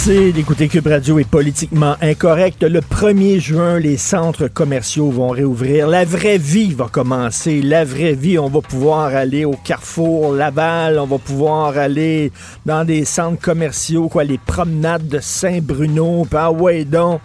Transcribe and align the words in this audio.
C'est 0.00 0.30
d'écouter 0.30 0.68
Cube 0.68 0.86
Radio 0.86 1.18
est 1.18 1.28
politiquement 1.28 1.96
incorrect. 2.00 2.62
Le 2.62 2.80
1er 2.80 3.40
juin, 3.40 3.80
les 3.80 3.96
centres 3.96 4.46
commerciaux 4.46 5.10
vont 5.10 5.28
réouvrir. 5.28 5.88
La 5.88 6.04
vraie 6.04 6.38
vie 6.38 6.72
va 6.72 6.86
commencer. 6.86 7.60
La 7.60 7.84
vraie 7.84 8.14
vie, 8.14 8.38
on 8.38 8.48
va 8.48 8.60
pouvoir 8.60 9.14
aller 9.14 9.44
au 9.44 9.54
Carrefour 9.64 10.32
Laval, 10.32 11.00
on 11.00 11.06
va 11.06 11.18
pouvoir 11.18 11.76
aller 11.76 12.30
dans 12.64 12.84
des 12.84 13.04
centres 13.04 13.42
commerciaux, 13.42 14.08
quoi, 14.08 14.22
les 14.22 14.38
promenades 14.38 15.08
de 15.08 15.18
Saint-Bruno, 15.18 16.26
ah 16.32 16.52
ouais 16.52 16.84
donc. 16.84 17.20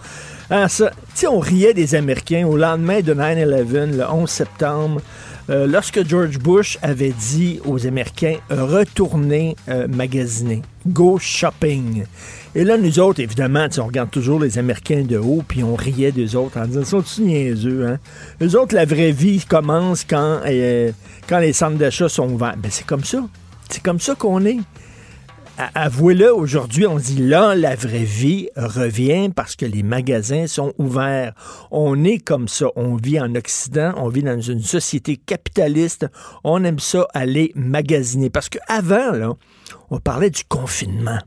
Ah, 0.49 0.67
ça, 0.67 0.91
on 1.29 1.39
riait 1.39 1.73
des 1.73 1.95
Américains 1.95 2.45
au 2.45 2.57
lendemain 2.57 3.01
de 3.01 3.13
9-11, 3.13 3.97
le 3.97 4.03
11 4.11 4.29
septembre. 4.29 5.01
Euh, 5.49 5.67
lorsque 5.67 6.07
George 6.07 6.39
Bush 6.39 6.79
avait 6.81 7.11
dit 7.11 7.59
aux 7.65 7.85
Américains 7.85 8.37
retournez 8.49 9.57
euh, 9.69 9.87
magasiner, 9.89 10.61
go 10.87 11.17
shopping. 11.19 12.05
Et 12.55 12.63
là, 12.63 12.77
nous 12.77 12.99
autres, 12.99 13.19
évidemment, 13.19 13.65
on 13.79 13.85
regarde 13.87 14.11
toujours 14.11 14.39
les 14.39 14.59
Américains 14.59 15.01
de 15.01 15.17
haut, 15.17 15.43
puis 15.47 15.63
on 15.63 15.73
riait 15.73 16.11
des 16.11 16.35
autres 16.35 16.59
en 16.59 16.67
disant 16.67 16.85
sont-ils 16.85 17.25
niaiseux, 17.25 17.87
hein? 17.87 17.97
Eux 18.43 18.59
autres, 18.59 18.75
la 18.75 18.85
vraie 18.85 19.11
vie 19.11 19.43
commence 19.43 20.05
quand, 20.05 20.41
euh, 20.45 20.91
quand 21.27 21.39
les 21.39 21.51
centres 21.51 21.77
d'achat 21.77 22.09
sont 22.09 22.29
ouverts. 22.29 22.55
Ben, 22.57 22.69
c'est 22.69 22.85
comme 22.85 23.03
ça. 23.03 23.25
C'est 23.69 23.81
comme 23.81 23.99
ça 23.99 24.13
qu'on 24.13 24.45
est. 24.45 24.59
Avouez-le, 25.75 26.33
aujourd'hui, 26.33 26.85
on 26.85 26.97
dit 26.97 27.17
là, 27.17 27.55
la 27.55 27.75
vraie 27.75 28.03
vie 28.03 28.49
revient 28.55 29.29
parce 29.35 29.55
que 29.55 29.65
les 29.65 29.83
magasins 29.83 30.45
sont 30.45 30.73
ouverts. 30.77 31.33
On 31.71 32.03
est 32.03 32.17
comme 32.17 32.47
ça. 32.47 32.67
On 32.75 32.95
vit 32.95 33.19
en 33.19 33.33
Occident, 33.35 33.93
on 33.97 34.09
vit 34.09 34.23
dans 34.23 34.41
une 34.41 34.61
société 34.61 35.17
capitaliste. 35.17 36.07
On 36.43 36.63
aime 36.63 36.79
ça 36.79 37.07
aller 37.13 37.51
magasiner. 37.55 38.31
Parce 38.31 38.49
qu'avant, 38.49 39.11
là, 39.11 39.33
on 39.91 39.99
parlait 39.99 40.31
du 40.31 40.43
confinement. 40.43 41.19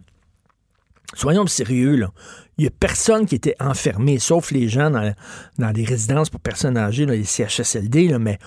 Soyons 1.15 1.47
sérieux, 1.47 1.97
là. 1.97 2.11
Il 2.59 2.62
n'y 2.62 2.69
a 2.69 2.71
personne 2.71 3.27
qui 3.27 3.35
était 3.35 3.55
enfermé, 3.61 4.19
sauf 4.19 4.51
les 4.51 4.69
gens 4.69 4.91
dans, 4.91 5.12
dans 5.59 5.73
des 5.73 5.85
résidences 5.85 6.31
pour 6.31 6.41
personnes 6.41 6.79
âgées, 6.79 7.05
les 7.05 7.25
CHSLD, 7.25 8.09
là, 8.09 8.19
mais 8.19 8.39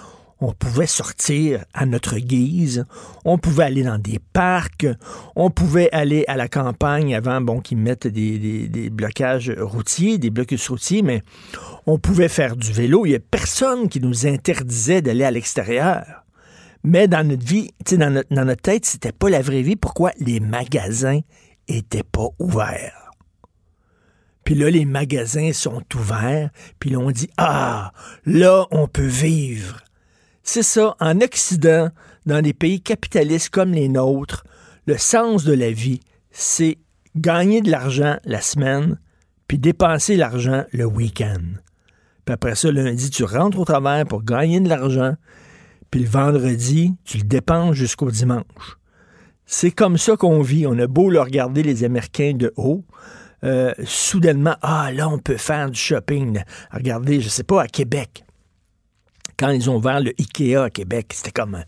on 0.42 0.54
pouvait 0.54 0.88
sortir 0.88 1.66
à 1.74 1.86
notre 1.86 2.18
guise, 2.18 2.86
on 3.26 3.38
pouvait 3.38 3.66
aller 3.66 3.84
dans 3.84 4.00
des 4.00 4.20
parcs, 4.34 4.88
on 5.36 5.50
pouvait 5.50 5.90
aller 5.92 6.24
à 6.28 6.38
la 6.38 6.48
campagne 6.48 7.14
avant 7.14 7.42
bon, 7.42 7.60
qu'ils 7.60 7.78
mettent 7.78 8.08
des, 8.08 8.90
blocages 8.90 9.52
routiers, 9.60 10.18
des 10.18 10.30
blocus 10.30 10.70
routiers, 10.70 11.02
mais 11.02 11.24
on 11.86 12.00
pouvait 12.00 12.30
faire 12.30 12.56
du 12.56 12.72
vélo. 12.72 13.06
Il 13.06 13.10
n'y 13.10 13.16
a 13.16 13.20
personne 13.20 13.90
qui 13.90 14.00
nous 14.00 14.26
interdisait 14.26 15.02
d'aller 15.02 15.26
à 15.26 15.32
l'extérieur. 15.32 16.04
Mais 16.86 17.10
dans 17.10 17.28
notre 17.28 17.46
vie, 17.46 17.72
dans 17.92 18.10
notre, 18.10 18.34
dans 18.34 18.46
notre 18.46 18.62
tête, 18.62 18.86
c'était 18.86 19.12
pas 19.12 19.30
la 19.30 19.42
vraie 19.42 19.62
vie. 19.62 19.76
Pourquoi 19.76 20.12
les 20.20 20.40
magasins 20.40 21.20
étaient 21.78 22.04
pas 22.04 22.28
ouverts? 22.40 23.12
Puis 24.44 24.56
là, 24.56 24.72
les 24.72 24.86
magasins 24.86 25.54
sont 25.54 25.84
ouverts, 25.96 26.50
puis 26.80 26.90
là, 26.90 26.98
on 26.98 27.12
dit, 27.12 27.30
ah, 27.38 27.92
là, 28.26 28.66
on 28.72 28.88
peut 28.88 29.06
vivre. 29.06 29.84
C'est 30.42 30.64
ça, 30.64 30.96
en 31.00 31.22
Occident, 31.22 31.90
dans 32.26 32.42
des 32.42 32.54
pays 32.54 32.82
capitalistes 32.82 33.50
comme 33.50 33.74
les 33.74 33.90
nôtres, 33.90 34.44
le 34.88 34.98
sens 34.98 35.44
de 35.44 35.54
la 35.54 35.72
vie, 35.72 36.00
c'est 36.32 36.80
gagner 37.16 37.62
de 37.62 37.70
l'argent 37.70 38.18
la 38.24 38.42
semaine, 38.42 38.98
puis 39.48 39.60
dépenser 39.60 40.16
l'argent 40.16 40.64
le 40.72 40.86
week-end. 40.86 41.44
Puis 42.26 42.34
après 42.34 42.56
ça, 42.56 42.72
lundi, 42.72 43.12
tu 43.12 43.24
rentres 43.24 43.60
au 43.60 43.66
travail 43.66 44.06
pour 44.06 44.24
gagner 44.24 44.60
de 44.60 44.70
l'argent, 44.70 45.14
puis 45.92 46.02
le 46.02 46.10
vendredi, 46.10 46.96
tu 47.04 47.18
le 47.18 47.24
dépenses 47.24 47.76
jusqu'au 47.76 48.10
dimanche. 48.10 48.79
C'est 49.52 49.72
comme 49.72 49.98
ça 49.98 50.16
qu'on 50.16 50.44
vit. 50.44 50.68
On 50.68 50.78
a 50.78 50.86
beau 50.86 51.10
le 51.10 51.20
regarder 51.20 51.64
les 51.64 51.84
Américains 51.84 52.34
de 52.36 52.54
haut. 52.56 52.86
Euh, 53.44 53.74
soudainement, 53.84 54.56
ah 54.62 54.92
là, 54.92 55.10
on 55.10 55.18
peut 55.18 55.38
faire 55.38 55.72
du 55.72 55.80
shopping. 55.80 56.44
Regardez, 56.72 57.20
je 57.20 57.30
sais 57.30 57.44
pas, 57.44 57.64
à 57.64 57.68
Québec 57.68 58.24
quand 59.40 59.50
ils 59.50 59.70
ont 59.70 59.78
ouvert 59.78 60.02
le 60.02 60.12
IKEA 60.20 60.64
à 60.64 60.70
Québec, 60.70 61.14
c'était 61.16 61.32
comme 61.32 61.64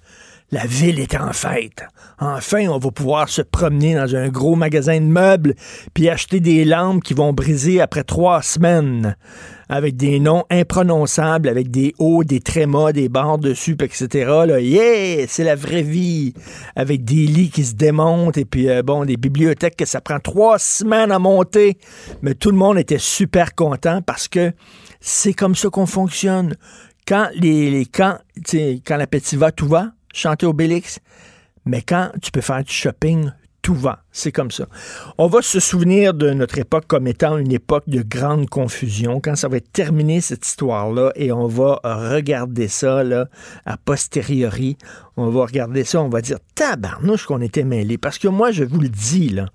la 0.51 0.65
ville 0.65 0.99
était 0.99 1.17
en 1.17 1.31
fête. 1.31 1.85
Enfin, 2.19 2.67
on 2.67 2.77
va 2.77 2.91
pouvoir 2.91 3.29
se 3.29 3.41
promener 3.41 3.95
dans 3.95 4.15
un 4.15 4.27
gros 4.27 4.55
magasin 4.55 4.99
de 4.99 5.05
meubles 5.05 5.55
puis 5.93 6.09
acheter 6.09 6.39
des 6.39 6.65
lampes 6.65 7.03
qui 7.03 7.13
vont 7.13 7.31
briser 7.31 7.79
après 7.79 8.03
trois 8.03 8.41
semaines 8.41 9.15
avec 9.69 9.95
des 9.95 10.19
noms 10.19 10.43
imprononçables, 10.49 11.47
avec 11.47 11.71
des 11.71 11.95
hauts, 11.97 12.25
des 12.25 12.41
trémas, 12.41 12.91
des 12.91 13.07
barres 13.07 13.37
dessus, 13.37 13.77
etc. 13.81 14.07
Là, 14.45 14.59
yeah, 14.59 15.25
c'est 15.29 15.45
la 15.45 15.55
vraie 15.55 15.81
vie. 15.81 16.33
Avec 16.75 17.05
des 17.05 17.25
lits 17.25 17.49
qui 17.49 17.63
se 17.63 17.73
démontent 17.73 18.37
et 18.37 18.43
puis, 18.43 18.69
euh, 18.69 18.83
bon, 18.83 19.05
des 19.05 19.15
bibliothèques 19.15 19.77
que 19.77 19.85
ça 19.85 20.01
prend 20.01 20.19
trois 20.19 20.59
semaines 20.59 21.13
à 21.13 21.19
monter. 21.19 21.77
Mais 22.21 22.35
tout 22.35 22.51
le 22.51 22.57
monde 22.57 22.77
était 22.77 22.97
super 22.97 23.55
content 23.55 24.01
parce 24.01 24.27
que 24.27 24.51
c'est 24.99 25.33
comme 25.33 25.55
ça 25.55 25.69
qu'on 25.69 25.85
fonctionne 25.85 26.57
quand 27.07 27.29
les, 27.35 27.85
quand, 27.85 28.17
quand 28.85 28.97
l'appétit 28.97 29.37
va, 29.37 29.53
tout 29.53 29.67
va, 29.67 29.91
chanter 30.13 30.45
au 30.45 30.53
Bélix. 30.53 30.99
Mais 31.65 31.81
quand 31.81 32.11
tu 32.21 32.31
peux 32.31 32.41
faire 32.41 32.63
du 32.63 32.71
shopping, 32.71 33.31
tout 33.61 33.75
va. 33.75 34.03
C'est 34.11 34.31
comme 34.31 34.51
ça. 34.51 34.65
On 35.17 35.27
va 35.27 35.41
se 35.41 35.59
souvenir 35.59 36.13
de 36.13 36.31
notre 36.31 36.57
époque 36.57 36.85
comme 36.87 37.07
étant 37.07 37.37
une 37.37 37.51
époque 37.51 37.87
de 37.87 38.01
grande 38.01 38.49
confusion, 38.49 39.19
quand 39.21 39.35
ça 39.35 39.47
va 39.47 39.57
être 39.57 39.71
terminé 39.71 40.19
cette 40.21 40.45
histoire-là, 40.45 41.11
et 41.15 41.31
on 41.31 41.47
va 41.47 41.79
regarder 41.83 42.67
ça 42.67 43.03
là, 43.03 43.27
a 43.65 43.77
posteriori. 43.77 44.77
On 45.15 45.29
va 45.29 45.45
regarder 45.45 45.83
ça, 45.83 46.01
on 46.01 46.09
va 46.09 46.21
dire 46.21 46.39
tabarnouche 46.55 47.25
qu'on 47.25 47.41
était 47.41 47.63
mêlés. 47.63 47.97
Parce 47.97 48.17
que 48.17 48.27
moi, 48.27 48.51
je 48.51 48.63
vous 48.63 48.79
le 48.79 48.89
dis, 48.89 49.29
là, 49.29 49.45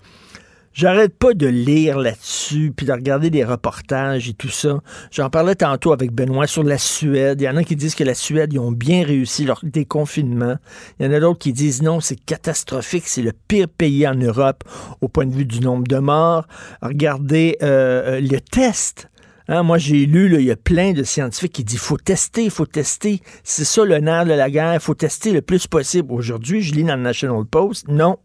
J'arrête 0.76 1.16
pas 1.16 1.32
de 1.32 1.46
lire 1.46 1.98
là-dessus, 1.98 2.70
puis 2.76 2.84
de 2.84 2.92
regarder 2.92 3.30
des 3.30 3.44
reportages 3.44 4.28
et 4.28 4.34
tout 4.34 4.50
ça. 4.50 4.82
J'en 5.10 5.30
parlais 5.30 5.54
tantôt 5.54 5.90
avec 5.94 6.12
Benoît 6.12 6.46
sur 6.46 6.62
la 6.62 6.76
Suède. 6.76 7.40
Il 7.40 7.44
y 7.44 7.48
en 7.48 7.56
a 7.56 7.64
qui 7.64 7.76
disent 7.76 7.94
que 7.94 8.04
la 8.04 8.12
Suède, 8.12 8.52
ils 8.52 8.58
ont 8.58 8.72
bien 8.72 9.02
réussi 9.02 9.46
leur 9.46 9.58
déconfinement. 9.62 10.56
Il 11.00 11.06
y 11.06 11.08
en 11.08 11.12
a 11.14 11.18
d'autres 11.18 11.38
qui 11.38 11.54
disent 11.54 11.80
non, 11.80 12.00
c'est 12.00 12.22
catastrophique, 12.22 13.04
c'est 13.06 13.22
le 13.22 13.32
pire 13.32 13.68
pays 13.68 14.06
en 14.06 14.16
Europe 14.16 14.64
au 15.00 15.08
point 15.08 15.24
de 15.24 15.32
vue 15.32 15.46
du 15.46 15.60
nombre 15.60 15.86
de 15.86 15.96
morts. 15.96 16.46
Regardez 16.82 17.56
euh, 17.62 18.18
euh 18.18 18.20
le 18.20 18.38
test. 18.38 19.08
Hein, 19.48 19.62
moi, 19.62 19.78
j'ai 19.78 20.04
lu, 20.04 20.30
il 20.34 20.44
y 20.44 20.50
a 20.50 20.56
plein 20.56 20.92
de 20.92 21.04
scientifiques 21.04 21.52
qui 21.52 21.64
disent 21.64 21.78
faut 21.78 21.96
tester, 21.96 22.44
il 22.44 22.50
faut 22.50 22.66
tester. 22.66 23.22
C'est 23.44 23.64
ça 23.64 23.82
le 23.82 23.96
nerf 23.96 24.26
de 24.26 24.34
la 24.34 24.50
guerre, 24.50 24.74
il 24.74 24.80
faut 24.80 24.92
tester 24.92 25.32
le 25.32 25.40
plus 25.40 25.66
possible. 25.66 26.12
Aujourd'hui, 26.12 26.60
je 26.60 26.74
lis 26.74 26.84
dans 26.84 26.96
le 26.96 27.02
National 27.02 27.46
Post, 27.46 27.88
non, 27.88 28.18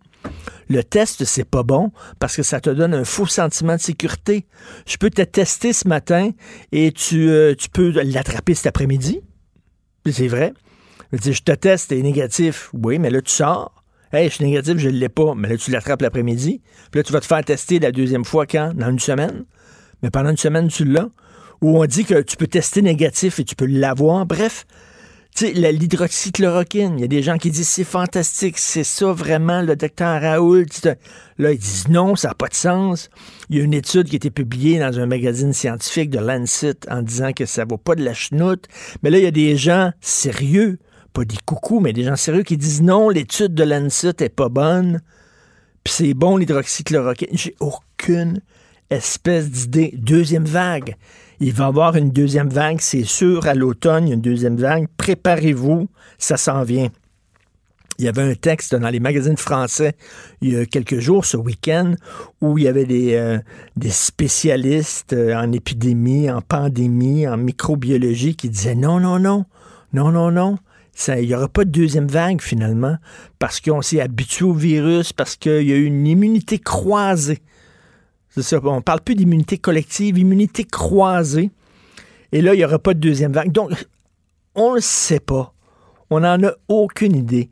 le 0.71 0.83
test, 0.83 1.23
c'est 1.25 1.43
pas 1.43 1.63
bon 1.63 1.91
parce 2.19 2.35
que 2.35 2.43
ça 2.43 2.59
te 2.59 2.69
donne 2.69 2.93
un 2.93 3.03
faux 3.03 3.25
sentiment 3.25 3.75
de 3.75 3.81
sécurité. 3.81 4.45
Je 4.85 4.97
peux 4.97 5.09
te 5.09 5.21
tester 5.21 5.73
ce 5.73 5.87
matin 5.87 6.31
et 6.71 6.91
tu, 6.91 7.29
euh, 7.29 7.53
tu 7.55 7.69
peux 7.69 7.89
l'attraper 8.03 8.55
cet 8.55 8.67
après-midi. 8.67 9.21
C'est 10.09 10.27
vrai. 10.27 10.53
Je, 11.11 11.41
te 11.41 11.51
teste, 11.51 11.89
t'es 11.89 12.01
négatif. 12.01 12.69
Oui, 12.73 12.97
mais 12.97 13.09
là, 13.09 13.21
tu 13.21 13.31
sors. 13.31 13.83
Hey, 14.13 14.29
je 14.29 14.35
suis 14.35 14.45
négatif, 14.45 14.77
je 14.77 14.89
ne 14.89 14.95
l'ai 14.95 15.09
pas. 15.09 15.35
Mais 15.35 15.49
là, 15.49 15.57
tu 15.57 15.71
l'attrapes 15.71 16.01
l'après-midi. 16.01 16.61
Puis 16.91 16.99
là, 16.99 17.03
tu 17.03 17.13
vas 17.13 17.19
te 17.19 17.25
faire 17.25 17.43
tester 17.43 17.79
la 17.79 17.91
deuxième 17.91 18.25
fois 18.25 18.45
quand? 18.45 18.73
Dans 18.73 18.89
une 18.89 18.99
semaine. 18.99 19.45
Mais 20.01 20.09
pendant 20.09 20.31
une 20.31 20.37
semaine, 20.37 20.67
tu 20.69 20.85
l'as. 20.85 21.09
Ou 21.61 21.79
on 21.79 21.85
dit 21.85 22.05
que 22.05 22.21
tu 22.21 22.37
peux 22.37 22.47
tester 22.47 22.81
négatif 22.81 23.39
et 23.39 23.43
tu 23.43 23.55
peux 23.55 23.67
l'avoir. 23.67 24.25
Bref, 24.25 24.65
l'hydroxychloroquine, 25.39 26.97
il 26.97 27.01
y 27.01 27.03
a 27.03 27.07
des 27.07 27.23
gens 27.23 27.37
qui 27.37 27.51
disent 27.51 27.67
c'est 27.67 27.83
fantastique, 27.83 28.57
c'est 28.57 28.83
ça 28.83 29.11
vraiment, 29.13 29.61
le 29.61 29.75
docteur 29.75 30.21
Raoul. 30.21 30.65
Là, 31.37 31.51
ils 31.51 31.57
disent 31.57 31.87
non, 31.87 32.15
ça 32.15 32.29
n'a 32.29 32.33
pas 32.33 32.47
de 32.47 32.53
sens. 32.53 33.09
Il 33.49 33.57
y 33.57 33.61
a 33.61 33.63
une 33.63 33.73
étude 33.73 34.07
qui 34.07 34.15
a 34.15 34.17
été 34.17 34.29
publiée 34.29 34.79
dans 34.79 34.99
un 34.99 35.05
magazine 35.05 35.53
scientifique 35.53 36.09
de 36.09 36.19
Lancet 36.19 36.75
en 36.89 37.01
disant 37.01 37.31
que 37.33 37.45
ça 37.45 37.65
vaut 37.65 37.77
pas 37.77 37.95
de 37.95 38.03
la 38.03 38.13
chenoute. 38.13 38.65
Mais 39.01 39.09
là, 39.09 39.17
il 39.17 39.23
y 39.23 39.27
a 39.27 39.31
des 39.31 39.57
gens 39.57 39.91
sérieux, 40.01 40.79
pas 41.13 41.25
des 41.25 41.37
coucous, 41.45 41.79
mais 41.79 41.93
des 41.93 42.03
gens 42.03 42.15
sérieux 42.15 42.43
qui 42.43 42.57
disent 42.57 42.81
non, 42.81 43.09
l'étude 43.09 43.53
de 43.53 43.63
Lancet 43.63 44.15
est 44.19 44.29
pas 44.29 44.49
bonne. 44.49 45.01
Puis 45.83 45.93
c'est 45.93 46.13
bon 46.13 46.37
l'hydroxychloroquine. 46.37 47.29
J'ai 47.31 47.55
aucune 47.59 48.41
espèce 48.89 49.49
d'idée. 49.49 49.93
Deuxième 49.97 50.45
vague. 50.45 50.95
Il 51.43 51.53
va 51.53 51.65
y 51.65 51.67
avoir 51.67 51.95
une 51.95 52.11
deuxième 52.11 52.49
vague, 52.49 52.79
c'est 52.81 53.03
sûr, 53.03 53.47
à 53.47 53.55
l'automne, 53.55 54.11
une 54.11 54.21
deuxième 54.21 54.57
vague. 54.57 54.85
Préparez-vous, 54.95 55.89
ça 56.19 56.37
s'en 56.37 56.61
vient. 56.61 56.89
Il 57.97 58.05
y 58.05 58.07
avait 58.07 58.21
un 58.21 58.35
texte 58.35 58.75
dans 58.75 58.89
les 58.89 58.99
magazines 58.99 59.37
français 59.37 59.95
il 60.41 60.53
y 60.53 60.55
a 60.55 60.67
quelques 60.67 60.99
jours, 60.99 61.25
ce 61.25 61.37
week-end, 61.37 61.95
où 62.41 62.59
il 62.59 62.65
y 62.65 62.67
avait 62.67 62.85
des, 62.85 63.15
euh, 63.15 63.39
spécialistes 63.89 65.13
euh, 65.13 65.33
en 65.35 65.51
épidémie, 65.51 66.29
en 66.29 66.41
pandémie, 66.41 67.27
en 67.27 67.37
microbiologie 67.37 68.35
qui 68.35 68.47
disaient 68.47 68.75
non, 68.75 68.99
non, 68.99 69.17
non, 69.17 69.45
non, 69.93 70.11
non, 70.11 70.29
non. 70.31 70.59
Il 71.07 71.25
n'y 71.25 71.33
aura 71.33 71.47
pas 71.47 71.65
de 71.65 71.71
deuxième 71.71 72.07
vague 72.07 72.41
finalement, 72.41 72.97
parce 73.39 73.59
qu'on 73.59 73.81
s'est 73.81 73.99
habitué 73.99 74.45
au 74.45 74.53
virus, 74.53 75.11
parce 75.11 75.37
qu'il 75.37 75.63
y 75.63 75.73
a 75.73 75.75
eu 75.75 75.85
une 75.85 76.05
immunité 76.05 76.59
croisée. 76.59 77.39
C'est 78.33 78.43
ça, 78.43 78.59
on 78.63 78.81
parle 78.81 79.01
plus 79.01 79.15
d'immunité 79.15 79.57
collective, 79.57 80.17
immunité 80.17 80.63
croisée. 80.63 81.51
Et 82.31 82.41
là, 82.41 82.53
il 82.53 82.57
n'y 82.57 82.65
aura 82.65 82.79
pas 82.79 82.93
de 82.93 82.99
deuxième 82.99 83.33
vague. 83.33 83.51
Donc, 83.51 83.71
on 84.55 84.71
ne 84.71 84.75
le 84.75 84.81
sait 84.81 85.19
pas. 85.19 85.53
On 86.09 86.21
n'en 86.21 86.41
a 86.43 86.53
aucune 86.69 87.15
idée. 87.15 87.49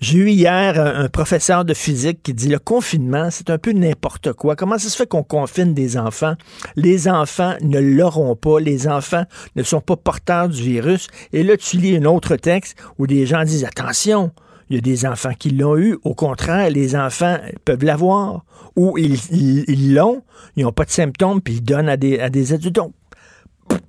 J'ai 0.00 0.18
eu 0.18 0.30
hier 0.30 0.80
un, 0.80 1.04
un 1.04 1.08
professeur 1.08 1.64
de 1.64 1.74
physique 1.74 2.22
qui 2.22 2.32
dit 2.32 2.48
le 2.48 2.58
confinement, 2.58 3.28
c'est 3.30 3.50
un 3.50 3.58
peu 3.58 3.72
n'importe 3.72 4.32
quoi. 4.32 4.56
Comment 4.56 4.78
ça 4.78 4.88
se 4.88 4.96
fait 4.96 5.06
qu'on 5.06 5.24
confine 5.24 5.74
des 5.74 5.98
enfants? 5.98 6.34
Les 6.76 7.08
enfants 7.08 7.56
ne 7.60 7.80
l'auront 7.80 8.36
pas. 8.36 8.60
Les 8.60 8.88
enfants 8.88 9.24
ne 9.56 9.62
sont 9.62 9.80
pas 9.80 9.96
porteurs 9.96 10.48
du 10.48 10.62
virus. 10.62 11.08
Et 11.32 11.42
là, 11.42 11.56
tu 11.56 11.76
lis 11.76 11.96
un 11.96 12.04
autre 12.04 12.36
texte 12.36 12.76
où 12.98 13.06
des 13.06 13.26
gens 13.26 13.42
disent 13.42 13.64
attention, 13.64 14.30
il 14.70 14.76
y 14.76 14.78
a 14.78 14.82
des 14.82 15.04
enfants 15.04 15.34
qui 15.36 15.50
l'ont 15.50 15.76
eu. 15.76 15.98
Au 16.04 16.14
contraire, 16.14 16.70
les 16.70 16.94
enfants 16.94 17.38
peuvent 17.64 17.84
l'avoir. 17.84 18.44
Ou 18.76 18.96
ils 18.96 19.94
l'ont, 19.94 20.22
ils 20.56 20.62
n'ont 20.62 20.72
pas 20.72 20.84
de 20.84 20.90
symptômes, 20.90 21.40
puis 21.40 21.54
ils 21.54 21.60
donnent 21.60 21.88
à 21.88 21.96
des, 21.96 22.20
à 22.20 22.30
des 22.30 22.52
adultes. 22.52 22.76
Donc, 22.76 22.94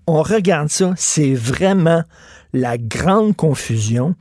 on 0.08 0.24
regarde 0.24 0.70
ça, 0.70 0.94
c'est 0.98 1.34
vraiment 1.34 2.04
la 2.52 2.78
grande 2.78 3.36
confusion. 3.36 4.16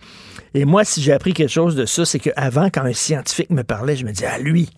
Et 0.55 0.67
moi, 0.67 0.85
si 0.85 1.03
j'ai 1.03 1.12
appris 1.12 1.33
quelque 1.33 1.51
chose 1.51 1.77
de 1.77 1.87
ça, 1.87 2.05
c'est 2.05 2.19
qu'avant, 2.19 2.69
quand 2.71 2.83
un 2.83 2.93
scientifique 2.93 3.51
me 3.51 3.62
parlait, 3.62 3.97
je 3.97 4.05
me 4.05 4.12
disais, 4.12 4.29
ah, 4.31 4.39
lui, 4.39 4.69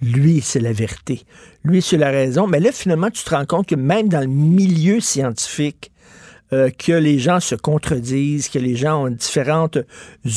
lui, 0.00 0.40
c'est 0.40 0.60
la 0.60 0.72
vérité. 0.72 1.24
Lui, 1.64 1.82
c'est 1.82 1.96
la 1.96 2.10
raison. 2.10 2.46
Mais 2.46 2.60
là, 2.60 2.70
finalement, 2.72 3.10
tu 3.10 3.24
te 3.24 3.30
rends 3.30 3.44
compte 3.44 3.66
que 3.66 3.74
même 3.74 4.08
dans 4.08 4.20
le 4.20 4.28
milieu 4.28 5.00
scientifique, 5.00 5.90
euh, 6.52 6.70
que 6.70 6.92
les 6.92 7.18
gens 7.18 7.40
se 7.40 7.54
contredisent, 7.54 8.48
que 8.48 8.58
les 8.58 8.76
gens 8.76 9.04
ont 9.04 9.10
différentes 9.10 9.78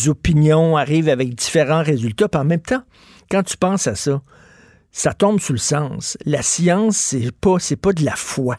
opinions, 0.07 0.77
arrivent 0.77 1.09
avec 1.09 1.35
différents 1.35 1.83
résultats. 1.83 2.27
Puis 2.27 2.41
en 2.41 2.45
même 2.45 2.61
temps, 2.61 2.83
quand 3.29 3.43
tu 3.43 3.57
penses 3.57 3.87
à 3.87 3.95
ça, 3.95 4.21
ça 4.91 5.13
tombe 5.13 5.39
sous 5.39 5.53
le 5.53 5.59
sens. 5.59 6.17
La 6.25 6.41
science, 6.41 6.97
c'est 6.97 7.31
pas, 7.31 7.57
pas 7.81 7.93
de 7.93 8.03
la 8.03 8.15
foi. 8.15 8.57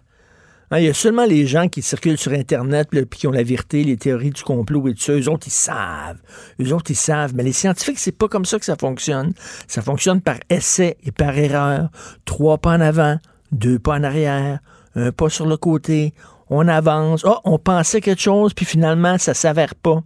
Hein, 0.70 0.78
Il 0.78 0.86
y 0.86 0.88
a 0.88 0.94
seulement 0.94 1.26
les 1.26 1.46
gens 1.46 1.68
qui 1.68 1.82
circulent 1.82 2.16
sur 2.16 2.32
Internet 2.32 2.88
puis 2.90 3.06
qui 3.06 3.26
ont 3.26 3.32
la 3.32 3.42
vérité, 3.42 3.84
les 3.84 3.98
théories 3.98 4.30
du 4.30 4.42
complot 4.42 4.88
et 4.88 4.94
tout 4.94 5.02
ça. 5.02 5.12
Eux 5.12 5.28
autres, 5.28 5.46
ils 5.46 5.50
savent. 5.50 6.18
Eux 6.60 6.72
autres, 6.72 6.90
ils 6.90 6.96
savent. 6.96 7.34
Mais 7.34 7.42
les 7.42 7.52
scientifiques, 7.52 7.98
c'est 7.98 8.16
pas 8.16 8.28
comme 8.28 8.46
ça 8.46 8.58
que 8.58 8.64
ça 8.64 8.76
fonctionne. 8.76 9.34
Ça 9.68 9.82
fonctionne 9.82 10.22
par 10.22 10.36
essai 10.48 10.96
et 11.04 11.12
par 11.12 11.36
erreur. 11.36 11.90
Trois 12.24 12.56
pas 12.56 12.70
en 12.70 12.80
avant, 12.80 13.18
deux 13.52 13.78
pas 13.78 13.96
en 13.96 14.02
arrière, 14.02 14.60
un 14.94 15.12
pas 15.12 15.28
sur 15.28 15.46
le 15.46 15.58
côté. 15.58 16.14
On 16.54 16.68
avance. 16.68 17.24
Oh, 17.24 17.38
on 17.44 17.58
pensait 17.58 18.02
quelque 18.02 18.20
chose, 18.20 18.52
puis 18.52 18.66
finalement, 18.66 19.16
ça 19.16 19.32
s'avère 19.32 19.74
pas. 19.74 20.02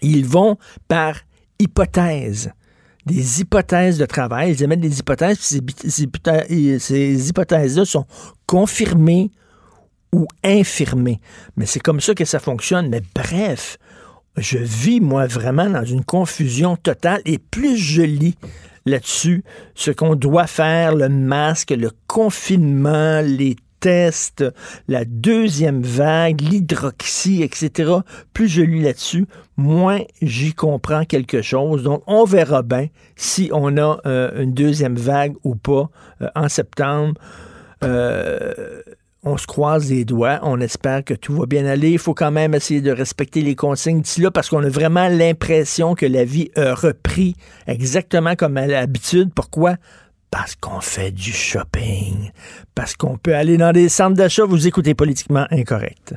Ils 0.00 0.24
vont 0.24 0.58
par 0.86 1.16
hypothèse 1.58 2.52
des 3.06 3.40
hypothèses 3.40 3.98
de 3.98 4.06
travail. 4.06 4.52
Ils 4.52 4.62
émettent 4.62 4.80
des 4.80 4.98
hypothèses, 4.98 5.38
puis 5.38 5.74
ces 6.80 7.28
hypothèses-là 7.28 7.84
sont 7.84 8.04
confirmées 8.46 9.30
ou 10.12 10.26
infirmées. 10.44 11.20
Mais 11.56 11.66
c'est 11.66 11.80
comme 11.80 12.00
ça 12.00 12.14
que 12.14 12.24
ça 12.24 12.40
fonctionne. 12.40 12.88
Mais 12.88 13.02
bref, 13.14 13.78
je 14.36 14.58
vis, 14.58 15.00
moi, 15.00 15.26
vraiment 15.26 15.70
dans 15.70 15.84
une 15.84 16.04
confusion 16.04 16.76
totale. 16.76 17.22
Et 17.24 17.38
plus 17.38 17.76
je 17.76 18.02
lis 18.02 18.36
là-dessus, 18.84 19.42
ce 19.74 19.90
qu'on 19.90 20.14
doit 20.14 20.46
faire, 20.46 20.94
le 20.94 21.08
masque, 21.08 21.70
le 21.70 21.90
confinement, 22.06 23.20
les 23.20 23.56
la 24.88 25.04
deuxième 25.04 25.82
vague, 25.82 26.40
l'hydroxy, 26.40 27.42
etc., 27.42 27.92
plus 28.32 28.48
je 28.48 28.62
lis 28.62 28.82
là-dessus, 28.82 29.26
moins 29.56 30.00
j'y 30.22 30.52
comprends 30.52 31.04
quelque 31.04 31.42
chose. 31.42 31.82
Donc, 31.82 32.02
on 32.06 32.24
verra 32.24 32.62
bien 32.62 32.88
si 33.16 33.50
on 33.52 33.76
a 33.76 34.00
euh, 34.06 34.42
une 34.42 34.52
deuxième 34.52 34.96
vague 34.96 35.34
ou 35.44 35.54
pas 35.54 35.88
euh, 36.22 36.28
en 36.34 36.48
septembre. 36.48 37.14
Euh, 37.84 38.82
on 39.22 39.36
se 39.36 39.46
croise 39.46 39.90
les 39.90 40.04
doigts, 40.04 40.38
on 40.42 40.60
espère 40.60 41.02
que 41.02 41.12
tout 41.12 41.34
va 41.34 41.46
bien 41.46 41.66
aller. 41.66 41.90
Il 41.90 41.98
faut 41.98 42.14
quand 42.14 42.30
même 42.30 42.54
essayer 42.54 42.80
de 42.80 42.92
respecter 42.92 43.42
les 43.42 43.56
consignes 43.56 44.00
d'ici 44.00 44.20
là 44.20 44.30
parce 44.30 44.48
qu'on 44.48 44.62
a 44.62 44.68
vraiment 44.68 45.08
l'impression 45.08 45.96
que 45.96 46.06
la 46.06 46.24
vie 46.24 46.50
a 46.54 46.74
repris 46.74 47.34
exactement 47.66 48.36
comme 48.36 48.56
à 48.56 48.68
l'habitude. 48.68 49.32
Pourquoi? 49.34 49.76
Parce 50.30 50.54
qu'on 50.56 50.80
fait 50.80 51.10
du 51.10 51.32
shopping. 51.32 52.30
Parce 52.74 52.94
qu'on 52.94 53.16
peut 53.16 53.34
aller 53.34 53.56
dans 53.56 53.72
des 53.72 53.88
centres 53.88 54.16
d'achat. 54.16 54.44
Vous 54.44 54.66
écoutez 54.66 54.94
politiquement 54.94 55.46
incorrect. 55.50 56.14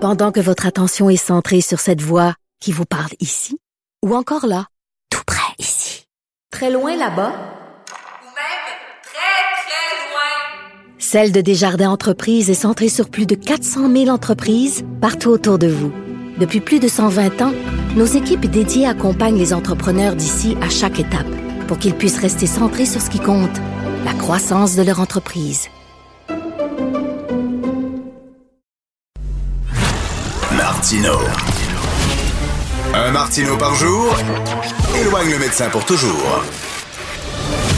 Pendant 0.00 0.30
que 0.30 0.40
votre 0.40 0.66
attention 0.66 1.08
est 1.08 1.16
centrée 1.16 1.62
sur 1.62 1.80
cette 1.80 2.02
voix 2.02 2.34
qui 2.60 2.70
vous 2.70 2.84
parle 2.84 3.10
ici, 3.18 3.58
ou 4.04 4.14
encore 4.14 4.46
là, 4.46 4.66
tout 5.10 5.22
près 5.26 5.56
ici, 5.58 6.06
très 6.52 6.70
loin 6.70 6.90
là-bas, 6.96 7.02
Ou 7.02 8.28
même 8.28 8.66
très, 9.02 9.56
très 9.64 10.12
loin. 10.12 10.98
Celle 10.98 11.32
de 11.32 11.40
Desjardins 11.40 11.90
Entreprises 11.90 12.50
est 12.50 12.54
centrée 12.54 12.90
sur 12.90 13.08
plus 13.08 13.26
de 13.26 13.34
400 13.34 13.90
000 13.90 14.08
entreprises 14.08 14.84
partout 15.00 15.30
autour 15.30 15.58
de 15.58 15.66
vous. 15.66 15.92
Depuis 16.38 16.60
plus 16.60 16.78
de 16.78 16.88
120 16.88 17.40
ans, 17.40 17.54
nos 17.96 18.04
équipes 18.04 18.44
dédiées 18.44 18.86
accompagnent 18.86 19.38
les 19.38 19.54
entrepreneurs 19.54 20.14
d'ici 20.14 20.58
à 20.60 20.68
chaque 20.68 21.00
étape 21.00 21.26
pour 21.66 21.78
qu'ils 21.78 21.94
puissent 21.94 22.20
rester 22.20 22.46
centrés 22.46 22.86
sur 22.86 23.00
ce 23.00 23.10
qui 23.10 23.20
compte, 23.20 23.56
la 24.04 24.12
croissance 24.14 24.76
de 24.76 24.82
leur 24.82 25.00
entreprise. 25.00 25.68
Martino. 30.56 31.18
Un 32.94 33.10
Martino 33.10 33.56
par 33.56 33.74
jour 33.74 34.14
éloigne 34.94 35.30
le 35.30 35.38
médecin 35.38 35.68
pour 35.68 35.84
toujours. 35.84 36.42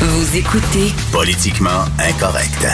Vous 0.00 0.36
écoutez 0.36 0.92
Politiquement 1.10 1.84
incorrect. 1.98 2.66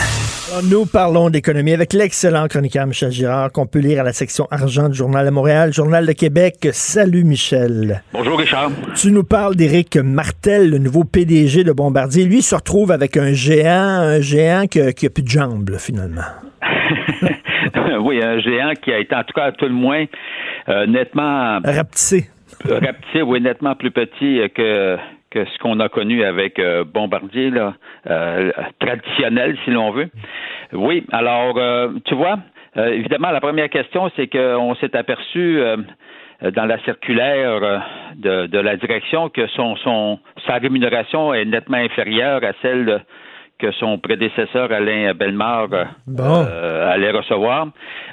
Nous 0.63 0.85
parlons 0.85 1.29
d'économie 1.29 1.73
avec 1.73 1.91
l'excellent 1.91 2.47
chroniqueur 2.47 2.87
Michel 2.87 3.11
Girard 3.11 3.51
qu'on 3.51 3.65
peut 3.65 3.79
lire 3.79 3.99
à 3.99 4.03
la 4.03 4.13
section 4.13 4.47
argent 4.51 4.87
du 4.87 4.95
Journal 4.95 5.25
de 5.25 5.31
Montréal, 5.31 5.73
Journal 5.73 6.05
de 6.05 6.13
Québec. 6.13 6.69
Salut 6.71 7.25
Michel. 7.25 8.01
Bonjour 8.13 8.39
Richard. 8.39 8.71
Tu 8.95 9.11
nous 9.11 9.23
parles 9.23 9.55
d'Éric 9.55 9.97
Martel, 9.97 10.69
le 10.69 10.77
nouveau 10.77 11.03
PDG 11.03 11.65
de 11.65 11.73
Bombardier. 11.73 12.23
Lui 12.23 12.37
il 12.37 12.41
se 12.41 12.55
retrouve 12.55 12.91
avec 12.91 13.17
un 13.17 13.33
géant, 13.33 13.99
un 13.99 14.21
géant 14.21 14.65
qui, 14.67 14.79
qui 14.93 15.07
a 15.07 15.09
plus 15.09 15.23
de 15.23 15.27
jambes, 15.27 15.69
là, 15.69 15.77
finalement. 15.77 16.21
oui, 17.99 18.23
un 18.23 18.39
géant 18.39 18.73
qui 18.81 18.93
a 18.93 18.99
été 18.99 19.13
en 19.13 19.23
tout 19.23 19.33
cas 19.35 19.45
à 19.47 19.51
tout 19.51 19.65
le 19.65 19.73
moins 19.73 20.05
euh, 20.69 20.85
nettement 20.87 21.59
Rapetissé. 21.65 22.29
rapetissé, 22.63 23.21
oui, 23.23 23.41
nettement 23.41 23.75
plus 23.75 23.91
petit 23.91 24.39
que 24.55 24.97
que 25.35 25.43
ce 25.45 25.57
qu'on 25.59 25.79
a 25.81 25.89
connu 25.89 26.23
avec 26.23 26.57
euh, 26.59 26.85
Bombardier, 26.85 27.49
là, 27.49 27.73
euh, 28.09 28.51
traditionnel, 28.79 29.57
si 29.65 29.71
l'on 29.71 29.91
veut. 29.91 30.09
Oui, 30.71 31.03
alors, 31.11 31.55
euh, 31.57 31.89
tu 32.05 32.15
vois, 32.15 32.37
évidemment, 32.77 33.31
la 33.31 33.41
première 33.41 33.69
question, 33.69 34.09
c'est 34.15 34.27
qu'on 34.27 34.73
s'est 34.75 34.95
aperçu 34.95 35.59
dans 36.41 36.65
la 36.65 36.77
circulaire 36.79 37.81
de, 38.15 38.47
de 38.47 38.59
la 38.59 38.75
direction 38.77 39.29
que 39.29 39.45
son, 39.47 39.75
son 39.77 40.19
sa 40.47 40.55
rémunération 40.55 41.33
est 41.33 41.45
nettement 41.45 41.77
inférieure 41.77 42.41
à 42.43 42.51
celle 42.61 42.85
de- 42.85 42.99
que 43.57 43.71
son 43.71 43.97
prédécesseur 43.97 44.69
Alain 44.73 45.13
Bellemare 45.13 45.69
Bon. 46.07 46.45
euh, 46.45 46.91
allait 46.93 47.11
recevoir. 47.11 47.67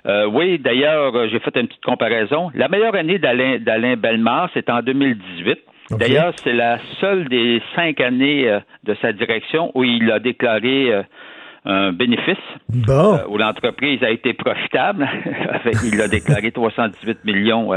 Euh, 0.06 0.26
oui, 0.26 0.60
d'ailleurs, 0.60 1.12
j'ai 1.30 1.40
fait 1.40 1.56
une 1.56 1.66
petite 1.66 1.84
comparaison. 1.84 2.52
La 2.54 2.68
meilleure 2.68 2.94
année 2.94 3.18
d'Alain 3.18 3.58
d'Alain 3.58 3.96
Bellemare, 3.96 4.48
c'est 4.54 4.70
en 4.70 4.82
2018. 4.82 5.58
D'ailleurs, 5.98 6.32
c'est 6.42 6.52
la 6.52 6.78
seule 7.00 7.28
des 7.28 7.60
cinq 7.74 8.00
années 8.00 8.48
euh, 8.48 8.60
de 8.84 8.94
sa 9.02 9.12
direction 9.12 9.70
où 9.74 9.84
il 9.84 10.10
a 10.10 10.18
déclaré 10.18 10.92
euh, 10.92 11.02
un 11.64 11.92
bénéfice 11.92 12.36
Bon. 12.68 13.14
euh, 13.14 13.18
où 13.28 13.38
l'entreprise 13.38 14.02
a 14.02 14.10
été 14.10 14.32
profitable. 14.34 15.08
Il 15.84 16.00
a 16.00 16.08
déclaré 16.08 16.50
318 16.52 17.24
millions 17.24 17.70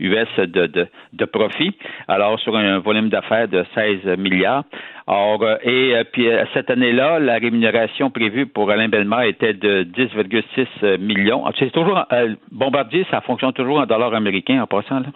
US 0.00 0.28
de, 0.38 0.66
de, 0.66 0.86
de 1.14 1.24
profit, 1.24 1.72
alors 2.08 2.38
sur 2.40 2.54
un 2.56 2.78
volume 2.80 3.08
d'affaires 3.08 3.48
de 3.48 3.64
16 3.74 4.18
milliards. 4.18 4.64
Or, 5.06 5.42
et 5.64 5.94
puis 6.12 6.28
cette 6.54 6.68
année-là, 6.70 7.18
la 7.20 7.34
rémunération 7.38 8.10
prévue 8.10 8.46
pour 8.46 8.70
Alain 8.70 8.88
Bellemare 8.88 9.24
était 9.24 9.54
de 9.54 9.82
10,6 9.84 10.98
millions. 10.98 11.44
Ah, 11.46 11.52
C'est 11.58 11.70
toujours 11.72 12.04
euh, 12.12 12.34
Bombardier, 12.50 13.06
ça 13.10 13.20
fonctionne 13.22 13.52
toujours 13.54 13.78
en 13.78 13.86
dollars 13.86 14.14
américains 14.14 14.62
en 14.62 14.66
passant 14.66 15.00
là? 15.00 15.06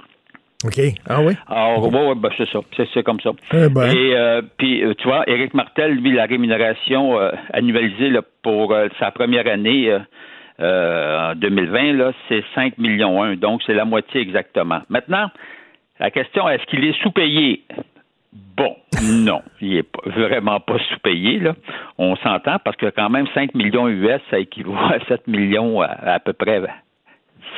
OK. 0.65 0.81
Ah 1.09 1.21
oui? 1.21 1.35
Alors, 1.49 1.93
ouais, 1.93 2.09
ouais, 2.09 2.15
ben, 2.15 2.31
c'est 2.39 2.49
ça. 2.49 2.61
C'est, 2.95 3.03
comme 3.03 3.21
ça. 3.21 3.31
Eh 3.53 3.69
ben. 3.69 3.95
Et 3.95 4.17
euh, 4.17 4.43
puis, 4.57 4.83
euh, 4.83 4.95
tu 4.97 5.07
vois, 5.07 5.25
Éric 5.29 5.53
Martel, 5.53 5.97
lui, 5.97 6.13
la 6.13 6.25
rémunération 6.25 7.21
euh, 7.21 7.31
annualisée 7.53 8.09
là, 8.09 8.23
pour 8.43 8.73
euh, 8.73 8.89
sa 8.99 9.11
première 9.11 9.47
année 9.47 9.95
en 10.59 11.35
2020, 11.37 11.93
là, 11.93 12.13
c'est 12.29 12.43
5 12.55 12.79
millions 12.79 13.23
1. 13.23 13.37
Donc, 13.37 13.63
c'est 13.67 13.75
la 13.75 13.85
moitié 13.85 14.23
exactement. 14.23 14.81
Maintenant, 14.89 15.31
la 16.01 16.11
question, 16.11 16.49
est-ce 16.49 16.65
qu'il 16.65 16.83
est 16.85 16.99
sous-payé? 17.03 17.63
Bon, 18.57 18.75
non, 19.03 19.43
il 19.61 19.75
n'est 19.75 19.85
vraiment 20.07 20.61
pas 20.61 20.79
sous-payé. 20.89 21.41
Là. 21.41 21.55
On 21.99 22.17
s'entend 22.17 22.59
parce 22.65 22.77
que 22.77 22.87
quand 22.87 23.11
même 23.11 23.27
5 23.35 23.55
millions 23.55 23.89
US, 23.89 24.21
ça 24.31 24.39
équivaut 24.39 24.75
à 24.75 24.99
7 25.07 25.27
millions 25.27 25.83
à, 25.83 25.89
à 26.15 26.21
peu 26.21 26.33
près 26.33 26.63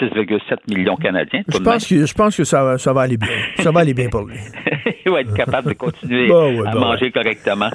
6,7 0.00 0.74
millions 0.74 0.96
canadiens. 0.96 1.42
Je 1.48 1.58
pense 1.58 1.86
que, 1.86 2.06
je 2.06 2.14
pense 2.14 2.36
que 2.36 2.44
ça, 2.44 2.64
va- 2.64 2.78
ça 2.78 2.92
va 2.92 3.02
aller 3.02 3.16
bien. 3.16 3.28
Ça 3.56 3.70
va 3.70 3.80
aller 3.80 3.94
bien 3.94 4.08
pour 4.08 4.22
lui. 4.24 4.36
il 5.06 5.12
va 5.12 5.20
être 5.20 5.34
capable 5.34 5.68
de 5.68 5.74
continuer 5.74 6.28
Bah 6.28 6.46
ouais, 6.48 6.66
à 6.66 6.72
bah 6.72 6.80
manger 6.80 7.10
correctement. 7.10 7.70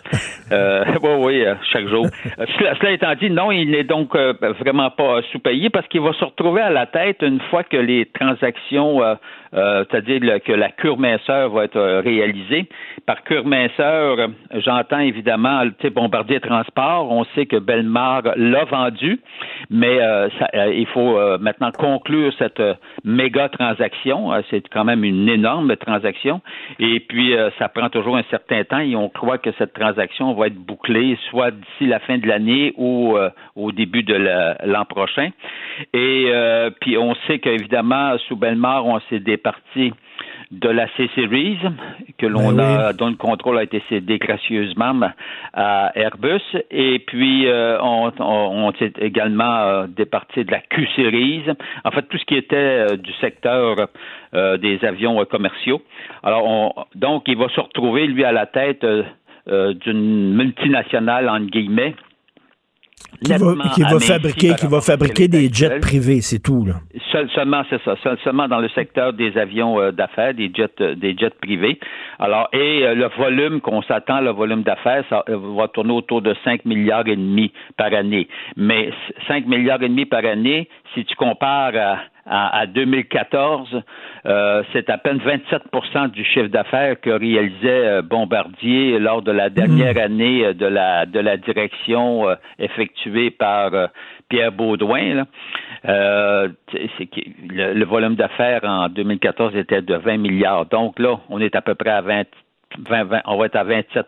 Euh, 0.52 0.84
oui, 1.04 1.10
oui, 1.20 1.46
euh, 1.46 1.56
chaque 1.72 1.88
jour. 1.88 2.06
Euh, 2.40 2.46
cela, 2.58 2.76
cela 2.80 2.92
étant 2.92 3.16
dit, 3.16 3.30
non, 3.30 3.52
il 3.52 3.72
n'est 3.72 3.84
donc 3.84 4.16
vraiment 4.16 4.92
pas 4.92 5.22
sous-payé 5.32 5.70
parce 5.70 5.88
qu'il 5.88 6.02
va 6.02 6.14
se 6.14 6.24
retrouver 6.24 6.62
à 6.62 6.70
la 6.70 6.86
tête 6.86 7.18
une 7.22 7.40
fois 7.50 7.64
que 7.64 7.78
les 7.78 8.06
transactions, 8.08 9.02
euh, 9.54 9.84
c'est-à-dire 9.90 10.20
le- 10.22 10.40
que 10.40 10.52
la 10.54 10.70
cure 10.70 10.98
minceur 10.98 11.50
va 11.50 11.66
être 11.66 11.76
euh, 11.78 12.02
réalisée. 12.02 12.68
Par 13.06 13.24
cure 13.24 13.46
minceur, 13.46 14.30
j'entends 14.56 15.00
évidemment, 15.00 15.64
sais, 15.82 15.90
Bombardier 15.90 16.40
Transport, 16.40 17.12
on 17.12 17.24
sait 17.36 17.46
que 17.46 17.58
Belmar 17.58 18.22
l'a 18.36 18.64
vendu, 18.66 19.20
mais 19.70 20.00
euh, 20.02 20.30
il 20.74 20.88
faut 20.88 21.20
maintenant 21.40 21.72
conclure 21.72 22.32
cette 22.40 22.62
méga 23.04 23.50
transaction. 23.50 24.32
C'est 24.50 24.68
quand 24.70 24.84
même 24.86 25.04
une 25.04 25.28
énorme 25.30 25.76
transaction. 25.76 26.42
Et 26.80 27.00
puis, 27.02 27.36
ça 27.60 27.70
prend 27.70 27.90
toujours 27.90 28.18
un 28.18 28.24
certain 28.30 28.64
temps 28.64 28.80
et 28.80 28.96
on 28.96 29.10
croit 29.10 29.38
que 29.38 29.50
cette 29.58 29.74
transaction 29.74 30.34
va 30.34 30.48
être 30.48 30.56
bouclée 30.56 31.18
soit 31.30 31.52
d'ici 31.52 31.86
la 31.88 32.00
fin 32.00 32.18
de 32.18 32.28
l'année 32.28 32.74
ou 32.78 33.18
au 33.56 33.72
début 33.72 34.04
de 34.04 34.16
la- 34.16 34.58
l'an 34.66 34.86
prochain. 34.86 35.30
Et 35.94 36.32
puis, 36.82 36.98
on 36.98 37.16
sait 37.28 37.40
qu'évidemment, 37.40 38.18
sous 38.28 38.36
Belmar, 38.36 38.86
on 38.86 39.00
s'est 39.10 39.20
départi 39.44 39.94
de 40.52 40.70
la 40.70 40.88
C-Series, 40.96 41.58
que 42.18 42.26
l'on 42.28 42.54
Ben 42.54 42.60
a, 42.64 42.94
dont 42.94 43.10
le 43.10 43.16
contrôle 43.16 43.58
a 43.58 43.64
été 43.64 43.82
cédé 43.90 44.20
gracieusement 44.20 45.00
à 45.54 45.92
Airbus. 45.96 46.42
Et 46.72 47.00
puis, 47.00 47.48
euh, 47.48 47.78
on, 47.82 48.12
on- 48.20 48.68
on 48.68 48.72
s'est 48.74 48.94
également 49.00 49.56
euh, 49.64 49.88
départi 49.88 50.46
de 50.46 50.52
la 50.52 50.60
Q-Series. 50.62 51.44
En 51.84 51.92
fait, 51.92 52.04
tout 52.04 52.18
ce 52.18 52.26
qui 52.26 52.36
était 52.36 52.56
euh, 52.56 52.96
du 52.98 53.12
secteur 53.14 53.88
euh, 54.34 54.58
des 54.58 54.84
avions 54.86 55.24
commerciaux. 55.26 55.82
Alors, 56.24 56.46
on, 56.46 56.74
donc, 56.96 57.24
il 57.28 57.38
va 57.38 57.50
se 57.50 57.60
retrouver, 57.60 58.08
lui, 58.08 58.24
à 58.24 58.32
la 58.32 58.46
tête 58.46 58.86
d'une 59.46 60.34
multinationale, 60.36 61.28
entre 61.28 61.48
guillemets, 61.48 61.96
Qui 63.24 63.32
va, 63.32 63.54
qui 63.74 63.84
fabriquer, 64.00 64.48
qui 64.56 64.68
va 64.68 64.82
fabriquer 64.82 65.28
des 65.28 65.50
jets 65.54 65.80
privés, 65.80 66.22
c'est 66.22 66.40
tout, 66.40 66.66
là. 66.66 66.74
Seul- 67.12 67.30
seulement, 67.30 67.64
c'est 67.70 67.82
ça. 67.84 67.96
seul- 68.04 68.18
seulement 68.24 68.48
dans 68.48 68.60
le 68.60 68.68
secteur 68.70 69.14
des 69.14 69.38
avions 69.38 69.80
euh, 69.80 69.92
d'affaires, 69.92 70.34
des 70.34 70.52
jets, 70.54 70.68
euh, 70.82 70.96
des 70.96 71.16
jets 71.16 71.30
privés. 71.42 71.80
Alors, 72.20 72.50
et 72.54 72.84
euh, 72.86 72.96
le 72.96 73.08
volume 73.18 73.62
qu'on 73.62 73.82
s'attend, 73.84 74.20
le 74.20 74.32
volume 74.32 74.64
d'affaires, 74.64 75.04
ça 75.10 75.24
va 75.28 75.68
tourner 75.68 75.94
autour 75.94 76.22
de 76.22 76.36
5 76.44 76.66
milliards 76.66 77.08
et 77.08 77.16
demi 77.16 77.52
par 77.78 77.94
année. 77.94 78.28
Mais 78.58 78.90
c- 78.90 79.16
5 79.28 79.46
milliards 79.46 79.82
et 79.84 79.90
demi 79.90 80.06
par 80.06 80.26
année, 80.26 80.68
si 80.94 81.06
tu 81.06 81.16
compares 81.16 81.76
à, 81.76 81.98
à, 82.26 82.60
à 82.60 82.66
2014, 82.66 83.82
euh, 84.26 84.64
c'est 84.72 84.90
à 84.90 84.98
peine 84.98 85.18
27% 85.18 86.12
du 86.12 86.24
chiffre 86.24 86.48
d'affaires 86.48 87.00
que 87.02 87.10
réalisait 87.10 87.88
euh, 87.88 88.02
Bombardier 88.02 88.98
lors 89.00 89.22
de 89.22 89.32
la 89.32 89.50
dernière 89.50 89.98
année 89.98 90.46
euh, 90.46 90.54
de 90.54 90.66
la 90.66 91.06
de 91.06 91.20
la 91.20 91.38
direction 91.38 92.30
euh, 92.30 92.36
effectuée 92.60 93.30
par 93.32 93.72
Pierre 94.30 94.52
Baudouin. 94.52 95.16
Là. 95.16 95.26
Euh, 95.86 96.50
le, 96.74 97.74
le 97.74 97.86
volume 97.86 98.16
d'affaires 98.16 98.62
en 98.64 98.88
2014 98.88 99.56
était 99.56 99.82
de 99.82 99.96
20 99.96 100.18
milliards. 100.18 100.66
Donc 100.68 101.00
là, 101.00 101.20
on 101.30 101.40
est 101.40 101.56
à 101.56 101.62
peu 101.62 101.76
près 101.76 101.90
à 101.90 102.02
20, 102.02 102.24
20, 102.90 103.04
20 103.04 103.22
on 103.26 103.38
va 103.38 103.46
être 103.48 103.56
à 103.58 103.64
27 103.64 104.08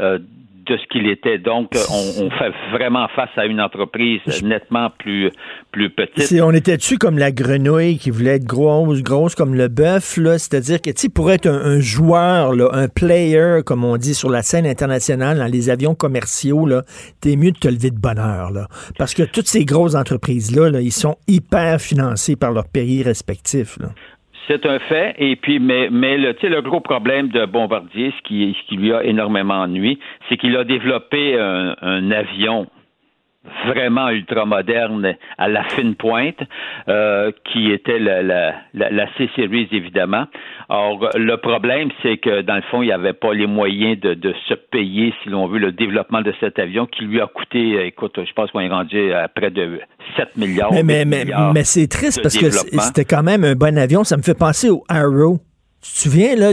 euh, 0.00 0.18
de 0.66 0.76
ce 0.76 0.86
qu'il 0.90 1.06
était. 1.08 1.38
Donc, 1.38 1.74
euh, 1.74 1.80
on, 1.90 2.24
on 2.26 2.30
fait 2.38 2.52
vraiment 2.72 3.06
face 3.14 3.30
à 3.36 3.46
une 3.46 3.60
entreprise 3.60 4.20
nettement 4.42 4.90
plus, 4.98 5.30
plus 5.72 5.90
petite. 5.90 6.22
C'est- 6.24 6.40
on 6.40 6.52
était 6.52 6.76
dessus 6.76 6.98
comme 6.98 7.18
la 7.18 7.32
grenouille 7.32 7.98
qui 7.98 8.10
voulait 8.10 8.36
être 8.36 8.44
grosse, 8.44 9.02
grosse 9.02 9.34
comme 9.34 9.54
le 9.54 9.68
bœuf, 9.68 10.16
là. 10.16 10.38
C'est-à-dire 10.38 10.80
que, 10.80 10.90
tu 10.90 11.08
pour 11.10 11.30
être 11.30 11.46
un, 11.46 11.60
un 11.76 11.80
joueur, 11.80 12.54
là, 12.54 12.68
un 12.72 12.88
player, 12.88 13.58
comme 13.64 13.84
on 13.84 13.96
dit 13.96 14.14
sur 14.14 14.30
la 14.30 14.42
scène 14.42 14.66
internationale, 14.66 15.38
dans 15.38 15.46
les 15.46 15.70
avions 15.70 15.94
commerciaux, 15.94 16.66
là, 16.66 16.82
t'es 17.20 17.36
mieux 17.36 17.52
de 17.52 17.58
te 17.58 17.68
lever 17.68 17.90
de 17.90 17.98
bonheur, 17.98 18.50
là. 18.50 18.68
Parce 18.98 19.14
que 19.14 19.22
toutes 19.22 19.48
ces 19.48 19.64
grosses 19.64 19.94
entreprises-là, 19.94 20.70
là, 20.70 20.80
ils 20.80 20.92
sont 20.92 21.16
hyper 21.28 21.80
financés 21.80 22.36
par 22.36 22.52
leurs 22.52 22.68
pays 22.68 23.02
respectifs, 23.02 23.78
là. 23.80 23.88
C'est 24.48 24.66
un 24.66 24.78
fait. 24.78 25.14
Et 25.18 25.36
puis, 25.36 25.58
mais, 25.58 25.88
mais 25.90 26.16
le, 26.16 26.34
le 26.42 26.62
gros 26.62 26.80
problème 26.80 27.28
de 27.28 27.46
Bombardier, 27.46 28.12
ce 28.16 28.22
qui, 28.22 28.56
ce 28.60 28.68
qui 28.68 28.76
lui 28.76 28.92
a 28.92 29.04
énormément 29.04 29.60
ennuyé, 29.60 29.98
c'est 30.28 30.36
qu'il 30.36 30.56
a 30.56 30.64
développé 30.64 31.38
un 31.38 32.10
avion 32.10 32.66
vraiment 33.66 34.08
ultramoderne 34.08 35.14
à 35.38 35.48
la 35.48 35.64
fine 35.64 35.94
pointe, 35.94 36.40
euh, 36.88 37.32
qui 37.44 37.72
était 37.72 37.98
la, 37.98 38.22
la, 38.22 38.54
la, 38.72 39.06
C-Series, 39.16 39.68
évidemment. 39.72 40.26
Or, 40.68 41.10
le 41.16 41.36
problème, 41.36 41.90
c'est 42.02 42.18
que, 42.18 42.42
dans 42.42 42.56
le 42.56 42.62
fond, 42.62 42.82
il 42.82 42.86
n'y 42.86 42.92
avait 42.92 43.12
pas 43.12 43.32
les 43.34 43.46
moyens 43.46 43.98
de, 44.00 44.14
de 44.14 44.32
se 44.48 44.54
payer, 44.54 45.12
si 45.22 45.28
l'on 45.28 45.46
veut, 45.46 45.58
le 45.58 45.72
développement 45.72 46.22
de 46.22 46.32
cet 46.40 46.58
avion 46.58 46.86
qui 46.86 47.04
lui 47.04 47.20
a 47.20 47.26
coûté, 47.26 47.84
écoute, 47.86 48.18
je 48.24 48.32
pense 48.32 48.50
qu'on 48.52 48.60
est 48.60 48.68
rendu 48.68 49.12
à 49.12 49.28
près 49.28 49.50
de 49.50 49.80
7 50.16 50.36
milliards. 50.36 50.72
Mais, 50.72 50.82
mais, 50.82 51.04
8 51.04 51.08
mais, 51.08 51.34
mais 51.54 51.64
c'est 51.64 51.88
triste 51.88 52.22
parce 52.22 52.36
que 52.36 52.50
c'était 52.50 53.04
quand 53.04 53.22
même 53.22 53.44
un 53.44 53.54
bon 53.54 53.76
avion. 53.76 54.04
Ça 54.04 54.16
me 54.16 54.22
fait 54.22 54.38
penser 54.38 54.70
au 54.70 54.84
Arrow. 54.88 55.40
Tu 55.84 55.90
te 55.94 55.98
souviens, 55.98 56.36
là, 56.36 56.52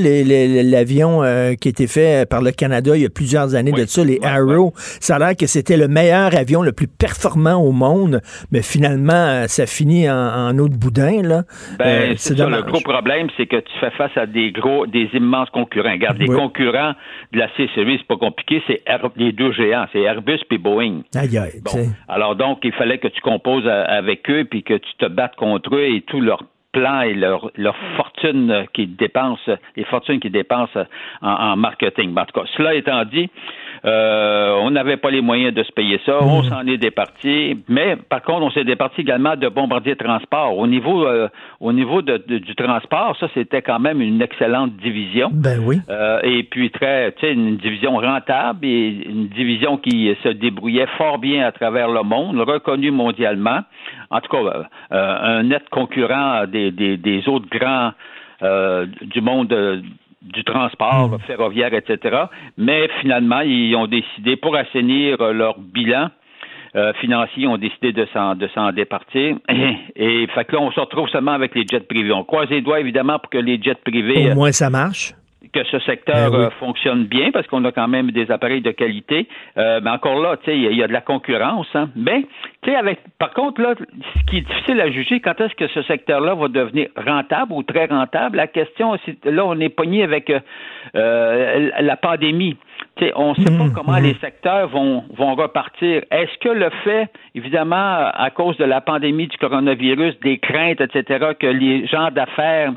l'avion 0.63 1.23
euh, 1.23 1.53
qui 1.53 1.67
a 1.67 1.71
été 1.71 1.85
fait 1.85 2.27
par 2.27 2.41
le 2.41 2.49
Canada 2.51 2.95
il 2.95 3.03
y 3.03 3.05
a 3.05 3.09
plusieurs 3.09 3.53
années 3.53 3.71
Oui, 3.73 3.81
de 3.81 3.85
ça, 3.85 4.03
les 4.03 4.19
Arrow? 4.23 4.73
Ça 4.75 5.17
a 5.17 5.19
l'air 5.19 5.35
que 5.35 5.45
c'était 5.45 5.77
le 5.77 5.87
meilleur 5.87 6.35
avion, 6.35 6.63
le 6.63 6.71
plus 6.71 6.87
performant 6.87 7.55
au 7.55 7.71
monde, 7.71 8.21
mais 8.51 8.63
finalement, 8.63 9.13
euh, 9.13 9.45
ça 9.47 9.67
finit 9.67 10.09
en, 10.09 10.15
en 10.15 10.57
eau 10.57 10.67
de 10.67 10.75
boudin, 10.75 11.21
là. 11.21 11.43
Ben, 11.77 11.85
Euh, 11.85 12.13
c'est 12.17 12.35
ça. 12.37 12.49
Le 12.49 12.61
gros 12.63 12.81
problème, 12.81 13.27
c'est 13.37 13.45
que 13.45 13.57
tu 13.57 13.71
fais 13.79 13.91
face 13.91 14.15
à 14.17 14.25
des 14.25 14.51
gros, 14.51 14.87
des 14.87 15.07
immenses 15.13 15.49
concurrents. 15.51 15.91
Regarde, 15.91 16.17
les 16.17 16.25
concurrents 16.27 16.93
de 17.31 17.37
la 17.39 17.47
C-Series, 17.55 17.97
c'est 17.99 18.07
pas 18.07 18.17
compliqué, 18.17 18.63
c'est 18.67 18.81
les 19.15 19.31
deux 19.31 19.51
géants, 19.51 19.85
c'est 19.93 20.01
Airbus 20.01 20.39
et 20.49 20.57
Boeing. 20.57 21.01
Aïe, 21.15 21.37
aïe, 21.37 21.61
Bon. 21.63 21.87
Alors 22.07 22.35
donc, 22.35 22.59
il 22.63 22.73
fallait 22.73 22.97
que 22.97 23.07
tu 23.07 23.21
composes 23.21 23.67
a- 23.67 23.83
avec 23.83 24.27
eux, 24.29 24.45
puis 24.49 24.63
que 24.63 24.73
tu 24.73 24.89
te 24.97 25.05
battes 25.07 25.35
contre 25.35 25.75
eux 25.75 25.85
et 25.85 26.01
tout 26.01 26.19
leur 26.19 26.43
plan 26.71 27.01
et 27.01 27.13
leur, 27.13 27.51
leur 27.55 27.75
fortune 27.97 28.65
qu'ils 28.73 28.95
dépensent, 28.95 29.51
les 29.75 29.83
fortunes 29.85 30.19
qu'ils 30.19 30.31
dépensent 30.31 30.79
en, 31.21 31.29
en 31.29 31.55
marketing. 31.55 32.15
En 32.17 32.25
tout 32.25 32.39
cas, 32.39 32.47
cela 32.55 32.75
étant 32.75 33.03
dit, 33.05 33.29
euh, 33.85 34.55
on 34.61 34.71
n'avait 34.71 34.97
pas 34.97 35.09
les 35.11 35.21
moyens 35.21 35.53
de 35.53 35.63
se 35.63 35.71
payer 35.71 35.99
ça. 36.05 36.17
On 36.21 36.43
s'en 36.43 36.65
est 36.67 36.77
départi. 36.77 37.57
Mais 37.67 37.95
par 37.95 38.21
contre, 38.21 38.41
on 38.43 38.51
s'est 38.51 38.63
départi 38.63 39.01
également 39.01 39.35
de 39.35 39.47
Bombardier 39.49 39.95
Transport. 39.95 40.57
Au 40.57 40.67
niveau, 40.67 41.05
euh, 41.05 41.27
au 41.59 41.71
niveau 41.71 42.01
de- 42.01 42.21
de- 42.27 42.39
du 42.39 42.55
transport, 42.55 43.15
ça, 43.19 43.27
c'était 43.33 43.61
quand 43.61 43.79
même 43.79 44.01
une 44.01 44.21
excellente 44.21 44.73
division. 44.77 45.29
Ben 45.31 45.59
oui. 45.63 45.77
Euh, 45.89 46.19
et 46.23 46.43
puis 46.43 46.69
très, 46.71 47.11
tu 47.13 47.21
sais, 47.21 47.33
une 47.33 47.57
division 47.57 47.95
rentable 47.97 48.65
et 48.65 48.87
une 49.07 49.27
division 49.27 49.77
qui 49.77 50.15
se 50.23 50.29
débrouillait 50.29 50.87
fort 50.97 51.17
bien 51.17 51.45
à 51.45 51.51
travers 51.51 51.87
le 51.89 52.03
monde, 52.03 52.39
reconnue 52.39 52.91
mondialement. 52.91 53.59
En 54.09 54.19
tout 54.21 54.29
cas, 54.29 54.65
euh, 54.91 55.37
un 55.39 55.43
net 55.43 55.63
concurrent 55.69 56.45
des, 56.47 56.71
des, 56.71 56.97
des 56.97 57.27
autres 57.27 57.47
grands 57.49 57.91
euh, 58.41 58.85
du 59.01 59.19
monde 59.21 59.51
euh, 59.51 59.81
du 60.21 60.43
transport 60.43 61.17
ferroviaire, 61.25 61.73
etc. 61.73 62.23
Mais 62.57 62.89
finalement, 63.01 63.41
ils 63.41 63.75
ont 63.75 63.87
décidé, 63.87 64.35
pour 64.35 64.55
assainir 64.55 65.21
euh, 65.21 65.31
leur 65.31 65.57
bilan, 65.59 66.09
euh, 66.75 66.93
financiers 67.01 67.47
ont 67.47 67.57
décidé 67.57 67.93
de 67.93 68.05
s'en 68.13 68.35
de 68.35 68.47
s'en 68.49 68.71
départir. 68.71 69.37
Et, 69.95 70.27
fait 70.27 70.45
que 70.45 70.55
là, 70.55 70.61
on 70.61 70.71
se 70.71 70.79
retrouve 70.79 71.09
seulement 71.09 71.31
avec 71.31 71.55
les 71.55 71.65
jets 71.65 71.79
privés. 71.79 72.11
On 72.11 72.23
croise 72.23 72.49
les 72.49 72.61
doigts, 72.61 72.79
évidemment, 72.79 73.17
pour 73.17 73.29
que 73.29 73.37
les 73.37 73.61
jets 73.61 73.75
privés 73.75 74.27
Au 74.27 74.31
euh, 74.31 74.35
moins, 74.35 74.51
ça 74.51 74.69
marche. 74.69 75.13
Que 75.53 75.63
ce 75.65 75.79
secteur 75.79 76.31
Ben 76.31 76.37
oui. 76.37 76.45
euh, 76.45 76.49
fonctionne 76.59 77.05
bien 77.05 77.31
parce 77.31 77.47
qu'on 77.47 77.63
a 77.65 77.71
quand 77.71 77.87
même 77.87 78.11
des 78.11 78.29
appareils 78.31 78.61
de 78.61 78.71
qualité. 78.71 79.27
Euh, 79.57 79.79
mais 79.83 79.89
encore 79.89 80.21
là, 80.21 80.37
tu 80.37 80.45
sais, 80.45 80.57
il 80.57 80.63
y 80.63 80.67
a- 80.67 80.71
il 80.71 80.77
y, 80.77 80.83
a 80.83 80.87
de 80.87 80.93
la 80.93 81.01
concurrence. 81.01 81.67
Hein. 81.73 81.89
Mais, 81.95 82.21
tu 82.61 82.69
sais, 82.71 82.75
avec, 82.75 82.99
par 83.17 83.31
contre, 83.33 83.61
là, 83.61 83.73
ce 83.77 84.25
qui 84.29 84.37
est 84.37 84.41
difficile 84.41 84.79
à 84.81 84.89
juger, 84.91 85.19
quand 85.19 85.39
est-ce 85.41 85.55
que 85.55 85.67
ce 85.69 85.81
secteur-là 85.83 86.35
va 86.35 86.47
devenir 86.47 86.89
rentable 86.95 87.53
ou 87.53 87.63
très 87.63 87.85
rentable, 87.85 88.37
la 88.37 88.47
question, 88.47 88.95
là, 89.25 89.45
on 89.45 89.59
est 89.59 89.69
pogné 89.69 90.03
avec 90.03 90.29
euh, 90.29 90.39
euh, 90.95 91.69
la 91.79 91.95
pandémie. 91.97 92.57
Tu 92.95 93.05
sais, 93.05 93.13
on 93.15 93.29
ne 93.31 93.35
sait 93.35 93.57
pas 93.57 93.65
comment 93.73 93.97
les 93.97 94.15
secteurs 94.15 94.67
vont, 94.69 95.03
vont 95.15 95.35
repartir. 95.35 96.03
Est-ce 96.11 96.37
que 96.39 96.49
le 96.49 96.69
fait, 96.83 97.07
évidemment, 97.35 98.09
à 98.13 98.29
cause 98.29 98.57
de 98.57 98.65
la 98.65 98.81
pandémie 98.81 99.27
du 99.27 99.37
coronavirus, 99.37 100.19
des 100.21 100.37
craintes, 100.37 100.81
etc., 100.81 101.27
que 101.39 101.47
les 101.47 101.87
gens 101.87 102.09
d'affaires 102.11 102.73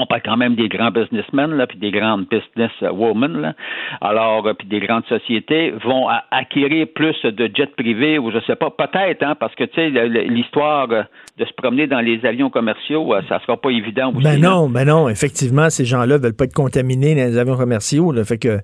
on 0.00 0.06
parle 0.06 0.22
quand 0.24 0.36
même 0.36 0.54
des 0.54 0.68
grands 0.68 0.90
businessmen 0.90 1.52
là, 1.52 1.66
puis 1.66 1.78
des 1.78 1.90
grandes 1.90 2.26
businesswomen 2.28 3.40
là. 3.40 3.54
Alors, 4.00 4.46
euh, 4.46 4.54
puis 4.54 4.66
des 4.68 4.80
grandes 4.80 5.06
sociétés 5.06 5.72
vont 5.84 6.08
acquérir 6.30 6.86
plus 6.94 7.16
de 7.24 7.50
jets 7.54 7.74
privés 7.76 8.18
ou 8.18 8.30
je 8.30 8.38
sais 8.46 8.56
pas, 8.56 8.70
peut-être, 8.70 9.22
hein, 9.22 9.34
parce 9.38 9.54
que 9.54 9.64
tu 9.64 9.74
sais 9.74 9.90
l'histoire 9.90 10.88
euh, 10.90 11.02
de 11.38 11.44
se 11.44 11.52
promener 11.54 11.86
dans 11.86 12.00
les 12.00 12.24
avions 12.24 12.50
commerciaux, 12.50 13.14
euh, 13.14 13.20
ça 13.28 13.40
sera 13.40 13.56
pas 13.56 13.70
évident 13.70 14.12
aussi. 14.12 14.22
Ben 14.22 14.40
là. 14.40 14.48
non, 14.48 14.68
ben 14.68 14.84
non, 14.86 15.08
effectivement, 15.08 15.70
ces 15.70 15.84
gens-là 15.84 16.18
veulent 16.18 16.36
pas 16.36 16.44
être 16.44 16.54
contaminés 16.54 17.14
dans 17.14 17.30
les 17.30 17.38
avions 17.38 17.56
commerciaux. 17.56 18.12
Là, 18.12 18.24
fait 18.24 18.38
que 18.38 18.58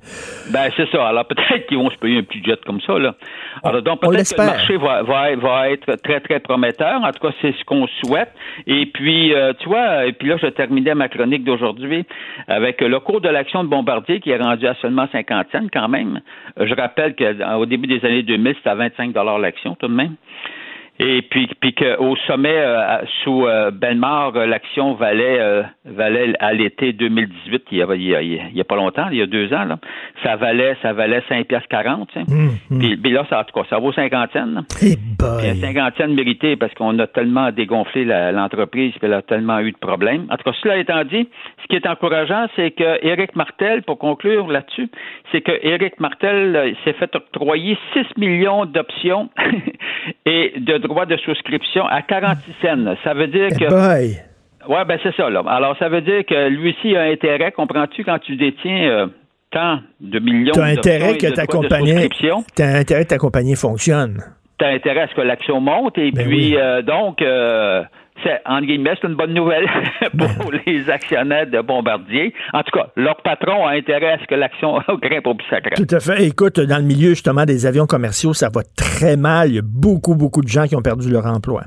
Ben 0.53 0.71
c'est 0.77 0.89
ça. 0.91 1.07
Alors 1.07 1.27
peut-être 1.27 1.67
qu'ils 1.67 1.79
vont 1.79 1.91
se 1.91 1.97
payer 1.97 2.19
un 2.19 2.23
petit 2.23 2.43
jet 2.45 2.59
comme 2.65 2.81
ça 2.81 2.99
là. 2.99 3.15
Alors 3.63 3.83
donc 3.83 4.01
on 4.03 4.11
peut-être 4.11 4.35
que 4.35 4.41
le 4.41 4.47
marché 4.47 4.77
va, 4.77 5.03
va, 5.03 5.37
va 5.37 5.71
être 5.71 5.97
très 6.03 6.21
très 6.21 6.41
prometteur. 6.41 7.03
En 7.03 7.11
tout 7.13 7.27
cas, 7.27 7.35
c'est 7.41 7.53
ce 7.53 7.65
qu'on 7.65 7.87
souhaite. 8.05 8.33
Et 8.67 8.87
puis 8.87 9.35
euh, 9.35 9.53
tu 9.59 9.69
vois, 9.69 10.07
et 10.07 10.13
puis 10.13 10.29
là 10.29 10.37
je 10.41 10.47
terminais 10.49 10.95
ma 10.95 11.09
chronique 11.09 11.26
d'aujourd'hui 11.45 12.05
avec 12.49 12.81
le 12.81 12.99
cours 13.01 13.21
de 13.21 13.29
l'action 13.29 13.65
de 13.65 13.69
Bombardier 13.69 14.21
qui 14.21 14.31
est 14.31 14.37
rendu 14.37 14.67
à 14.67 14.75
seulement 14.75 15.07
50 15.11 15.47
cents 15.53 15.67
quand 15.73 15.89
même. 15.89 16.21
Euh, 16.59 16.67
Je 16.67 16.75
rappelle 16.75 17.15
qu'au 17.15 17.67
début 17.67 17.87
des 17.87 18.05
années 18.05 18.23
2000, 18.23 18.55
c'était 18.57 18.71
à 18.71 18.75
25 18.75 19.13
dollars 19.13 19.39
l'action 19.39 19.75
tout 19.75 19.89
de 19.89 19.93
même. 19.95 20.17
Et 20.99 21.23
puis, 21.23 21.49
puis 21.61 21.75
qu'au 21.75 22.17
sommet 22.27 22.57
euh, 22.57 22.99
sous 23.23 23.47
euh, 23.47 23.71
Belmar, 23.71 24.35
euh, 24.35 24.47
l'action 24.47 24.95
valait 24.95 25.39
euh, 25.41 25.63
valait 25.85 26.33
à 26.41 26.55
l'été 26.55 26.95
2018, 26.95 27.65
il 27.71 27.79
y, 27.79 27.83
a, 27.83 27.95
il, 27.95 28.03
y 28.03 28.15
a, 28.15 28.23
il 28.23 28.57
y 28.57 28.61
a 28.61 28.65
pas 28.65 28.77
longtemps, 28.77 29.09
il 29.11 29.19
y 29.19 29.23
a 29.23 29.27
deux 29.27 29.53
ans, 29.53 29.65
là, 29.65 29.79
ça 30.23 30.37
valait 30.37 30.75
ça 30.81 30.95
valait 30.95 31.23
5 31.29 31.47
piastres 31.47 31.69
40. 31.69 32.09
tu 32.09 32.21
sais. 32.21 32.27
Puis, 32.79 32.97
puis 32.97 33.13
là, 33.13 33.27
ça, 33.29 33.41
en 33.41 33.45
tout 33.45 33.61
cas, 33.61 33.67
ça 33.69 33.79
vaut 33.79 33.93
50 33.93 34.33
cents. 34.33 34.47
là. 34.47 34.63
eh 34.83 34.97
Puis, 34.97 34.97
boy. 35.19 35.61
50 35.61 35.95
cents 35.99 36.09
méritées 36.09 36.57
parce 36.57 36.73
qu'on 36.75 36.99
a 36.99 37.07
tellement 37.07 37.53
dégonflé 37.53 38.05
l'entreprise, 38.05 38.93
puis 38.93 39.03
elle 39.03 39.15
a 39.15 39.23
tellement 39.23 39.61
eu 39.61 39.73
de 39.73 39.79
problèmes. 39.79 40.27
En 40.31 40.37
tout 40.37 40.51
cas, 40.51 40.57
cela 40.63 40.79
étant 40.79 41.05
dit, 41.05 41.29
ce 41.63 41.67
qui 41.69 41.77
est 41.77 41.87
encourageant, 41.87 42.47
c'est 42.57 42.71
que 42.71 43.05
Éric 43.05 43.37
Martel, 43.37 43.83
pour 43.83 43.99
conclure 43.99 44.47
là-dessus, 44.49 44.89
c'est 45.31 45.43
que 45.43 45.53
Éric 45.63 46.01
Martel 46.01 46.75
s'est 46.85 46.95
fait 46.95 47.15
octroyer 47.15 47.77
6 47.93 48.17
millions 48.17 48.65
d'options 48.65 49.29
et 50.27 50.55
de 50.57 50.86
droits 50.87 51.07
de 51.07 51.17
souscription 51.19 51.87
à 51.87 52.03
46 52.03 52.53
cents. 52.63 52.95
Ça 53.05 53.15
veut 53.15 53.27
dire 53.29 53.49
Eh 53.51 53.55
que 53.55 53.69
boy. 53.69 54.17
Ouais, 54.69 54.85
ben 54.85 54.99
c'est 55.03 55.15
ça, 55.15 55.31
là. 55.31 55.43
Alors, 55.47 55.77
ça 55.79 55.89
veut 55.89 56.01
dire 56.01 56.25
que 56.27 56.49
lui 56.49 56.71
aussi 56.71 56.97
a 56.97 57.03
intérêt, 57.03 57.53
comprends-tu, 57.53 58.03
quand 58.05 58.19
tu 58.19 58.37
détiens 58.37 58.89
euh, 58.91 59.07
tant 59.53 59.79
de 60.01 60.19
millions 60.19 60.53
T'as 60.53 60.75
d'options 60.75 60.93
intérêt 60.93 61.19
que 61.19 61.27
de 61.29 61.35
ta 61.35 61.43
de 61.43 61.47
compagnie, 61.47 62.09
t'as 62.57 62.79
intérêt 62.79 63.05
que 63.05 63.09
ta 63.11 63.19
compagnie 63.19 63.55
fonctionne. 63.55 64.21
t'as 64.59 64.71
intérêt 64.71 65.03
à 65.03 65.09
ce 65.09 65.15
que 65.15 65.21
l'action 65.21 65.61
monte, 65.61 65.99
et 65.99 66.11
Ben 66.11 66.27
puis, 66.27 66.37
oui. 66.53 66.57
euh, 66.59 66.83
donc, 66.83 67.23
euh, 67.23 67.83
c'est, 68.23 68.41
entre 68.47 68.67
guillemets, 68.67 68.95
c'est 69.01 69.09
une 69.09 69.15
bonne 69.15 69.35
nouvelle 69.35 69.67
pour 70.41 70.53
les 70.67 70.89
actionnaires 70.91 71.47
de 71.47 71.61
Bombardier. 71.61 72.33
En 72.53 72.63
tout 72.63 72.79
cas, 72.79 72.89
leur 72.97 73.17
patron 73.23 73.67
a 73.67 73.73
intérêt 73.73 74.13
à 74.13 74.19
ce 74.19 74.27
que 74.27 74.35
l'action 74.35 74.79
grimpe 75.03 75.27
au 75.27 75.35
plus 75.35 75.47
sacré. 75.49 75.75
Tout 75.77 75.95
à 75.95 76.01
fait. 76.01 76.25
Écoute, 76.25 76.61
dans 76.61 76.79
le 76.79 76.85
milieu 76.85 77.11
justement 77.11 77.45
des 77.45 77.67
avions 77.67 77.87
commerciaux, 77.87 78.35
ça 78.35 78.49
va 78.49 78.63
très 78.77 79.17
mal. 79.17 79.51
Il 79.51 79.55
y 79.57 79.59
a 79.59 79.63
beaucoup, 79.65 80.15
beaucoup 80.15 80.43
de 80.43 80.49
gens 80.49 80.67
qui 80.67 80.77
ont 80.77 80.83
perdu 80.83 81.11
leur 81.11 81.27
emploi. 81.27 81.65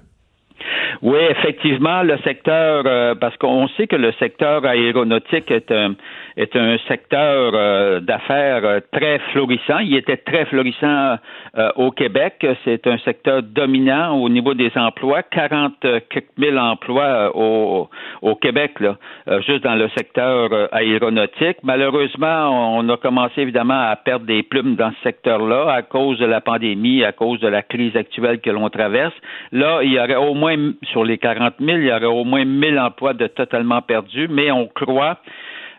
Oui, 1.02 1.20
effectivement, 1.30 2.04
le 2.04 2.18
secteur, 2.20 2.84
euh, 2.86 3.16
parce 3.16 3.36
qu'on 3.38 3.68
sait 3.70 3.88
que 3.88 3.96
le 3.96 4.12
secteur 4.14 4.66
aéronautique 4.66 5.50
est 5.52 5.72
un, 5.72 5.96
est 6.38 6.56
un 6.56 6.78
secteur 6.88 7.52
euh, 7.54 8.00
d'affaires 8.00 8.66
euh, 8.66 8.80
très 8.92 9.20
florissant. 9.32 9.80
Il 9.80 9.96
était 9.96 10.18
très 10.18 10.46
florissant 10.46 11.18
euh, 11.58 11.70
au 11.76 11.92
Québec. 11.92 12.46
C'est 12.66 12.88
un 12.88 12.98
secteur 13.00 13.44
dominant 13.44 14.16
au 14.18 14.30
niveau 14.30 14.54
des 14.54 14.72
emplois. 14.76 15.24
40 15.24 15.74
quelques 16.10 16.38
mille 16.38 16.58
emplois 16.58 17.04
euh, 17.04 17.32
au, 17.34 17.90
au 18.22 18.36
Québec, 18.36 18.80
là, 18.80 18.98
euh, 19.28 19.42
juste 19.42 19.64
dans 19.64 19.76
le 19.76 19.90
secteur 19.98 20.50
euh, 20.52 20.68
aéronautique. 20.72 21.58
Malheureusement, 21.64 22.78
on 22.78 22.88
a 22.90 22.98
commencé 22.98 23.42
évidemment 23.42 23.90
à 23.90 23.96
perdre 23.96 24.26
des 24.26 24.44
plumes 24.44 24.76
dans 24.76 24.92
ce 24.92 25.04
secteur-là 25.04 25.72
à 25.72 25.82
cause 25.82 26.20
de 26.20 26.26
la 26.26 26.42
pandémie, 26.42 27.04
à 27.04 27.12
cause 27.12 27.40
de 27.40 27.48
la 27.48 27.62
crise 27.62 27.96
actuelle 27.96 28.40
que 28.40 28.50
l'on 28.50 28.70
traverse. 28.70 29.14
Là, 29.52 29.82
il 29.84 29.94
y 29.94 30.00
aurait 30.00 30.16
au 30.16 30.34
moins, 30.34 30.56
sur 30.92 31.04
les 31.04 31.18
40 31.18 31.56
000, 31.60 31.78
il 31.78 31.86
y 31.86 31.92
aurait 31.92 32.06
au 32.06 32.24
moins 32.24 32.46
1000 32.46 32.80
emplois 32.80 33.14
de 33.14 33.28
totalement 33.28 33.82
perdus, 33.82 34.28
mais 34.30 34.52
on 34.52 34.68
croit 34.68 35.20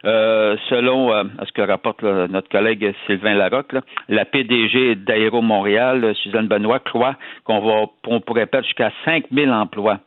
euh, 0.04 0.56
selon 0.70 1.12
euh, 1.12 1.24
ce 1.46 1.52
que 1.52 1.62
rapporte 1.62 2.02
là, 2.02 2.26
notre 2.28 2.48
collègue 2.48 2.94
Sylvain 3.06 3.34
Larocque, 3.34 3.74
là, 3.74 3.80
la 4.08 4.24
PDG 4.24 4.94
d'Aéro 4.94 5.42
Montréal, 5.42 6.14
Suzanne 6.22 6.48
Benoît, 6.48 6.78
croit 6.78 7.16
qu'on 7.44 7.60
va 7.60 7.86
on 8.06 8.20
pourrait 8.20 8.46
perdre 8.46 8.66
jusqu'à 8.66 8.92
5 9.04 9.24
000 9.30 9.50
emplois. 9.52 9.98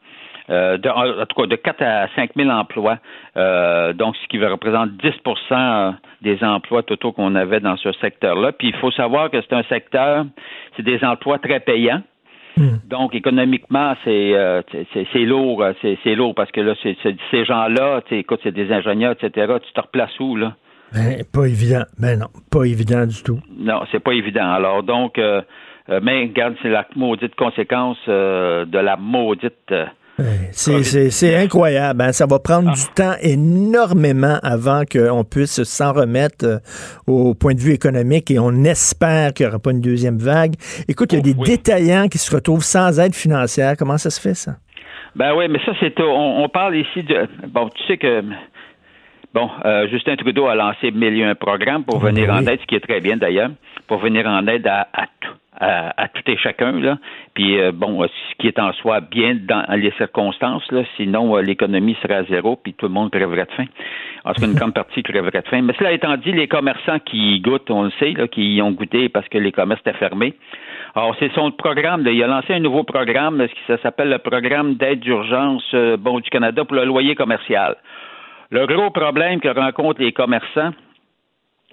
Euh, 0.49 0.77
de, 0.77 0.89
en 0.89 1.25
tout 1.25 1.41
cas, 1.41 1.47
de 1.47 1.55
4 1.55 1.81
à 1.83 2.07
5 2.15 2.31
000 2.35 2.49
emplois, 2.49 2.97
euh, 3.37 3.93
donc 3.93 4.15
ce 4.17 4.27
qui 4.27 4.43
représente 4.43 4.89
10% 4.91 5.95
des 6.21 6.43
emplois 6.43 6.83
totaux 6.83 7.13
qu'on 7.13 7.35
avait 7.35 7.61
dans 7.61 7.77
ce 7.77 7.91
secteur-là. 7.93 8.51
Puis 8.51 8.69
il 8.69 8.75
faut 8.75 8.91
savoir 8.91 9.29
que 9.29 9.39
c'est 9.41 9.53
un 9.53 9.63
secteur, 9.63 10.25
c'est 10.75 10.83
des 10.83 11.03
emplois 11.03 11.39
très 11.39 11.61
payants. 11.61 12.01
Donc, 12.89 13.15
économiquement, 13.15 13.95
c'est 14.03 14.35
euh, 14.35 14.61
c'est- 14.93 15.19
lourd, 15.25 15.63
euh, 15.63 15.73
c'est 15.81 15.97
c'est 16.03 16.15
lourd 16.15 16.35
parce 16.35 16.51
que 16.51 16.61
là, 16.61 16.75
ces 16.83 17.45
gens-là, 17.45 18.01
écoute, 18.11 18.39
c'est 18.43 18.51
des 18.51 18.71
ingénieurs, 18.71 19.13
etc. 19.13 19.53
Tu 19.65 19.73
te 19.73 19.81
replaces 19.81 20.19
où, 20.19 20.35
là? 20.35 20.55
Ben, 20.93 21.23
pas 21.33 21.45
évident. 21.45 21.83
Ben 21.97 22.19
non, 22.19 22.27
pas 22.51 22.65
évident 22.65 23.05
du 23.07 23.23
tout. 23.23 23.39
Non, 23.57 23.81
c'est 23.91 23.99
pas 24.03 24.13
évident. 24.13 24.51
Alors, 24.51 24.83
donc, 24.83 25.17
euh, 25.17 25.41
euh, 25.89 25.99
mais 26.03 26.21
regarde, 26.21 26.55
c'est 26.61 26.69
la 26.69 26.85
maudite 26.95 27.33
conséquence 27.35 27.97
euh, 28.07 28.65
de 28.65 28.77
la 28.77 28.95
maudite. 28.97 29.73
C'est 30.51 31.35
incroyable. 31.35 32.01
hein. 32.01 32.11
Ça 32.11 32.25
va 32.25 32.39
prendre 32.39 32.69
Ah. 32.71 32.75
du 32.75 32.85
temps 32.95 33.15
énormément 33.21 34.37
avant 34.43 34.83
qu'on 34.91 35.23
puisse 35.23 35.63
s'en 35.63 35.93
remettre 35.93 36.45
euh, 36.45 36.57
au 37.07 37.33
point 37.33 37.53
de 37.53 37.59
vue 37.59 37.73
économique 37.73 38.29
et 38.31 38.37
on 38.39 38.63
espère 38.63 39.33
qu'il 39.33 39.45
n'y 39.45 39.49
aura 39.49 39.59
pas 39.59 39.71
une 39.71 39.81
deuxième 39.81 40.17
vague. 40.17 40.53
Écoute, 40.87 41.13
il 41.13 41.15
y 41.15 41.17
a 41.19 41.21
Oh, 41.25 41.33
des 41.33 41.35
oui. 41.39 41.47
détaillants 41.47 42.07
qui 42.07 42.17
se 42.17 42.33
retrouvent 42.33 42.63
sans 42.63 42.99
aide 42.99 43.15
financière. 43.15 43.75
Comment 43.77 43.97
ça 43.97 44.09
se 44.09 44.21
fait, 44.21 44.35
ça? 44.35 44.55
Ben 45.15 45.33
oui, 45.35 45.45
mais 45.49 45.59
ça, 45.65 45.71
c'est. 45.79 45.93
On, 45.99 46.43
on 46.43 46.49
parle 46.49 46.75
ici 46.75 47.03
de. 47.03 47.27
Bon, 47.47 47.69
tu 47.69 47.83
sais 47.87 47.97
que. 47.97 48.21
Bon, 49.33 49.49
euh, 49.65 49.87
Justin 49.89 50.15
Trudeau 50.15 50.45
a 50.47 50.53
lancé 50.55 50.91
mille 50.91 51.19
et 51.19 51.23
un 51.23 51.33
programmes 51.35 51.83
pour 51.83 51.97
venir 51.99 52.29
Oui. 52.29 52.35
en 52.35 52.45
aide, 52.47 52.59
ce 52.61 52.65
qui 52.67 52.75
est 52.75 52.79
très 52.87 52.99
bien 52.99 53.17
d'ailleurs, 53.17 53.49
pour 53.87 53.97
venir 53.99 54.27
en 54.27 54.45
aide 54.47 54.67
à, 54.67 54.87
à 54.93 55.05
tout. 55.21 55.33
À, 55.59 56.01
à 56.01 56.07
tout 56.07 56.23
et 56.25 56.37
chacun 56.37 56.71
là, 56.79 56.97
puis 57.35 57.59
euh, 57.59 57.71
bon, 57.71 58.01
euh, 58.01 58.07
ce 58.07 58.35
qui 58.39 58.47
est 58.47 58.57
en 58.57 58.73
soi 58.73 59.01
bien 59.01 59.35
dans 59.35 59.63
les 59.75 59.91
circonstances 59.91 60.69
là, 60.71 60.81
sinon 60.97 61.37
euh, 61.37 61.41
l'économie 61.41 61.95
serait 62.01 62.15
à 62.15 62.23
zéro 62.23 62.55
puis 62.55 62.73
tout 62.73 62.87
le 62.87 62.91
monde 62.91 63.11
crèverait 63.11 63.45
de 63.45 63.51
faim. 63.51 63.65
En 64.25 64.33
tout 64.33 64.43
une 64.45 64.53
grande 64.53 64.73
partie 64.73 65.03
crèverait 65.03 65.41
de 65.41 65.47
faim. 65.47 65.61
Mais 65.61 65.73
cela 65.77 65.91
étant 65.91 66.15
dit, 66.17 66.31
les 66.31 66.47
commerçants 66.47 66.99
qui 66.99 67.39
goûtent, 67.41 67.69
on 67.69 67.83
le 67.83 67.91
sait, 67.99 68.11
là, 68.11 68.27
qui 68.27 68.55
y 68.55 68.61
ont 68.61 68.71
goûté 68.71 69.09
parce 69.09 69.27
que 69.27 69.37
les 69.37 69.51
commerces 69.51 69.81
étaient 69.81 69.97
fermés. 69.97 70.33
Alors, 70.95 71.15
c'est 71.19 71.31
son 71.33 71.51
programme. 71.51 72.03
là. 72.03 72.11
il 72.11 72.23
a 72.23 72.27
lancé 72.27 72.53
un 72.53 72.59
nouveau 72.59 72.83
programme, 72.83 73.45
ce 73.45 73.53
qui 73.75 73.81
s'appelle 73.81 74.09
le 74.09 74.19
programme 74.19 74.75
d'aide 74.75 74.99
d'urgence 74.99 75.63
euh, 75.73 75.97
bon, 75.97 76.19
du 76.19 76.29
Canada 76.29 76.63
pour 76.63 76.75
le 76.75 76.85
loyer 76.85 77.15
commercial. 77.15 77.75
Le 78.51 78.65
gros 78.67 78.91
problème 78.91 79.39
que 79.39 79.49
rencontrent 79.49 80.01
les 80.01 80.11
commerçants, 80.13 80.71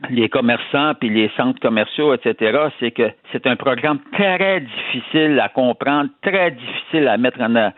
les 0.08 0.28
commerçants 0.28 0.94
puis 0.98 1.10
les 1.10 1.30
centres 1.36 1.60
commerciaux, 1.60 2.14
etc., 2.14 2.58
c'est 2.80 2.90
que 2.90 3.10
c'est 3.32 3.46
un 3.46 3.56
programme 3.56 3.98
très 4.12 4.60
difficile 4.60 5.38
à 5.40 5.48
comprendre, 5.48 6.08
très 6.22 6.52
difficile 6.52 7.08
à 7.08 7.16
mettre 7.18 7.40
en, 7.40 7.54
en, 7.54 7.72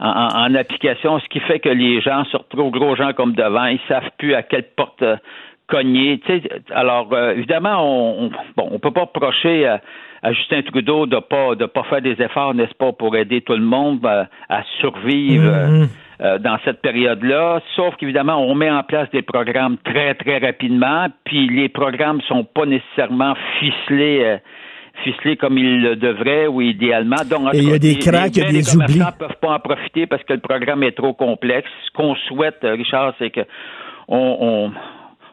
en 0.00 0.54
application, 0.54 1.18
ce 1.18 1.28
qui 1.28 1.40
fait 1.40 1.58
que 1.58 1.68
les 1.68 2.00
gens 2.00 2.24
se 2.26 2.36
retrouvent 2.36 2.70
gros 2.70 2.94
gens 2.96 3.12
comme 3.12 3.32
devant, 3.32 3.66
ils 3.66 3.80
savent 3.88 4.10
plus 4.18 4.34
à 4.34 4.42
quelle 4.42 4.66
porte 4.76 5.02
euh, 5.02 5.16
cogner. 5.66 6.20
Tu 6.24 6.40
sais, 6.40 6.42
alors, 6.74 7.12
euh, 7.12 7.32
évidemment, 7.32 7.78
on, 7.80 8.26
on, 8.26 8.30
bon, 8.56 8.68
on 8.70 8.78
peut 8.78 8.92
pas 8.92 9.02
reprocher 9.02 9.66
à, 9.66 9.80
à 10.22 10.32
Justin 10.32 10.62
Trudeau 10.62 11.06
de 11.06 11.18
pas 11.18 11.54
de 11.56 11.66
pas 11.66 11.82
faire 11.84 12.02
des 12.02 12.20
efforts, 12.22 12.54
n'est-ce 12.54 12.74
pas, 12.74 12.92
pour 12.92 13.16
aider 13.16 13.40
tout 13.40 13.54
le 13.54 13.64
monde 13.64 14.04
euh, 14.04 14.24
à 14.48 14.62
survivre. 14.80 15.44
euh, 15.50 15.86
euh, 16.20 16.38
dans 16.38 16.58
cette 16.64 16.80
période-là, 16.80 17.60
sauf 17.74 17.94
qu'évidemment, 17.96 18.36
on 18.36 18.54
met 18.54 18.70
en 18.70 18.82
place 18.82 19.10
des 19.10 19.22
programmes 19.22 19.76
très, 19.84 20.14
très 20.14 20.38
rapidement, 20.38 21.08
puis 21.24 21.48
les 21.48 21.68
programmes 21.68 22.20
sont 22.22 22.44
pas 22.44 22.66
nécessairement 22.66 23.34
ficelés. 23.60 24.22
euh, 24.24 24.38
ficelés 25.04 25.36
comme 25.36 25.58
ils 25.58 25.82
le 25.82 25.94
devraient 25.96 26.46
ou 26.46 26.62
idéalement. 26.62 27.16
Donc, 27.28 27.50
il 27.52 27.68
y 27.68 27.72
a 27.74 27.78
des 27.78 27.96
cracks, 27.96 28.34
il 28.34 28.42
y 28.42 28.46
a 28.46 28.50
des 28.50 28.58
les 28.58 28.62
commerçants 28.62 28.94
oublis. 28.94 29.18
peuvent 29.18 29.38
pas 29.42 29.52
en 29.52 29.58
profiter 29.58 30.06
parce 30.06 30.24
que 30.24 30.32
le 30.32 30.40
programme 30.40 30.82
est 30.82 30.96
trop 30.96 31.12
complexe. 31.12 31.68
Ce 31.86 31.90
qu'on 31.92 32.14
souhaite, 32.14 32.64
euh, 32.64 32.72
Richard, 32.72 33.12
c'est 33.18 33.28
que 33.28 33.42
on, 34.08 34.38
on, 34.40 34.72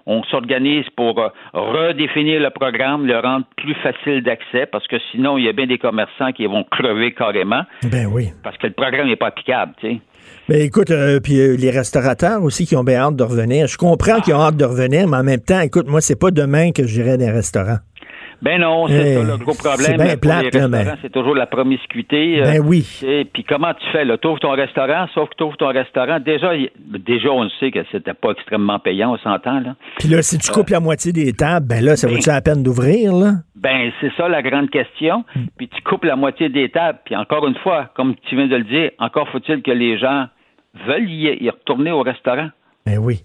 on 0.05 0.23
s'organise 0.23 0.85
pour 0.97 1.15
redéfinir 1.53 2.41
le 2.41 2.49
programme, 2.49 3.05
le 3.05 3.19
rendre 3.19 3.45
plus 3.55 3.75
facile 3.75 4.21
d'accès, 4.21 4.65
parce 4.65 4.85
que 4.87 4.97
sinon, 5.11 5.37
il 5.37 5.45
y 5.45 5.49
a 5.49 5.53
bien 5.53 5.67
des 5.67 5.77
commerçants 5.77 6.31
qui 6.33 6.45
vont 6.45 6.65
crever 6.65 7.13
carrément. 7.13 7.61
Ben 7.83 8.07
oui. 8.11 8.31
Parce 8.43 8.57
que 8.57 8.67
le 8.67 8.73
programme 8.73 9.07
n'est 9.07 9.15
pas 9.15 9.27
applicable, 9.27 9.73
tu 9.79 9.87
sais. 9.87 10.01
Ben 10.49 10.61
écoute, 10.61 10.91
euh, 10.91 11.21
puis 11.21 11.39
euh, 11.39 11.55
les 11.55 11.71
restaurateurs 11.71 12.43
aussi 12.43 12.65
qui 12.65 12.75
ont 12.75 12.83
bien 12.83 12.99
hâte 12.99 13.15
de 13.15 13.23
revenir. 13.23 13.67
Je 13.67 13.77
comprends 13.77 14.19
qu'ils 14.19 14.33
ont 14.33 14.41
hâte 14.41 14.57
de 14.57 14.65
revenir, 14.65 15.07
mais 15.07 15.17
en 15.17 15.23
même 15.23 15.39
temps, 15.39 15.61
écoute, 15.61 15.87
moi, 15.87 16.01
c'est 16.01 16.17
pas 16.17 16.31
demain 16.31 16.71
que 16.71 16.85
j'irai 16.85 17.15
les 17.15 17.31
restaurants. 17.31 17.79
Ben 18.41 18.59
non, 18.59 18.87
c'est 18.87 18.93
Eh, 18.93 19.15
ça 19.15 19.23
le 19.23 19.37
gros 19.37 19.53
c'est 19.53 19.63
problème. 19.69 19.97
bien 19.97 20.11
pour 20.13 20.19
plate, 20.21 20.53
les 20.53 20.59
là, 20.59 20.67
mais- 20.67 20.77
restaurants, 20.79 20.97
c'est 21.01 21.11
toujours 21.11 21.35
la 21.35 21.45
promiscuité. 21.45 22.39
euh, 22.41 22.43
Ben 22.43 22.59
oui. 22.65 22.99
Et 23.05 23.25
puis 23.25 23.43
comment 23.43 23.73
tu 23.73 23.85
fais 23.91 24.03
là? 24.05 24.17
T'ouvres 24.17 24.39
ton 24.39 24.51
restaurant, 24.51 25.07
sauf 25.13 25.29
que 25.29 25.35
t'ouvres 25.35 25.57
ton 25.57 25.67
restaurant. 25.69 26.19
Déjà, 26.19 26.51
déjà 26.99 27.29
on 27.29 27.43
le 27.43 27.49
sait 27.59 27.71
que 27.71 27.79
c'était 27.91 28.13
pas 28.13 28.31
extrêmement 28.31 28.79
payant, 28.79 29.13
on 29.13 29.17
s'entend 29.17 29.59
là. 29.59 29.75
Puis 29.99 30.09
là, 30.09 30.21
si 30.21 30.37
tu 30.37 30.51
coupes 30.51 30.69
la 30.69 30.79
moitié 30.79 31.11
des 31.13 31.31
tables, 31.33 31.67
ben 31.67 31.83
là, 31.83 31.95
ça 31.95 32.07
Ben- 32.07 32.13
vaut-tu 32.15 32.29
la 32.29 32.41
peine 32.41 32.63
d'ouvrir, 32.63 33.13
là? 33.13 33.31
Ben 33.55 33.91
c'est 34.01 34.11
ça 34.17 34.27
la 34.27 34.41
grande 34.41 34.69
question. 34.69 35.23
Hmm. 35.35 35.45
Puis 35.57 35.69
tu 35.69 35.81
coupes 35.83 36.03
la 36.03 36.15
moitié 36.17 36.49
des 36.49 36.69
tables. 36.69 36.99
Puis 37.05 37.15
encore 37.15 37.47
une 37.47 37.55
fois, 37.55 37.91
comme 37.95 38.15
tu 38.27 38.35
viens 38.35 38.47
de 38.47 38.57
le 38.57 38.63
dire, 38.65 38.91
encore 38.99 39.29
faut-il 39.29 39.61
que 39.61 39.71
les 39.71 39.97
gens 39.97 40.25
veulent 40.85 41.09
y, 41.09 41.27
y 41.43 41.49
retourner 41.49 41.91
au 41.91 42.01
restaurant. 42.01 42.49
Ben 42.85 42.97
oui. 42.97 43.21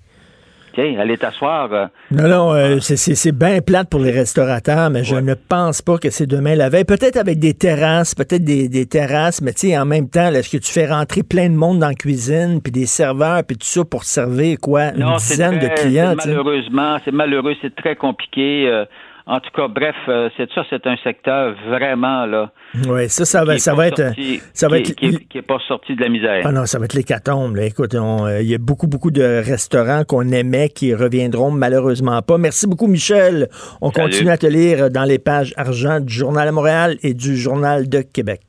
Aller 0.79 1.19
t'asseoir. 1.19 1.73
euh, 1.73 1.87
Non, 2.11 2.29
non, 2.29 2.53
euh, 2.55 2.79
c'est- 2.81 2.97
c'est 2.97 3.15
c'est 3.15 3.33
bien 3.33 3.61
plate 3.61 3.89
pour 3.91 4.01
les 4.01 4.11
restaurateurs, 4.13 4.91
mais 4.91 5.03
je 5.05 5.17
ne 5.17 5.35
pense 5.35 5.83
pas 5.83 5.99
que 5.99 6.11
c'est 6.11 6.27
demain 6.27 6.55
la 6.55 6.69
veille. 6.69 6.85
Peut-être 6.85 7.17
avec 7.17 7.39
des 7.39 7.55
terrasses, 7.55 8.15
peut-être 8.15 8.45
des, 8.45 8.69
des 8.69 8.87
terrasses, 8.87 9.41
mais 9.43 9.53
tu 9.53 9.69
sais, 9.69 9.79
en 9.79 9.85
même 9.85 10.09
temps, 10.09 10.31
là, 10.31 10.39
est-ce 10.39 10.51
que 10.57 10.63
tu 10.63 10.73
fais 10.73 10.87
rentrer 10.87 11.23
plein 11.23 11.49
de 11.51 11.55
monde 11.55 11.81
dans 11.81 11.89
la 11.89 11.95
cuisine, 11.95 12.61
puis 12.63 12.71
des 12.73 12.87
serveurs, 12.87 13.43
puis 13.45 13.57
tout 13.57 13.67
ça 13.67 13.85
pour 13.85 14.05
servir, 14.05 14.57
quoi, 14.61 14.93
une 14.95 15.01
Non, 15.01 15.17
dizaine 15.17 15.59
très- 15.59 15.69
de 15.69 15.75
clients? 15.75 16.15
Malheureusement, 16.17 16.99
c'est 17.05 17.13
malheureux, 17.13 17.55
c'est 17.61 17.75
très 17.75 17.97
compliqué. 17.97 18.69
euh, 18.69 18.85
en 19.29 19.41
tout 19.41 19.51
cas, 19.55 19.69
bref, 19.69 19.95
euh, 20.09 20.29
c'est 20.37 20.51
ça, 20.55 20.63
c'est 20.71 20.87
un 20.87 20.97
secteur 21.05 21.55
vraiment 21.69 22.25
là. 22.27 22.51
Oui, 22.89 23.09
ça, 23.09 23.25
ça 23.25 23.41
qui 23.43 23.47
va, 23.47 23.59
ça 23.59 23.73
pas 23.73 23.77
va 23.77 23.87
être... 23.89 23.97
sorti- 24.07 24.43
ça 24.55 24.69
va 24.69 24.81
qui, 24.81 24.91
être- 24.93 24.97
qui 24.99 25.07
est- 25.07 25.29
qui 25.29 25.39
est 25.39 25.43
pas 25.43 25.59
sorti 25.69 25.95
de 25.95 26.01
la 26.01 26.09
misère. 26.09 26.41
Ah 26.45 26.51
non, 26.53 26.65
ça 26.67 26.79
va 26.79 26.87
être 26.87 26.95
l'hécatombe. 26.95 27.57
là. 27.57 27.65
Écoute, 27.67 27.95
euh, 27.95 28.39
il 28.41 28.49
y 28.49 28.55
a 28.55 28.59
beaucoup, 28.59 28.87
beaucoup 28.87 29.11
de 29.11 29.43
restaurants 29.45 30.05
qu'on 30.05 30.29
aimait 30.33 30.71
qui 30.71 30.95
reviendront 30.95 31.51
malheureusement 31.51 32.23
pas. 32.23 32.39
Merci 32.39 32.67
beaucoup, 32.67 32.87
Michel. 32.87 33.49
On 33.81 33.91
Salut. 33.93 34.11
continue 34.11 34.31
à 34.31 34.39
te 34.39 34.47
lire 34.47 34.91
dans 34.91 35.05
les 35.05 35.19
pages 35.19 35.53
argent 35.57 36.01
du 36.01 36.13
Journal 36.13 36.49
de 36.49 36.53
Montréal 36.53 36.97
et 37.03 37.13
du 37.15 37.37
Journal 37.37 37.89
de 37.89 38.01
Québec. 38.01 38.41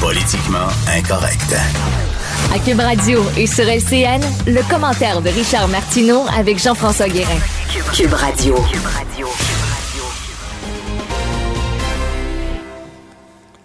Politiquement 0.00 0.68
incorrect. 0.96 2.07
À 2.54 2.58
Cube 2.58 2.80
Radio 2.80 3.20
et 3.36 3.46
sur 3.46 3.64
LCN, 3.64 4.20
le 4.46 4.68
commentaire 4.70 5.20
de 5.20 5.28
Richard 5.28 5.68
Martineau 5.68 6.22
avec 6.36 6.58
Jean-François 6.58 7.08
Guérin. 7.08 7.38
Cube 7.94 8.14
Radio. 8.14 8.56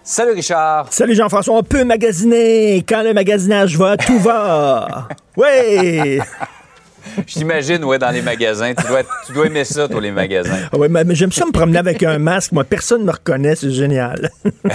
Salut 0.02 0.32
Richard. 0.32 0.88
Salut 0.90 1.14
Jean-François, 1.14 1.54
on 1.56 1.62
peut 1.62 1.82
magasiner. 1.84 2.84
Quand 2.86 3.02
le 3.02 3.14
magasinage 3.14 3.76
va, 3.78 3.96
tout 3.96 4.18
va. 4.18 5.08
Oui. 5.36 6.20
Je 7.26 7.34
t'imagine, 7.34 7.84
ouais, 7.84 7.98
dans 7.98 8.10
les 8.10 8.22
magasins. 8.22 8.74
Tu 8.74 8.86
dois, 8.86 9.02
tu 9.26 9.32
dois 9.32 9.46
aimer 9.46 9.64
ça, 9.64 9.88
toi, 9.88 10.00
les 10.00 10.10
magasins. 10.10 10.68
Ah 10.72 10.76
ouais, 10.76 10.88
mais 10.88 11.04
mais 11.04 11.14
j'aime 11.14 11.32
ça 11.32 11.44
me 11.46 11.52
promener 11.52 11.78
avec 11.78 12.02
un 12.02 12.18
masque. 12.18 12.52
Moi, 12.52 12.64
personne 12.64 13.00
ne 13.00 13.06
me 13.06 13.12
reconnaît. 13.12 13.54
C'est 13.56 13.70
génial. 13.70 14.30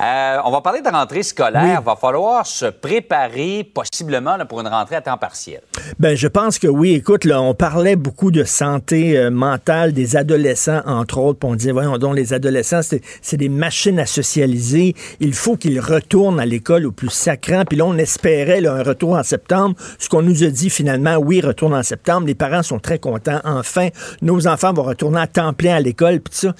Euh, 0.00 0.38
on 0.44 0.50
va 0.50 0.60
parler 0.60 0.80
de 0.80 0.88
rentrée 0.88 1.22
scolaire. 1.22 1.78
Il 1.80 1.84
va 1.84 1.96
falloir 1.96 2.46
se 2.46 2.66
préparer 2.66 3.64
possiblement 3.64 4.36
là, 4.36 4.44
pour 4.44 4.60
une 4.60 4.68
rentrée 4.68 4.96
à 4.96 5.00
temps 5.00 5.16
partiel. 5.16 5.60
Ben, 5.98 6.16
je 6.16 6.28
pense 6.28 6.58
que 6.58 6.68
oui. 6.68 6.92
Écoute, 6.92 7.24
là, 7.24 7.40
on 7.42 7.54
parlait 7.54 7.96
beaucoup 7.96 8.30
de 8.30 8.44
santé 8.44 9.18
euh, 9.18 9.30
mentale 9.30 9.92
des 9.92 10.16
adolescents, 10.16 10.82
entre 10.86 11.18
autres. 11.18 11.40
Puis 11.40 11.48
on 11.50 11.54
disait, 11.54 11.72
voyons 11.72 11.98
donc, 11.98 12.14
les 12.14 12.32
adolescents, 12.32 12.82
c'est 12.82 13.02
c'est 13.22 13.36
des 13.36 13.48
machines 13.48 13.98
à 13.98 14.06
socialiser. 14.06 14.94
Il 15.20 15.34
faut 15.34 15.56
qu'ils 15.56 15.80
retournent 15.80 16.40
à 16.40 16.46
l'école 16.46 16.86
au 16.86 16.92
plus 16.92 17.10
sacrant. 17.10 17.64
Puis 17.64 17.78
là, 17.78 17.84
on 17.84 17.98
espérait 17.98 18.60
là, 18.60 18.74
un 18.74 18.82
retour 18.82 19.14
en 19.14 19.22
septembre. 19.22 19.74
Ce 19.98 20.08
qu'on 20.08 20.22
nous 20.22 20.44
a 20.44 20.48
dit 20.48 20.70
finalement, 20.70 21.16
oui, 21.16 21.40
retourne 21.40 21.74
en 21.74 21.82
septembre. 21.82 22.26
Les 22.26 22.34
parents 22.34 22.62
sont 22.62 22.78
très 22.78 22.98
contents. 22.98 23.40
Enfin, 23.44 23.88
nos 24.22 24.46
enfants 24.46 24.72
vont 24.72 24.84
retourner 24.84 25.20
à 25.20 25.26
temps 25.26 25.52
plein 25.52 25.76
à 25.76 25.80
l'école. 25.80 26.20
Puis 26.20 26.34
ça 26.34 26.54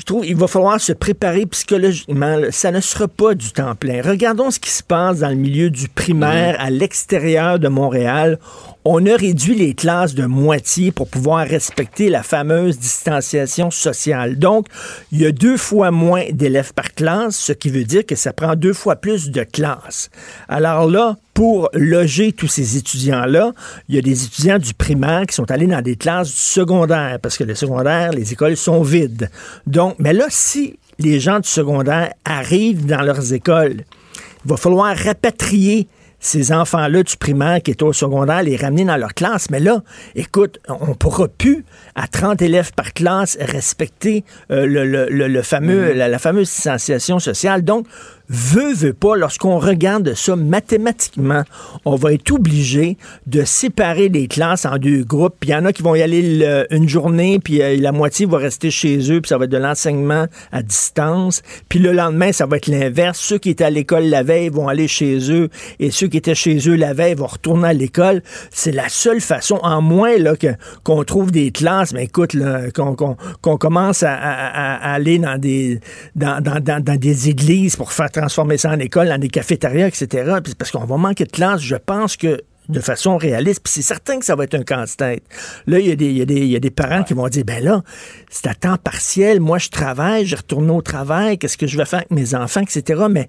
je 0.00 0.06
trouve 0.06 0.24
qu'il 0.24 0.34
va 0.34 0.46
falloir 0.46 0.80
se 0.80 0.94
préparer 0.94 1.44
psychologiquement. 1.44 2.38
Ça 2.52 2.70
ne 2.70 2.80
sera 2.80 3.06
pas 3.06 3.34
du 3.34 3.52
temps 3.52 3.74
plein. 3.74 4.00
Regardons 4.00 4.50
ce 4.50 4.58
qui 4.58 4.70
se 4.70 4.82
passe 4.82 5.18
dans 5.18 5.28
le 5.28 5.34
milieu 5.34 5.68
du 5.68 5.88
primaire 5.88 6.56
à 6.58 6.70
l'extérieur 6.70 7.58
de 7.58 7.68
Montréal. 7.68 8.38
On 8.86 9.04
a 9.04 9.14
réduit 9.14 9.54
les 9.54 9.74
classes 9.74 10.14
de 10.14 10.24
moitié 10.24 10.90
pour 10.90 11.06
pouvoir 11.06 11.46
respecter 11.46 12.08
la 12.08 12.22
fameuse 12.22 12.78
distanciation 12.78 13.70
sociale. 13.70 14.38
Donc, 14.38 14.68
il 15.12 15.20
y 15.20 15.26
a 15.26 15.32
deux 15.32 15.58
fois 15.58 15.90
moins 15.90 16.24
d'élèves 16.32 16.72
par 16.72 16.94
classe, 16.94 17.36
ce 17.36 17.52
qui 17.52 17.68
veut 17.68 17.84
dire 17.84 18.06
que 18.06 18.16
ça 18.16 18.32
prend 18.32 18.56
deux 18.56 18.72
fois 18.72 18.96
plus 18.96 19.30
de 19.30 19.42
classes. 19.42 20.08
Alors 20.48 20.88
là, 20.88 21.18
pour 21.40 21.70
loger 21.72 22.32
tous 22.32 22.48
ces 22.48 22.76
étudiants-là, 22.76 23.52
il 23.88 23.94
y 23.94 23.98
a 23.98 24.02
des 24.02 24.24
étudiants 24.24 24.58
du 24.58 24.74
primaire 24.74 25.22
qui 25.26 25.34
sont 25.34 25.50
allés 25.50 25.66
dans 25.66 25.80
des 25.80 25.96
classes 25.96 26.28
du 26.28 26.36
secondaire, 26.36 27.18
parce 27.22 27.38
que 27.38 27.44
le 27.44 27.54
secondaire, 27.54 28.10
les 28.12 28.30
écoles 28.34 28.58
sont 28.58 28.82
vides. 28.82 29.30
Donc, 29.66 29.94
mais 29.98 30.12
là, 30.12 30.26
si 30.28 30.78
les 30.98 31.18
gens 31.18 31.40
du 31.40 31.48
secondaire 31.48 32.12
arrivent 32.26 32.84
dans 32.84 33.00
leurs 33.00 33.32
écoles, 33.32 33.84
il 34.44 34.50
va 34.50 34.58
falloir 34.58 34.94
rapatrier 34.94 35.88
ces 36.22 36.52
enfants-là 36.52 37.02
du 37.02 37.16
primaire 37.16 37.62
qui 37.62 37.70
étaient 37.70 37.84
au 37.84 37.94
secondaire, 37.94 38.42
les 38.42 38.56
ramener 38.58 38.84
dans 38.84 38.98
leur 38.98 39.14
classe. 39.14 39.48
Mais 39.48 39.60
là, 39.60 39.82
écoute, 40.14 40.58
on 40.68 40.88
ne 40.88 40.92
pourra 40.92 41.26
plus, 41.28 41.64
à 41.94 42.06
30 42.06 42.42
élèves 42.42 42.72
par 42.74 42.92
classe, 42.92 43.38
respecter 43.40 44.24
euh, 44.50 44.66
le, 44.66 44.84
le- 44.84 45.08
le- 45.08 45.28
le 45.28 45.42
fameux, 45.42 45.94
la, 45.94 46.08
la 46.08 46.18
fameuse 46.18 46.48
distanciation 46.50 47.18
sociale. 47.18 47.64
Donc, 47.64 47.86
veut, 48.32 48.72
veut 48.72 48.92
pas, 48.94 49.16
lorsqu'on 49.16 49.58
regarde 49.58 50.14
ça 50.14 50.36
mathématiquement, 50.36 51.42
on 51.84 51.96
va 51.96 52.12
être 52.12 52.30
obligé 52.30 52.96
de 53.26 53.42
séparer 53.44 54.08
les 54.08 54.28
classes 54.28 54.64
en 54.64 54.78
deux 54.78 55.02
groupes. 55.02 55.34
Puis 55.40 55.50
il 55.50 55.52
y 55.52 55.56
en 55.56 55.64
a 55.64 55.72
qui 55.72 55.82
vont 55.82 55.96
y 55.96 56.02
aller 56.02 56.38
le- 56.38 56.66
une 56.72 56.88
journée, 56.88 57.40
puis 57.42 57.60
euh, 57.60 57.76
la 57.76 57.90
moitié 57.90 58.26
va 58.26 58.38
rester 58.38 58.70
chez 58.70 58.98
eux, 59.12 59.20
puis 59.20 59.28
ça 59.30 59.36
va 59.36 59.46
être 59.46 59.50
de 59.50 59.56
l'enseignement 59.56 60.26
à 60.52 60.62
distance. 60.62 61.42
Puis 61.68 61.80
le 61.80 61.92
lendemain, 61.92 62.30
ça 62.30 62.46
va 62.46 62.56
être 62.58 62.68
l'inverse. 62.68 63.18
Ceux 63.18 63.38
qui 63.38 63.50
étaient 63.50 63.64
à 63.64 63.70
l'école 63.70 64.04
la 64.04 64.22
veille 64.22 64.48
vont 64.48 64.68
aller 64.68 64.86
chez 64.86 65.18
eux, 65.32 65.48
et 65.80 65.90
ceux 65.90 66.06
qui 66.06 66.16
étaient 66.18 66.34
chez 66.36 66.56
eux 66.68 66.76
la 66.76 66.92
veille 66.94 67.14
vont 67.14 67.26
retourner 67.26 67.68
à 67.68 67.72
l'école. 67.72 68.22
C'est 68.52 68.70
la 68.72 68.88
seule 68.88 69.20
façon, 69.20 69.58
en 69.62 69.82
moins 69.82 70.16
là, 70.18 70.34
qu'on 70.84 71.02
trouve 71.02 71.32
des 71.32 71.50
classes, 71.50 71.92
mais 71.92 72.04
écoute, 72.04 72.36
qu'on, 72.74 73.56
commence 73.56 74.04
à, 74.04 74.12
aller 74.12 75.18
dans 75.18 75.36
des, 75.38 75.80
dans- 76.14 76.40
dans- 76.40 76.60
dans 76.80 76.96
des 76.96 77.28
églises 77.28 77.74
pour 77.74 77.92
faire 77.92 78.10
transformer 78.20 78.58
ça 78.58 78.70
en 78.70 78.78
école, 78.78 79.08
dans 79.08 79.18
des 79.18 79.28
cafétérias, 79.28 79.88
etc. 79.88 80.06
Puis 80.44 80.54
parce 80.54 80.70
qu'on 80.70 80.84
va 80.84 80.96
manquer 80.96 81.24
de 81.24 81.32
classes, 81.32 81.62
je 81.62 81.76
pense 81.76 82.16
que 82.16 82.40
de 82.68 82.80
façon 82.80 83.16
réaliste. 83.16 83.62
Puis 83.64 83.72
c'est 83.72 83.82
certain 83.82 84.18
que 84.20 84.24
ça 84.24 84.36
va 84.36 84.44
être 84.44 84.54
un 84.54 84.62
casse-tête. 84.62 85.24
Là, 85.66 85.80
il 85.80 85.86
y, 85.88 85.90
a 85.92 85.96
des- 85.96 86.06
il 86.06 86.30
y 86.32 86.48
y 86.52 86.56
a 86.56 86.60
des 86.60 86.70
parents 86.70 87.02
qui 87.02 87.14
vont 87.14 87.26
dire, 87.28 87.44
ben 87.44 87.62
là, 87.64 87.82
c'est 88.30 88.46
à 88.46 88.54
temps 88.54 88.76
partiel, 88.76 89.40
moi 89.40 89.58
je 89.58 89.68
travaille, 89.70 90.24
je 90.26 90.36
retourne 90.36 90.70
au 90.70 90.80
travail, 90.82 91.36
qu'est-ce 91.38 91.56
que 91.56 91.66
je 91.66 91.76
vais 91.76 91.84
faire 91.84 92.00
avec 92.00 92.10
mes 92.12 92.34
enfants, 92.34 92.60
etc. 92.60 93.02
Mais 93.10 93.28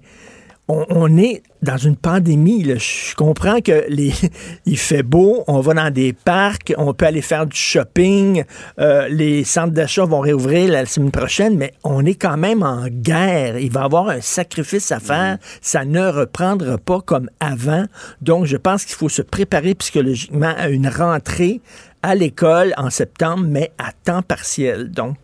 on, 0.68 0.86
on 0.88 1.16
est 1.18 1.42
dans 1.62 1.76
une 1.76 1.96
pandémie. 1.96 2.62
là. 2.62 2.74
Je 2.76 3.14
comprends 3.14 3.60
que 3.60 3.84
les, 3.88 4.12
il 4.66 4.78
fait 4.78 5.02
beau, 5.02 5.44
on 5.46 5.60
va 5.60 5.74
dans 5.74 5.90
des 5.90 6.12
parcs, 6.12 6.72
on 6.76 6.94
peut 6.94 7.06
aller 7.06 7.22
faire 7.22 7.46
du 7.46 7.56
shopping, 7.56 8.44
euh, 8.78 9.08
les 9.08 9.44
centres 9.44 9.72
d'achat 9.72 10.04
vont 10.04 10.20
réouvrir 10.20 10.70
la 10.70 10.86
semaine 10.86 11.10
prochaine, 11.10 11.56
mais 11.56 11.72
on 11.84 12.04
est 12.04 12.14
quand 12.14 12.36
même 12.36 12.62
en 12.62 12.86
guerre. 12.88 13.58
Il 13.58 13.70
va 13.70 13.82
y 13.82 13.84
avoir 13.84 14.08
un 14.08 14.20
sacrifice 14.20 14.92
à 14.92 15.00
faire. 15.00 15.38
Ça 15.60 15.84
ne 15.84 16.06
reprendra 16.06 16.78
pas 16.78 17.00
comme 17.00 17.28
avant. 17.40 17.84
Donc, 18.20 18.46
je 18.46 18.56
pense 18.56 18.84
qu'il 18.84 18.96
faut 18.96 19.08
se 19.08 19.22
préparer 19.22 19.74
psychologiquement 19.74 20.54
à 20.56 20.68
une 20.68 20.88
rentrée 20.88 21.60
à 22.02 22.14
l'école 22.14 22.74
en 22.76 22.90
septembre, 22.90 23.44
mais 23.46 23.70
à 23.78 23.92
temps 23.92 24.22
partiel. 24.22 24.90
Donc, 24.90 25.16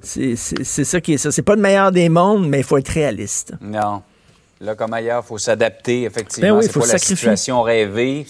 c'est 0.00 0.36
ça 0.36 1.00
qui 1.00 1.14
est 1.14 1.18
ça. 1.18 1.32
C'est 1.32 1.42
pas 1.42 1.56
le 1.56 1.62
meilleur 1.62 1.90
des 1.90 2.08
mondes, 2.08 2.48
mais 2.48 2.58
il 2.58 2.64
faut 2.64 2.78
être 2.78 2.88
réaliste. 2.88 3.54
Non. 3.60 4.02
Là, 4.64 4.74
comme 4.74 4.94
ailleurs, 4.94 5.22
il 5.24 5.26
faut 5.26 5.38
s'adapter, 5.38 6.04
effectivement. 6.04 6.54
Ben 6.56 6.58
oui, 6.58 6.68
faut 6.68 6.80
pas 6.80 6.86
la 6.86 6.98
situation 6.98 7.62
rêvée. 7.62 8.26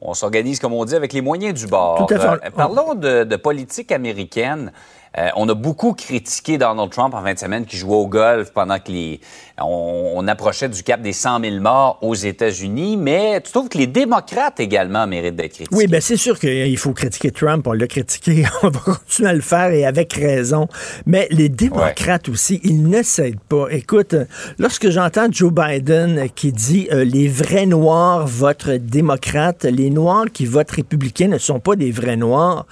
On 0.00 0.14
s'organise, 0.14 0.60
comme 0.60 0.72
on 0.72 0.84
dit, 0.84 0.94
avec 0.94 1.12
les 1.12 1.20
moyens 1.20 1.58
du 1.58 1.66
bord. 1.66 2.06
Tout 2.06 2.14
à 2.14 2.18
fait. 2.20 2.46
Euh, 2.46 2.50
parlons 2.54 2.94
de, 2.94 3.24
de 3.24 3.36
politique 3.36 3.90
américaine. 3.90 4.72
Euh, 5.16 5.28
on 5.36 5.48
a 5.48 5.54
beaucoup 5.54 5.94
critiqué 5.94 6.58
Donald 6.58 6.90
Trump 6.90 7.14
en 7.14 7.22
fin 7.22 7.34
de 7.34 7.38
semaine 7.38 7.64
qui 7.64 7.76
jouait 7.76 7.96
au 7.96 8.06
golf 8.06 8.50
pendant 8.52 8.78
que 8.78 8.92
les, 8.92 9.20
on, 9.58 10.26
approchait 10.28 10.68
du 10.68 10.82
cap 10.82 11.00
des 11.00 11.12
100 11.12 11.40
000 11.40 11.60
morts 11.60 11.98
aux 12.02 12.14
États-Unis, 12.14 12.96
mais 12.96 13.40
tu 13.40 13.50
trouves 13.50 13.68
que 13.68 13.78
les 13.78 13.86
démocrates 13.86 14.60
également 14.60 15.06
méritent 15.06 15.36
d'être 15.36 15.54
critiqués? 15.54 15.74
Oui, 15.74 15.86
bien 15.86 16.00
c'est 16.00 16.16
sûr 16.16 16.38
qu'il 16.38 16.76
faut 16.76 16.92
critiquer 16.92 17.30
Trump, 17.30 17.66
on 17.66 17.72
l'a 17.72 17.86
critiqué, 17.86 18.44
on 18.62 18.68
va 18.68 18.80
continuer 18.80 19.30
à 19.30 19.32
le 19.32 19.40
faire 19.40 19.70
et 19.70 19.86
avec 19.86 20.12
raison, 20.12 20.68
mais 21.06 21.26
les 21.30 21.48
démocrates 21.48 22.28
aussi, 22.28 22.60
ils 22.62 22.88
ne 22.88 23.02
cèdent 23.02 23.40
pas. 23.40 23.68
Écoute, 23.70 24.14
lorsque 24.58 24.90
j'entends 24.90 25.28
Joe 25.30 25.52
Biden 25.52 26.28
qui 26.34 26.52
dit 26.52 26.88
euh, 26.92 27.04
les 27.04 27.28
vrais 27.28 27.66
noirs 27.66 28.26
votent 28.26 28.68
démocrate, 28.68 29.64
les 29.64 29.90
noirs 29.90 30.26
qui 30.32 30.44
votent 30.44 30.70
républicain 30.70 31.28
ne 31.28 31.38
sont 31.38 31.60
pas 31.60 31.76
des 31.76 31.90
vrais 31.90 32.16
noirs, 32.16 32.66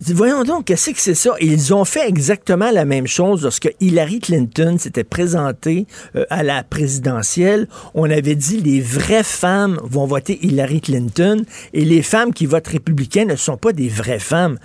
Voyons 0.00 0.44
donc, 0.44 0.66
qu'est-ce 0.66 0.90
que 0.90 1.00
c'est 1.00 1.14
ça? 1.14 1.34
ils 1.40 1.74
ont 1.74 1.84
fait 1.84 2.08
exactement 2.08 2.70
la 2.70 2.84
même 2.84 3.08
chose 3.08 3.42
lorsque 3.42 3.74
Hillary 3.80 4.20
Clinton 4.20 4.76
s'était 4.78 5.02
présentée 5.02 5.86
euh, 6.14 6.24
à 6.30 6.44
la 6.44 6.62
présidentielle. 6.62 7.66
On 7.94 8.08
avait 8.08 8.36
dit 8.36 8.60
les 8.60 8.80
vraies 8.80 9.24
femmes 9.24 9.80
vont 9.82 10.06
voter 10.06 10.38
Hillary 10.42 10.80
Clinton 10.80 11.44
et 11.72 11.84
les 11.84 12.02
femmes 12.02 12.32
qui 12.32 12.46
votent 12.46 12.68
républicain 12.68 13.24
ne 13.24 13.34
sont 13.34 13.56
pas 13.56 13.72
des 13.72 13.88
vraies 13.88 14.20
femmes. 14.20 14.58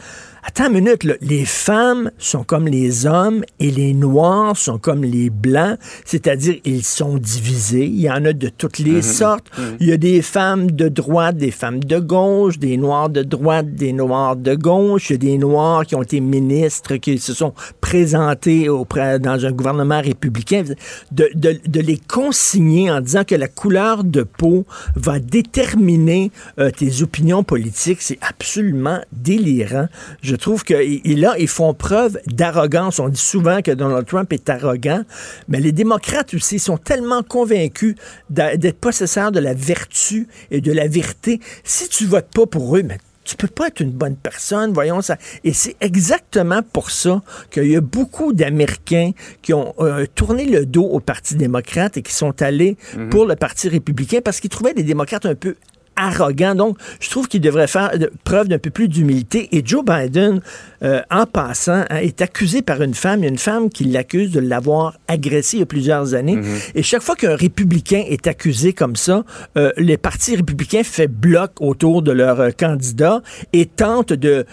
Attends 0.45 0.67
une 0.67 0.83
minute, 0.83 1.07
les 1.21 1.45
femmes 1.45 2.11
sont 2.17 2.43
comme 2.43 2.67
les 2.67 3.05
hommes 3.05 3.45
et 3.61 3.71
les 3.71 3.93
noirs 3.93 4.57
sont 4.57 4.77
comme 4.77 5.05
les 5.05 5.29
blancs, 5.29 5.77
c'est-à-dire 6.03 6.55
ils 6.65 6.83
sont 6.83 7.17
divisés. 7.17 7.85
Il 7.85 8.01
y 8.01 8.11
en 8.11 8.25
a 8.25 8.33
de 8.33 8.49
toutes 8.49 8.79
les 8.79 8.97
mhm. 8.97 9.01
sortes. 9.01 9.47
Mhm. 9.57 9.77
Il 9.79 9.87
y 9.87 9.93
a 9.93 9.97
des 9.97 10.21
femmes 10.21 10.71
de 10.71 10.89
droite, 10.89 11.37
des 11.37 11.51
femmes 11.51 11.81
de 11.81 11.97
gauche, 11.97 12.59
des 12.59 12.75
noirs 12.75 13.09
de 13.09 13.23
droite, 13.23 13.73
des 13.73 13.93
noirs 13.93 14.35
de 14.35 14.53
gauche. 14.55 15.09
Il 15.09 15.13
y 15.13 15.15
a 15.15 15.17
des 15.19 15.37
noirs 15.37 15.85
qui 15.85 15.95
ont 15.95 16.03
été 16.03 16.19
ministres, 16.19 16.97
qui 16.97 17.19
se 17.19 17.33
sont 17.33 17.53
présentés 17.79 18.67
auprès, 18.67 19.19
dans 19.19 19.45
un 19.45 19.51
gouvernement 19.51 20.01
républicain. 20.01 20.63
De, 21.11 21.29
de, 21.35 21.79
les 21.79 21.97
consigner 21.97 22.91
en 22.91 22.99
disant 22.99 23.23
que 23.23 23.35
la 23.35 23.47
couleur 23.47 24.03
de 24.03 24.23
peau 24.23 24.65
va 24.95 25.19
déterminer 25.19 26.31
euh, 26.59 26.69
tes 26.69 27.01
opinions 27.01 27.43
politiques, 27.43 28.01
c'est 28.01 28.19
absolument 28.21 28.99
délirant. 29.11 29.87
Je 30.21 30.32
trouve 30.35 30.63
que 30.63 30.73
là, 31.15 31.35
ils 31.37 31.47
font 31.47 31.73
preuve 31.73 32.19
d'arrogance. 32.27 32.99
On 32.99 33.09
dit 33.09 33.19
souvent 33.19 33.61
que 33.61 33.71
Donald 33.71 34.05
Trump 34.05 34.31
est 34.33 34.49
arrogant, 34.49 35.03
mais 35.47 35.59
les 35.59 35.71
démocrates 35.71 36.33
aussi 36.33 36.59
sont 36.59 36.77
tellement 36.77 37.23
convaincus 37.23 37.95
d'être 38.29 38.79
possesseurs 38.79 39.31
de 39.31 39.39
la 39.39 39.53
vertu 39.53 40.27
et 40.51 40.61
de 40.61 40.71
la 40.71 40.87
vérité. 40.87 41.39
Si 41.63 41.89
tu 41.89 42.05
votes 42.05 42.31
pas 42.33 42.45
pour 42.45 42.77
eux, 42.77 42.83
mais 42.83 42.97
tu 43.23 43.35
peux 43.35 43.47
pas 43.47 43.67
être 43.67 43.79
une 43.79 43.91
bonne 43.91 44.15
personne, 44.15 44.73
voyons 44.73 45.01
ça. 45.01 45.17
Et 45.43 45.53
c'est 45.53 45.75
exactement 45.81 46.61
pour 46.61 46.91
ça 46.91 47.21
qu'il 47.51 47.67
y 47.67 47.75
a 47.75 47.81
beaucoup 47.81 48.33
d'Américains 48.33 49.11
qui 49.41 49.53
ont 49.53 49.73
euh, 49.79 50.05
tourné 50.13 50.45
le 50.45 50.65
dos 50.65 50.85
au 50.85 50.99
Parti 50.99 51.35
démocrate 51.35 51.97
et 51.97 52.01
qui 52.01 52.13
sont 52.13 52.41
allés 52.41 52.77
mhm. 52.97 53.09
pour 53.09 53.25
le 53.25 53.35
Parti 53.35 53.69
républicain 53.69 54.19
parce 54.23 54.39
qu'ils 54.39 54.49
trouvaient 54.49 54.73
des 54.73 54.83
démocrates 54.83 55.25
un 55.25 55.35
peu 55.35 55.55
arrogant. 55.95 56.55
Donc, 56.55 56.77
je 56.99 57.09
trouve 57.09 57.27
qu'il 57.27 57.41
devrait 57.41 57.67
faire 57.67 57.91
preuve 58.23 58.47
d'un 58.47 58.59
peu 58.59 58.69
plus 58.69 58.87
d'humilité. 58.87 59.49
Et 59.51 59.61
Joe 59.65 59.83
Biden, 59.83 60.41
euh, 60.83 61.01
en 61.11 61.25
passant, 61.25 61.83
hein, 61.89 61.97
est 61.97 62.21
accusé 62.21 62.61
par 62.61 62.81
une 62.81 62.93
femme. 62.93 63.19
Il 63.19 63.23
y 63.23 63.27
a 63.27 63.29
une 63.29 63.37
femme 63.37 63.69
qui 63.69 63.85
l'accuse 63.85 64.31
de 64.31 64.39
l'avoir 64.39 64.97
agressé 65.07 65.57
il 65.57 65.59
y 65.61 65.63
a 65.63 65.65
plusieurs 65.65 66.13
années. 66.13 66.37
Mhm. 66.37 66.57
Et 66.75 66.83
chaque 66.83 67.01
fois 67.01 67.15
qu'un 67.15 67.35
républicain 67.35 68.03
est 68.07 68.27
accusé 68.27 68.73
comme 68.73 68.95
ça, 68.95 69.23
euh, 69.57 69.71
les 69.77 69.97
partis 69.97 70.35
républicains 70.35 70.83
fait 70.83 71.07
bloc 71.07 71.51
autour 71.59 72.01
de 72.01 72.11
leur 72.11 72.39
euh, 72.39 72.49
candidat 72.51 73.21
et 73.53 73.65
tentent 73.65 74.13
de, 74.13 74.45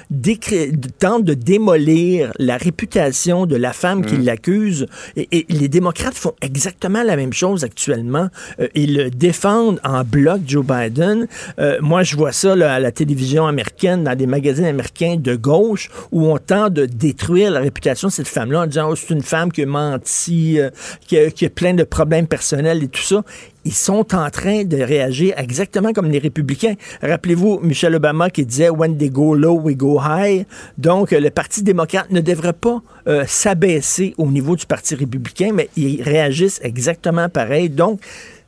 tentent 0.99 1.25
de 1.25 1.35
démolir 1.35 2.33
la 2.39 2.57
réputation 2.57 3.47
de 3.47 3.57
la 3.57 3.73
femme 3.73 4.05
qui 4.05 4.15
mhm. 4.15 4.25
l'accuse. 4.25 4.87
Et, 5.17 5.29
et, 5.33 5.47
les 5.49 5.69
démocrates 5.69 6.15
font 6.15 6.35
exactement 6.41 7.03
la 7.03 7.17
même 7.17 7.33
chose 7.33 7.65
actuellement. 7.65 8.29
ils 8.75 9.11
défendent 9.15 9.81
en 9.85 10.05
bloc 10.05 10.41
Joe 10.47 10.65
Biden 10.65 11.27
euh, 11.59 11.79
moi, 11.81 12.03
je 12.03 12.17
vois 12.17 12.33
ça 12.33 12.53
à 12.53 12.79
la 12.79 12.93
télévision 12.93 13.47
américaine, 13.47 14.05
dans 14.05 14.17
des 14.17 14.27
magazines 14.27 14.65
américains 14.65 15.17
de 15.17 15.35
gauche, 15.35 15.91
où 16.13 16.27
on 16.27 16.39
tente 16.39 16.75
de 16.75 16.87
détruire 16.87 17.51
la 17.51 17.61
réputation 17.61 18.09
de 18.09 18.13
cette 18.13 18.29
femme-là 18.29 18.63
en 18.63 18.67
disant 18.67 18.89
oh, 18.91 18.97
c'est 18.97 19.11
une 19.11 19.23
femme 19.23 19.53
qui 19.53 19.63
a 19.63 19.67
menti, 19.67 20.61
euh, 20.61 20.71
qui, 21.07 21.47
a, 21.47 21.51
plein 21.51 21.75
de 21.75 21.85
problèmes 21.85 22.27
personnels 22.27 22.83
et 22.83 22.89
tout 22.89 23.03
ça 23.03 23.23
ils 23.65 23.75
sont 23.75 24.15
en 24.15 24.31
train 24.31 24.65
de 24.65 24.79
réagir 24.79 25.35
exactement 25.37 25.93
comme 25.93 26.11
les 26.11 26.19
républicains. 26.19 26.75
Rappelez-vous 27.03 27.61
Michel 27.63 27.95
Obama 27.95 28.31
qui 28.31 28.47
disait 28.47 28.71
When 28.71 28.97
they 28.97 29.11
go 29.11 29.35
low, 29.35 29.61
we 29.61 29.77
go 29.77 30.01
high. 30.01 30.47
Donc, 30.79 31.11
le 31.11 31.31
Parti 31.31 31.63
démocrate 31.63 32.11
ne 32.11 32.21
devrait 32.21 32.55
pas 32.55 32.83
euh, 33.07 33.25
s'abaisser 33.27 34.15
au 34.19 34.27
niveau 34.27 34.57
du 34.57 34.67
Parti 34.67 34.95
républicain, 34.95 35.51
mais 35.53 35.69
ils 35.77 36.03
réagissent 36.03 36.61
exactement 36.63 37.29
pareil. 37.29 37.69
Donc, 37.69 38.01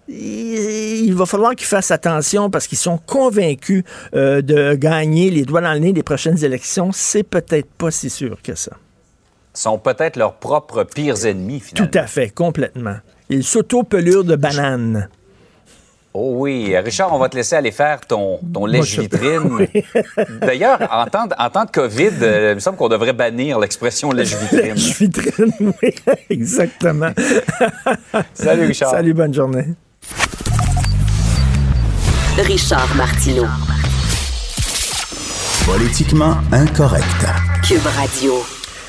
il 0.09 1.15
va 1.15 1.27
falloir 1.27 1.55
qu'ils 1.55 1.67
fassent 1.67 1.91
attention 1.91 2.51
parce 2.51 2.67
qu'ils 2.67 2.79
sont 2.79 2.99
convaincus 2.99 3.85
euh, 4.15 4.43
de 4.43 4.75
gagner 4.75 5.31
les 5.31 5.45
doigts 5.45 5.61
dans 5.61 5.73
le 5.73 5.79
nez 5.79 5.93
des 5.93 6.03
prochaines 6.03 6.45
élections. 6.45 6.91
C'est 6.93 7.23
peut-être 7.23 7.71
pas 7.71 7.91
si 7.91 8.11
sûr 8.11 8.41
que 8.43 8.55
ça. 8.55 8.73
Ils 9.55 9.61
sont 9.61 9.79
peut-être 9.79 10.17
leurs 10.17 10.35
propres 10.35 10.85
pires 10.85 11.27
ennemis, 11.27 11.61
finalement. 11.61 11.91
Tout 11.91 11.99
à 11.99 12.07
fait, 12.07 12.31
complètement. 12.31 12.97
Ils 13.29 13.45
s'auto-pelurent 13.45 14.25
de 14.25 14.37
bananes. 14.37 15.09
Oh 16.15 16.35
oui. 16.37 16.77
Richard, 16.77 17.13
on 17.15 17.19
va 17.19 17.29
te 17.29 17.37
laisser 17.37 17.57
aller 17.57 17.71
faire 17.71 18.01
ton, 18.01 18.39
ton 18.53 18.67
lèche-vitrine. 18.67 19.67
D'ailleurs, 20.41 20.79
en 20.91 21.07
temps, 21.07 21.27
en 21.39 21.51
temps 21.51 21.65
de 21.65 21.71
COVID, 21.71 22.11
euh, 22.21 22.51
il 22.51 22.55
me 22.57 22.61
semble 22.61 22.77
qu'on 22.77 22.89
devrait 22.89 23.15
bannir 23.15 23.59
l'expression 23.59 24.11
lèche-vitrine. 24.13 24.75
Lèche-vitrine, 24.75 25.53
oui, 25.83 25.95
exactement. 26.29 27.13
Salut, 28.35 28.67
Richard. 28.67 28.91
Salut, 28.91 29.15
bonne 29.15 29.33
journée. 29.33 29.69
Richard 32.39 32.95
Martineau. 32.97 33.47
Politiquement 35.67 36.37
incorrect. 36.51 37.05
Cube 37.63 37.87
Radio. 37.97 38.43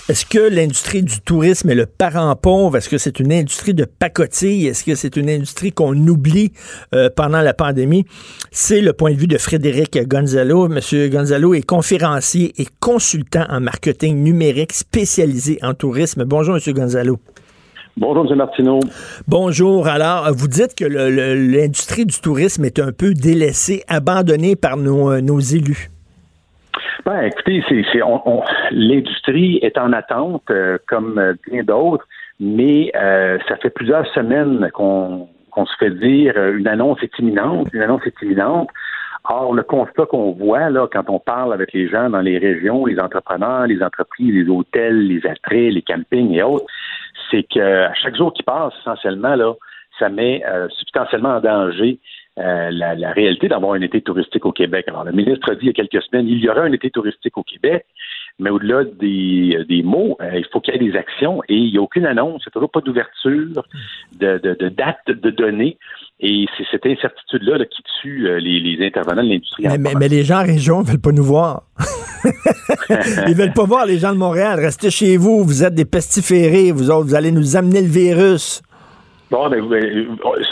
Est-ce 0.10 0.26
que 0.26 0.40
l'industrie 0.40 1.04
du 1.04 1.20
tourisme 1.22 1.70
est 1.70 1.76
le 1.76 1.86
parent 1.86 2.36
pauvre? 2.36 2.78
Est-ce 2.78 2.90
que 2.90 2.98
c'est 2.98 3.20
une 3.20 3.32
industrie 3.32 3.74
de 3.74 3.86
pacotille? 3.86 4.68
Est-ce 4.68 4.84
que 4.84 4.96
c'est 4.96 5.18
une 5.18 5.30
industrie 5.30 5.72
qu'on 5.72 5.96
oublie 6.08 6.52
euh, 6.96 7.10
pendant 7.16 7.42
la 7.42 7.54
pandémie? 7.54 8.06
C'est 8.52 8.82
le 8.82 8.94
point 8.94 9.12
de 9.12 9.18
vue 9.18 9.28
de 9.28 9.38
Frédéric 9.38 9.98
Gonzalo. 10.08 10.68
Monsieur 10.68 11.10
Gonzalo 11.10 11.54
est 11.54 11.62
conférencier 11.62 12.54
et 12.58 12.68
consultant 12.80 13.46
en 13.50 13.60
marketing 13.60 14.24
numérique 14.24 14.74
spécialisé 14.74 15.60
en 15.62 15.74
tourisme. 15.74 16.24
Bonjour, 16.24 16.56
Monsieur 16.56 16.74
Gonzalo. 16.74 17.20
Bonjour, 17.96 18.26
M. 18.32 18.38
Martineau. 18.38 18.80
Bonjour. 19.28 19.88
Alors, 19.88 20.26
vous 20.34 20.48
dites 20.48 20.74
que 20.76 20.84
l'industrie 20.84 22.08
du 22.08 22.20
tourisme 22.20 22.66
est 22.66 22.80
un 22.80 22.92
peu 22.92 23.14
délaissée, 23.14 23.84
abandonnée 23.88 24.56
par 24.56 24.78
nos, 24.78 25.12
euh, 25.12 25.40
élus. 25.54 25.92
Ben, 27.06 27.22
écoutez, 27.22 27.64
l'industrie 28.72 29.60
est 29.62 29.78
en 29.78 29.94
attente, 29.94 30.44
euh, 30.50 30.80
comme 30.88 31.20
euh, 31.20 31.34
bien 31.48 31.64
d'autres, 31.64 32.08
mais 32.40 32.92
ça 33.48 33.58
fait 33.62 33.70
plusieurs 33.70 34.08
semaines 34.14 34.72
qu'on, 34.74 35.28
qu'on 35.52 35.66
se 35.68 35.76
fait 35.78 35.92
dire 35.92 36.36
une 36.36 36.68
annonce 36.68 36.98
est 37.04 37.20
imminente, 37.20 37.68
une 37.74 37.82
annonce 37.82 38.02
est 38.08 38.22
imminente. 38.24 38.70
Or, 39.26 39.54
le 39.54 39.64
constat 39.64 40.06
qu'on 40.08 40.32
voit 40.32 40.70
là, 40.70 40.88
quand 40.92 41.10
on 41.10 41.20
parle 41.20 41.54
avec 41.54 41.72
les 41.72 41.88
gens 41.88 42.10
dans 42.10 42.20
les 42.20 42.38
régions, 42.38 42.86
les 42.86 43.00
entrepreneurs, 43.00 43.68
les 43.68 43.82
entreprises, 43.82 44.34
les 44.34 44.50
hôtels, 44.50 45.08
les 45.08 45.26
attraits, 45.26 45.72
les 45.74 45.82
campings 45.82 46.34
et 46.34 46.44
autres, 46.44 46.66
c'est 47.34 47.44
qu'à 47.44 47.94
chaque 47.96 48.16
jour 48.16 48.32
qui 48.32 48.44
passe, 48.44 48.74
essentiellement, 48.82 49.36
là, 49.36 49.54
ça 49.98 50.10
met 50.10 50.44
euh, 50.46 50.68
substantiellement 50.70 51.38
en 51.38 51.40
danger 51.40 52.00
euh, 52.40 52.70
la, 52.72 53.12
réalité 53.12 53.48
d'avoir 53.48 53.74
un 53.74 53.82
été 53.82 54.02
touristique 54.02 54.46
au 54.46 54.52
Québec. 54.52 54.86
Alors, 54.88 55.04
le 55.04 55.12
ministre 55.12 55.52
a 55.52 55.56
dit 55.56 55.62
il 55.64 55.68
y 55.68 55.70
a 55.70 55.74
quelques 55.74 56.04
semaines, 56.04 56.28
il 56.28 56.40
y 56.40 56.50
aura 56.50 56.62
un 56.62 56.72
été 56.72 56.90
touristique 56.90 57.38
au 57.38 57.44
Québec, 57.44 57.86
mais 58.40 58.50
au-delà 58.50 58.84
des, 58.84 59.64
des 59.68 59.84
mots, 59.84 60.18
euh, 60.22 60.38
il 60.38 60.46
faut 60.52 60.60
qu'il 60.60 60.74
y 60.74 60.78
ait 60.78 60.92
des 60.92 60.98
actions 60.98 61.42
et 61.48 61.56
il 61.56 61.72
n'y 61.72 61.78
a 61.78 61.82
aucune 61.82 62.06
annonce, 62.06 62.42
il 62.42 62.48
n'y 62.48 62.52
a 62.52 62.54
toujours 62.54 62.72
pas 62.72 62.82
d'ouverture 62.82 63.64
de, 64.20 64.38
de, 64.40 64.54
de, 64.56 64.70
date 64.70 65.06
de 65.08 65.30
données. 65.30 65.78
Et 66.26 66.46
c'est 66.58 66.64
cette 66.72 66.86
incertitude-là 66.86 67.66
qui 67.66 67.84
tue 68.02 68.30
les, 68.40 68.86
intervenants 68.86 69.24
de 69.24 69.30
l'industrie. 69.30 69.66
Mais, 69.78 69.94
mais, 70.00 70.08
les 70.08 70.24
gens 70.24 70.40
en 70.40 70.46
région 70.46 70.82
ne 70.82 70.86
veulent 70.86 71.02
pas 71.02 71.12
nous 71.12 71.24
voir. 71.24 71.64
Ils 73.28 73.36
veulent 73.36 73.52
pas 73.52 73.66
voir 73.66 73.86
les 73.86 74.00
gens 74.00 74.14
de 74.14 74.18
Montréal. 74.18 74.58
Restez 74.58 74.90
chez 74.90 75.18
vous, 75.18 75.44
vous 75.44 75.66
êtes 75.66 75.76
des 75.76 75.84
pestiférés, 75.84 76.72
vous 76.72 76.90
autres, 76.90 77.08
vous 77.08 77.16
allez 77.16 77.34
nous 77.34 77.58
amener 77.58 77.82
le 77.82 77.90
virus. 77.90 78.62
Bon, 79.34 79.50
ben, 79.50 79.68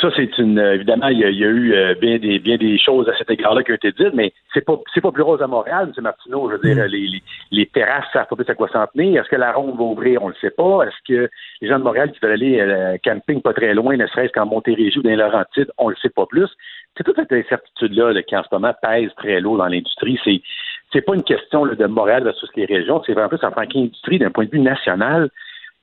ça, 0.02 0.10
c'est 0.16 0.36
une. 0.40 0.58
Évidemment, 0.58 1.10
il 1.10 1.20
y, 1.20 1.24
a, 1.24 1.30
eu 1.30 1.76
euh, 1.76 1.94
bien 2.02 2.18
des 2.18 2.40
bien 2.40 2.58
des 2.58 2.80
choses 2.80 3.08
à 3.08 3.16
cet 3.16 3.30
égard-là 3.30 3.62
qui 3.62 3.72
ont 3.72 3.76
été 3.76 3.92
dites, 3.92 4.16
mais 4.16 4.34
c'est 4.56 4.66
pas 4.66 4.76
c'est 4.92 5.02
pas 5.02 5.12
plus 5.12 5.22
rose 5.22 5.40
à 5.44 5.46
Montréal, 5.46 5.94
M. 5.96 6.04
Martineau. 6.04 6.50
Je 6.50 6.56
veux 6.56 6.62
dire, 6.64 6.84
mm. 6.84 6.88
les, 6.88 7.06
les, 7.06 7.24
les, 7.52 7.66
terrasses 7.68 8.06
savent 8.12 8.26
pas 8.26 8.36
plus 8.36 8.50
à 8.50 8.56
quoi 8.56 8.70
s'en 8.70 8.88
tenir. 8.88 9.22
Est-ce 9.22 9.30
que 9.30 9.36
la 9.36 9.52
ronde 9.52 9.78
va 9.78 9.84
ouvrir? 9.84 10.24
On 10.24 10.30
le 10.30 10.36
sait 10.42 10.50
pas. 10.50 10.82
Est-ce 10.82 10.96
que 11.08 11.30
les 11.62 11.68
gens 11.68 11.78
de 11.78 11.84
Montréal 11.84 12.12
qui 12.12 12.18
veulent 12.24 12.32
aller 12.32 12.60
euh, 12.60 12.98
camping 13.04 13.44
pas 13.44 13.54
très 13.54 13.76
loin, 13.76 13.96
ne 13.98 14.08
serait-ce 14.08 14.32
qu'en 14.32 14.48
Montérégie 14.48 14.98
ou 14.98 15.04
dans 15.04 15.12
les 15.12 15.16
Laurentides, 15.16 15.72
on 15.78 15.90
le 15.90 15.96
sait 16.02 16.10
pas 16.10 16.26
plus. 16.26 16.50
C'est 16.98 17.04
toute 17.04 17.18
cette 17.18 17.32
incertitude-là 17.32 18.20
qui 18.24 18.36
en 18.36 18.42
ce 18.42 18.50
moment 18.52 18.74
pèse 18.82 19.12
très 19.16 19.42
lourd 19.42 19.58
dans 19.58 19.68
l'industrie. 19.68 20.20
C'est 20.24 20.42
c'est 20.92 21.02
pas 21.02 21.14
une 21.14 21.24
question 21.24 21.66
là, 21.66 21.76
de 21.76 21.86
morale 21.86 22.24
versus 22.24 22.50
les 22.56 22.66
régions, 22.66 23.04
c'est 23.06 23.14
vraiment 23.14 23.30
plus 23.30 23.46
en 23.46 23.52
tant 23.52 23.68
qu'industrie, 23.68 24.18
d'un 24.18 24.32
point 24.32 24.46
de 24.46 24.52
vue 24.52 24.60
national, 24.60 25.30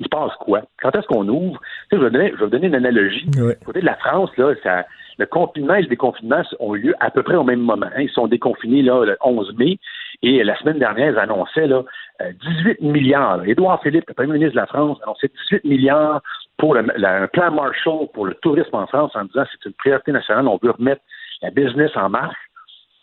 il 0.01 0.05
se 0.05 0.09
passe 0.09 0.33
quoi? 0.41 0.63
Quand 0.81 0.95
est-ce 0.95 1.07
qu'on 1.07 1.27
ouvre? 1.29 1.61
Tu 1.91 1.97
sais, 1.97 2.03
je, 2.03 2.05
vais 2.05 2.11
donner, 2.11 2.31
je 2.31 2.37
vais 2.37 2.45
vous 2.45 2.51
donner 2.51 2.67
une 2.69 2.75
analogie. 2.75 3.27
Du 3.59 3.65
côté 3.65 3.81
de 3.81 3.87
la 3.87 3.97
France, 3.97 4.31
là, 4.37 4.55
ça, 4.63 4.87
le 5.19 5.27
confinement 5.27 5.75
et 5.75 5.83
le 5.83 5.89
déconfinement 5.89 6.43
ont 6.61 6.75
eu 6.77 6.81
lieu 6.81 6.95
à 7.01 7.11
peu 7.11 7.23
près 7.23 7.35
au 7.35 7.43
même 7.45 7.61
moment. 7.61 7.89
Ils 7.99 8.11
sont 8.11 8.29
déconfinés 8.29 8.83
là, 8.83 9.05
le 9.05 9.17
11 9.25 9.55
mai 9.59 9.79
et 10.23 10.43
la 10.45 10.57
semaine 10.59 10.79
dernière, 10.79 11.13
ils 11.13 11.19
annonçaient 11.19 11.67
là, 11.67 11.83
euh, 12.23 12.33
18 12.65 12.81
milliards. 12.81 13.45
Édouard 13.45 13.83
Philippe, 13.83 14.05
le 14.09 14.15
premier 14.15 14.33
ministre 14.35 14.55
de 14.55 14.61
la 14.61 14.67
France, 14.67 14.99
annonçait 15.03 15.31
18 15.51 15.65
milliards 15.65 16.23
pour 16.59 16.75
le, 16.75 16.83
la- 16.97 17.23
un 17.23 17.27
plan 17.29 17.51
Marshall 17.53 18.09
pour 18.15 18.27
le 18.27 18.35
tourisme 18.35 18.75
en 18.77 18.87
France 18.87 19.13
en 19.15 19.25
disant 19.25 19.45
c'est 19.51 19.69
une 19.69 19.75
priorité 19.75 20.13
nationale, 20.13 20.47
on 20.49 20.59
veut 20.63 20.71
remettre 20.73 21.03
la 21.43 21.51
business 21.51 21.91
en 21.97 22.09
marche. 22.09 22.37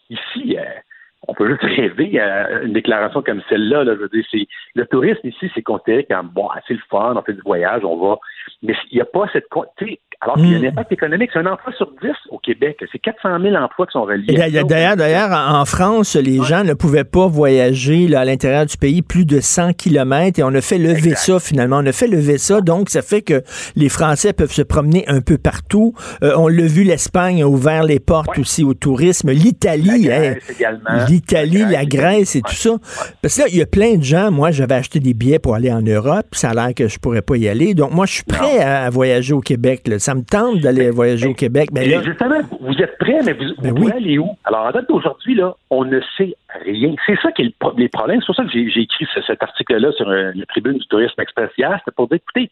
Ici, 0.09 0.57
euh, 0.57 0.63
on 1.27 1.33
peut 1.33 1.49
juste 1.49 1.63
rêver 1.77 2.19
à 2.19 2.61
une 2.61 2.73
déclaration 2.73 3.21
comme 3.21 3.41
celle-là. 3.49 3.83
Là, 3.83 3.95
je 3.95 3.99
veux 4.01 4.09
dire, 4.09 4.25
c'est 4.31 4.47
le 4.75 4.85
tourisme 4.85 5.27
ici, 5.27 5.49
c'est 5.53 5.61
considéré 5.61 6.05
comme 6.05 6.29
bon, 6.29 6.49
c'est 6.67 6.73
le 6.73 6.81
fun, 6.89 7.13
on 7.15 7.21
fait 7.21 7.33
du 7.33 7.41
voyage, 7.41 7.83
on 7.83 7.97
va. 7.97 8.17
Mais 8.61 8.75
il 8.91 8.95
n'y 8.95 9.01
a 9.01 9.05
pas 9.05 9.27
cette 9.33 9.47
tu 9.77 9.85
sais, 9.85 9.99
alors 10.21 10.35
qu'il 10.37 10.49
y 10.51 10.55
a 10.55 10.57
un 10.57 10.61
Mm. 10.61 10.65
impact 10.67 10.91
économique, 10.91 11.29
c'est 11.33 11.39
un 11.39 11.45
emploi 11.45 11.71
sur 11.77 11.87
10 12.01 12.09
au 12.29 12.39
Québec. 12.39 12.77
C'est 12.91 12.99
400 12.99 13.39
000 13.41 13.55
emplois 13.55 13.85
qui 13.85 13.91
sont 13.93 14.03
reliés. 14.03 14.33
D'ailleurs, 14.35 14.95
d'ailleurs, 14.95 15.31
en 15.31 15.65
France, 15.65 16.15
les 16.15 16.41
gens 16.43 16.63
ne 16.63 16.73
pouvaient 16.73 17.03
pas 17.03 17.27
voyager 17.27 18.07
là, 18.07 18.21
à 18.21 18.25
l'intérieur 18.25 18.65
du 18.65 18.77
pays 18.77 19.01
plus 19.01 19.25
de 19.25 19.39
100 19.39 19.73
kilomètres 19.73 20.39
et 20.39 20.43
on 20.43 20.53
a 20.55 20.61
fait 20.61 20.77
lever 20.77 21.09
Exact. 21.09 21.17
ça 21.17 21.39
finalement. 21.39 21.77
On 21.81 21.85
a 21.85 21.91
fait 21.91 22.07
lever 22.07 22.37
ça, 22.37 22.61
donc 22.61 22.89
ça 22.89 23.01
fait 23.01 23.21
que 23.21 23.43
les 23.75 23.89
Français 23.89 24.33
peuvent 24.33 24.51
se 24.51 24.61
promener 24.61 25.03
un 25.07 25.21
peu 25.21 25.37
partout. 25.37 25.93
Euh, 26.23 26.33
on 26.37 26.47
l'a 26.47 26.65
vu, 26.65 26.83
l'Espagne 26.83 27.43
a 27.43 27.47
ouvert 27.47 27.83
les 27.83 27.99
portes 27.99 28.29
Ouais. 28.29 28.39
aussi 28.39 28.63
au 28.63 28.73
tourisme. 28.73 29.31
L'Italie, 29.31 30.09
l'Italie, 31.09 31.59
La 31.59 31.69
la 31.71 31.85
Grèce. 31.85 32.35
Et 32.35 32.41
tout 32.41 32.53
ça. 32.55 32.71
Parce 33.21 33.35
que 33.35 33.41
là, 33.41 33.47
il 33.51 33.57
y 33.57 33.61
a 33.61 33.65
plein 33.65 33.95
de 33.95 34.03
gens. 34.03 34.31
Moi, 34.31 34.51
j'avais 34.51 34.75
acheté 34.75 34.99
des 34.99 35.13
billets 35.13 35.39
pour 35.39 35.55
aller 35.55 35.71
en 35.71 35.81
Europe. 35.81 36.25
Ça 36.33 36.49
a 36.49 36.53
l'air 36.53 36.73
que 36.73 36.87
je 36.87 36.97
pourrais 36.99 37.21
pas 37.21 37.37
y 37.37 37.47
aller. 37.47 37.73
Donc, 37.73 37.91
moi, 37.91 38.05
je 38.05 38.13
suis 38.13 38.23
prêt 38.23 38.59
à, 38.59 38.83
à 38.85 38.89
voyager 38.89 39.33
au 39.33 39.41
Québec. 39.41 39.87
là. 39.87 39.99
Ça 40.05 40.13
me 40.13 40.21
tente 40.23 40.59
d'aller 40.59 40.91
voyager 40.91 41.27
au 41.27 41.33
Québec. 41.33 41.69
Mais 41.73 41.87
là, 41.87 42.03
justement, 42.03 42.39
vous 42.61 42.75
êtes 42.79 42.95
prêts, 42.99 43.19
mais 43.25 43.33
vous, 43.33 43.45
Ben 43.59 43.69
vous 43.71 43.75
oui. 43.75 43.81
pouvez 43.81 43.91
aller 43.93 44.17
où? 44.19 44.29
Alors, 44.43 44.67
en 44.67 44.71
date 44.71 44.87
d'aujourd'hui, 44.87 45.33
là, 45.33 45.55
on 45.71 45.83
ne 45.83 45.99
sait 46.15 46.35
rien. 46.63 46.93
C'est 47.07 47.17
ça 47.23 47.31
qui 47.31 47.41
est 47.41 47.45
le 47.45 47.51
pro- 47.57 47.73
les 47.75 47.89
problèmes. 47.89 48.19
C'est 48.21 48.27
pour 48.27 48.35
ça 48.35 48.43
que 48.43 48.51
j'ai 48.51 48.81
écrit 48.81 49.07
ce- 49.15 49.21
cet 49.23 49.41
article-là 49.41 49.91
sur 49.93 50.07
euh, 50.07 50.31
la 50.35 50.45
tribune 50.45 50.77
du 50.77 50.85
tourisme 50.85 51.19
express 51.19 51.49
hier. 51.57 51.75
C'était 51.79 51.95
pour 51.95 52.07
dire, 52.07 52.17
écoutez, 52.17 52.51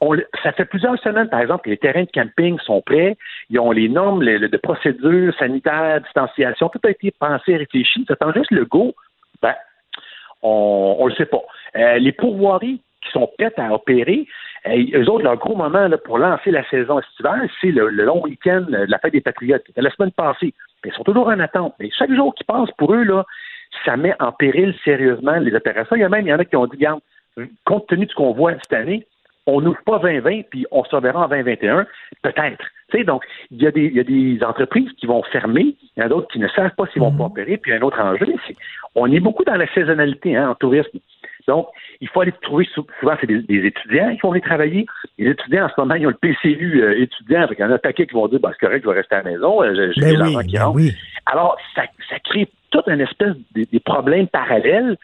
on 0.00 0.12
le- 0.12 0.28
ça 0.44 0.52
fait 0.52 0.66
plusieurs 0.66 0.96
semaines, 1.02 1.28
par 1.28 1.40
exemple, 1.40 1.64
que 1.64 1.70
les 1.70 1.78
terrains 1.78 2.04
de 2.04 2.10
camping 2.14 2.56
sont 2.60 2.80
prêts. 2.80 3.16
Ils 3.50 3.58
ont 3.58 3.72
les 3.72 3.88
normes 3.88 4.22
les- 4.22 4.38
de 4.48 4.56
procédures 4.58 5.34
sanitaires, 5.36 6.00
distanciation. 6.02 6.68
Tout 6.68 6.78
a 6.84 6.90
été 6.90 7.10
pensé, 7.18 7.56
réfléchi. 7.56 8.04
Ça 8.06 8.12
attend 8.14 8.32
juste 8.32 8.52
le 8.52 8.64
go. 8.64 8.94
Ben, 9.42 9.54
on 10.42 10.96
ne 11.04 11.08
le 11.10 11.14
sait 11.16 11.26
pas. 11.26 11.42
Euh, 11.76 11.98
les 11.98 12.12
pourvoiries 12.12 12.80
qui 13.02 13.10
sont 13.10 13.28
prêtes 13.38 13.58
à 13.58 13.72
opérer, 13.72 14.26
euh, 14.66 14.84
eux 14.94 15.10
autres, 15.10 15.24
leur 15.24 15.36
gros 15.36 15.56
moment 15.56 15.88
là, 15.88 15.98
pour 15.98 16.18
lancer 16.18 16.50
la 16.50 16.68
saison 16.68 16.98
estivale, 16.98 17.48
c'est 17.60 17.70
le, 17.70 17.88
le 17.88 18.04
long 18.04 18.22
week-end 18.22 18.64
euh, 18.72 18.86
de 18.86 18.90
la 18.90 18.98
fête 18.98 19.12
des 19.12 19.20
Patriotes, 19.20 19.64
qui 19.64 19.70
était 19.70 19.82
la 19.82 19.90
semaine 19.90 20.12
passée. 20.12 20.54
Mais 20.84 20.90
ils 20.90 20.94
sont 20.94 21.04
toujours 21.04 21.28
en 21.28 21.38
attente. 21.40 21.74
Mais 21.78 21.90
chaque 21.90 22.12
jour 22.12 22.34
qui 22.34 22.44
passe 22.44 22.70
pour 22.76 22.94
eux, 22.94 23.02
là, 23.02 23.24
ça 23.84 23.96
met 23.96 24.14
en 24.20 24.32
péril 24.32 24.74
sérieusement 24.84 25.36
les 25.38 25.54
opérations. 25.54 25.96
Il 25.96 26.00
y 26.00 26.04
a 26.04 26.08
même, 26.08 26.26
il 26.26 26.30
y 26.30 26.34
en 26.34 26.38
a 26.38 26.44
qui 26.44 26.56
ont 26.56 26.66
dit, 26.66 26.76
regarde, 26.76 27.00
compte 27.64 27.86
tenu 27.86 28.06
de 28.06 28.10
ce 28.10 28.16
qu'on 28.16 28.32
voit 28.32 28.54
cette 28.62 28.72
année, 28.72 29.06
on 29.46 29.62
n'ouvre 29.62 29.82
pas 29.84 29.98
2020, 29.98 30.42
puis 30.50 30.66
on 30.70 30.84
se 30.84 30.94
reverra 30.94 31.24
en 31.24 31.28
2021, 31.28 31.86
peut-être. 32.22 32.64
Tu 32.90 32.98
sais, 32.98 33.04
donc, 33.04 33.24
il 33.50 33.62
y, 33.62 33.66
a 33.66 33.70
des, 33.70 33.86
il 33.86 33.94
y 33.96 34.00
a 34.00 34.04
des 34.04 34.44
entreprises 34.44 34.90
qui 34.98 35.06
vont 35.06 35.22
fermer, 35.22 35.74
il 35.96 36.00
y 36.00 36.02
en 36.02 36.06
a 36.06 36.08
d'autres 36.08 36.28
qui 36.28 36.38
ne 36.38 36.48
savent 36.48 36.74
pas 36.76 36.86
s'ils 36.92 37.00
vont 37.00 37.12
pas 37.12 37.24
opérer, 37.24 37.56
puis 37.56 37.72
un 37.72 37.80
autre 37.80 37.98
enjeu, 38.00 38.26
c'est 38.46 38.56
on 38.94 39.10
est 39.10 39.20
beaucoup 39.20 39.44
dans 39.44 39.54
la 39.54 39.66
saisonnalité 39.72 40.36
hein, 40.36 40.50
en 40.50 40.54
tourisme. 40.54 40.98
Donc, 41.48 41.66
il 42.00 42.08
faut 42.08 42.20
aller 42.20 42.32
trouver, 42.42 42.66
sou- 42.74 42.86
souvent, 43.00 43.16
c'est 43.20 43.26
des, 43.26 43.40
des 43.42 43.66
étudiants 43.66 44.14
qui 44.14 44.20
vont 44.22 44.30
aller 44.32 44.40
travailler. 44.40 44.86
Les 45.18 45.30
étudiants, 45.30 45.64
en 45.64 45.68
ce 45.68 45.80
moment, 45.80 45.94
ils 45.94 46.06
ont 46.06 46.10
le 46.10 46.14
PCU 46.14 46.82
euh, 46.82 47.00
étudiant, 47.00 47.42
avec 47.42 47.58
un 47.60 47.76
paquet 47.78 48.06
qui 48.06 48.14
vont 48.14 48.28
dire, 48.28 48.38
bah, 48.38 48.50
c'est 48.52 48.64
correct, 48.66 48.82
je 48.84 48.90
vais 48.90 48.96
rester 48.96 49.16
à 49.16 49.22
la 49.22 49.30
maison, 49.30 49.62
euh, 49.62 49.90
j'ai 49.96 50.00
ben 50.02 50.18
l'argent 50.18 50.38
oui, 50.38 50.46
qui 50.46 50.52
ben 50.54 50.62
rentre. 50.64 50.76
oui. 50.76 50.92
Alors, 51.26 51.56
ça, 51.74 51.82
ça 52.08 52.18
crée 52.20 52.48
toute 52.70 52.86
une 52.86 53.00
espèce 53.00 53.34
de, 53.54 53.64
des 53.72 53.80
problèmes 53.80 54.28
parallèles. 54.28 54.96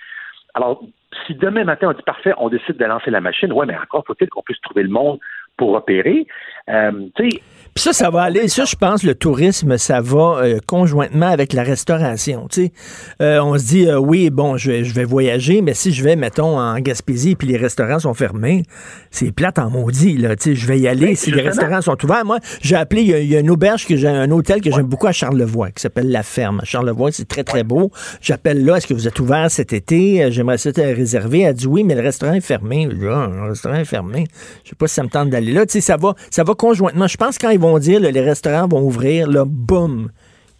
Alors, 0.54 0.84
si 1.26 1.34
demain 1.34 1.64
matin 1.64 1.88
on 1.88 1.92
dit 1.92 2.02
parfait, 2.04 2.32
on 2.38 2.48
décide 2.48 2.76
de 2.76 2.84
lancer 2.84 3.10
la 3.10 3.20
machine, 3.20 3.52
ouais, 3.52 3.66
mais 3.66 3.76
encore 3.76 4.04
faut-il 4.06 4.28
qu'on 4.28 4.42
puisse 4.42 4.60
trouver 4.60 4.82
le 4.82 4.88
monde 4.90 5.18
pour 5.56 5.72
opérer. 5.74 6.26
Euh, 6.68 6.92
tu 7.16 7.30
sais, 7.30 7.40
Puis 7.74 7.82
ça, 7.82 7.92
ça 7.92 8.08
va 8.10 8.22
aller. 8.22 8.46
Ça, 8.48 8.64
je 8.64 8.76
pense, 8.76 9.02
le 9.02 9.14
tourisme, 9.16 9.76
ça 9.78 10.00
va 10.00 10.38
euh, 10.42 10.58
conjointement 10.64 11.26
avec 11.28 11.52
la 11.52 11.64
restauration. 11.64 12.46
Tu 12.48 12.66
sais, 12.66 12.72
Euh, 13.20 13.40
on 13.42 13.58
se 13.58 13.64
dit, 13.66 13.86
euh, 13.88 13.98
oui, 13.98 14.30
bon, 14.30 14.56
je 14.56 14.70
vais, 14.70 14.84
je 14.84 14.94
vais 14.94 15.04
voyager, 15.04 15.60
mais 15.60 15.74
si 15.74 15.92
je 15.92 16.04
vais, 16.04 16.14
mettons, 16.14 16.58
en 16.58 16.78
Gaspésie, 16.78 17.34
puis 17.34 17.48
les 17.48 17.56
restaurants 17.56 17.98
sont 17.98 18.14
fermés, 18.14 18.62
c'est 19.10 19.32
plate 19.32 19.58
en 19.58 19.70
maudit. 19.70 20.16
Là, 20.18 20.36
tu 20.36 20.50
sais, 20.50 20.54
je 20.54 20.66
vais 20.68 20.78
y 20.78 20.86
aller 20.86 21.08
Oui, 21.08 21.16
si 21.16 21.30
les 21.32 21.42
restaurants 21.42 21.80
sont 21.80 21.96
ouverts. 22.04 22.24
Moi, 22.24 22.38
j'ai 22.62 22.76
appelé, 22.76 23.02
il 23.02 23.08
y 23.08 23.14
a- 23.14 23.18
il 23.18 23.28
y, 23.28 23.36
a 23.36 23.40
une 23.40 23.50
auberge, 23.50 23.86
que 23.86 23.96
j'ai 23.96 24.06
un 24.08 24.30
hôtel 24.30 24.60
que 24.60 24.70
j'aime 24.70 24.86
beaucoup 24.86 25.06
à 25.08 25.12
Charlevoix, 25.12 25.70
qui 25.72 25.82
s'appelle 25.82 26.10
La 26.10 26.22
Ferme. 26.22 26.60
À 26.60 26.64
Charlevoix, 26.64 27.10
c'est 27.12 27.26
très, 27.26 27.42
très 27.44 27.64
beau. 27.64 27.90
J'appelle 28.20 28.64
là, 28.64 28.76
est-ce 28.76 28.86
que 28.86 28.94
vous 28.94 29.08
êtes 29.08 29.18
ouvert 29.18 29.50
cet 29.50 29.72
été? 29.72 30.30
J'aimerais 30.30 30.58
ça 30.58 30.72
te 30.72 30.80
réserver. 30.80 31.40
Elle 31.40 31.54
dit 31.54 31.66
oui, 31.66 31.82
mais 31.82 31.94
le 31.96 32.02
restaurant 32.02 32.34
est 32.34 32.40
fermé. 32.40 32.86
Je 32.90 32.96
dis, 32.96 33.06
Ah, 33.10 33.28
le 33.32 33.48
restaurant 33.48 33.74
est 33.76 33.84
fermé. 33.84 34.26
Je 34.62 34.70
sais 34.70 34.76
pas 34.76 34.86
si 34.86 34.94
ça 34.94 35.02
me 35.02 35.08
tente 35.08 35.30
d'aller 35.30 35.52
là. 35.52 35.66
Tu 35.66 35.72
sais, 35.72 35.80
ça 35.80 35.96
va, 35.96 36.14
ça 36.30 36.44
va 36.44 36.54
conjointement. 36.54 37.08
Je 37.08 37.16
pense 37.16 37.36
quand 37.38 37.50
ils 37.50 37.58
vont 37.72 37.78
dire, 37.78 38.00
là, 38.00 38.10
les 38.10 38.20
restaurants 38.20 38.68
vont 38.68 38.82
ouvrir, 38.82 39.28
là, 39.28 39.44
boum, 39.46 40.10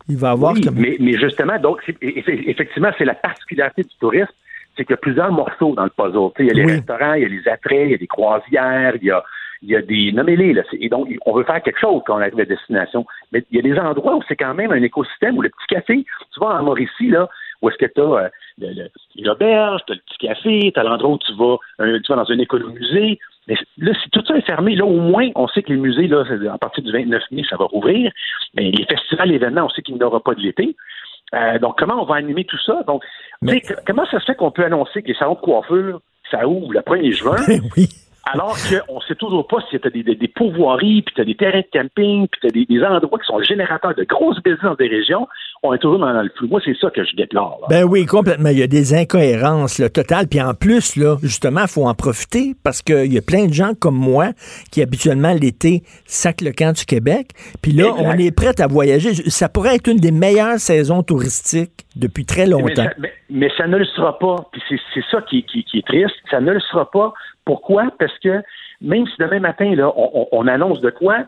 il 0.09 0.17
va 0.17 0.29
y 0.29 0.33
avoir 0.33 0.53
Oui, 0.53 0.61
comme... 0.61 0.75
mais, 0.77 0.97
mais 1.01 1.17
justement, 1.19 1.59
donc, 1.59 1.79
effectivement, 2.03 2.91
c'est 2.99 3.05
la 3.05 3.15
particularité 3.15 3.83
du 3.83 3.95
tourisme, 4.01 4.33
c'est 4.77 4.85
qu'il 4.85 4.93
y 4.93 4.95
a 4.95 4.99
plusieurs 4.99 5.31
morceaux 5.33 5.75
dans 5.75 5.85
le 5.85 5.91
puzzle. 5.91 6.33
Tu 6.37 6.45
sais, 6.45 6.45
il 6.45 6.47
y 6.49 6.51
a 6.51 6.55
les 6.55 6.65
Oui. 6.65 6.73
restaurants, 6.73 7.15
il 7.15 7.23
y 7.23 7.27
a 7.27 7.29
les 7.29 7.49
attraits, 7.49 7.87
il 7.87 7.91
y 7.93 7.95
a 7.95 7.99
des 7.99 8.07
croisières, 8.07 8.97
il 9.01 9.05
y 9.05 9.11
a, 9.11 9.23
il 9.63 9.69
y 9.71 9.77
a 9.77 9.83
des. 9.83 10.13
Nommez-les, 10.13 10.53
là. 10.53 10.63
Et 10.79 10.89
donc, 10.89 11.09
on 11.27 11.33
veut 11.33 11.45
faire 11.45 11.63
quelque 11.63 11.79
chose 11.79 12.03
quand 12.07 12.17
on 12.17 12.21
arrive 12.21 12.41
à 12.41 12.45
destination. 12.45 13.07
Mais 13.33 13.45
il 13.51 13.57
y 13.57 13.61
a 13.61 13.63
des 13.63 13.79
endroits 13.81 14.17
où 14.17 14.23
c'est 14.29 14.37
quand 14.37 14.53
même 14.55 14.73
un 14.73 14.83
écosystème, 14.83 15.39
où 15.39 15.43
le 15.43 15.49
petit 15.49 15.75
café, 15.75 16.05
tu 16.33 16.41
vas 16.41 16.59
en 16.59 16.65
Mauricie, 16.65 17.09
là, 17.09 17.29
où 17.63 17.71
est-ce 17.71 17.79
que 17.79 17.87
tu 17.87 18.01
as 18.01 18.31
l'auberge, 19.23 19.81
tu 19.87 19.93
as 19.93 19.97
le 19.97 20.01
petit 20.07 20.27
café, 20.27 20.73
tu 20.75 20.81
as 20.81 20.83
l'endroit 20.83 21.11
où 21.15 21.19
tu 21.19 21.33
vas, 21.37 21.57
euh, 21.81 21.99
tu 22.05 22.13
vas 22.13 22.17
dans 22.23 22.31
un 22.31 22.39
économusée. 22.39 23.19
Mais 23.47 23.57
là, 23.79 23.93
si 24.03 24.11
tout 24.11 24.25
ça 24.27 24.37
est 24.37 24.47
fermé, 24.47 24.75
là, 24.75 24.85
au 24.85 25.01
moins, 25.01 25.29
on 25.35 25.47
sait 25.49 25.63
que 25.63 25.71
les 25.73 25.79
musées, 25.79 26.07
là, 26.07 26.25
à 26.53 26.59
partir 26.59 26.83
du 26.83 26.93
29 26.93 27.23
mai, 27.31 27.43
ça 27.49 27.57
va 27.57 27.67
rouvrir. 27.67 28.11
Mais 28.55 28.71
les 28.71 28.85
festivals, 28.87 29.31
événements, 29.33 29.67
on 29.67 29.69
sait 29.71 29.83
qu'il 29.83 29.95
n'y 29.97 30.03
aura 30.03 30.21
pas 30.21 30.35
de 30.35 30.41
l'été. 30.41 30.77
Euh, 31.35 31.59
donc, 31.59 31.79
comment 31.79 32.01
on 32.03 32.07
va 32.07 32.17
animer 32.17 32.45
tout 32.45 32.59
ça? 32.65 32.83
Donc, 32.87 33.03
Mais- 33.43 33.63
comment 33.87 34.07
ça 34.07 34.21
se 34.21 34.25
fait 34.25 34.35
qu'on 34.35 34.51
peut 34.51 34.65
annoncer 34.65 35.03
que 35.03 35.09
les 35.09 35.15
salons 35.15 35.35
de 35.35 35.41
coiffure, 35.41 36.01
ça 36.31 36.47
ouvre 36.47 36.73
le 36.73 36.81
1er 36.81 37.13
juin, 37.13 37.37
oui. 37.77 37.89
Alors 38.27 38.57
qu'on 38.87 38.97
ne 38.97 39.01
sait 39.07 39.15
toujours 39.15 39.47
pas 39.47 39.59
si 39.71 39.79
tu 39.79 39.87
as 39.87 39.91
des, 39.91 40.03
des, 40.03 40.15
des 40.15 40.29
pourvoiries, 40.29 41.03
puis 41.03 41.15
tu 41.15 41.21
as 41.21 41.25
des 41.25 41.35
terrains 41.35 41.61
de 41.61 41.79
camping, 41.79 42.27
puis 42.29 42.41
tu 42.41 42.47
as 42.47 42.51
des, 42.51 42.65
des 42.65 42.83
endroits 42.83 43.19
qui 43.19 43.27
sont 43.27 43.41
générateurs 43.43 43.95
de 43.95 44.05
grosses 44.05 44.43
business 44.43 44.63
dans 44.63 44.75
des 44.75 44.89
régions, 44.89 45.27
on 45.63 45.73
est 45.73 45.79
toujours 45.79 45.99
dans, 45.99 46.13
le 46.13 46.31
flou. 46.37 46.47
Moi, 46.49 46.61
c'est 46.65 46.77
ça 46.79 46.91
que 46.91 47.05
je 47.05 47.17
déplore. 47.17 47.59
là. 47.63 47.67
Ben 47.71 47.85
oui, 47.85 48.05
complètement. 48.05 48.51
Il 48.51 48.59
y 48.59 48.63
a 48.63 48.67
des 48.67 48.95
incohérences 48.95 49.79
là, 49.79 49.89
totales. 49.89 50.27
Puis 50.29 50.41
en 50.41 50.53
plus, 50.53 50.97
là, 50.97 51.17
justement, 51.23 51.63
il 51.63 51.69
faut 51.69 51.87
en 51.87 51.95
profiter 51.95 52.55
parce 52.63 52.83
qu'il 52.83 53.13
y 53.13 53.19
a 53.19 53.23
plein 53.23 53.47
de 53.47 53.53
gens 53.53 53.73
comme 53.75 53.97
moi 53.97 54.33
qui 54.71 54.83
habituellement 54.83 55.33
l'été 55.33 55.83
sac 56.05 56.43
le 56.43 56.53
camp 56.53 56.77
du 56.77 56.85
Québec. 56.85 57.31
Puis 57.63 57.73
là, 57.73 57.89
Exact. 57.89 58.03
on 58.05 58.13
est 58.19 58.31
prêt 58.31 58.61
à 58.61 58.67
voyager. 58.67 59.15
Ça 59.31 59.49
pourrait 59.49 59.77
être 59.77 59.89
une 59.89 59.99
des 59.99 60.13
meilleures 60.13 60.59
saisons 60.59 61.03
touristiques 61.03 61.84
depuis 61.97 62.25
très 62.25 62.45
Mais 62.45 62.51
longtemps. 62.51 62.75
ça, 62.85 62.91
mais- 62.99 63.13
mais 63.31 63.51
ça 63.57 63.67
ne 63.67 63.77
le 63.77 63.85
sera 63.85 64.19
pas. 64.19 64.37
Puis 64.53 64.63
c'est 64.95 65.05
ça 65.11 65.23
qui, 65.23 65.43
qui- 65.45 65.65
qui 65.65 65.79
est 65.79 65.87
triste. 65.87 66.15
Ça 66.31 66.41
ne 66.41 66.53
le 66.53 66.61
sera 66.61 66.91
pas. 66.91 67.13
Pourquoi? 67.45 67.91
Parce 67.99 68.19
que 68.19 68.43
même 68.81 69.07
si 69.07 69.15
demain 69.19 69.41
matin, 69.41 69.75
là, 69.75 69.93
on, 69.97 70.11
on- 70.15 70.29
on 70.33 70.47
annonce 70.49 70.81
de 70.81 70.91
quoi, 70.91 71.19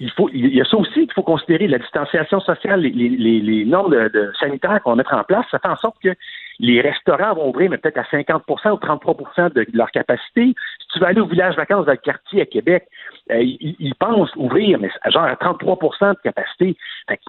il 0.00 0.10
faut 0.12 0.28
il 0.32 0.54
y 0.54 0.60
a 0.60 0.64
ça 0.64 0.76
aussi 0.76 0.92
qu'il 1.04 1.12
faut 1.12 1.22
considérer, 1.22 1.66
la 1.68 1.78
distanciation 1.78 2.40
sociale, 2.40 2.80
les, 2.80 2.90
les- 2.90 3.40
les- 3.40 3.64
normes 3.64 3.94
de 4.08 4.32
sanitaires 4.40 4.80
qu'on 4.82 4.90
va 4.90 4.96
mettre 4.96 5.14
en 5.14 5.24
place, 5.24 5.44
ça 5.50 5.58
fait 5.58 5.68
en 5.68 5.76
sorte 5.76 5.96
que 6.02 6.14
les 6.58 6.80
restaurants 6.80 7.34
vont 7.34 7.48
ouvrir, 7.48 7.70
mais 7.70 7.78
peut-être 7.78 7.98
à 7.98 8.02
50% 8.02 8.40
ou 8.70 8.76
33% 8.76 9.52
de 9.52 9.66
leur 9.72 9.90
capacité. 9.90 10.54
Si 10.80 10.88
tu 10.92 10.98
vas 11.00 11.08
aller 11.08 11.20
au 11.20 11.26
village 11.26 11.56
vacances 11.56 11.86
dans 11.86 11.92
le 11.92 11.98
quartier 11.98 12.42
à 12.42 12.46
Québec, 12.46 12.86
euh, 13.30 13.40
ils, 13.42 13.94
pensent 13.98 14.34
ouvrir, 14.36 14.78
mais 14.78 14.90
genre 15.10 15.24
à 15.24 15.34
33% 15.34 16.14
de 16.14 16.20
capacité. 16.22 16.76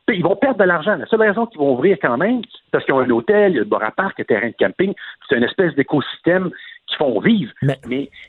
Ils 0.10 0.24
vont 0.24 0.36
perdre 0.36 0.60
de 0.60 0.66
l'argent. 0.66 0.96
La 0.96 1.06
seule 1.06 1.22
raison 1.22 1.46
qu'ils 1.46 1.60
vont 1.60 1.74
ouvrir 1.74 1.98
quand 2.02 2.18
même, 2.18 2.42
c'est 2.44 2.72
parce 2.72 2.86
qu'ils 2.86 2.94
ont 2.94 3.00
un 3.00 3.10
hôtel, 3.10 3.54
il 3.54 3.56
y 3.56 3.58
a 3.58 3.62
le 3.62 3.66
bar 3.66 3.84
à 3.84 3.92
parc, 3.92 4.20
un 4.20 4.24
terrain 4.24 4.48
de 4.48 4.56
camping. 4.60 4.94
C'est 5.28 5.38
une 5.38 5.44
espèce 5.44 5.74
d'écosystème 5.76 6.52
qui 6.88 6.96
font 6.98 7.20
vivre. 7.20 7.52
Mais- 7.62 7.80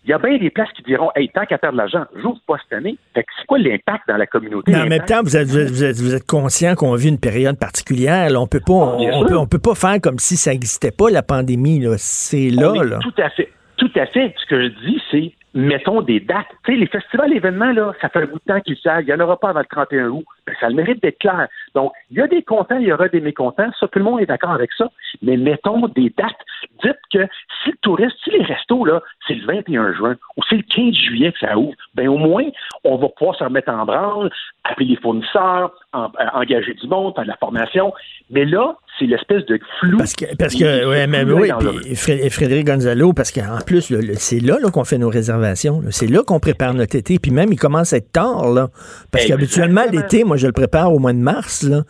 il 0.04 0.10
y 0.10 0.12
a 0.12 0.18
bien 0.18 0.38
des 0.38 0.50
places 0.50 0.70
qui 0.74 0.82
diront 0.82 1.10
Hey, 1.14 1.28
tant 1.28 1.44
qu'à 1.44 1.58
perdre 1.58 1.74
de 1.74 1.78
l'argent, 1.78 2.04
j'ouvre 2.16 2.40
pas 2.46 2.56
cette 2.62 2.78
année. 2.78 2.96
Fait 3.14 3.22
que 3.22 3.28
c'est 3.38 3.46
quoi 3.46 3.58
l'impact 3.58 4.08
dans 4.08 4.16
la 4.16 4.26
communauté? 4.26 4.72
Mais 4.72 4.80
en 4.80 4.86
même 4.86 5.04
temps, 5.04 5.22
vous 5.22 5.36
êtes, 5.36 5.48
vous 5.48 5.58
êtes, 5.58 5.70
vous 5.70 5.84
êtes, 5.84 5.96
vous 5.96 6.14
êtes 6.14 6.26
conscient 6.26 6.74
qu'on 6.74 6.94
vit 6.94 7.08
une 7.08 7.20
période 7.20 7.58
particulière. 7.58 8.30
là. 8.30 8.40
On 8.40 8.46
peut 8.46 8.60
pas, 8.64 8.72
on, 8.72 8.98
Bien 8.98 9.12
on 9.14 9.24
peut, 9.26 9.36
on 9.36 9.46
peut 9.46 9.58
pas 9.58 9.74
faire 9.74 10.00
comme 10.00 10.18
si 10.18 10.36
ça 10.36 10.50
n'existait 10.52 10.90
pas 10.90 11.10
la 11.10 11.22
pandémie. 11.22 11.80
là. 11.80 11.94
C'est 11.98 12.50
là, 12.50 12.72
On 12.72 12.82
est 12.82 12.86
là. 12.88 12.98
Tout 13.02 13.14
à 13.22 13.30
fait. 13.30 13.50
Tout 13.76 13.90
à 13.94 14.06
fait. 14.06 14.34
Ce 14.38 14.46
que 14.46 14.62
je 14.62 14.68
dis, 14.86 15.00
c'est 15.10 15.32
mettons 15.56 16.02
des 16.02 16.20
dates. 16.20 16.46
Tu 16.64 16.72
sais, 16.72 16.78
les 16.78 16.86
festivals, 16.86 17.32
événements, 17.32 17.72
là, 17.72 17.92
ça 18.00 18.10
fait 18.10 18.20
un 18.20 18.26
bout 18.26 18.38
de 18.38 18.52
temps 18.52 18.60
qu'ils 18.60 18.76
savent. 18.76 19.02
Il 19.02 19.06
n'y 19.06 19.14
en 19.14 19.20
aura 19.20 19.40
pas 19.40 19.48
avant 19.48 19.60
le 19.60 19.66
31 19.66 20.08
août. 20.10 20.24
Ben, 20.46 20.54
ça 20.60 20.68
le 20.68 20.74
mérite 20.74 21.02
d'être 21.02 21.18
clair. 21.18 21.48
Donc, 21.74 21.92
il 22.10 22.18
y 22.18 22.20
a 22.20 22.28
des 22.28 22.42
contents, 22.42 22.76
il 22.78 22.86
y 22.86 22.92
aura 22.92 23.08
des 23.08 23.20
mécontents. 23.20 23.70
Ça, 23.80 23.88
tout 23.88 23.98
le 23.98 24.04
monde 24.04 24.20
est 24.20 24.26
d'accord 24.26 24.50
avec 24.50 24.70
ça. 24.74 24.90
Mais 25.22 25.36
mettons 25.36 25.88
des 25.88 26.12
dates. 26.16 26.36
Dites 26.84 27.00
que 27.10 27.26
si 27.62 27.70
le 27.70 27.76
touriste, 27.80 28.16
si 28.22 28.30
les 28.30 28.42
restos, 28.42 28.84
là, 28.84 29.00
c'est 29.26 29.34
le 29.34 29.46
21 29.46 29.94
juin 29.94 30.16
ou 30.36 30.42
c'est 30.48 30.56
le 30.56 30.62
15 30.62 30.94
juillet 30.94 31.32
que 31.32 31.38
ça 31.38 31.56
ouvre, 31.56 31.74
ben 31.94 32.06
au 32.08 32.18
moins, 32.18 32.44
on 32.84 32.96
va 32.96 33.08
pouvoir 33.08 33.36
se 33.36 33.44
remettre 33.44 33.70
en 33.70 33.86
branle, 33.86 34.30
appeler 34.64 34.90
les 34.90 34.96
fournisseurs, 34.96 35.72
euh, 35.94 36.08
engager 36.34 36.74
du 36.74 36.86
monde, 36.86 37.14
faire 37.14 37.24
de 37.24 37.28
la 37.28 37.36
formation. 37.36 37.94
Mais 38.30 38.44
là, 38.44 38.76
c'est 38.98 39.06
l'espèce 39.06 39.44
de 39.46 39.58
flou. 39.80 39.98
Parce 39.98 40.14
que, 40.14 40.24
parce 40.36 40.54
que 40.54 40.88
ouais, 40.88 41.06
mais 41.06 41.24
oui, 41.24 41.50
puis 41.84 42.30
Frédéric 42.30 42.66
Gonzalo, 42.66 43.12
parce 43.12 43.30
qu'en 43.30 43.58
plus, 43.64 43.92
c'est 44.14 44.40
là, 44.40 44.56
là 44.62 44.70
qu'on 44.70 44.84
fait 44.84 44.98
nos 44.98 45.08
réservations. 45.10 45.82
C'est 45.90 46.06
là 46.06 46.22
qu'on 46.26 46.40
prépare 46.40 46.74
notre 46.74 46.96
été. 46.96 47.18
Puis 47.18 47.30
même, 47.30 47.52
il 47.52 47.58
commence 47.58 47.92
à 47.92 47.98
être 47.98 48.12
tard, 48.12 48.48
là. 48.52 48.68
Parce 49.10 49.24
Exactement. 49.24 49.28
qu'habituellement, 49.38 49.82
l'été, 49.92 50.24
moi, 50.24 50.36
je 50.36 50.46
le 50.46 50.52
prépare 50.52 50.92
au 50.92 50.98
mois 50.98 51.12
de 51.12 51.18
mars, 51.18 51.62
là. 51.62 51.82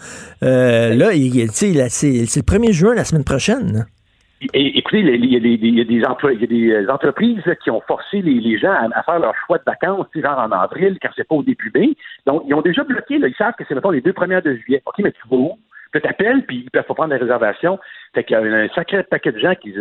Euh, 0.42 0.94
là, 0.94 1.10
c'est 1.12 1.72
le 1.72 2.42
1er 2.42 2.72
juin, 2.72 2.94
la 2.94 3.04
semaine 3.04 3.24
prochaine. 3.24 3.86
Et, 4.52 4.78
écoutez, 4.78 5.00
il 5.00 5.32
y, 5.32 5.36
a 5.36 5.40
des, 5.40 5.58
il 5.62 5.78
y 5.78 5.80
a 5.80 5.84
des 5.84 6.04
emplois- 6.04 6.34
il 6.34 6.40
y 6.42 6.44
a 6.44 6.46
des 6.46 6.70
euh, 6.70 6.92
entreprises 6.92 7.42
qui 7.64 7.70
ont 7.70 7.80
forcé 7.88 8.20
les, 8.20 8.34
les 8.34 8.58
gens 8.58 8.70
à, 8.70 8.86
à 8.94 9.02
faire 9.02 9.18
leur 9.18 9.32
choix 9.46 9.56
de 9.56 9.62
vacances, 9.64 10.06
genre 10.14 10.38
en 10.38 10.50
avril, 10.50 10.98
quand 11.00 11.08
c'est 11.16 11.26
pas 11.26 11.36
au 11.36 11.42
début 11.42 11.72
mai. 11.74 11.96
Donc, 12.26 12.42
ils 12.46 12.52
ont 12.54 12.60
déjà 12.60 12.84
bloqué, 12.84 13.16
là, 13.18 13.28
ils 13.28 13.34
savent 13.36 13.54
que 13.58 13.64
c'est, 13.66 13.74
mettons, 13.74 13.90
les 13.90 14.02
deux 14.02 14.12
premières 14.12 14.42
de 14.42 14.54
juillet. 14.54 14.82
OK, 14.84 14.96
mais 14.98 15.12
tu 15.12 15.20
vas 15.30 15.36
où? 15.36 15.52
Puis 15.92 16.02
t'appelles, 16.02 16.44
puis 16.46 16.64
ils 16.64 16.70
peuvent 16.70 16.84
pas 16.84 16.94
prendre 16.94 17.10
des 17.10 17.20
réservations. 17.20 17.78
Fait 18.14 18.24
qu'il 18.24 18.34
y 18.34 18.38
a 18.38 18.42
un 18.42 18.68
sacré 18.74 19.02
paquet 19.04 19.32
de 19.32 19.38
gens 19.38 19.54
qui 19.54 19.74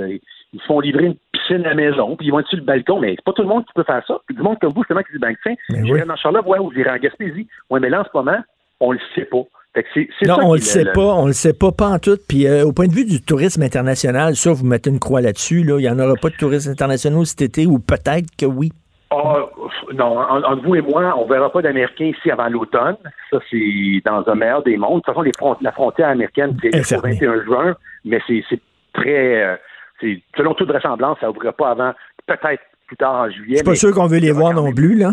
ils 0.53 0.61
se 0.61 0.65
font 0.65 0.79
livrer 0.79 1.05
une 1.05 1.15
piscine 1.33 1.65
à 1.65 1.69
la 1.69 1.75
maison, 1.75 2.15
puis 2.15 2.27
ils 2.27 2.31
vont 2.31 2.39
être 2.39 2.47
sur 2.47 2.57
le 2.57 2.63
balcon, 2.63 2.99
mais 2.99 3.15
c'est 3.15 3.25
pas 3.25 3.33
tout 3.33 3.41
le 3.41 3.47
monde 3.47 3.65
qui 3.65 3.73
peut 3.73 3.83
faire 3.83 4.03
ça. 4.07 4.19
Puis 4.25 4.35
du 4.35 4.41
monde 4.41 4.57
comme 4.59 4.73
vous, 4.73 4.83
justement, 4.83 5.01
qui 5.01 5.11
dit, 5.11 5.19
ben, 5.19 5.35
tiens, 5.43 5.55
j'irai 5.83 6.05
dans 6.05 6.15
Charlotte, 6.15 6.45
ouais, 6.45 6.59
ou 6.59 6.71
j'irai 6.71 6.91
en 6.91 6.97
Gaspésie. 6.97 7.47
Ouais, 7.69 7.79
mais 7.79 7.89
là, 7.89 8.01
en 8.01 8.03
ce 8.05 8.09
moment, 8.13 8.37
on 8.79 8.91
le 8.93 8.99
sait 9.13 9.25
pas. 9.25 9.43
Fait 9.73 9.83
que 9.83 9.89
c'est, 9.93 10.07
c'est 10.17 10.27
Non, 10.27 10.37
on 10.41 10.53
le 10.53 10.59
est 10.59 10.61
sait 10.61 10.85
pas, 10.85 11.15
on 11.15 11.27
le 11.27 11.33
sait 11.33 11.53
pas, 11.53 11.71
pas 11.73 11.89
en 11.89 11.99
tout. 11.99 12.17
Puis 12.29 12.47
euh, 12.47 12.65
au 12.65 12.71
point 12.71 12.87
de 12.87 12.93
vue 12.93 13.03
du 13.03 13.21
tourisme 13.21 13.61
international, 13.61 14.35
ça, 14.37 14.53
vous 14.53 14.65
mettez 14.65 14.89
une 14.89 14.99
croix 14.99 15.19
là-dessus, 15.19 15.63
là. 15.63 15.77
Il 15.79 15.83
y 15.83 15.89
en 15.89 15.99
aura 15.99 16.15
pas 16.15 16.29
de 16.29 16.37
tourisme 16.37 16.71
international 16.71 17.25
cet 17.25 17.41
été, 17.41 17.65
ou 17.65 17.79
peut-être 17.79 18.27
que 18.37 18.45
oui. 18.45 18.71
Ah, 19.17 19.45
non, 19.93 20.17
en- 20.19 20.43
entre 20.43 20.63
vous 20.63 20.75
et 20.75 20.81
moi, 20.81 21.15
on 21.17 21.25
verra 21.25 21.49
pas 21.51 21.61
d'Américains 21.61 22.05
ici 22.17 22.29
avant 22.31 22.49
l'automne. 22.49 22.97
Ça, 23.31 23.37
c'est 23.49 24.01
dans 24.05 24.27
un 24.27 24.35
meilleur 24.35 24.63
des 24.63 24.77
mondes. 24.77 24.95
De 24.95 24.95
toute 24.97 25.05
façon, 25.07 25.21
les 25.21 25.31
front- 25.37 25.57
la 25.61 25.71
frontière 25.71 26.09
américaine, 26.09 26.57
c'est 26.61 26.67
Est 26.73 26.77
le 26.77 26.83
fermée. 26.83 27.11
21 27.13 27.43
juin, 27.43 27.75
mais 28.03 28.19
c'est 28.27 28.43
très... 28.93 29.43
euh, 29.43 29.55
selon 30.37 30.53
toute 30.53 30.67
vraisemblance, 30.69 31.17
ça 31.21 31.29
ouvrira 31.29 31.53
pas 31.53 31.69
avant 31.71 31.93
peut-être 32.27 32.61
plus 32.87 32.97
tard 32.97 33.13
en 33.15 33.29
juillet. 33.29 33.51
Je 33.51 33.55
suis 33.57 33.63
pas 33.65 33.75
sûr 33.75 33.93
qu'on 33.93 34.07
veut 34.07 34.19
les 34.19 34.31
voir 34.31 34.53
non 34.53 34.71
plus, 34.73 34.95
là. 34.95 35.11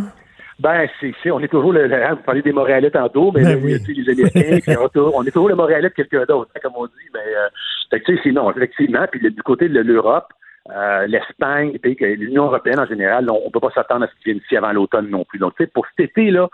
Ben, 0.59 0.87
c'est, 1.01 1.31
on 1.31 1.41
est 1.41 1.49
toujours 1.49 1.73
le, 1.73 1.87
le- 1.87 2.11
vous 2.11 2.23
parlez 2.25 2.43
des 2.43 2.53
Montréalais 2.53 2.91
tantôt, 2.91 3.33
mais 3.33 3.43
Ben 3.43 3.61
oui. 3.65 3.79
les 3.89 4.11
Américains, 4.13 4.77
on, 4.79 4.87
est 5.25 5.31
toujours- 5.31 5.49
le 5.49 5.55
Montréalais 5.57 5.89
de 5.89 5.95
quelqu'un 5.95 6.25
d'autre, 6.29 6.51
hein, 6.55 6.61
comme 6.63 6.75
on 6.77 6.87
dit, 6.87 6.93
mais 7.15 7.21
euh, 7.21 7.99
tu 8.05 8.15
sais, 8.15 8.21
c'est 8.23 8.33
non, 8.33 8.51
effectivement, 8.53 9.05
puis 9.11 9.21
le- 9.21 9.31
du 9.31 9.43
côté 9.43 9.69
de 9.69 9.81
l'Europe, 9.81 10.27
euh, 10.71 11.07
l'Espagne, 11.07 11.77
l'Union 11.83 12.45
européenne 12.45 12.79
en 12.79 12.87
général, 12.87 13.29
on, 13.31 13.41
on 13.45 13.51
peut 13.51 13.61
pas 13.61 13.73
s'attendre 13.75 14.05
à 14.05 14.09
ce 14.09 14.13
qu'ils 14.15 14.33
viennent 14.33 14.43
ici 14.45 14.57
avant 14.57 14.73
l'automne 14.73 15.11
non 15.11 15.25
plus. 15.25 15.39
Donc, 15.39 15.55
pour 15.73 15.87
cet 15.97 16.11
été, 16.11 16.31
là, 16.31 16.49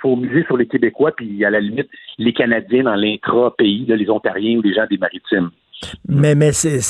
faut 0.00 0.16
miser 0.16 0.44
sur 0.44 0.56
les 0.56 0.66
Québécois, 0.66 1.12
puis 1.14 1.44
à 1.44 1.50
la 1.50 1.60
limite, 1.60 1.90
les 2.18 2.32
Canadiens 2.32 2.84
dans 2.84 2.94
l'intra-pays, 2.94 3.84
les 3.86 4.10
Ontariens 4.10 4.58
ou 4.58 4.62
les 4.62 4.74
gens 4.74 4.86
des 4.88 4.98
maritimes. 4.98 5.50
Mais, 6.08 6.34
mais 6.34 6.52
c'est, 6.52 6.80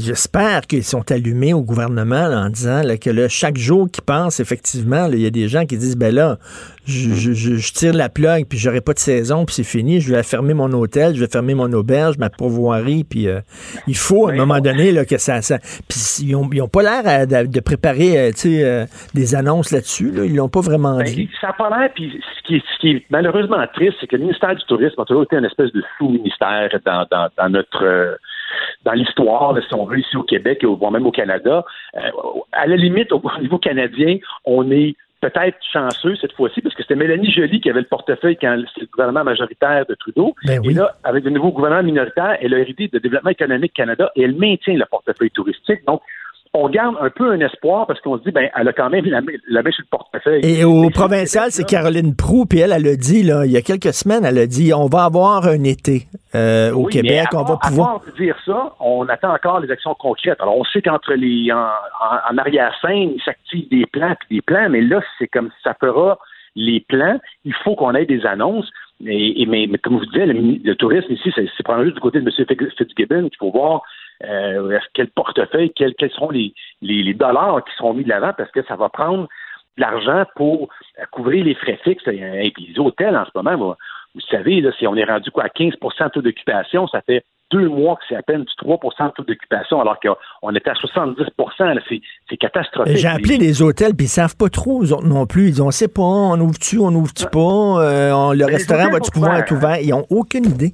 j'espère 0.00 0.62
qu'ils 0.62 0.84
sont 0.84 1.10
allumés 1.10 1.54
au 1.54 1.62
gouvernement 1.62 2.28
là, 2.28 2.40
en 2.42 2.50
disant 2.50 2.82
là, 2.82 2.98
que 2.98 3.08
là, 3.08 3.28
chaque 3.28 3.56
jour 3.56 3.88
qu'ils 3.90 4.04
passent, 4.04 4.38
effectivement, 4.38 5.08
il 5.10 5.20
y 5.20 5.26
a 5.26 5.30
des 5.30 5.48
gens 5.48 5.64
qui 5.64 5.78
disent 5.78 5.96
ben 5.96 6.14
là, 6.14 6.36
je, 6.84 7.10
je- 7.14 7.32
je- 7.32 7.72
tire 7.72 7.94
la 7.94 8.08
plug, 8.10 8.46
puis 8.48 8.58
j'aurai 8.58 8.80
pas 8.82 8.92
de 8.92 8.98
saison, 8.98 9.46
puis 9.46 9.54
c'est 9.54 9.64
fini, 9.64 10.00
je 10.00 10.12
vais 10.14 10.22
fermer 10.22 10.52
mon 10.52 10.70
hôtel, 10.72 11.14
je 11.14 11.20
vais 11.20 11.30
fermer 11.30 11.54
mon 11.54 11.72
auberge, 11.72 12.18
ma 12.18 12.28
pourvoirie, 12.28 13.04
puis 13.04 13.28
euh, 13.28 13.40
il 13.86 13.96
faut 13.96 14.28
à 14.28 14.32
un 14.32 14.36
moment 14.36 14.60
donné 14.60 14.92
là, 14.92 15.04
que 15.06 15.16
ça. 15.16 15.40
ça 15.40 15.58
puis 15.88 15.98
ils 16.22 16.34
ont, 16.36 16.48
ils 16.52 16.60
ont 16.60 16.68
pas 16.68 16.82
l'air 16.82 17.26
de, 17.26 17.46
de 17.46 17.60
préparer 17.60 18.18
euh, 18.18 18.30
euh, 18.44 18.86
des 19.14 19.34
annonces 19.34 19.70
là-dessus, 19.70 20.10
là, 20.10 20.24
ils 20.24 20.36
l'ont 20.36 20.48
pas 20.50 20.60
vraiment 20.60 20.98
Ben, 20.98 21.04
dit. 21.04 21.30
ça 21.40 21.46
n'a 21.48 21.52
pas 21.54 21.70
l'air, 21.70 21.88
puis 21.94 22.20
ce 22.42 22.46
qui, 22.46 22.56
est, 22.56 22.62
ce 22.74 22.80
qui 22.80 22.90
est 22.90 23.02
malheureusement 23.10 23.64
triste, 23.72 23.94
c'est 24.00 24.06
que 24.06 24.16
le 24.16 24.22
ministère 24.24 24.54
du 24.54 24.64
Tourisme 24.66 25.00
a 25.00 25.04
toujours 25.06 25.22
été 25.22 25.36
une 25.36 25.44
espèce 25.46 25.72
de 25.72 25.82
sous-ministère 25.96 26.68
dans, 26.84 27.06
dans, 27.10 27.28
dans 27.38 27.48
notre 27.48 27.84
euh, 27.84 28.01
dans 28.84 28.92
l'histoire, 28.92 29.56
si 29.66 29.74
on 29.74 29.86
veut, 29.86 29.98
ici 29.98 30.16
au 30.16 30.22
Québec 30.22 30.64
voire 30.64 30.90
même 30.90 31.06
au 31.06 31.12
Canada. 31.12 31.64
Euh, 31.96 32.00
à 32.52 32.66
la 32.66 32.76
limite, 32.76 33.12
au 33.12 33.22
niveau 33.40 33.58
canadien, 33.58 34.18
on 34.44 34.70
est 34.70 34.96
peut-être 35.20 35.56
chanceux 35.72 36.16
cette 36.16 36.32
fois-ci, 36.32 36.60
parce 36.60 36.74
que 36.74 36.82
c'était 36.82 36.96
Mélanie 36.96 37.30
Joly 37.30 37.60
qui 37.60 37.70
avait 37.70 37.80
le 37.80 37.86
portefeuille 37.86 38.36
quand 38.36 38.60
c'était 38.68 38.82
le 38.82 38.88
gouvernement 38.92 39.24
majoritaire 39.24 39.86
de 39.88 39.94
Trudeau. 39.94 40.34
Ben 40.44 40.60
oui. 40.64 40.72
Et 40.72 40.74
là, 40.74 40.92
avec 41.04 41.24
le 41.24 41.30
nouveau 41.30 41.52
gouvernement 41.52 41.84
minoritaire, 41.84 42.36
elle 42.40 42.54
a 42.54 42.58
hérité 42.58 42.88
de 42.88 42.98
Développement 42.98 43.30
économique 43.30 43.72
Canada 43.72 44.10
et 44.16 44.22
elle 44.22 44.34
maintient 44.34 44.74
le 44.74 44.84
portefeuille 44.90 45.30
touristique. 45.30 45.84
Donc, 45.86 46.02
on 46.54 46.68
garde 46.68 46.96
un 47.00 47.08
peu 47.08 47.30
un 47.32 47.40
espoir 47.40 47.86
parce 47.86 47.98
qu'on 48.02 48.18
se 48.18 48.24
dit, 48.24 48.30
ben, 48.30 48.50
elle 48.54 48.68
a 48.68 48.72
quand 48.74 48.90
même 48.90 49.06
la, 49.06 49.22
main- 49.22 49.32
la 49.48 49.62
main 49.62 49.70
sur 49.70 49.82
le 49.84 49.88
portefeuille. 49.96 50.40
Et 50.44 50.64
au 50.64 50.90
provincial, 50.90 51.50
c'est 51.50 51.64
Caroline 51.66 52.14
Prou, 52.14 52.44
puis 52.44 52.58
elle, 52.58 52.72
elle 52.72 52.86
a 52.86 52.96
dit, 52.96 53.22
là, 53.22 53.46
il 53.46 53.52
y 53.52 53.56
a 53.56 53.62
quelques 53.62 53.94
semaines, 53.94 54.24
elle 54.26 54.36
a 54.38 54.46
dit, 54.46 54.72
on 54.74 54.86
va 54.86 55.04
avoir 55.04 55.46
un 55.46 55.64
été 55.64 56.08
euh, 56.34 56.72
au 56.72 56.84
Oui, 56.86 56.92
Québec, 56.92 57.28
on 57.32 57.42
va 57.44 57.56
pouvoir... 57.56 58.00
Part 58.02 58.02
de 58.06 58.22
dire 58.22 58.36
ça, 58.44 58.74
on 58.80 59.08
attend 59.08 59.32
encore 59.32 59.60
les 59.60 59.70
actions 59.70 59.94
concrètes. 59.94 60.40
Alors, 60.40 60.58
on 60.58 60.64
sait 60.64 60.82
qu'entre 60.82 61.14
les 61.14 61.50
en, 61.52 61.56
en, 61.58 62.34
en 62.34 62.38
arrière-scène, 62.38 63.12
il 63.16 63.22
s'active 63.24 63.68
des 63.70 63.86
plans 63.86 64.14
puis 64.20 64.36
des 64.36 64.42
plans, 64.42 64.68
mais 64.68 64.82
là, 64.82 65.00
c'est 65.18 65.28
comme 65.28 65.50
ça 65.64 65.74
fera 65.80 66.18
les 66.54 66.80
plans. 66.86 67.18
Il 67.46 67.54
faut 67.64 67.74
qu'on 67.76 67.94
ait 67.94 68.04
des 68.04 68.26
annonces. 68.26 68.70
Et, 69.06 69.40
et- 69.42 69.46
mais, 69.46 69.66
mais 69.70 69.78
comme 69.78 69.96
vous 69.98 70.04
disiez, 70.06 70.26
le, 70.26 70.34
le 70.62 70.74
tourisme 70.76 71.10
ici, 71.12 71.32
c'est 71.34 71.48
c'est 71.56 71.62
probablement 71.64 71.86
juste 71.86 71.96
du 71.96 72.00
côté 72.02 72.20
de 72.20 72.24
M. 72.28 72.46
Fitz- 72.46 72.76
Fitzgibbon 72.76 73.28
qu'il 73.30 73.38
faut 73.38 73.50
voir 73.50 73.82
euh, 74.28 74.78
quel 74.94 75.08
portefeuille, 75.08 75.72
quels, 75.74 75.94
quels 75.94 76.10
seront 76.10 76.30
les, 76.30 76.52
les, 76.80 77.02
les 77.02 77.14
dollars 77.14 77.64
qui 77.64 77.74
seront 77.76 77.94
mis 77.94 78.04
de 78.04 78.08
l'avant 78.08 78.32
parce 78.36 78.50
que 78.50 78.62
ça 78.64 78.76
va 78.76 78.88
prendre 78.88 79.28
de 79.76 79.80
l'argent 79.80 80.24
pour 80.36 80.68
couvrir 81.10 81.44
les 81.44 81.54
frais 81.54 81.78
fixes. 81.82 82.06
Et, 82.06 82.50
puis 82.54 82.72
les 82.74 82.78
hôtels 82.78 83.16
en 83.16 83.24
ce 83.24 83.30
moment, 83.34 83.76
vous 84.14 84.20
savez, 84.30 84.60
là, 84.60 84.70
si 84.78 84.86
on 84.86 84.94
est 84.96 85.04
rendu 85.04 85.30
quoi 85.30 85.44
à 85.44 85.48
15 85.48 85.72
de 85.72 86.08
taux 86.10 86.22
d'occupation, 86.22 86.86
ça 86.88 87.00
fait 87.02 87.24
deux 87.50 87.68
mois 87.68 87.96
que 87.96 88.02
c'est 88.08 88.16
à 88.16 88.22
peine 88.22 88.44
du 88.44 88.52
3% 88.66 89.06
de 89.08 89.12
taux 89.12 89.22
d'occupation, 89.24 89.80
alors 89.80 89.98
qu'on 90.00 90.54
était 90.54 90.70
à 90.70 90.74
70 90.74 91.22
là, 91.58 91.74
c'est, 91.88 92.00
c'est 92.28 92.36
catastrophique. 92.38 92.96
J'ai 92.96 93.08
appelé 93.08 93.36
les 93.36 93.60
hôtels, 93.62 93.94
puis 93.94 94.06
ils 94.06 94.08
savent 94.08 94.36
pas 94.36 94.48
trop, 94.48 94.82
eux 94.82 94.92
autres 94.92 95.06
non 95.06 95.26
plus. 95.26 95.48
Ils 95.48 95.50
disent, 95.52 95.60
on 95.60 95.70
sait 95.70 95.88
pas, 95.88 96.02
on 96.02 96.40
ouvre-tu, 96.40 96.78
on 96.78 96.88
ouvre-tu 96.88 97.26
pas, 97.26 97.38
euh, 97.38 98.12
on- 98.12 98.32
le 98.32 98.38
Mais 98.38 98.46
les 98.46 98.52
restaurant 98.56 98.90
va-tu 98.90 99.10
pouvoir 99.10 99.38
être 99.38 99.52
ouvert? 99.52 99.78
Ils 99.80 99.92
ont 99.92 100.06
aucune 100.10 100.46
idée. 100.46 100.72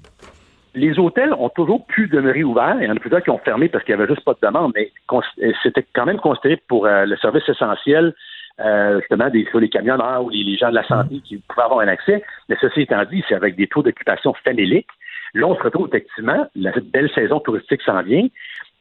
Les 0.74 0.98
hôtels 0.98 1.32
ont 1.34 1.48
toujours 1.48 1.86
pu 1.86 2.08
demeurer 2.08 2.44
ouverts. 2.44 2.76
Il 2.80 2.86
y 2.86 2.90
en 2.90 2.96
a 2.96 3.00
plusieurs 3.00 3.22
qui 3.22 3.30
ont 3.30 3.38
fermé 3.38 3.68
parce 3.68 3.84
qu'il 3.84 3.94
n'y 3.94 4.02
avait 4.02 4.12
juste 4.12 4.24
pas 4.24 4.34
de 4.34 4.38
demande, 4.42 4.72
mais 4.74 4.90
euh, 5.12 5.52
c'était 5.62 5.86
quand 5.94 6.06
même 6.06 6.18
considéré 6.18 6.62
pour 6.68 6.86
euh, 6.86 7.04
le 7.04 7.16
service 7.16 7.48
essentiel, 7.48 8.14
euh, 8.60 9.00
justement, 9.00 9.28
des, 9.30 9.44
sur 9.46 9.60
les 9.60 9.68
camionneurs 9.68 10.24
ou 10.24 10.30
les, 10.30 10.56
gens 10.56 10.70
de 10.70 10.74
la 10.74 10.86
santé 10.86 11.20
qui 11.20 11.38
pouvaient 11.48 11.62
avoir 11.62 11.80
un 11.80 11.88
accès. 11.88 12.22
Mais 12.48 12.56
ceci 12.60 12.82
étant 12.82 13.04
dit, 13.04 13.24
c'est 13.28 13.34
avec 13.34 13.56
des 13.56 13.66
taux 13.66 13.82
d'occupation 13.82 14.34
faméliques. 14.44 14.88
Là, 15.34 15.46
on 15.46 15.56
se 15.56 15.62
retrouve 15.62 15.88
effectivement, 15.88 16.46
la 16.56 16.72
belle 16.92 17.10
saison 17.14 17.40
touristique 17.40 17.82
s'en 17.82 18.02
vient. 18.02 18.26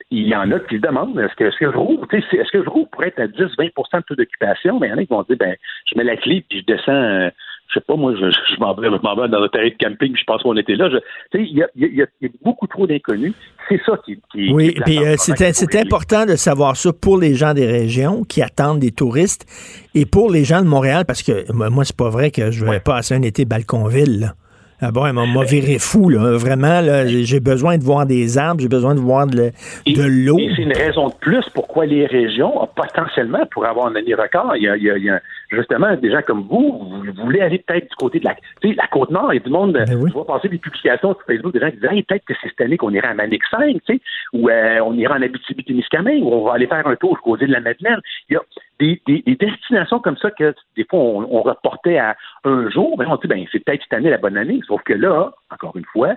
Il 0.09 0.27
y 0.27 0.35
en 0.35 0.51
a 0.51 0.59
qui 0.59 0.79
demandent 0.79 1.19
est-ce 1.19 1.35
que, 1.35 1.51
je 1.51 1.77
rouvre, 1.77 2.07
est-ce 2.13 2.51
que 2.51 2.63
je 2.63 2.69
rouvre 2.69 2.89
pour 2.89 3.03
être 3.03 3.19
à 3.19 3.27
10-20% 3.27 3.97
de 3.97 4.01
taux 4.03 4.15
d'occupation? 4.15 4.79
Mais 4.79 4.88
il 4.88 4.91
y 4.91 4.93
en 4.93 4.97
a 4.97 5.01
qui 5.01 5.09
vont 5.09 5.23
dire 5.23 5.38
ben, 5.38 5.55
je 5.85 5.97
mets 5.97 6.05
la 6.05 6.15
clé 6.15 6.45
puis 6.49 6.59
je 6.59 6.65
descends 6.65 6.93
euh, 6.93 7.29
je 7.68 7.74
sais 7.74 7.86
pas, 7.86 7.95
moi, 7.95 8.13
je, 8.15 8.30
je 8.30 8.59
m'en 8.59 8.74
vais, 8.76 8.89
dans 9.28 9.39
le 9.39 9.49
terrain 9.49 9.68
de 9.68 9.76
camping, 9.80 10.15
je 10.15 10.24
pense 10.26 10.41
qu'on 10.41 10.55
était 10.55 10.76
là. 10.76 10.89
Tu 10.89 10.97
sais, 11.38 11.43
il 11.43 11.57
y 11.57 11.63
a, 11.63 11.68
il 11.76 11.95
y, 11.95 12.01
a, 12.01 12.05
il 12.22 12.28
y 12.28 12.32
a 12.32 12.34
beaucoup 12.43 12.68
trop 12.68 12.88
d'inconnus. 12.88 13.34
C'est 13.70 13.82
ça 13.86 13.99
qui, 14.05 14.18
qui 14.32 14.53
Oui, 14.53 14.74
qui 14.74 14.82
puis 14.82 14.99
euh, 14.99 15.15
c'est 15.18 15.76
important 15.76 16.26
de 16.26 16.36
savoir 16.38 16.78
ça 16.78 16.93
pour 16.93 17.18
les 17.18 17.36
gens 17.36 17.53
des 17.53 17.65
régions 17.65 18.24
qui 18.24 18.41
attendent 18.41 18.80
des 18.80 18.91
touristes 18.91 19.45
et 19.93 20.05
pour 20.05 20.32
les 20.32 20.45
gens 20.45 20.61
de 20.61 20.68
Montréal, 20.68 21.03
parce 21.05 21.22
que 21.22 21.51
moi, 21.51 21.84
c'est 21.84 21.97
pas 21.97 22.09
vrai 22.09 22.32
que 22.32 22.51
je 22.51 22.63
vais 22.63 22.80
passer 22.80 23.15
un 23.15 23.22
été 23.22 23.43
Balconville. 23.43 24.22
Là. 24.22 24.34
Ah 24.80 24.91
bon, 24.91 25.07
elle 25.07 25.13
m'a 25.13 25.43
viré 25.43 25.80
fou, 25.80 26.09
là. 26.09 26.38
Vraiment, 26.38 26.82
là, 26.82 27.07
j'ai 27.07 27.39
besoin 27.39 27.78
de 27.80 27.84
voir 27.84 28.05
des 28.05 28.38
arbres, 28.38 28.61
j'ai 28.61 28.67
besoin 28.67 28.93
de 28.93 28.99
voir 28.99 29.25
de, 29.25 29.51
l'eau. 29.88 30.38
Et 30.38 30.51
c'est 30.55 30.61
une 30.61 30.73
raison 30.78 31.07
de 31.07 31.13
plus 31.15 31.43
pourquoi 31.55 31.86
les 31.88 32.05
régions, 32.05 32.61
ont 32.61 32.67
potentiellement, 32.75 33.43
pour 33.51 33.65
avoir 33.65 33.88
un 33.88 33.95
année 33.95 34.13
record, 34.13 34.53
il 34.55 34.63
y 34.63 34.69
a, 34.69 34.78
il 34.78 34.84
y 34.84 34.91
a- 34.91 34.97
il 34.97 35.03
y 35.05 35.09
a 35.09 35.19
justement 35.51 35.95
des 35.95 36.11
gens 36.11 36.21
comme 36.28 36.45
vous, 36.47 36.80
vous 37.15 37.23
voulez 37.23 37.39
aller 37.39 37.57
peut-être 37.65 37.89
du 37.89 37.95
côté 37.95 38.19
de 38.19 38.25
la, 38.25 38.36
tu 38.61 38.69
sais, 38.69 38.75
la 38.75 38.86
Côte-Nord, 38.88 39.34
il 39.34 39.38
y 39.38 39.39
a 39.39 39.43
du 39.43 39.49
monde, 39.49 39.73
Ben 39.73 39.95
oui. 39.95 40.09
je 40.09 40.13
vois 40.13 40.25
passer 40.28 40.47
des 40.49 40.57
publications 40.59 41.13
sur 41.15 41.23
Facebook, 41.25 41.53
des 41.53 41.59
gens 41.59 41.71
qui 41.71 41.78
disent, 41.78 41.89
Hey, 41.91 42.03
peut-être 42.03 42.25
que 42.25 42.34
c'est 42.41 42.49
cette 42.49 42.61
année 42.61 42.78
qu'on 42.78 42.91
ira 42.91 43.07
à 43.07 43.13
Manic 43.15 43.41
5, 43.49 43.73
tu 43.88 43.95
sais, 43.95 44.01
ou 44.34 44.47
euh, 44.49 44.80
on 44.86 44.93
ira 44.93 45.15
en 45.15 45.21
Abitibi-Témiscamingue, 45.23 46.23
ou 46.23 46.34
on 46.34 46.45
va 46.45 46.53
aller 46.53 46.67
faire 46.67 46.86
un 46.86 46.95
tour 46.95 47.15
jusqu'aux 47.15 47.38
îles 47.38 47.47
de 47.47 47.53
la 47.53 47.61
Madeleine. 47.61 47.99
Il 48.30 48.34
y 48.34 48.36
a 48.38 48.41
des, 48.80 49.01
des- 49.07 49.23
des 49.25 49.36
destinations 49.36 49.99
comme 49.99 50.17
ça 50.17 50.32
que 50.32 50.53
des 50.75 50.86
fois 50.89 50.99
on, 50.99 51.28
on 51.32 51.41
reportait 51.41 51.97
à 51.97 52.15
un 52.43 52.69
jour, 52.69 52.97
ben 52.97 53.07
on 53.09 53.15
dit, 53.17 53.28
ben 53.28 53.45
c'est 53.51 53.59
peut-être 53.63 53.82
cette 53.84 53.93
année 53.93 54.09
la 54.09 54.17
bonne 54.17 54.38
année, 54.38 54.59
sauf 54.67 54.82
que 54.84 54.93
là, 54.93 55.32
encore 55.51 55.75
une 55.78 55.86
fois, 55.86 56.15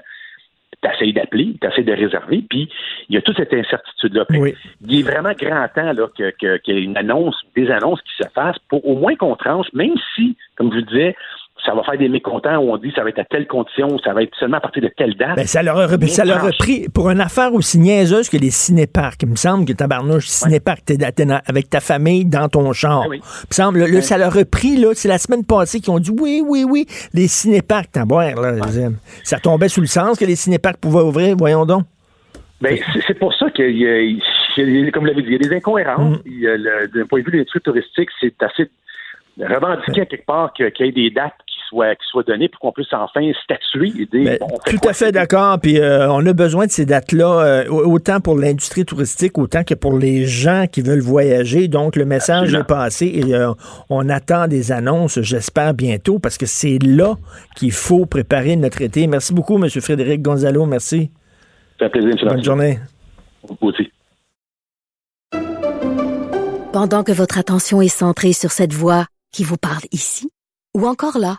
t'essayes 0.82 1.12
d'appeler, 1.12 1.56
t'essayes 1.60 1.84
de 1.84 1.92
réserver, 1.92 2.42
puis 2.48 2.70
il 3.08 3.14
y 3.14 3.18
a 3.18 3.22
toute 3.22 3.36
cette 3.36 3.52
incertitude-là. 3.52 4.24
Oui. 4.30 4.54
Il 4.86 5.00
est 5.00 5.02
vraiment 5.02 5.32
grand 5.32 5.66
temps 5.74 5.92
là, 5.92 6.06
que, 6.16 6.30
que- 6.40 6.56
qu'il 6.58 6.74
y 6.74 6.78
ait 6.78 6.82
une 6.82 6.96
annonce, 6.96 7.36
des 7.54 7.70
annonces 7.70 8.00
qui 8.02 8.12
se 8.22 8.28
fassent 8.30 8.58
pour 8.70 8.86
au 8.86 8.96
moins 8.96 9.14
qu'on 9.16 9.36
tranche, 9.36 9.66
même 9.74 9.94
si, 10.14 10.36
comme 10.56 10.72
je 10.72 10.78
vous 10.78 10.86
disais, 10.86 11.16
ça 11.70 11.76
va 11.76 11.84
faire 11.84 11.98
des 11.98 12.08
mécontents 12.08 12.56
où 12.58 12.72
on 12.72 12.76
dit 12.78 12.90
ça 12.96 13.04
va 13.04 13.10
être 13.10 13.20
à 13.20 13.24
telle 13.24 13.46
condition, 13.46 13.96
ça 14.02 14.12
va 14.12 14.24
être 14.24 14.34
seulement 14.40 14.56
à 14.56 14.60
partir 14.60 14.82
de 14.82 14.88
telle 14.96 15.14
date. 15.14 15.36
Ben, 15.36 15.46
ça 15.46 15.62
leur 15.62 15.78
a, 15.78 15.88
ça 16.08 16.24
leur 16.24 16.38
a 16.38 16.40
tranche. 16.48 16.58
pris, 16.58 16.88
pour 16.92 17.10
une 17.10 17.20
affaire 17.20 17.54
aussi 17.54 17.78
niaiseuse 17.78 18.28
que 18.28 18.36
les 18.36 18.50
cinéparcs, 18.50 19.22
il 19.22 19.28
me 19.28 19.36
semble 19.36 19.64
que 19.66 19.72
tabarnouche, 19.72 20.26
cinéparc, 20.26 20.84
t'es, 20.84 20.96
avec 21.46 21.70
ta 21.70 21.78
famille 21.78 22.24
dans 22.24 22.48
ton 22.48 22.72
char. 22.72 23.02
Ah 23.04 23.08
oui. 23.08 23.18
Il 23.22 23.46
me 23.50 23.54
semble, 23.54 23.78
là, 23.84 24.00
ça 24.02 24.18
leur 24.18 24.36
a 24.36 24.44
pris, 24.44 24.76
là, 24.78 24.90
c'est 24.94 25.06
la 25.08 25.18
semaine 25.18 25.44
passée 25.44 25.78
qu'ils 25.80 25.92
ont 25.92 26.00
dit 26.00 26.10
oui, 26.20 26.42
oui, 26.44 26.64
oui, 26.68 26.86
les 27.14 27.28
cinéparcs, 27.28 27.86
t'as 27.92 28.04
boire, 28.04 28.34
là. 28.40 28.54
Ça 29.22 29.38
tombait 29.38 29.68
sous 29.68 29.80
le 29.80 29.86
sens 29.86 30.18
que 30.18 30.24
les 30.24 30.34
cinéparcs 30.36 30.78
pouvaient 30.78 31.02
ouvrir, 31.04 31.36
voyons 31.36 31.66
donc. 31.66 31.84
Ben, 32.60 32.76
c'est- 33.06 33.14
pour 33.18 33.32
ça 33.34 33.48
qu'il 33.50 33.78
y 33.78 33.86
a, 33.86 34.00
il 34.00 34.18
y 34.58 34.88
a- 34.88 34.90
comme 34.90 35.04
vous 35.04 35.06
l'avez 35.08 35.22
dit, 35.22 35.28
il 35.28 35.32
y 35.32 35.46
a 35.46 35.48
des 35.48 35.56
incohérences. 35.56 36.18
Mm. 36.18 36.22
Le- 36.26 36.86
D'un 36.88 37.06
point 37.06 37.20
de 37.20 37.24
vue 37.24 37.30
de 37.30 37.36
l'industrie 37.38 37.60
touristique, 37.60 38.08
c'est 38.20 38.34
assez 38.42 38.68
revendiqué 39.38 40.02
à 40.02 40.06
quelque 40.06 40.26
part 40.26 40.52
que- 40.52 40.68
qu'il 40.68 40.86
y 40.86 40.88
ait 40.90 40.92
des 40.92 41.10
dates 41.10 41.32
qui 41.70 41.76
soient, 41.76 41.94
qui 41.94 42.06
soient 42.10 42.22
données 42.22 42.48
pour 42.48 42.60
qu'on 42.60 42.72
puisse 42.72 42.92
enfin 42.92 43.20
statuer 43.44 43.92
et 43.98 44.06
dire 44.06 44.38
bon, 44.40 44.48
on 44.52 44.60
fait 44.60 44.76
tout 44.76 44.88
à 44.88 44.92
fait 44.92 45.12
d'accord. 45.12 45.58
Puis 45.60 45.78
euh, 45.78 46.10
on 46.10 46.24
a 46.26 46.32
besoin 46.32 46.66
de 46.66 46.70
ces 46.70 46.86
dates-là, 46.86 47.40
euh, 47.40 47.68
autant 47.68 48.20
pour 48.20 48.38
l'industrie 48.38 48.84
touristique, 48.84 49.38
autant 49.38 49.64
que 49.64 49.74
pour 49.74 49.98
les 49.98 50.24
gens 50.24 50.66
qui 50.70 50.82
veulent 50.82 51.00
voyager. 51.00 51.68
Donc, 51.68 51.96
le 51.96 52.04
message 52.04 52.54
Absolument. 52.54 52.64
est 52.64 52.66
passé 52.66 53.06
et 53.06 53.34
euh, 53.34 53.52
on 53.88 54.08
attend 54.08 54.48
des 54.48 54.72
annonces, 54.72 55.20
j'espère, 55.20 55.74
bientôt, 55.74 56.18
parce 56.18 56.38
que 56.38 56.46
c'est 56.46 56.78
là 56.82 57.14
qu'il 57.56 57.72
faut 57.72 58.06
préparer 58.06 58.56
notre 58.56 58.82
été. 58.82 59.06
Merci 59.06 59.32
beaucoup, 59.32 59.62
M. 59.62 59.68
Frédéric 59.68 60.22
Gonzalo. 60.22 60.66
Merci. 60.66 61.10
Ça 61.78 61.86
fait 61.86 62.00
plaisir, 62.00 62.16
M. 62.22 62.28
Bonne 62.28 62.44
journée. 62.44 62.78
Vous 63.48 63.68
aussi. 63.68 63.90
Pendant 66.72 67.02
que 67.02 67.12
votre 67.12 67.38
attention 67.38 67.82
est 67.82 67.88
centrée 67.88 68.32
sur 68.32 68.52
cette 68.52 68.72
voix 68.72 69.06
qui 69.32 69.42
vous 69.42 69.56
parle 69.56 69.82
ici, 69.90 70.30
ou 70.76 70.86
encore 70.86 71.18
là, 71.18 71.38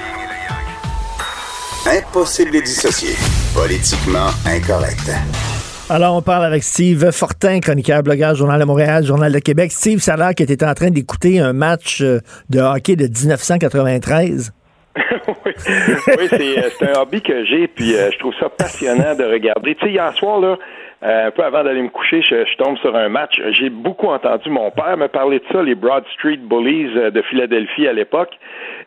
Impossible 1.87 2.51
de 2.51 2.57
les 2.57 2.61
dissocier. 2.61 3.15
Politiquement 3.55 4.29
incorrect. 4.45 5.09
Alors, 5.89 6.15
on 6.15 6.21
parle 6.21 6.45
avec 6.45 6.61
Steve 6.63 7.11
Fortin, 7.11 7.59
chroniqueur, 7.59 8.03
blogueur, 8.03 8.35
Journal 8.35 8.59
de 8.59 8.65
Montréal, 8.65 9.03
Journal 9.03 9.31
de 9.31 9.39
Québec. 9.39 9.71
Steve, 9.71 9.99
ça 9.99 10.13
a 10.13 10.17
l'air 10.17 10.35
que 10.35 10.43
tu 10.43 10.51
étais 10.53 10.65
en 10.65 10.75
train 10.75 10.91
d'écouter 10.91 11.39
un 11.39 11.53
match 11.53 12.01
euh, 12.01 12.19
de 12.51 12.59
hockey 12.59 12.95
de 12.95 13.05
1993. 13.05 14.53
oui, 14.95 15.03
Oui, 15.47 16.27
c'est 16.29 16.59
euh, 16.59 16.69
c'est 16.77 16.95
un 16.95 17.01
hobby 17.01 17.21
que 17.21 17.45
j'ai, 17.45 17.67
puis 17.67 17.95
euh, 17.95 18.11
je 18.13 18.19
trouve 18.19 18.33
ça 18.39 18.49
passionnant 18.49 19.15
de 19.15 19.23
regarder. 19.23 19.73
Tu 19.73 19.87
sais, 19.87 19.91
hier 19.91 20.13
soir, 20.13 20.39
là, 20.39 20.57
euh, 21.03 21.27
un 21.27 21.31
peu 21.31 21.43
avant 21.43 21.63
d'aller 21.63 21.81
me 21.81 21.89
coucher, 21.89 22.21
je, 22.21 22.45
je 22.45 22.57
tombe 22.57 22.77
sur 22.77 22.95
un 22.95 23.09
match. 23.09 23.41
J'ai 23.51 23.69
beaucoup 23.69 24.07
entendu 24.07 24.49
mon 24.49 24.69
père 24.69 24.97
me 24.97 25.07
parler 25.07 25.39
de 25.39 25.45
ça, 25.51 25.63
les 25.63 25.75
Broad 25.75 26.03
Street 26.13 26.37
Bullies 26.37 26.91
euh, 26.95 27.11
de 27.11 27.21
Philadelphie 27.23 27.87
à 27.87 27.93
l'époque. 27.93 28.37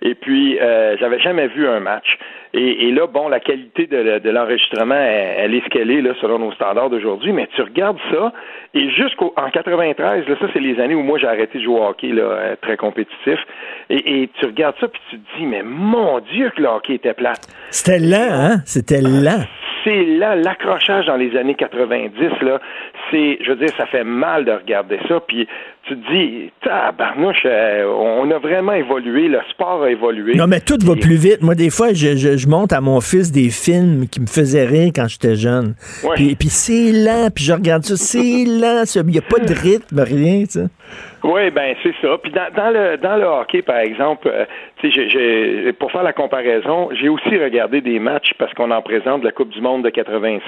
Et 0.02 0.14
puis, 0.14 0.58
euh, 0.60 0.96
j'avais 0.98 1.18
jamais 1.18 1.48
vu 1.48 1.66
un 1.66 1.80
match. 1.80 2.18
Et, 2.52 2.86
et 2.86 2.92
là, 2.92 3.08
bon, 3.08 3.28
la 3.28 3.40
qualité 3.40 3.88
de, 3.88 4.20
de 4.20 4.30
l'enregistrement, 4.30 4.94
elle, 4.94 5.34
elle, 5.38 5.54
est 5.54 5.64
ce 5.64 5.68
qu'elle 5.70 5.90
est, 5.90 6.00
là, 6.02 6.12
selon 6.20 6.38
nos 6.38 6.52
standards 6.52 6.88
d'aujourd'hui. 6.88 7.32
Mais 7.32 7.48
tu 7.56 7.62
regardes 7.62 7.98
ça, 8.12 8.32
et 8.74 8.90
jusqu'en 8.90 9.32
93, 9.52 10.28
là, 10.28 10.36
ça, 10.40 10.46
c'est 10.52 10.60
les 10.60 10.78
années 10.78 10.94
où 10.94 11.02
moi, 11.02 11.18
j'ai 11.18 11.26
arrêté 11.26 11.58
de 11.58 11.64
jouer 11.64 11.80
au 11.80 11.84
hockey, 11.84 12.08
là, 12.08 12.22
euh, 12.22 12.56
très 12.62 12.76
compétitif. 12.76 13.40
Et, 13.90 14.22
et 14.22 14.30
tu 14.38 14.46
regardes 14.46 14.76
ça, 14.80 14.86
puis 14.86 15.00
tu 15.10 15.18
te 15.18 15.38
dis, 15.38 15.46
mais 15.46 15.64
mon 15.64 16.20
Dieu, 16.20 16.52
que 16.56 16.62
le 16.62 16.68
hockey 16.68 16.94
était 16.94 17.14
plate. 17.14 17.48
C'était 17.70 17.98
lent, 17.98 18.30
hein? 18.30 18.56
C'était 18.66 19.00
lent. 19.00 19.42
C'est 19.84 20.04
là, 20.04 20.34
l'accrochage 20.34 21.06
dans 21.06 21.16
les 21.16 21.36
années 21.36 21.54
90, 21.54 22.12
là, 22.42 22.60
c'est, 23.10 23.38
je 23.42 23.50
veux 23.50 23.56
dire, 23.56 23.68
ça 23.76 23.86
fait 23.86 24.04
mal 24.04 24.44
de 24.44 24.52
regarder 24.52 24.98
ça, 25.06 25.20
puis 25.20 25.46
tu 25.86 25.94
te 25.94 26.12
dis, 26.12 26.50
tabarnouche, 26.62 27.42
euh, 27.44 27.84
on 27.86 28.30
a 28.30 28.38
vraiment 28.38 28.72
évolué, 28.72 29.28
le 29.28 29.40
sport 29.50 29.82
a 29.82 29.90
évolué. 29.90 30.34
Non, 30.34 30.46
mais 30.46 30.60
tout 30.60 30.78
va 30.82 30.94
plus 30.94 31.16
vite. 31.16 31.42
Moi, 31.42 31.54
des 31.54 31.68
fois, 31.68 31.92
je, 31.92 32.16
je, 32.16 32.38
je 32.38 32.48
monte 32.48 32.72
à 32.72 32.80
mon 32.80 33.00
fils 33.02 33.30
des 33.30 33.50
films 33.50 34.08
qui 34.08 34.20
me 34.20 34.26
faisaient 34.26 34.64
rire 34.64 34.92
quand 34.94 35.06
j'étais 35.08 35.34
jeune. 35.34 35.74
Ouais. 36.02 36.14
Puis, 36.14 36.34
puis 36.36 36.48
c'est 36.48 36.90
lent, 36.92 37.28
puis 37.34 37.44
je 37.44 37.52
regarde 37.52 37.82
ça, 37.82 37.96
c'est 37.96 38.44
lent. 38.46 38.86
ça. 38.86 39.00
Il 39.00 39.10
n'y 39.10 39.18
a 39.18 39.22
pas 39.22 39.38
de 39.38 39.52
rythme, 39.52 40.00
rien, 40.00 40.44
tu 40.44 40.60
sais. 40.60 40.66
Oui, 41.22 41.50
ben 41.50 41.74
c'est 41.82 41.94
ça. 42.02 42.18
Puis 42.22 42.30
dans, 42.32 42.52
dans 42.54 42.70
le 42.70 42.98
dans 42.98 43.16
le 43.16 43.24
hockey, 43.24 43.62
par 43.62 43.78
exemple, 43.78 44.28
euh, 44.30 44.44
pour 45.78 45.90
faire 45.92 46.02
la 46.02 46.12
comparaison, 46.12 46.88
j'ai 46.92 47.08
aussi 47.08 47.36
regardé 47.36 47.80
des 47.80 47.98
matchs 47.98 48.32
parce 48.38 48.52
qu'on 48.54 48.70
en 48.70 48.82
présente 48.82 49.22
la 49.24 49.32
Coupe 49.32 49.50
du 49.50 49.60
Monde 49.60 49.82
de 49.84 49.90
86. 49.90 50.42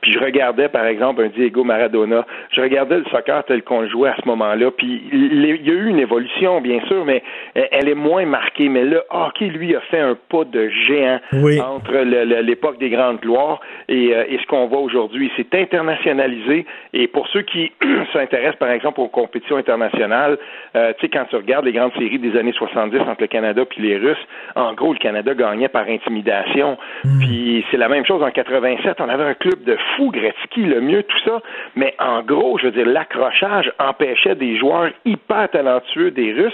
Puis 0.00 0.12
je 0.12 0.18
regardais, 0.18 0.68
par 0.68 0.86
exemple, 0.86 1.22
un 1.22 1.28
Diego 1.28 1.64
Maradona. 1.64 2.26
Je 2.50 2.60
regardais 2.60 2.98
le 2.98 3.04
soccer 3.10 3.44
tel 3.44 3.62
qu'on 3.62 3.80
le 3.82 3.88
jouait 3.88 4.10
à 4.10 4.16
ce 4.22 4.28
moment-là. 4.28 4.70
Puis 4.70 5.02
il 5.12 5.44
y 5.44 5.70
a 5.70 5.74
eu 5.74 5.88
une 5.88 5.98
évolution, 5.98 6.60
bien 6.60 6.80
sûr, 6.86 7.04
mais 7.04 7.22
elle- 7.54 7.88
est 7.88 7.94
moins 7.94 8.24
marquée. 8.26 8.68
Mais 8.68 8.84
le 8.84 9.02
hockey, 9.10 9.46
lui, 9.46 9.74
a 9.74 9.80
fait 9.82 9.98
un 10.00 10.16
pas 10.28 10.44
de 10.44 10.68
géant 10.68 11.20
Oui. 11.32 11.60
entre 11.60 11.92
l'époque 12.42 12.78
des 12.78 12.90
grandes 12.90 13.20
gloires 13.20 13.60
et, 13.88 14.14
euh, 14.14 14.24
et 14.28 14.38
ce 14.38 14.46
qu'on 14.46 14.66
voit 14.66 14.80
aujourd'hui. 14.80 15.30
C'est 15.36 15.54
internationalisé. 15.54 16.64
Et 16.94 17.06
pour 17.08 17.26
ceux 17.28 17.42
qui 17.42 17.72
s'intéressent, 18.12 18.56
par 18.58 18.70
exemple, 18.70 19.00
aux 19.00 19.08
compétitions 19.08 19.56
internationales, 19.56 20.38
euh, 20.76 20.92
tu 20.98 21.06
sais, 21.06 21.08
quand 21.08 21.24
tu 21.28 21.36
regardes 21.36 21.64
les 21.64 21.72
grandes 21.72 21.92
séries 21.94 22.18
des 22.18 22.36
années 22.38 22.52
70 22.52 23.00
entre 23.00 23.20
le 23.22 23.26
Canada 23.26 23.61
puis 23.64 23.82
les 23.82 23.96
Russes, 23.96 24.24
en 24.54 24.74
gros, 24.74 24.92
le 24.92 24.98
Canada 24.98 25.34
gagnait 25.34 25.68
par 25.68 25.88
intimidation. 25.88 26.76
Puis 27.20 27.64
c'est 27.70 27.76
la 27.76 27.88
même 27.88 28.04
chose 28.04 28.22
en 28.22 28.30
87. 28.30 28.96
On 29.00 29.08
avait 29.08 29.24
un 29.24 29.34
club 29.34 29.64
de 29.64 29.76
fous, 29.96 30.10
Gretzky, 30.10 30.62
le 30.64 30.80
mieux, 30.80 31.02
tout 31.02 31.18
ça. 31.24 31.40
Mais 31.76 31.94
en 31.98 32.22
gros, 32.22 32.58
je 32.58 32.66
veux 32.66 32.72
dire, 32.72 32.86
l'accrochage 32.86 33.72
empêchait 33.78 34.34
des 34.34 34.58
joueurs 34.58 34.90
hyper 35.04 35.48
talentueux 35.50 36.10
des 36.10 36.32
Russes 36.32 36.52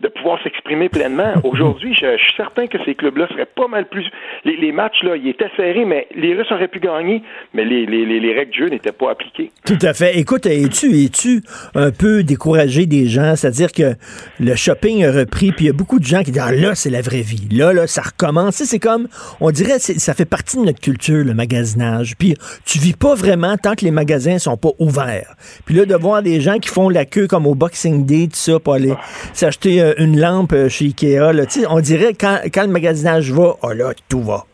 de 0.00 0.08
pouvoir 0.08 0.42
s'exprimer 0.42 0.88
pleinement. 0.88 1.34
Aujourd'hui, 1.44 1.94
je, 1.94 2.16
je 2.16 2.22
suis 2.22 2.36
certain 2.36 2.66
que 2.66 2.78
ces 2.84 2.94
clubs-là 2.94 3.28
seraient 3.28 3.46
pas 3.46 3.68
mal 3.68 3.86
plus. 3.86 4.06
Les, 4.44 4.56
les 4.56 4.72
matchs, 4.72 5.02
là, 5.02 5.16
ils 5.16 5.28
étaient 5.28 5.50
serrés, 5.56 5.84
mais 5.84 6.06
les 6.14 6.34
Russes 6.34 6.50
auraient 6.50 6.68
pu 6.68 6.80
gagner, 6.80 7.22
mais 7.54 7.64
les, 7.64 7.86
les, 7.86 8.04
les, 8.06 8.20
les 8.20 8.34
règles 8.34 8.52
du 8.52 8.58
jeu 8.60 8.68
n'étaient 8.68 8.92
pas 8.92 9.10
appliquées. 9.10 9.50
Tout 9.66 9.78
à 9.82 9.92
fait. 9.92 10.18
Écoute, 10.18 10.46
es-tu 10.46 11.04
es-tu 11.04 11.42
un 11.74 11.90
peu 11.90 12.22
découragé 12.22 12.86
des 12.86 13.06
gens? 13.06 13.36
C'est-à-dire 13.36 13.72
que 13.72 13.94
le 14.38 14.54
shopping 14.56 15.04
a 15.04 15.12
repris, 15.12 15.52
puis 15.52 15.66
il 15.66 15.68
y 15.68 15.70
a 15.70 15.74
beaucoup 15.74 15.98
de 15.98 16.04
gens 16.04 16.22
qui 16.22 16.32
disent 16.32 16.42
là, 16.50 16.74
c'est 16.74 16.90
la 16.90 17.02
vraie 17.02 17.22
vie. 17.22 17.48
Là, 17.50 17.72
là, 17.72 17.86
ça 17.86 18.02
recommence. 18.02 18.56
C'est 18.56 18.78
comme, 18.78 19.08
on 19.40 19.50
dirait, 19.50 19.78
ça 19.78 20.14
fait 20.14 20.24
partie 20.24 20.56
de 20.56 20.62
notre 20.62 20.80
culture, 20.80 21.24
le 21.24 21.34
magasinage. 21.34 22.16
Puis 22.16 22.36
tu 22.64 22.78
vis 22.78 22.92
pas 22.92 23.14
vraiment 23.14 23.56
tant 23.56 23.74
que 23.74 23.84
les 23.84 23.90
magasins 23.90 24.38
sont 24.38 24.56
pas 24.56 24.70
ouverts. 24.78 25.34
Puis 25.64 25.74
là, 25.74 25.84
de 25.84 25.94
voir 25.94 26.22
des 26.22 26.40
gens 26.40 26.58
qui 26.58 26.68
font 26.68 26.88
la 26.88 27.04
queue 27.04 27.26
comme 27.26 27.46
au 27.46 27.54
Boxing 27.54 28.06
Day, 28.06 28.28
tout 28.28 28.38
ça, 28.38 28.58
pour 28.58 28.74
aller 28.74 28.94
s'acheter 29.32 29.80
euh, 29.80 29.94
une 29.98 30.18
lampe 30.18 30.52
euh, 30.52 30.68
chez 30.68 30.86
Ikea, 30.86 31.32
on 31.68 31.80
dirait 31.80 32.14
quand, 32.14 32.38
quand 32.52 32.62
le 32.62 32.72
magasinage 32.72 33.32
va, 33.32 33.56
oh 33.62 33.72
là, 33.72 33.92
tout 34.08 34.22
va. 34.22 34.46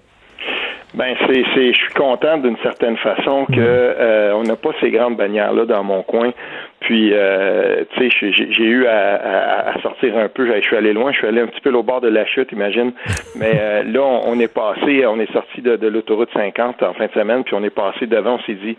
Ben 0.95 1.14
c'est 1.26 1.45
c'est 1.55 1.72
je 1.72 1.78
suis 1.78 1.95
content 1.95 2.39
d'une 2.39 2.57
certaine 2.59 2.97
façon 2.97 3.45
que 3.47 3.55
euh, 3.59 4.34
on 4.34 4.45
n'a 4.45 4.57
pas 4.57 4.70
ces 4.80 4.91
grandes 4.91 5.16
bannières 5.16 5.53
là 5.53 5.66
dans 5.66 5.84
mon 5.84 6.03
coin. 6.03 6.32
Puis 6.80 7.11
euh, 7.12 7.84
tu 7.95 8.09
sais 8.09 8.32
j'ai 8.32 8.53
j'ai 8.53 8.64
eu 8.64 8.87
à, 8.87 9.16
à, 9.16 9.70
à 9.70 9.82
sortir 9.82 10.16
un 10.16 10.28
peu. 10.28 10.47
Je 10.47 10.61
suis 10.61 10.76
allé 10.76 10.93
loin. 10.93 11.12
Je 11.12 11.18
suis 11.18 11.26
allé 11.26 11.41
un 11.41 11.49
petit 11.49 11.61
peu 11.61 11.72
au 11.72 11.82
bord 11.82 12.01
de 12.01 12.09
la 12.09 12.24
chute, 12.24 12.53
imagine. 12.53 12.93
Mais 13.37 13.53
euh, 13.59 13.82
là 13.82 14.01
on, 14.01 14.30
on 14.32 14.41
est 14.41 14.53
passé, 14.53 15.05
on 15.07 15.18
est 15.18 15.30
sorti 15.32 15.61
de, 15.61 15.76
de 15.76 15.89
l'autoroute 15.89 16.30
50 16.32 16.82
en 16.82 16.95
fin 16.95 17.07
de 17.07 17.12
semaine, 17.12 17.45
puis 17.45 17.55
on 17.55 17.64
est 17.64 17.70
passé 17.70 18.07
devant. 18.07 18.34
On 18.34 18.41
s'est 18.41 18.55
dit 18.55 18.76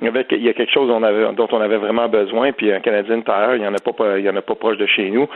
il 0.00 0.06
y, 0.06 0.08
avait, 0.08 0.26
il 0.30 0.42
y 0.42 0.48
a 0.48 0.52
quelque 0.52 0.72
chose 0.72 0.88
dont 0.88 0.96
on 0.96 1.02
avait, 1.02 1.32
dont 1.34 1.48
on 1.52 1.60
avait 1.60 1.76
vraiment 1.76 2.08
besoin, 2.08 2.52
puis 2.52 2.72
un 2.72 2.80
Canadien 2.80 3.20
Tire, 3.20 3.56
il 3.56 3.62
y 3.62 3.66
en 3.66 3.74
a 3.74 3.78
pas, 3.78 4.18
il 4.18 4.24
y 4.24 4.30
en 4.30 4.36
a 4.36 4.42
pas 4.42 4.54
proche 4.54 4.78
de 4.78 4.86
chez 4.86 5.10
nous. 5.10 5.28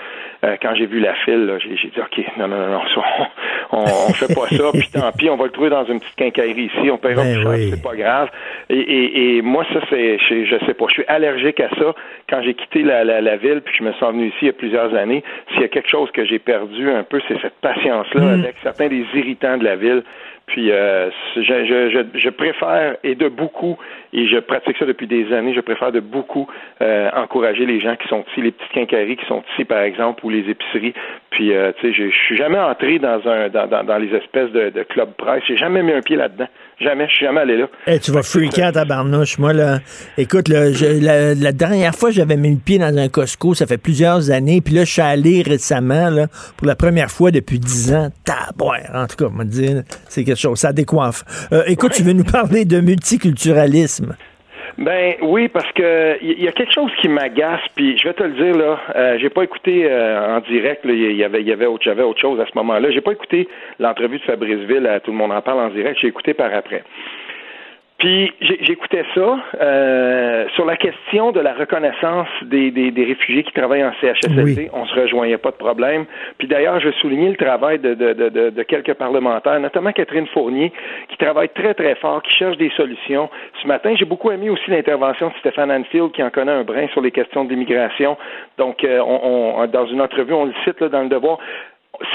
Euh, 0.44 0.56
quand 0.60 0.74
j'ai 0.74 0.86
vu 0.86 1.00
la 1.00 1.14
file, 1.14 1.46
là, 1.46 1.58
j'ai, 1.58 1.76
j'ai 1.76 1.88
dit 1.88 2.00
ok, 2.00 2.24
non 2.38 2.48
non 2.48 2.56
non, 2.56 2.78
non 2.78 3.02
on, 3.72 3.82
on 3.82 4.12
fait 4.12 4.34
pas 4.34 4.46
ça, 4.48 4.70
puis 4.72 4.88
tant 4.92 5.12
pis, 5.12 5.28
on 5.28 5.36
va 5.36 5.44
le 5.44 5.50
trouver 5.50 5.70
dans 5.70 5.84
une 5.84 6.00
petite 6.00 6.16
quincaillerie 6.16 6.70
ici, 6.74 6.90
on 6.90 6.98
paiera 6.98 7.22
Ben 7.22 7.34
plus 7.34 7.42
cher, 7.42 7.50
oui. 7.52 7.70
c'est 7.70 7.82
pas 7.82 7.94
grave. 7.96 8.30
Et, 8.70 8.78
et, 8.78 9.36
et 9.36 9.42
moi 9.42 9.64
ça 9.72 9.80
c'est, 9.90 10.18
je, 10.18 10.44
je 10.44 10.64
sais 10.66 10.74
pas, 10.74 10.84
je 10.88 10.94
suis 10.94 11.04
allergique 11.08 11.60
à 11.60 11.68
ça. 11.70 11.94
Quand 12.28 12.40
j'ai 12.42 12.54
quitté 12.54 12.82
la, 12.82 13.04
la, 13.04 13.20
la 13.20 13.36
ville, 13.36 13.60
puis 13.64 13.74
je 13.78 13.84
me 13.84 13.92
suis 13.92 14.06
venu 14.06 14.26
ici 14.28 14.36
il 14.42 14.46
y 14.46 14.50
a 14.50 14.54
plusieurs 14.54 14.94
années, 14.94 15.22
s'il 15.52 15.60
y 15.62 15.64
a 15.64 15.68
quelque 15.68 15.90
chose 15.90 16.10
que 16.12 16.24
j'ai 16.24 16.38
perdu 16.38 16.90
un 16.90 17.02
peu, 17.02 17.20
c'est 17.28 17.40
cette 17.40 17.60
patience-là 17.60 18.32
avec 18.32 18.56
certains 18.62 18.88
des 18.88 19.04
irritants 19.14 19.58
de 19.58 19.64
la 19.64 19.76
ville. 19.76 20.02
Puis 20.46 20.70
euh, 20.70 21.10
je, 21.36 21.42
je, 21.42 22.04
je, 22.14 22.28
préfère, 22.28 22.96
et 23.02 23.14
de 23.14 23.28
beaucoup, 23.28 23.78
et 24.12 24.26
je 24.26 24.38
pratique 24.38 24.76
ça 24.76 24.84
depuis 24.84 25.06
des 25.06 25.32
années, 25.32 25.54
je 25.54 25.60
préfère 25.60 25.90
de 25.90 26.00
beaucoup 26.00 26.46
euh, 26.82 27.10
encourager 27.14 27.64
les 27.64 27.80
gens 27.80 27.96
qui 27.96 28.06
sont 28.08 28.24
ici, 28.30 28.42
les 28.42 28.52
petites 28.52 28.72
quincailleries 28.72 29.16
qui 29.16 29.26
sont 29.26 29.42
ici, 29.52 29.64
par 29.64 29.80
exemple, 29.80 30.24
ou 30.24 30.30
les 30.30 30.48
épiceries. 30.50 30.94
Puis, 31.30 31.54
euh, 31.54 31.72
tu 31.80 31.88
sais, 31.88 31.92
je, 31.94 32.10
je 32.10 32.16
suis 32.26 32.36
jamais 32.36 32.58
entré 32.58 32.98
dans 32.98 33.26
un 33.26 33.48
dans, 33.48 33.66
dans, 33.66 33.84
dans 33.84 33.98
les 33.98 34.14
espèces 34.14 34.50
de, 34.50 34.68
de 34.68 34.82
club 34.82 35.14
presse. 35.14 35.42
J'ai 35.48 35.56
jamais 35.56 35.82
mis 35.82 35.92
un 35.92 36.02
pied 36.02 36.16
là-dedans. 36.16 36.48
Jamais, 36.80 37.06
je 37.08 37.14
suis 37.14 37.26
jamais 37.26 37.40
allé 37.40 37.56
là. 37.56 37.68
Hey, 37.86 38.00
tu 38.00 38.10
vas 38.10 38.22
freaker 38.22 38.66
à 38.66 38.72
ta 38.72 38.84
barnouche. 38.84 39.38
Moi, 39.38 39.52
là, 39.52 39.78
écoute, 40.18 40.48
là, 40.48 40.72
je, 40.72 40.86
la, 41.00 41.34
la, 41.34 41.52
dernière 41.52 41.94
fois, 41.94 42.10
j'avais 42.10 42.36
mis 42.36 42.50
le 42.50 42.58
pied 42.58 42.78
dans 42.78 42.96
un 42.96 43.08
Costco, 43.08 43.54
ça 43.54 43.66
fait 43.66 43.78
plusieurs 43.78 44.30
années. 44.30 44.60
Puis 44.60 44.74
là, 44.74 44.84
je 44.84 44.92
suis 44.92 45.02
allé 45.02 45.42
récemment, 45.42 46.10
là, 46.10 46.26
pour 46.56 46.66
la 46.66 46.74
première 46.74 47.10
fois 47.10 47.30
depuis 47.30 47.60
dix 47.60 47.94
ans. 47.94 48.10
Tabouère, 48.24 48.90
en 48.92 49.06
tout 49.06 49.16
cas, 49.16 49.26
on 49.26 49.38
me 49.38 49.44
dire, 49.44 49.82
c'est 50.08 50.24
quelque 50.24 50.40
chose, 50.40 50.58
ça 50.58 50.72
décoiffe. 50.72 51.24
Euh, 51.52 51.62
écoute, 51.66 51.92
tu 51.92 52.02
veux 52.02 52.12
nous 52.12 52.24
parler 52.24 52.64
de 52.64 52.80
multiculturalisme? 52.80 54.16
Ben 54.76 55.14
oui, 55.22 55.48
parce 55.48 55.70
que 55.72 56.18
il 56.20 56.42
y, 56.42 56.48
a 56.48 56.52
quelque 56.52 56.72
chose 56.72 56.90
qui 57.00 57.08
m'agace, 57.08 57.60
puis 57.76 57.96
je 57.96 58.08
vais 58.08 58.14
te 58.14 58.24
le 58.24 58.32
dire 58.32 58.56
là, 58.56 58.80
euh, 58.96 59.18
j'ai 59.20 59.30
pas 59.30 59.44
écouté 59.44 59.86
euh, 59.88 60.36
en 60.36 60.40
direct, 60.40 60.80
il 60.84 61.16
y 61.16 61.22
avait, 61.22 61.42
y 61.44 61.52
avait 61.52 61.66
autre, 61.66 61.84
j'avais 61.84 62.02
autre 62.02 62.20
chose 62.20 62.40
à 62.40 62.46
ce 62.46 62.52
moment-là. 62.56 62.90
J'ai 62.90 63.00
pas 63.00 63.12
écouté 63.12 63.48
l'entrevue 63.78 64.18
de 64.18 64.24
Fabriceville, 64.24 64.86
à 64.86 64.98
tout 64.98 65.12
le 65.12 65.16
monde 65.16 65.30
en 65.30 65.40
parle 65.42 65.60
en 65.60 65.68
direct. 65.68 65.98
J'ai 66.00 66.08
écouté 66.08 66.34
par 66.34 66.52
après. 66.52 66.82
Puis 68.04 68.30
j'écoutais 68.60 69.02
ça 69.14 69.38
euh, 69.62 70.46
sur 70.56 70.66
la 70.66 70.76
question 70.76 71.32
de 71.32 71.40
la 71.40 71.54
reconnaissance 71.54 72.28
des, 72.42 72.70
des, 72.70 72.90
des, 72.90 73.04
réfugiés 73.04 73.44
qui 73.44 73.52
travaillent 73.52 73.82
en 73.82 73.94
CHSLD. 73.98 74.68
On 74.74 74.84
se 74.84 74.94
rejoignait 74.94 75.38
pas 75.38 75.50
de 75.50 75.56
problème. 75.56 76.04
Puis 76.36 76.46
d'ailleurs, 76.46 76.78
je 76.80 76.90
soulignais 77.00 77.30
le 77.30 77.36
travail 77.36 77.78
de, 77.78 77.94
de, 77.94 78.12
de, 78.12 78.50
de, 78.50 78.62
quelques 78.62 78.92
parlementaires, 78.92 79.58
notamment 79.58 79.90
Catherine 79.92 80.26
Fournier, 80.34 80.70
qui 81.08 81.16
travaille 81.16 81.48
très 81.48 81.72
très 81.72 81.94
fort, 81.94 82.22
qui 82.22 82.34
cherche 82.34 82.58
des 82.58 82.70
solutions. 82.76 83.30
Ce 83.62 83.66
matin, 83.66 83.94
j'ai 83.96 84.04
beaucoup 84.04 84.30
aimé 84.30 84.50
aussi 84.50 84.70
l'intervention 84.70 85.28
de 85.28 85.34
Stéphane 85.40 85.72
Anfield, 85.72 86.12
qui 86.12 86.22
en 86.22 86.28
connaît 86.28 86.52
un 86.52 86.64
brin 86.64 86.86
sur 86.88 87.00
les 87.00 87.10
questions 87.10 87.44
d'immigration. 87.46 88.18
Donc, 88.58 88.84
euh, 88.84 89.00
on, 89.00 89.60
on, 89.62 89.66
dans 89.66 89.86
une 89.86 90.02
entrevue, 90.02 90.34
on 90.34 90.44
le 90.44 90.54
cite 90.66 90.78
là, 90.82 90.90
dans 90.90 91.04
le 91.04 91.08
devoir 91.08 91.38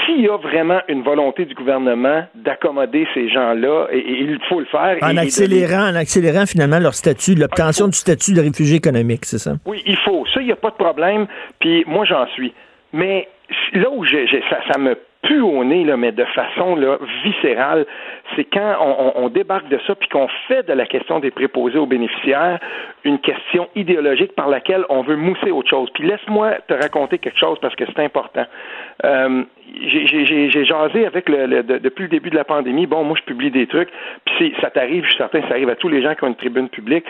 s'il 0.04 0.22
y 0.22 0.28
a 0.28 0.36
vraiment 0.36 0.80
une 0.88 1.02
volonté 1.02 1.44
du 1.44 1.54
gouvernement 1.54 2.24
d'accommoder 2.34 3.06
ces 3.14 3.28
gens-là, 3.28 3.86
et, 3.92 3.98
il 3.98 4.38
faut 4.48 4.60
le 4.60 4.66
faire. 4.66 4.98
En 5.02 5.16
accélérant, 5.16 5.90
en 5.90 5.94
accélérant 5.94 6.46
finalement 6.46 6.78
leur 6.78 6.94
statut, 6.94 7.34
l'obtention 7.34 7.86
du 7.86 7.96
statut 7.96 8.34
de 8.34 8.40
réfugié 8.40 8.76
économique, 8.76 9.24
c'est 9.24 9.38
ça? 9.38 9.52
Oui, 9.66 9.82
il 9.86 9.96
faut. 9.96 10.24
Ça, 10.32 10.40
il 10.40 10.46
n'y 10.46 10.52
a 10.52 10.56
pas 10.56 10.70
de 10.70 10.76
problème. 10.76 11.26
Puis 11.58 11.84
moi, 11.86 12.04
j'en 12.04 12.26
suis. 12.28 12.52
Mais 12.92 13.28
là 13.72 13.90
où 13.90 14.04
j'ai, 14.04 14.26
ça, 14.48 14.58
ça 14.70 14.78
me 14.78 14.96
pue 15.22 15.40
au 15.40 15.64
nez, 15.64 15.84
là, 15.84 15.96
mais 15.96 16.12
de 16.12 16.24
façon 16.24 16.76
là, 16.76 16.98
viscérale, 17.24 17.86
c'est 18.34 18.44
quand 18.44 18.76
on, 18.80 19.24
on, 19.24 19.28
débarque 19.28 19.68
de 19.68 19.78
ça 19.86 19.94
puis 19.94 20.08
qu'on 20.08 20.28
fait 20.48 20.66
de 20.66 20.72
la 20.72 20.86
question 20.86 21.20
des 21.20 21.30
préposés 21.30 21.78
aux 21.78 21.86
bénéficiaires 21.86 22.58
une 23.04 23.18
question 23.18 23.68
idéologique 23.74 24.34
par 24.34 24.48
laquelle 24.48 24.84
on 24.88 25.02
veut 25.02 25.16
mousser 25.16 25.50
autre 25.50 25.68
chose. 25.68 25.90
Puis 25.94 26.06
laisse-moi 26.06 26.54
te 26.68 26.74
raconter 26.74 27.18
quelque 27.18 27.38
chose 27.38 27.58
parce 27.60 27.74
que 27.74 27.84
c'est 27.86 28.02
important. 28.02 28.46
Euh, 29.04 29.42
j'ai 29.86 30.64
jasé 30.64 31.06
avec 31.06 31.28
le, 31.28 31.62
depuis 31.62 32.02
le 32.02 32.08
début 32.08 32.30
de 32.30 32.36
la 32.36 32.44
pandémie. 32.44 32.86
Bon, 32.86 33.04
moi, 33.04 33.16
je 33.18 33.24
publie 33.24 33.50
des 33.50 33.66
trucs, 33.66 33.88
puis 34.24 34.54
ça 34.60 34.70
t'arrive, 34.70 35.04
je 35.04 35.10
suis 35.10 35.18
certain, 35.18 35.40
ça 35.42 35.54
arrive 35.54 35.68
à 35.68 35.76
tous 35.76 35.88
les 35.88 36.02
gens 36.02 36.14
qui 36.14 36.24
ont 36.24 36.28
une 36.28 36.34
tribune 36.34 36.68
publique. 36.68 37.04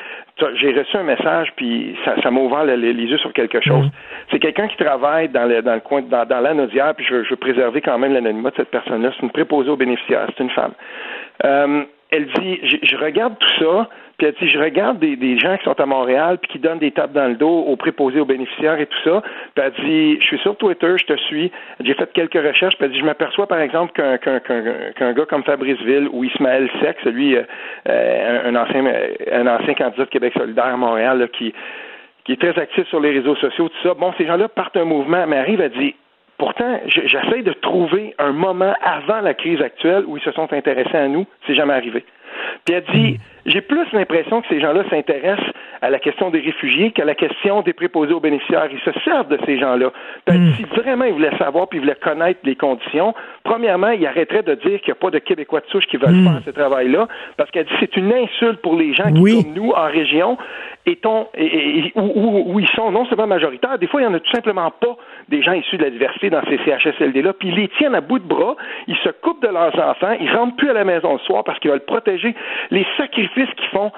J'ai 0.55 0.73
reçu 0.73 0.97
un 0.97 1.03
message, 1.03 1.53
puis 1.57 1.97
ça 2.05 2.31
m'a 2.31 2.41
ouvert 2.41 2.65
les, 2.65 2.93
yeux 2.93 3.19
sur 3.19 3.33
quelque 3.33 3.61
chose. 3.61 3.87
Mhm. 3.87 3.91
C'est 4.31 4.39
quelqu'un 4.39 4.69
qui 4.69 4.77
travaille 4.77 5.29
dans 5.29 5.47
le, 5.47 5.63
dans 5.63 5.75
le 5.75 5.81
coin, 5.81 6.03
dans, 6.03 6.27
dans 6.27 6.41
l'anodière, 6.41 6.95
puis 6.95 7.07
je, 7.09 7.25
je 7.25 7.31
veux 7.31 7.37
préserver 7.37 7.81
quand 7.81 7.99
même 7.99 8.13
l'anonymat 8.13 8.51
de 8.51 8.57
cette 8.57 8.71
personne-là. 8.71 9.11
C'est 9.17 9.23
une 9.23 9.31
préposée 9.33 9.71
aux 9.71 9.77
bénéficiaires, 9.77 10.27
c'est 10.37 10.43
une 10.43 10.51
femme. 10.51 10.73
Euh, 11.45 11.85
elle 12.11 12.27
dit, 12.27 12.61
je, 12.83 12.97
regarde 12.97 13.35
tout 13.39 13.65
ça, 13.65 13.89
puis 14.21 14.27
elle 14.27 14.35
dit, 14.35 14.53
je 14.53 14.59
regarde 14.59 14.99
des, 14.99 15.17
des, 15.17 15.39
gens 15.39 15.57
qui 15.57 15.65
sont 15.65 15.81
à 15.81 15.87
Montréal, 15.87 16.37
puis 16.37 16.53
qui 16.53 16.59
donnent 16.59 16.79
des 16.79 16.91
tapes 16.91 17.13
dans 17.13 17.29
le 17.29 17.37
dos 17.37 17.49
aux 17.49 17.77
préposés 17.77 18.21
aux 18.21 18.27
bénéficiaires 18.27 18.79
et 18.79 18.85
tout 18.85 18.99
ça. 19.03 19.23
Puis 19.55 19.65
elle 19.65 19.73
dit, 19.83 20.21
je 20.21 20.27
suis 20.27 20.39
sur 20.41 20.55
Twitter, 20.57 20.93
je 20.99 21.07
te 21.07 21.17
suis, 21.17 21.51
j'ai 21.83 21.95
fait 21.95 22.13
quelques 22.13 22.35
recherches, 22.35 22.77
puis 22.77 22.85
elle 22.85 22.93
dit, 22.93 22.99
je 22.99 23.05
m'aperçois 23.07 23.47
par 23.47 23.61
exemple 23.61 23.93
qu'un 23.93 25.13
gars 25.15 25.25
comme 25.25 25.43
Fabriceville 25.45 26.07
ou 26.13 26.25
Ismaël 26.25 26.69
Seck, 26.83 26.99
celui, 27.03 27.35
euh, 27.35 27.45
euh, 27.89 28.51
un, 28.51 28.57
ancien 28.57 28.85
un 29.33 29.47
ancien 29.47 29.73
candidat 29.73 30.05
de 30.05 30.11
Québec 30.11 30.35
solidaire 30.37 30.67
à 30.67 30.77
Montréal, 30.77 31.27
qui 31.33 31.55
qui 32.25 32.33
est 32.33 32.37
très 32.41 32.61
actif 32.61 32.87
sur 32.89 33.01
les 33.01 33.13
réseaux 33.13 33.37
sociaux, 33.37 33.71
tout 33.71 33.89
ça. 33.89 33.95
Bon, 33.95 34.13
ces 34.19 34.27
gens-là 34.27 34.49
partent 34.51 34.77
un 34.77 34.85
mouvement, 34.85 35.27
mais 35.27 35.39
arrive 35.39 35.63
à 35.63 35.71
dire, 35.71 35.95
Pourtant, 36.41 36.81
j'essaie 36.87 37.43
de 37.43 37.53
trouver 37.53 38.15
un 38.19 38.33
moment 38.33 38.73
avant 38.83 39.21
la 39.21 39.35
crise 39.35 39.61
actuelle 39.61 40.05
où 40.07 40.17
ils 40.17 40.23
se 40.23 40.33
sont 40.33 40.51
intéressés 40.55 40.97
à 40.97 41.07
nous. 41.07 41.27
C'est 41.47 41.55
jamais 41.55 41.75
arrivé. 41.75 42.03
Puis 42.65 42.75
elle 42.75 42.85
dit, 42.95 43.21
j'ai 43.47 43.61
plus 43.61 43.87
l'impression 43.93 44.43
que 44.43 44.49
ces 44.49 44.61
gens-là 44.61 44.85
s'intéressent 44.91 45.51
à 45.81 45.91
la 45.91 45.99
question 45.99 46.31
des 46.31 46.41
réfugiés 46.41 46.91
qu'à 46.93 47.05
la 47.05 47.15
question 47.15 47.63
des 47.63 47.73
préposés 47.73 48.13
aux 48.13 48.21
bénéficiaires. 48.21 48.69
Ils 48.71 48.93
se 48.93 48.99
servent 49.01 49.29
de 49.29 49.39
ces 49.47 49.59
gens-là. 49.59 49.91
Mm. 50.29 50.53
Si 50.57 50.63
vraiment 50.65 51.05
ils 51.05 51.15
voulaient 51.15 51.37
savoir 51.39 51.69
puis 51.69 51.79
ils 51.79 51.83
voulaient 51.83 51.95
connaître 51.95 52.41
les 52.45 52.57
conditions, 52.57 53.15
premièrement, 53.45 53.91
ils 53.91 54.07
arrêteraient 54.07 54.43
de 54.43 54.55
dire 54.55 54.81
qu'il 54.81 54.89
n'y 54.89 54.93
a 54.93 54.95
pas 54.97 55.11
de 55.11 55.19
Québécois 55.19 55.61
de 55.61 55.67
souche 55.67 55.87
qui 55.87 55.97
veulent 55.97 56.11
hmm. 56.11 56.25
faire 56.25 56.43
ce 56.45 56.51
travail-là, 56.51 57.09
parce 57.37 57.51
qu'elle 57.51 57.65
dit 57.65 57.73
c'est 57.81 57.97
une 57.97 58.13
insulte 58.13 58.61
pour 58.61 58.77
les 58.77 58.95
gens 58.95 59.13
qui, 59.13 59.43
comme 59.43 59.55
nous, 59.55 59.71
en 59.71 59.87
région, 59.87 60.39
et, 60.87 60.99
où, 61.95 62.59
ils 62.59 62.69
sont 62.75 62.91
non 62.91 63.05
seulement 63.07 63.27
majoritaires, 63.27 63.79
des 63.79 63.87
fois, 63.87 64.01
il 64.01 64.07
n'y 64.07 64.13
en 64.13 64.17
a 64.17 64.21
tout 64.21 64.31
simplement 64.31 64.71
pas 64.71 64.97
des 65.31 65.43
gens 65.43 65.53
issus 65.53 65.79
de 65.79 65.85
la 65.85 65.91
diversité 65.91 66.29
dans 66.29 66.43
ces 66.49 66.59
CHSLD-là, 66.59 67.33
puis 67.33 67.49
ils 67.49 67.55
les 67.55 67.69
tiennent 67.69 67.95
à 67.95 68.01
bout 68.01 68.19
de 68.19 68.27
bras, 68.27 68.57
ils 68.89 68.97
se 68.97 69.09
coupent 69.09 69.43
de 69.43 69.49
leurs 69.49 69.79
enfants, 69.79 70.17
ils 70.21 70.31
rentrent 70.31 70.57
plus 70.57 70.71
à 70.71 70.75
la 70.75 70.85
maison 70.85 71.15
le 71.15 71.21
soir 71.21 71.45
parce 71.45 71.59
qu'ils 71.61 71.71
veulent 71.71 71.85
protéger 71.85 72.35
les 72.71 72.87
sacrifices 72.97 73.51
qu'ils 73.57 73.69
font. 73.69 73.93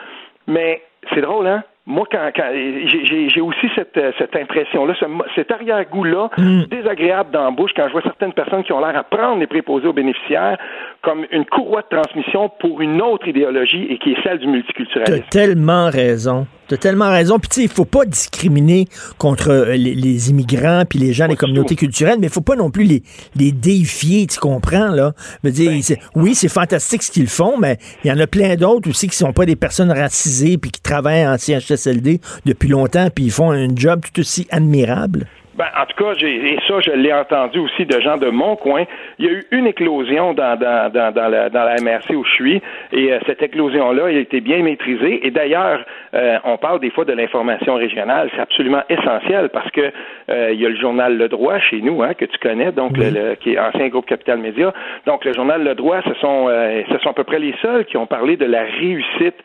Mais 0.47 0.83
c'est 1.11 1.21
drôle, 1.21 1.47
hein? 1.47 1.63
moi, 1.85 2.07
quand, 2.11 2.31
quand 2.35 2.51
j'ai 2.55 3.41
aussi 3.41 3.67
cette, 3.75 3.97
euh, 3.97 4.13
cette 4.17 4.37
impression-là, 4.37 4.95
ce, 5.01 5.05
cet 5.35 5.51
arrière-goût-là, 5.51 6.31
mm. 6.39 6.65
désagréable 6.71 7.33
dans 7.33 7.45
la 7.45 7.51
bouche, 7.51 7.73
quand 7.75 7.89
je 7.89 7.93
vois 7.93 8.03
certaines 8.03 8.33
personnes 8.33 8.63
qui 8.63 8.73
ont 8.73 8.79
l'air 8.79 8.97
à 8.97 9.03
prendre 9.03 9.41
les 9.41 9.49
préposés 9.49 9.89
aux 9.89 9.93
bénéficiaires 9.93 10.59
comme 11.03 11.27
une 11.33 11.45
courroie 11.45 11.83
de 11.83 11.97
transmission 11.97 12.49
pour 12.61 12.81
une 12.81 13.03
autre 13.03 13.27
idéologie 13.27 13.87
et 13.91 13.99
qui 13.99 14.13
est 14.13 14.23
celle 14.23 14.39
du 14.39 14.47
multiculturalisme. 14.47 15.25
T'as 15.29 15.29
tellement 15.29 15.91
raison. 15.91 16.47
T'as 16.69 16.77
tellement 16.77 17.11
raison. 17.11 17.41
Puis 17.41 17.49
tu 17.49 17.55
sais, 17.57 17.63
il 17.65 17.71
faut 17.71 17.85
pas 17.85 18.05
discriminer 18.05 18.87
contre 19.19 19.51
euh, 19.51 19.75
les, 19.75 20.31
immigrants 20.31 20.85
puis 20.89 21.01
les 21.01 21.13
gens 21.13 21.27
des 21.27 21.37
communautés 21.37 21.75
culturelles, 21.75 22.19
mais 22.21 22.29
il 22.29 22.33
faut 22.33 22.41
pas 22.41 22.55
non 22.55 22.71
plus 22.71 22.85
les, 22.85 23.03
les 23.35 23.51
défier, 23.51 24.29
tu 24.29 24.39
comprends, 24.39 24.89
là? 24.89 25.13
Je 25.43 25.49
veux 25.49 25.53
dire, 25.53 25.71
ben. 25.71 25.97
oui, 26.15 26.37
c'est 26.37 26.49
fantastique 26.49 27.03
ce 27.03 27.11
qu'ils 27.11 27.27
font, 27.27 27.59
mais 27.59 27.79
il 28.05 28.09
y 28.09 28.13
en 28.13 28.19
a 28.21 28.29
plein 28.29 28.55
d'autres 28.55 28.89
aussi 28.89 29.09
qui 29.09 29.17
sont 29.17 29.33
pas 29.33 29.45
des 29.45 29.57
personnes 29.57 29.91
racisées 29.91 30.57
puis 30.57 30.71
qui 30.71 30.81
travaillent 30.93 31.27
en 31.27 31.39
CHSLD 31.39 32.21
depuis 32.45 32.69
longtemps 32.69 33.09
puis 33.09 33.25
ils 33.25 33.31
font 33.31 33.51
un 33.51 33.75
job 33.75 34.03
tout 34.03 34.21
aussi 34.21 34.47
admirable? 34.51 35.27
Ben, 35.55 35.67
en 35.79 35.85
tout 35.85 36.03
cas, 36.03 36.15
et 36.27 36.59
ça, 36.67 36.81
je 36.81 36.93
l'ai 36.93 37.13
entendu 37.13 37.59
aussi 37.59 37.85
de 37.85 38.01
gens 38.01 38.17
de 38.17 38.31
mon 38.31 38.57
coin. 38.57 38.85
Il 39.19 39.27
y 39.27 39.29
a 39.29 39.33
eu 39.33 39.45
une 39.51 39.67
éclosion 39.67 40.33
dans, 40.33 40.59
dans, 40.59 40.91
dans, 40.91 41.13
dans, 41.13 41.29
la, 41.29 41.51
dans 41.51 41.65
la 41.65 41.77
MRC 41.77 42.15
où 42.17 42.25
je 42.25 42.33
suis, 42.33 42.63
et 42.93 43.13
euh, 43.13 43.19
cette 43.27 43.43
éclosion-là 43.43 44.07
a 44.07 44.11
été 44.11 44.41
bien 44.41 44.63
maîtrisée. 44.63 45.27
Et 45.27 45.31
d'ailleurs, 45.31 45.85
euh, 46.15 46.39
on 46.45 46.57
parle 46.57 46.81
des 46.81 46.91
fois 46.91 47.05
de 47.05 47.13
l'information 47.13 47.75
régionale, 47.75 48.31
c'est 48.35 48.41
absolument 48.41 48.83
essentiel 48.89 49.51
parce 49.51 49.71
que 49.73 49.93
euh, 50.31 50.53
il 50.55 50.61
y 50.61 50.65
a 50.65 50.71
le 50.71 50.77
journal 50.77 51.19
Le 51.19 51.29
Droit 51.29 51.59
chez 51.59 51.83
nous, 51.83 52.03
hein, 52.03 52.15
que 52.15 52.25
tu 52.25 52.39
connais, 52.39 52.73
donc 52.73 52.97
le, 52.97 53.35
qui 53.35 53.53
est 53.53 53.59
ancien 53.59 53.89
groupe 53.89 54.07
Capital 54.07 54.39
Média. 54.39 54.73
Donc 55.05 55.23
le 55.27 55.35
journal 55.35 55.63
Le 55.63 55.75
Droit, 55.75 56.01
ce 56.07 56.15
sont, 56.15 56.49
ce 56.49 56.99
sont 56.99 57.11
à 57.11 57.15
peu 57.15 57.25
près 57.25 57.39
les 57.39 57.55
seuls 57.61 57.85
qui 57.85 57.99
ont 57.99 58.07
parlé 58.07 58.37
de 58.37 58.47
la 58.47 58.63
réussite 58.63 59.37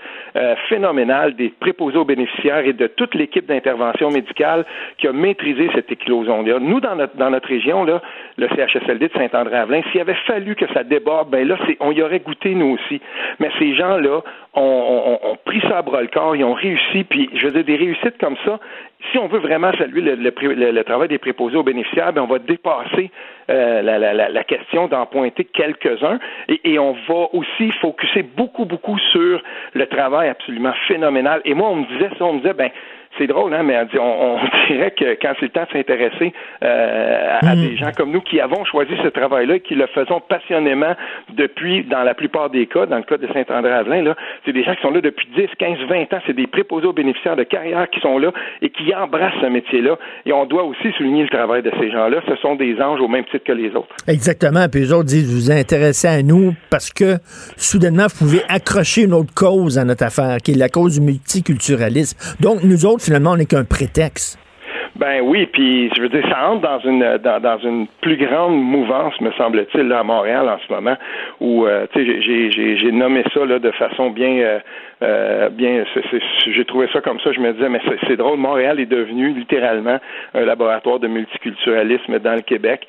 phénoménale 0.70 1.36
des 1.36 1.50
préposés 1.50 1.98
aux 1.98 2.06
bénéficiaires 2.06 2.66
et 2.66 2.74
de 2.74 2.88
toute 2.88 3.16
l'équipe 3.16 3.46
d'intervention 3.46 4.10
médicale 4.10 4.66
qui 4.98 5.08
a 5.08 5.14
maîtrisé 5.14 5.70
cette 5.74 5.92
nous, 6.08 6.80
dans 6.80 6.96
notre, 6.96 7.16
dans 7.18 7.30
notre 7.30 7.48
région, 7.48 7.86
le 7.86 8.48
CHSLD 8.50 9.08
de 9.08 9.14
Saint-André-Avelin, 9.14 9.82
s'il 9.92 10.02
avait 10.02 10.16
fallu 10.26 10.56
que 10.56 10.66
ça 10.74 10.84
déborde, 10.84 11.30
ben 11.30 11.48
là, 11.48 11.58
on 11.80 11.92
y 11.92 12.02
aurait 12.02 12.20
goûté, 12.20 12.56
nous 12.56 12.76
aussi. 12.76 13.02
Mais 13.40 13.50
ces 13.60 13.76
gens-là 13.76 14.22
ont, 14.54 15.38
pris 15.46 15.62
ça 15.62 15.80
à 15.80 15.82
bras 15.82 16.02
le 16.02 16.08
corps, 16.08 16.36
ils 16.36 16.44
ont 16.44 16.54
réussi, 16.54 17.04
puis 17.04 17.30
je 17.34 17.48
veux 17.48 17.52
dire, 17.54 17.64
des 17.64 17.76
réussites 17.76 18.18
comme 18.20 18.38
ça, 18.46 18.60
si 19.12 19.18
on 19.18 19.28
veut 19.28 19.40
vraiment 19.40 19.72
saluer 19.78 20.02
le, 20.02 20.84
travail 20.84 21.08
des 21.08 21.20
préposés 21.20 21.56
aux 21.56 21.64
bénéficiaires, 21.64 22.12
ben 22.14 22.24
on 22.24 22.28
va 22.28 22.40
dépasser 22.40 23.12
euh, 23.50 23.82
la, 23.82 24.44
question 24.44 24.88
d'en 24.88 25.06
pointer 25.06 25.46
quelques-uns 25.46 26.20
et, 26.48 26.60
et, 26.64 26.80
on 26.80 26.94
va 27.08 27.28
aussi 27.34 27.72
focuser 27.80 28.24
beaucoup, 28.24 28.66
beaucoup 28.66 28.98
sur 29.12 29.42
le 29.74 29.86
travail 29.86 30.30
absolument 30.30 30.74
phénoménal. 30.88 31.42
Et 31.46 31.54
moi, 31.54 31.70
on 31.70 31.76
me 31.78 31.86
disait 31.86 32.10
ça, 32.18 32.26
on 32.26 32.34
me 32.34 32.40
disait, 32.40 32.54
ben, 32.54 32.72
c'est 33.18 33.28
drôle, 33.28 33.54
hein, 33.54 33.64
mais 33.64 33.78
on, 34.00 34.36
on 34.36 34.40
dirait 34.68 34.92
que 34.92 35.18
quand 35.22 35.34
c'est 35.40 35.48
le 35.48 35.52
temps 35.52 35.66
de 35.66 35.78
s'intéresser 35.78 36.34
euh, 36.64 37.38
à, 37.42 37.52
à 37.52 37.56
Mm. 37.58 37.68
des 37.68 37.78
gens 37.78 37.92
comme 37.96 38.12
nous 38.12 38.22
qui 38.22 38.40
avons 38.40 38.64
choisi 38.66 38.94
ce 39.04 39.08
travail-là 39.10 39.56
et 39.56 39.60
qui 39.60 39.76
le 39.76 39.88
faisons 39.88 40.22
passionnément 40.22 40.96
depuis, 41.34 41.84
dans 41.84 42.04
la 42.04 42.14
plupart 42.14 42.50
des 42.50 42.68
cas, 42.68 42.86
dans 42.86 42.98
le 42.98 43.04
cas 43.04 43.18
de 43.18 43.28
Saint-André-Avelin, 43.28 44.14
c'est 44.46 44.54
des 44.54 44.64
gens 44.64 44.76
qui 44.76 44.82
sont 44.82 44.92
là 44.92 45.02
depuis 45.02 45.28
10, 45.36 45.48
15, 45.58 45.78
20 45.90 46.14
ans. 46.14 46.20
C'est 46.26 46.36
des 46.36 46.48
préposés 46.48 46.88
aux 46.88 46.94
bénéficiaires 46.94 47.36
de 47.36 47.44
carrière 47.44 47.90
qui 47.90 48.00
sont 48.00 48.18
là 48.18 48.32
et 48.62 48.70
qui 48.70 48.94
embrassent 48.94 49.34
ce 49.42 49.48
métier-là. 49.48 49.98
Et 50.26 50.34
on 50.34 50.46
doit 50.46 50.64
aussi 50.64 50.92
souligner 50.98 51.24
le 51.24 51.30
travail 51.30 51.64
de 51.64 51.72
ces 51.80 51.92
gens-là. 51.92 52.22
Ce 52.28 52.36
sont 52.38 52.56
des 52.56 52.80
anges 52.82 53.00
au 53.02 53.08
même 53.08 53.26
titre 53.26 53.46
que 53.46 53.52
les 53.52 53.70
autres. 53.76 53.96
Exactement. 54.08 54.68
Puis 54.72 54.84
eux 54.84 54.94
autres 54.94 55.06
disent, 55.06 55.30
vous 55.32 55.48
vous 55.48 55.52
intéressez 55.52 56.08
à 56.08 56.22
nous 56.24 56.54
parce 56.70 56.92
que 56.92 57.18
soudainement, 57.56 58.08
vous 58.08 58.26
pouvez 58.26 58.42
accrocher 58.50 59.04
une 59.04 59.14
autre 59.14 59.34
cause 59.34 59.78
à 59.78 59.84
notre 59.86 60.04
affaire, 60.04 60.38
qui 60.44 60.52
est 60.52 60.58
la 60.58 60.70
cause 60.70 61.00
du 61.00 61.06
multiculturalisme. 61.06 62.18
Donc, 62.40 62.64
nous 62.64 62.86
autres, 62.86 63.04
finalement, 63.08 63.32
on 63.32 63.38
n'est 63.38 63.46
qu'un 63.46 63.64
prétexte. 63.66 64.38
Ben 64.96 65.22
oui, 65.22 65.46
puis 65.46 65.92
je 65.96 66.02
veux 66.02 66.10
dire, 66.10 66.24
ça 66.28 66.50
entre 66.50 66.62
dans 66.62 66.80
une 66.80 67.18
dans, 67.20 67.40
dans 67.40 67.60
une 67.60 67.86
plus 68.02 68.18
grande 68.18 68.56
mouvance, 68.60 69.14
me 69.22 69.32
semble-t-il, 69.34 69.92
à 69.94 70.02
Montréal 70.04 70.50
en 70.50 70.58
ce 70.66 70.74
moment, 70.74 70.98
où 71.40 71.68
euh, 71.68 71.86
tu 71.94 72.00
sais, 72.04 72.22
j'ai- 72.24 72.52
j'ai 72.52 72.78
j'ai 72.78 72.92
nommé 72.92 73.24
ça 73.32 73.46
là 73.46 73.60
de 73.60 73.70
façon 73.72 74.10
bien 74.10 74.32
euh, 74.40 74.60
euh, 75.04 75.50
bien. 75.50 75.84
J'ai 76.48 76.66
trouvé 76.66 76.88
ça 76.92 77.02
comme 77.02 77.20
ça. 77.20 77.32
Je 77.32 77.40
me 77.40 77.54
disais, 77.54 77.70
mais 77.70 77.80
c'est- 78.08 78.16
drôle. 78.16 78.40
Montréal 78.40 78.80
est 78.80 78.88
devenu 78.88 79.30
littéralement 79.34 80.00
un 80.34 80.46
laboratoire 80.46 81.00
de 81.00 81.08
multiculturalisme 81.08 82.18
dans 82.18 82.34
le 82.34 82.42
Québec. 82.42 82.88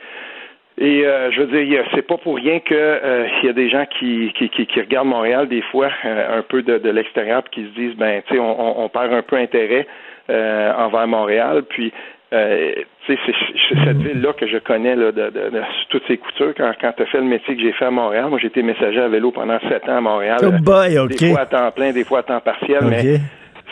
Et 0.81 1.05
euh, 1.05 1.31
je 1.33 1.43
veux 1.43 1.63
dire, 1.63 1.85
c'est 1.95 2.07
pas 2.07 2.17
pour 2.17 2.37
rien 2.37 2.61
que 2.61 3.01
il 3.43 3.47
y 3.47 3.51
a 3.51 3.53
des 3.53 3.69
gens 3.69 3.85
qui, 3.99 4.33
qui, 4.35 4.81
regardent 4.81 5.09
Montréal 5.09 5.47
des 5.49 5.63
fois 5.71 5.89
un 6.05 6.41
peu 6.41 6.63
de, 6.63 6.79
de 6.79 6.89
l'extérieur 6.91 7.43
puis 7.43 7.51
qui 7.63 7.69
se 7.69 7.75
disent 7.79 7.97
ben 7.97 8.23
tu 8.27 8.35
sais 8.35 8.41
on, 8.41 8.83
on 8.85 8.89
perd 8.89 9.13
un 9.13 9.23
peu 9.23 9.37
intérêt 9.37 9.87
euh, 10.31 10.73
envers 10.75 11.07
Montréal. 11.07 11.65
Puis 11.69 11.93
euh, 12.33 12.73
tu 13.07 13.15
sais 13.15 13.35
c'est 13.69 13.85
cette 13.85 13.97
ville 13.99 14.21
là 14.21 14.33
que 14.35 14.47
je 14.47 14.59
connais 14.59 14.95
là, 14.95 15.13
de, 15.13 15.31
de, 15.31 15.51
de 15.51 15.63
toutes 15.89 16.07
ses 16.07 16.19
coutures. 16.19 16.53
Quand 16.57 16.73
quand 16.81 16.93
tu 16.97 17.03
as 17.03 17.07
fait 17.07 17.19
le 17.19 17.25
métier 17.25 17.57
que 17.57 17.63
j'ai 17.63 17.73
fait 17.73 17.87
à 17.87 17.91
Montréal 17.91 18.27
moi 18.29 18.39
j'ai 18.39 18.49
été 18.49 18.63
messager 18.63 19.01
à 19.01 19.09
vélo 19.09 19.31
pendant 19.31 19.59
sept 19.61 19.89
ans 19.89 19.97
à 19.97 20.01
Montréal. 20.01 20.39
Oh 20.43 20.51
boy, 20.61 20.99
des 21.09 21.31
fois 21.31 21.41
à 21.41 21.47
temps 21.47 21.71
plein 21.71 21.93
des 21.93 22.05
fois 22.05 22.19
à 22.19 22.23
temps 22.25 22.41
partiel 22.41 22.81
mais 22.85 23.21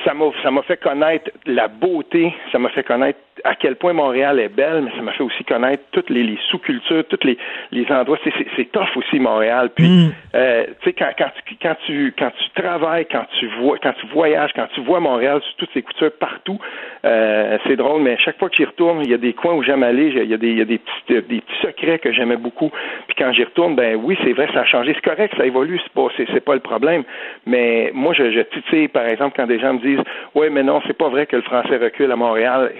ça 0.05 0.51
m'a 0.51 0.63
fait 0.63 0.77
connaître 0.77 1.31
la 1.47 1.69
beauté, 1.69 2.33
ça 2.53 2.59
m'a 2.59 2.69
fait 2.71 2.83
connaître 2.85 3.19
à 3.45 3.55
quel 3.55 3.77
point 3.77 3.93
Montréal 3.93 4.41
est 4.41 4.49
belle, 4.49 4.83
mais 4.83 4.91
ça 4.97 5.03
m'a 5.03 5.13
fait 5.13 5.23
aussi 5.23 5.45
connaître 5.45 5.85
toutes 5.93 6.11
les, 6.11 6.23
les 6.23 6.39
sous-cultures, 6.51 7.05
tous 7.09 7.25
les, 7.25 7.37
les 7.73 7.87
endroits. 7.91 8.19
C'est, 8.25 8.73
tough 8.73 8.97
aussi 8.97 9.19
Montréal. 9.19 9.71
Puis, 9.75 9.87
Mm. 9.87 10.13
euh, 10.35 10.65
tu 10.81 10.91
sais, 10.91 10.93
quand, 10.93 11.11
quand, 11.17 11.31
tu, 11.47 11.57
quand 11.63 11.77
tu 11.87 12.15
quand 12.19 12.31
tu 12.39 12.63
travailles, 12.63 13.07
quand 13.11 13.25
tu 13.39 13.47
vois, 13.61 13.79
quand 13.79 13.93
tu 14.01 14.07
voyages, 14.09 14.51
quand 14.55 14.67
tu 14.75 14.81
vois 14.81 15.01
Montréal 15.01 15.41
sur 15.43 15.55
toutes 15.57 15.71
ces 15.73 15.83
coutures 15.83 16.11
partout, 16.19 16.59
euh, 17.05 17.59
c'est 17.67 17.77
drôle. 17.77 18.03
Mais 18.03 18.17
chaque 18.19 18.39
fois 18.39 18.49
que 18.49 18.57
j'y 18.57 18.65
retourne, 18.65 19.01
il 19.05 19.11
y 19.11 19.15
a 19.15 19.19
des 19.19 19.33
coins 19.33 19.55
où 19.55 19.63
j'aime 19.63 19.83
aller, 19.83 20.09
il 20.09 20.29
y 20.31 20.35
a 20.35 20.37
des, 20.37 20.49
il 20.49 20.59
y 20.59 20.63
a 20.63 20.65
des 20.65 20.79
petits, 20.79 21.29
des 21.29 21.41
petits 21.41 21.61
secrets 21.63 21.99
que 21.99 22.13
j'aimais 22.13 22.37
beaucoup. 22.37 22.71
Puis 23.07 23.17
quand 23.17 23.33
j'y 23.33 23.45
retourne, 23.45 23.77
ben 23.77 23.97
oui, 24.03 24.19
c'est 24.25 24.33
vrai, 24.33 24.49
ça 24.53 24.61
a 24.61 24.65
changé. 24.65 24.93
C'est 24.95 25.09
correct, 25.09 25.35
ça 25.37 25.47
évolue, 25.47 25.81
c'est 25.83 25.93
pas, 25.93 26.09
c'est, 26.17 26.27
c'est 26.33 26.45
pas 26.45 26.55
le 26.55 26.61
problème. 26.61 27.05
Mais 27.47 27.91
moi, 27.95 28.13
je, 28.13 28.31
je 28.33 28.41
titille, 28.41 28.89
par 28.89 29.07
exemple, 29.07 29.35
quand 29.37 29.47
des 29.47 29.59
gens 29.59 29.75
me 29.75 29.81
disent, 29.81 30.05
ouais, 30.35 30.51
mais 30.51 30.63
non, 30.63 30.81
c'est 30.87 30.97
pas 30.97 31.09
vrai 31.09 31.27
que 31.27 31.37
le 31.37 31.43
français 31.43 31.77
recule 31.77 32.11
à 32.11 32.17
Montréal. 32.17 32.73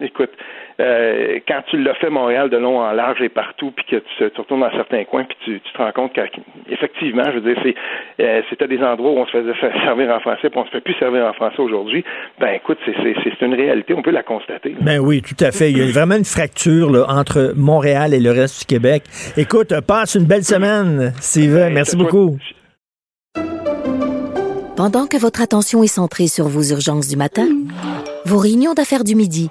Écoute, 0.00 0.30
euh, 0.80 1.38
quand 1.46 1.60
tu 1.70 1.76
l'as 1.82 1.94
fait 1.96 2.08
Montréal 2.08 2.48
de 2.48 2.56
long 2.56 2.78
en 2.80 2.92
large 2.92 3.20
et 3.20 3.28
partout, 3.28 3.72
puis 3.72 3.84
que 3.84 3.96
tu, 3.96 4.30
tu 4.30 4.40
retournes 4.40 4.60
dans 4.60 4.70
certains 4.72 5.04
coins, 5.04 5.24
puis 5.24 5.36
tu, 5.44 5.60
tu 5.60 5.72
te 5.72 5.78
rends 5.78 5.92
compte 5.92 6.12
qu'effectivement, 6.14 7.24
je 7.26 7.38
veux 7.38 7.52
dire, 7.54 7.62
c'est 7.62 7.74
euh, 8.24 8.40
c'était 8.48 8.68
des 8.68 8.78
endroits 8.82 9.10
où 9.10 9.18
on 9.18 9.26
se 9.26 9.32
faisait 9.32 9.52
servir 9.84 10.10
en 10.10 10.20
français, 10.20 10.48
puis 10.48 10.58
on 10.58 10.64
se 10.64 10.70
fait 10.70 10.80
plus 10.80 10.94
servir 10.94 11.26
en 11.26 11.32
français 11.34 11.60
aujourd'hui. 11.60 12.04
Ben 12.40 12.54
écoute, 12.54 12.78
c'est, 12.86 12.94
c'est, 13.02 13.14
c'est 13.22 13.44
une 13.44 13.54
réalité, 13.54 13.92
on 13.94 14.00
peut 14.02 14.10
la 14.10 14.22
constater. 14.22 14.70
là. 14.70 14.76
Ben 14.80 14.98
oui, 14.98 15.20
tout 15.20 15.36
à 15.44 15.52
fait. 15.52 15.70
Il 15.70 15.78
y 15.78 15.82
a 15.82 15.92
vraiment 15.92 16.16
une 16.16 16.24
fracture 16.24 16.90
là, 16.90 17.04
entre 17.08 17.52
Montréal 17.54 18.14
et 18.14 18.20
le 18.20 18.30
reste 18.30 18.60
du 18.60 18.66
Québec. 18.66 19.02
Écoute, 19.36 19.74
passe 19.86 20.14
une 20.14 20.24
belle 20.26 20.44
semaine, 20.44 21.12
Steven. 21.20 21.72
Merci 21.74 21.96
Toi- 21.96 22.04
beaucoup. 22.06 22.38
Pendant 24.74 25.06
que 25.06 25.16
votre 25.20 25.42
attention 25.42 25.82
est 25.82 25.86
centrée 25.86 26.26
sur 26.28 26.46
vos 26.48 26.62
urgences 26.62 27.06
du 27.08 27.16
matin, 27.16 27.46
vos 28.24 28.38
réunions 28.38 28.72
d'affaires 28.72 29.04
du 29.04 29.14
midi, 29.14 29.50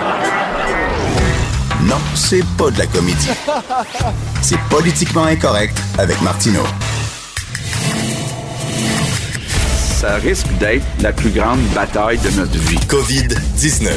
Non, 1.83 1.97
c'est 2.15 2.45
pas 2.57 2.69
de 2.69 2.77
la 2.77 2.85
comédie. 2.85 3.29
C'est 4.41 4.59
politiquement 4.69 5.25
incorrect 5.25 5.77
avec 5.97 6.21
Martineau. 6.21 6.63
Ça 9.99 10.15
risque 10.15 10.47
d'être 10.59 10.85
la 11.01 11.11
plus 11.11 11.29
grande 11.29 11.61
bataille 11.75 12.17
de 12.19 12.29
notre 12.31 12.57
vie. 12.57 12.77
COVID-19. 12.87 13.89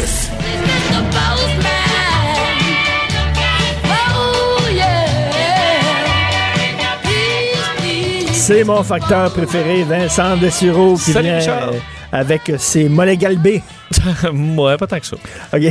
C'est 8.33 8.65
mon 8.65 8.83
facteur 8.83 9.33
préféré, 9.33 9.85
Vincent 9.85 10.37
Dessureau, 10.37 10.97
qui 10.97 11.13
Salut, 11.13 11.29
vient 11.29 11.39
Richard. 11.39 11.71
Avec 12.15 12.53
ses 12.59 12.89
mollets 12.89 13.17
galbés. 13.17 13.61
ouais, 14.33 14.77
pas 14.77 14.87
tant 14.87 15.01
que 15.01 15.07
ça. 15.07 15.17
OK. 15.53 15.63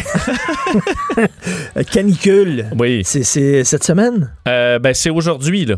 Canicule. 1.91 2.65
Oui. 2.77 3.01
C'est- 3.05 3.23
C'est 3.23 3.63
cette 3.63 3.83
semaine? 3.83 4.31
Euh, 4.47 4.77
ben, 4.79 4.93
c'est 4.93 5.09
aujourd'hui, 5.09 5.65
là. 5.65 5.75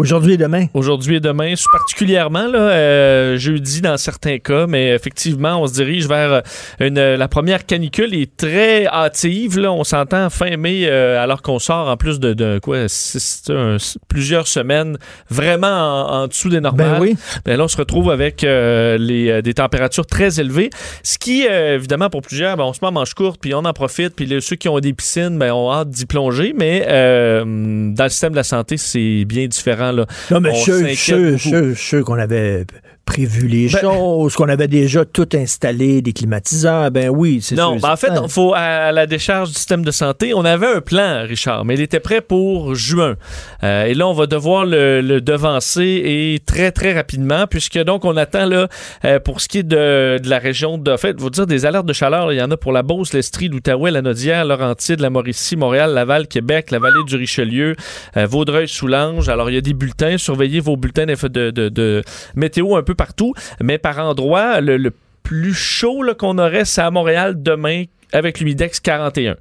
Aujourd'hui 0.00 0.32
et 0.32 0.36
demain? 0.38 0.64
Aujourd'hui 0.72 1.16
et 1.16 1.20
demain, 1.20 1.52
particulièrement 1.72 2.46
là, 2.46 2.58
euh, 2.58 3.36
jeudi 3.36 3.82
dans 3.82 3.98
certains 3.98 4.38
cas, 4.38 4.66
mais 4.66 4.94
effectivement, 4.94 5.60
on 5.60 5.66
se 5.66 5.74
dirige 5.74 6.08
vers 6.08 6.32
euh, 6.32 6.40
une, 6.80 6.94
la 7.16 7.28
première 7.28 7.66
canicule 7.66 8.14
est 8.14 8.34
très 8.34 8.86
hâtive. 8.86 9.58
Là, 9.58 9.70
on 9.70 9.84
s'entend 9.84 10.30
fin 10.30 10.56
mai, 10.56 10.84
euh, 10.86 11.22
alors 11.22 11.42
qu'on 11.42 11.58
sort 11.58 11.90
en 11.90 11.98
plus 11.98 12.18
de, 12.18 12.32
de 12.32 12.58
quoi, 12.62 12.88
six- 12.88 13.42
un- 13.50 13.76
plusieurs 14.08 14.46
semaines 14.48 14.96
vraiment 15.28 15.66
en, 16.08 16.22
en 16.22 16.26
dessous 16.28 16.48
des 16.48 16.60
normales. 16.60 16.92
Ben 16.92 17.00
oui. 17.02 17.16
Ben 17.44 17.58
là, 17.58 17.64
on 17.64 17.68
se 17.68 17.76
retrouve 17.76 18.10
avec 18.10 18.42
euh, 18.42 18.96
les, 18.96 19.28
euh, 19.28 19.42
des 19.42 19.52
températures 19.52 20.06
très 20.06 20.40
élevées, 20.40 20.70
ce 21.02 21.18
qui, 21.18 21.46
euh, 21.46 21.74
évidemment, 21.74 22.08
pour 22.08 22.22
plusieurs, 22.22 22.56
ben, 22.56 22.64
on 22.64 22.72
se 22.72 22.78
met 22.80 22.88
en 22.88 22.92
manche 22.92 23.12
courte, 23.12 23.38
puis 23.38 23.52
on 23.54 23.66
en 23.66 23.72
profite, 23.74 24.16
puis 24.16 24.24
les- 24.24 24.40
ceux 24.40 24.56
qui 24.56 24.70
ont 24.70 24.80
des 24.80 24.94
piscines, 24.94 25.38
ben, 25.38 25.52
ont 25.52 25.70
hâte 25.70 25.90
d'y 25.90 26.06
plonger, 26.06 26.54
mais 26.56 26.86
euh, 26.88 27.44
dans 27.92 28.04
le 28.04 28.10
système 28.10 28.30
de 28.32 28.36
la 28.36 28.44
santé, 28.44 28.78
c'est 28.78 29.26
bien 29.26 29.46
différent. 29.46 29.89
Là. 29.92 30.06
Non, 30.30 30.40
mais 30.40 30.54
je 30.54 31.36
suis 31.36 31.76
sûr 31.76 32.04
qu'on 32.04 32.18
avait 32.18 32.66
prévu 33.04 33.48
les 33.48 33.68
Ben- 33.68 33.80
choses, 33.80 34.34
qu'on 34.36 34.48
avait 34.48 34.68
déjà 34.68 35.04
tout 35.04 35.28
installé, 35.34 36.00
des 36.00 36.12
climatiseurs. 36.12 36.90
Ben 36.92 37.08
oui, 37.08 37.40
c'est 37.42 37.56
Non, 37.56 37.72
sûr. 37.72 37.80
ben 37.82 37.92
en 37.92 37.96
fait, 37.96 38.10
faut 38.28 38.52
à, 38.54 38.92
la 38.92 39.06
décharge 39.06 39.48
du 39.48 39.54
système 39.54 39.84
de 39.84 39.90
santé, 39.90 40.32
on 40.32 40.44
avait 40.44 40.66
un 40.76 40.80
plan, 40.80 41.24
Richard, 41.26 41.64
mais 41.64 41.74
il 41.74 41.80
était 41.80 41.98
prêt 41.98 42.20
pour 42.20 42.74
juin. 42.76 43.16
Euh, 43.64 43.84
et 43.86 43.94
là, 43.94 44.06
on 44.06 44.12
va 44.12 44.26
devoir 44.26 44.64
le, 44.64 45.00
le 45.00 45.20
devancer 45.20 45.82
et 46.04 46.38
très 46.46 46.70
très 46.70 46.92
rapidement, 46.92 47.46
puisque 47.48 47.78
donc 47.82 48.04
on 48.04 48.16
attend 48.16 48.46
là 48.46 48.68
euh, 49.04 49.18
pour 49.18 49.40
ce 49.40 49.48
qui 49.48 49.58
est 49.58 49.62
de, 49.64 50.18
de 50.22 50.28
la 50.30 50.38
région 50.38 50.78
de, 50.78 50.92
en 50.92 50.96
fait, 50.98 51.18
vous 51.18 51.30
dire 51.30 51.46
des 51.46 51.66
alertes 51.66 51.86
de 51.86 51.92
chaleur, 51.92 52.26
là, 52.28 52.32
il 52.32 52.38
y 52.38 52.42
en 52.42 52.50
a 52.52 52.56
pour 52.56 52.70
la 52.72 52.82
Beauce, 52.84 53.12
l'Estrie, 53.12 53.48
l'Outaouais, 53.48 53.90
la 53.90 54.02
Nodière, 54.02 54.44
Laurentide, 54.44 55.00
la 55.00 55.10
Mauricie, 55.10 55.56
Montréal, 55.56 55.92
Laval, 55.94 56.28
Québec, 56.28 56.70
la 56.70 56.78
vallée 56.78 57.02
du 57.08 57.16
Richelieu, 57.16 57.74
euh, 58.16 58.26
Vaudreuil-Soulanges. 58.26 59.28
Alors 59.28 59.50
il 59.50 59.54
y 59.54 59.58
a 59.58 59.62
des 59.62 59.74
bulletins, 59.74 60.16
surveillez 60.16 60.60
vos 60.60 60.76
bulletins 60.76 61.06
de, 61.06 61.50
de, 61.50 61.68
de 61.68 62.02
météo 62.36 62.76
un 62.76 62.82
peu 62.82 62.89
partout, 62.94 63.34
mais 63.60 63.78
par 63.78 63.98
endroit, 63.98 64.60
le, 64.60 64.92
plus 65.22 65.54
chaud 65.54 66.02
qu'on 66.18 66.38
aurait, 66.38 66.64
c'est 66.64 66.80
à 66.80 66.90
Montréal 66.90 67.40
demain 67.40 67.84
avec 68.12 68.40
l'humidex 68.40 68.80
41. 68.80 69.36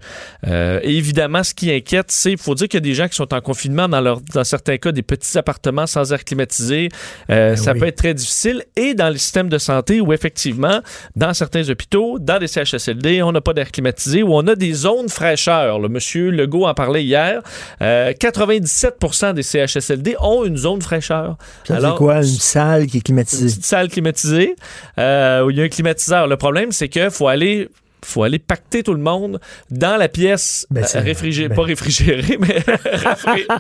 Euh, 0.47 0.79
et 0.83 0.95
évidemment, 0.95 1.43
ce 1.43 1.53
qui 1.53 1.71
inquiète, 1.71 2.07
c'est, 2.09 2.31
il 2.31 2.37
faut 2.37 2.55
dire 2.55 2.67
qu'il 2.67 2.77
y 2.77 2.83
a 2.83 2.87
des 2.89 2.93
gens 2.93 3.07
qui 3.07 3.15
sont 3.15 3.33
en 3.33 3.41
confinement 3.41 3.87
dans, 3.87 4.01
leur, 4.01 4.21
dans 4.33 4.43
certains 4.43 4.77
cas, 4.77 4.91
des 4.91 5.01
petits 5.01 5.37
appartements 5.37 5.87
sans 5.87 6.11
air 6.13 6.23
climatisé. 6.23 6.89
Euh, 7.29 7.55
ça 7.55 7.73
oui. 7.73 7.79
peut 7.79 7.87
être 7.87 7.97
très 7.97 8.13
difficile. 8.13 8.63
Et 8.75 8.93
dans 8.93 9.09
le 9.09 9.17
système 9.17 9.49
de 9.49 9.57
santé 9.57 10.01
où, 10.01 10.13
effectivement, 10.13 10.81
dans 11.15 11.33
certains 11.33 11.69
hôpitaux, 11.69 12.19
dans 12.19 12.39
des 12.39 12.47
CHSLD, 12.47 13.21
on 13.23 13.31
n'a 13.31 13.41
pas 13.41 13.53
d'air 13.53 13.71
climatisé, 13.71 14.23
où 14.23 14.33
on 14.33 14.47
a 14.47 14.55
des 14.55 14.73
zones 14.73 15.09
fraîcheur. 15.09 15.79
Le 15.79 15.89
monsieur 15.89 16.29
Legault 16.29 16.65
en 16.65 16.73
parlait 16.73 17.03
hier. 17.03 17.41
Euh, 17.81 18.13
97% 18.13 19.33
des 19.33 19.43
CHSLD 19.43 20.15
ont 20.19 20.45
une 20.45 20.57
zone 20.57 20.81
fraîcheur. 20.81 21.37
Ça 21.65 21.75
Alors, 21.75 21.95
quoi? 21.95 22.17
Une 22.17 22.23
salle 22.23 22.87
qui 22.87 22.97
est 22.97 22.99
une 22.99 23.03
climatisée? 23.03 23.45
petite 23.45 23.65
salle 23.65 23.89
climatisée 23.89 24.55
euh, 24.97 25.43
où 25.43 25.49
il 25.49 25.57
y 25.57 25.61
a 25.61 25.63
un 25.65 25.69
climatiseur. 25.69 26.27
Le 26.27 26.37
problème, 26.37 26.71
c'est 26.71 26.89
qu'il 26.89 27.09
faut 27.11 27.27
aller 27.27 27.69
faut 28.03 28.23
aller 28.23 28.39
pacter 28.39 28.83
tout 28.83 28.93
le 28.93 28.99
monde 29.01 29.39
dans 29.69 29.97
la 29.97 30.07
pièce 30.07 30.65
Ben, 30.71 30.83
euh, 30.95 30.99
réfrigérée, 31.01 31.49
ben- 31.49 31.55
pas 31.55 31.63
réfrigérée, 31.63 32.37
mais 32.39 32.59
rafra- 32.95 33.59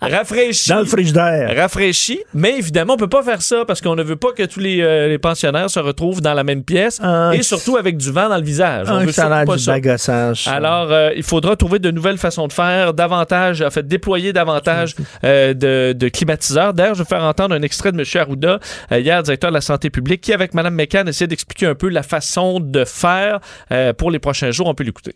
rafraîchie. 0.00 0.70
Dans 0.70 0.80
le 0.80 0.84
frigidaire. 0.86 1.54
Rafraîchie. 1.56 2.20
Mais 2.34 2.58
évidemment, 2.58 2.94
on 2.94 2.96
peut 2.96 3.08
pas 3.08 3.22
faire 3.22 3.42
ça 3.42 3.64
parce 3.66 3.80
qu'on 3.80 3.94
ne 3.94 4.02
veut 4.02 4.16
pas 4.16 4.32
que 4.32 4.42
tous 4.44 4.60
les, 4.60 4.80
euh, 4.80 5.08
les 5.08 5.18
pensionnaires 5.18 5.70
se 5.70 5.80
retrouvent 5.80 6.20
dans 6.20 6.34
la 6.34 6.44
même 6.44 6.62
pièce 6.62 7.00
et 7.32 7.42
surtout 7.42 7.76
avec 7.76 7.96
du 7.96 8.10
vent 8.10 8.28
dans 8.28 8.36
le 8.38 8.42
visage. 8.44 8.86
On 8.88 8.94
Ah, 8.96 9.04
veut 9.04 9.12
pas 9.46 9.56
du 9.56 9.66
bagassage. 9.66 10.48
Alors, 10.48 10.90
euh, 10.90 11.10
il 11.16 11.22
faudra 11.22 11.56
trouver 11.56 11.78
de 11.78 11.90
nouvelles 11.90 12.18
façons 12.18 12.46
de 12.46 12.52
faire, 12.52 12.94
davantage, 12.94 13.62
en 13.62 13.70
fait, 13.70 13.86
déployer 13.86 14.32
davantage 14.32 14.94
euh, 15.24 15.54
de, 15.54 15.92
de 15.92 16.08
climatiseurs. 16.08 16.74
D'ailleurs, 16.74 16.94
je 16.94 17.02
vais 17.02 17.08
faire 17.08 17.22
entendre 17.24 17.54
un 17.54 17.62
extrait 17.62 17.92
de 17.92 17.98
M. 17.98 18.04
Arruda, 18.20 18.58
hier, 18.90 19.22
directeur 19.22 19.50
de 19.50 19.54
la 19.54 19.60
santé 19.60 19.90
publique, 19.90 20.20
qui, 20.20 20.32
avec 20.32 20.54
Mme 20.54 20.74
McCann, 20.74 21.08
essaie 21.08 21.26
d'expliquer 21.26 21.66
un 21.66 21.74
peu 21.74 21.88
la 21.88 22.02
façon 22.02 22.60
de 22.60 22.84
faire 22.84 23.40
euh, 23.74 23.92
pour 23.92 24.10
les 24.10 24.18
prochains 24.18 24.50
jours. 24.50 24.66
On 24.66 24.74
peut 24.74 24.84
l'écouter. 24.84 25.14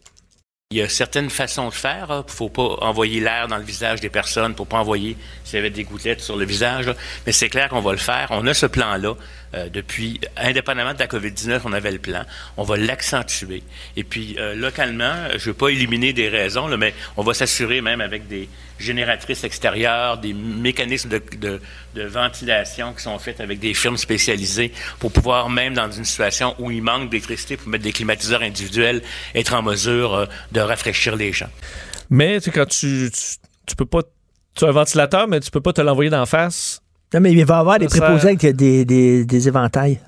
Il 0.71 0.77
y 0.77 0.83
a 0.83 0.89
certaines 0.91 1.31
façons 1.31 1.71
de 1.71 1.75
faire. 1.75 2.09
Il 2.11 2.27
ne 2.27 2.31
faut 2.31 2.51
pas 2.51 2.77
envoyer 2.83 3.21
l'air 3.21 3.49
dans 3.49 3.57
le 3.57 3.65
visage 3.65 4.03
des 4.03 4.11
personnes 4.11 4.55
pour 4.55 4.67
pas 4.67 4.77
envoyer 4.77 5.17
s'il 5.43 5.57
y 5.57 5.59
avait 5.61 5.71
des 5.71 5.85
gouttelettes 5.85 6.21
sur 6.21 6.37
le 6.37 6.45
visage. 6.45 6.93
Mais 7.25 7.33
c'est 7.33 7.49
clair 7.49 7.71
qu'on 7.71 7.81
va 7.81 7.93
le 7.93 7.99
faire. 7.99 8.29
On 8.33 8.47
a 8.47 8.53
ce 8.53 8.67
plan-là. 8.67 9.15
euh, 9.55 9.71
depuis, 9.71 10.21
indépendamment 10.37 10.93
de 10.93 10.99
la 10.99 11.07
COVID-19, 11.07 11.63
on 11.65 11.73
avait 11.73 11.91
le 11.91 11.99
plan. 11.99 12.23
On 12.59 12.65
va 12.65 12.77
l'accentuer. 12.77 13.63
Et 13.97 14.05
puis, 14.05 14.37
euh, 14.39 14.55
localement, 14.55 15.29
je 15.31 15.37
ne 15.37 15.39
veux 15.39 15.55
pas 15.55 15.71
éliminer 15.71 16.13
des 16.13 16.29
raisons, 16.29 16.69
mais 16.77 16.93
on 17.17 17.23
va 17.23 17.33
s'assurer 17.33 17.81
même 17.81 18.03
avec 18.03 18.29
des 18.29 18.47
génératrices 18.79 19.45
extérieures, 19.45 20.19
des 20.19 20.33
mécanismes 20.35 21.09
de, 21.09 21.23
de- 21.41 21.61
de 21.95 22.03
ventilation 22.05 22.93
qui 22.95 23.03
sont 23.03 23.19
faits 23.19 23.41
avec 23.41 23.59
des 23.59 23.75
firmes 23.75 23.97
spécialisées 23.97 24.73
pour 25.01 25.11
pouvoir, 25.13 25.51
même 25.51 25.75
dans 25.75 25.91
une 25.91 26.05
situation 26.05 26.55
où 26.59 26.71
il 26.71 26.83
manque 26.83 27.11
d'électricité, 27.11 27.57
pour 27.57 27.69
mettre 27.69 27.85
des 27.85 27.93
climatiseurs 27.93 28.43
individuels, 28.43 29.03
être 29.35 29.55
en 29.55 29.63
mesure 29.63 30.15
euh, 30.15 30.27
de 30.53 30.61
rafraîchir 30.61 31.17
les 31.17 31.33
gens. 31.33 31.51
Mais, 32.11 32.39
tu 32.41 32.45
sais, 32.47 32.51
quand 32.53 32.67
tu, 32.69 33.11
tu, 33.13 33.21
tu 33.67 33.77
peux 33.77 33.85
pas. 33.87 34.01
Tu 34.55 34.65
as 34.65 34.69
un 34.69 34.73
ventilateur, 34.73 35.29
mais 35.29 35.41
tu 35.41 35.51
peux 35.51 35.61
pas 35.61 35.73
te 35.73 35.81
l'envoyer 35.81 36.11
d'en 36.11 36.27
face. 36.27 36.81
Non, 37.15 37.21
mais 37.21 37.33
il 37.33 37.45
va 37.45 37.57
y 37.57 37.59
avoir 37.59 37.79
des 37.79 37.87
préposés 37.87 38.29
avec 38.29 38.57
des, 38.57 38.85
des, 38.85 39.25
des 39.25 39.49
éventails. 39.49 40.01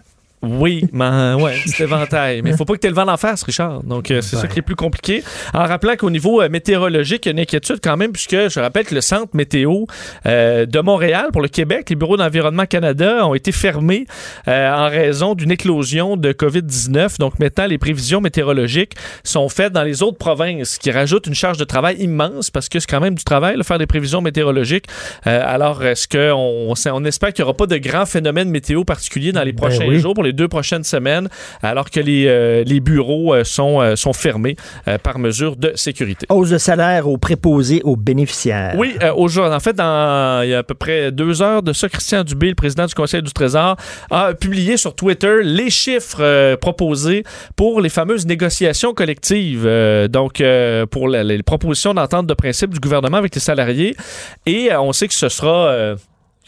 Oui, 0.43 0.84
mais 0.93 1.34
ouais, 1.34 1.55
petit 1.64 1.82
éventail. 1.82 2.41
Mais 2.43 2.51
il 2.51 2.57
faut 2.57 2.64
pas 2.64 2.74
que 2.74 2.80
tu 2.80 2.88
le 2.88 2.95
vent 2.95 3.05
d'en 3.05 3.16
face, 3.18 3.43
Richard. 3.43 3.82
Donc, 3.82 4.11
euh, 4.11 4.22
c'est 4.22 4.36
ça 4.36 4.47
qui 4.47 4.59
est 4.59 4.62
plus 4.62 4.76
compliqué. 4.76 5.22
En 5.53 5.64
rappelant 5.64 5.97
qu'au 5.97 6.11
niveau 6.11 6.41
euh, 6.41 6.49
météorologique, 6.49 7.26
il 7.26 7.28
y 7.28 7.30
a 7.30 7.32
une 7.32 7.41
inquiétude 7.41 7.78
quand 7.82 7.97
même, 7.97 8.12
puisque 8.12 8.49
je 8.49 8.61
rappelle 8.61 8.86
que 8.86 8.95
le 8.95 9.03
centre 9.03 9.34
météo 9.34 9.84
euh, 10.26 10.64
de 10.64 10.80
Montréal 10.80 11.28
pour 11.32 11.43
le 11.43 11.49
Québec, 11.49 11.91
les 11.91 11.97
bureaux 11.97 12.16
d'environnement 12.16 12.64
Canada 12.64 13.26
ont 13.26 13.34
été 13.34 13.53
fermés 13.53 14.07
euh, 14.49 14.72
en 14.72 14.88
raison 14.88 15.34
d'une 15.34 15.51
éclosion 15.51 16.16
de 16.16 16.32
COVID-19. 16.32 17.18
Donc, 17.18 17.38
maintenant, 17.38 17.66
les 17.66 17.78
prévisions 17.78 18.20
météorologiques 18.20 18.95
sont 19.24 19.49
faites 19.49 19.72
dans 19.72 19.82
les 19.82 20.03
autres 20.03 20.18
provinces, 20.18 20.70
ce 20.70 20.78
qui 20.78 20.91
rajoute 20.91 21.26
une 21.26 21.34
charge 21.34 21.59
de 21.59 21.64
travail 21.64 21.97
immense, 21.99 22.51
parce 22.51 22.68
que 22.68 22.80
c'est 22.80 22.88
quand 22.88 23.01
même 23.01 23.14
du 23.14 23.24
travail, 23.24 23.57
là, 23.57 23.62
faire 23.62 23.78
des 23.78 23.86
prévisions 23.86 24.22
météorologiques. 24.22 24.86
Euh, 25.26 25.43
alors, 25.45 25.84
est-ce 25.84 26.09
qu'on 26.09 26.74
on 26.93 27.05
espère 27.05 27.32
qu'il 27.32 27.43
n'y 27.45 27.49
aura 27.49 27.57
pas 27.57 27.66
de 27.66 27.76
grands 27.76 28.07
phénomènes 28.07 28.49
météo 28.49 28.84
particuliers 28.84 29.32
dans 29.32 29.43
les 29.43 29.53
Ben 29.53 29.68
prochains 29.68 29.86
oui. 29.86 29.99
jours, 29.99 30.14
pour 30.14 30.24
les 30.24 30.30
deux 30.33 30.49
prochaines 30.49 30.85
semaines, 30.85 31.28
alors 31.62 31.91
que 31.91 32.01
les, 32.01 32.26
euh, 32.26 32.64
les 32.64 32.81
bureaux 32.81 33.35
euh, 33.35 33.45
sont, 33.45 33.81
euh, 33.81 33.97
sont 33.97 34.12
fermés 34.12 34.57
par 35.03 35.18
mesure 35.18 35.57
de 35.57 35.72
sécurité. 35.74 36.26
Hausse 36.28 36.51
de 36.51 36.59
salaire 36.59 37.09
aux 37.09 37.18
préposés 37.18 37.81
aux 37.85 37.97
bénéficiaires. 37.97 38.74
Oui, 38.76 38.97
aujourd'hui, 39.16 39.55
en 39.55 39.61
fait, 39.61 39.74
dans, 39.74 40.43
il 40.43 40.51
y 40.51 40.55
a 40.55 40.59
à 40.59 40.62
peu 40.62 40.74
près 40.74 41.12
deux 41.12 41.43
heures 41.43 41.62
de 41.62 41.72
ça, 41.72 41.89
Christian 41.89 42.24
Dubé, 42.24 42.49
le 42.49 42.55
président 42.55 42.87
du 42.87 42.95
Conseil 42.95 43.22
du 43.22 43.33
Trésor, 43.33 43.76
a 44.11 44.35
publié 44.35 44.76
sur 44.76 44.95
Twitter 44.95 45.37
les 45.43 45.70
chiffres 45.70 46.55
proposés 46.57 47.24
pour 47.57 47.81
les 47.81 47.89
fameuses 47.89 48.26
négociations 48.26 48.93
collectives. 48.95 49.68
donc, 50.09 50.43
pour 50.91 51.09
la- 51.09 51.24
les 51.24 51.43
propositions 51.43 51.95
d'entente 51.95 52.26
de 52.26 52.35
principe 52.35 52.70
du 52.72 52.81
gouvernement 52.81 53.18
avec 53.18 53.35
les 53.35 53.41
salariés. 53.41 53.97
Et 54.47 54.70
on 54.74 54.93
sait 54.93 55.09
que 55.09 55.14
ce 55.14 55.28
sera... 55.28 55.95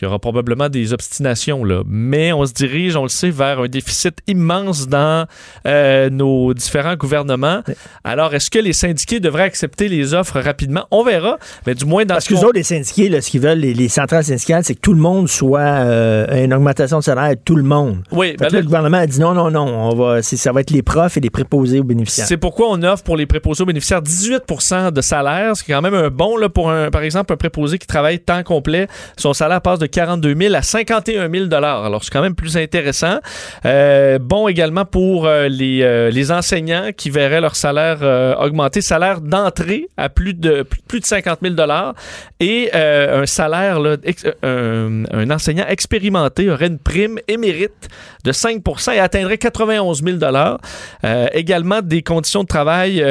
qu'il 0.03 0.09
y 0.09 0.11
aura 0.11 0.19
probablement 0.19 0.69
des 0.69 0.93
obstinations, 0.93 1.63
là. 1.63 1.83
Mais 1.87 2.33
on 2.33 2.45
se 2.45 2.53
dirige, 2.53 2.97
on 2.97 3.05
le 3.05 3.09
sait, 3.09 3.31
vers 3.31 3.61
un 3.61 3.69
déficit 3.69 4.19
immense 4.27 4.89
dans 4.89 5.27
euh, 5.65 6.11
nos 6.11 6.55
différents 6.55 6.97
gouvernements. 6.97 7.63
Alors, 8.03 8.35
est-ce 8.35 8.51
que 8.51 8.59
les 8.59 8.73
syndiqués 8.73 9.21
devraient 9.21 9.45
accepter 9.45 9.87
les 9.89 10.13
offres 10.13 10.41
rapidement? 10.41 10.87
On 10.91 11.05
verra, 11.05 11.39
mais 11.69 11.77
du 11.77 11.85
moins 11.85 12.05
dans 12.05 12.15
Parce 12.15 12.25
ce 12.25 12.31
que 12.31 12.35
les 12.35 12.45
autres, 12.45 12.57
les 12.57 12.65
syndiqués, 12.65 13.09
là, 13.09 13.21
ce 13.21 13.31
qu'ils 13.31 13.43
veulent, 13.43 13.61
les, 13.61 13.75
les 13.75 13.89
centrales 13.89 14.25
syndicales, 14.25 14.65
c'est 14.65 14.75
que 14.75 14.81
tout 14.81 14.93
le 14.93 14.99
monde 14.99 15.29
soit 15.29 15.61
euh, 15.61 16.45
une 16.45 16.53
augmentation 16.53 16.99
de 16.99 17.05
salaire, 17.05 17.35
tout 17.45 17.55
le 17.55 17.63
monde. 17.63 18.03
Oui, 18.11 18.35
ben 18.37 18.49
là, 18.49 18.59
le 18.59 18.65
gouvernement 18.65 18.99
a 18.99 19.07
dit 19.07 19.21
non, 19.21 19.35
non, 19.35 19.53
non, 19.53 19.69
on 19.69 19.95
va, 19.95 20.23
ça 20.23 20.51
va 20.51 20.63
être 20.63 20.73
les 20.73 20.83
profs 20.83 21.17
et 21.17 21.21
les 21.21 21.31
préposés 21.31 21.79
aux 21.79 21.85
bénéficiaires. 21.85 22.27
C'est 22.27 22.39
pourquoi 22.39 22.67
on 22.71 22.83
offre 22.83 23.05
pour 23.05 23.17
les 23.17 23.27
préposés 23.27 23.63
aux 23.63 23.67
bénéficiaires 23.67 24.03
18% 24.03 24.91
de 24.91 25.01
salaire, 25.01 25.57
ce 25.57 25.63
qui 25.63 25.71
est 25.71 25.75
quand 25.77 25.83
même 25.83 25.95
un 25.95 26.11
bon 26.11 26.37
là, 26.37 26.49
pour, 26.49 26.73
un, 26.73 26.91
par 26.91 27.03
exemple, 27.03 27.33
un 27.33 27.37
préposé 27.37 27.79
qui 27.79 27.87
travaille 27.87 28.19
temps 28.19 28.43
complet. 28.43 28.89
Son 29.17 29.33
salaire 29.33 29.61
passe 29.61 29.79
de 29.79 29.87
42 29.93 30.35
000 30.35 30.55
à 30.55 30.63
51 30.63 31.31
000 31.31 31.53
Alors, 31.55 32.03
c'est 32.03 32.11
quand 32.11 32.23
même 32.23 32.35
plus 32.35 32.57
intéressant. 32.57 33.19
Euh, 33.65 34.19
bon 34.19 34.49
également 34.49 34.85
pour 34.85 35.27
euh, 35.27 35.49
les, 35.49 35.83
euh, 35.83 36.11
les 36.11 36.33
enseignants 36.33 36.91
qui 36.97 37.11
verraient 37.11 37.41
leur 37.41 37.57
salaire 37.57 38.03
augmenter, 38.41 38.81
salaire 38.81 39.21
d'entrée 39.21 39.89
à 39.97 40.09
plus 40.09 40.35
de, 40.35 40.65
plus 40.89 41.01
de 41.01 41.07
50 41.07 41.41
000 41.43 41.55
et 42.41 42.71
un 42.73 43.27
salaire, 43.27 43.79
un, 44.43 45.31
enseignant 45.31 45.67
expérimenté 45.67 46.51
aurait 46.51 46.67
une 46.67 46.79
prime 46.79 47.19
émérite 47.29 47.89
de 48.25 48.33
5% 48.33 48.95
et 48.95 48.99
atteindrait 48.99 49.39
91 49.39 50.03
000 50.03 50.19
euh, 50.23 51.27
Également 51.33 51.83
des 51.83 52.03
conditions 52.03 52.43
de 52.43 52.49
travail 52.49 53.03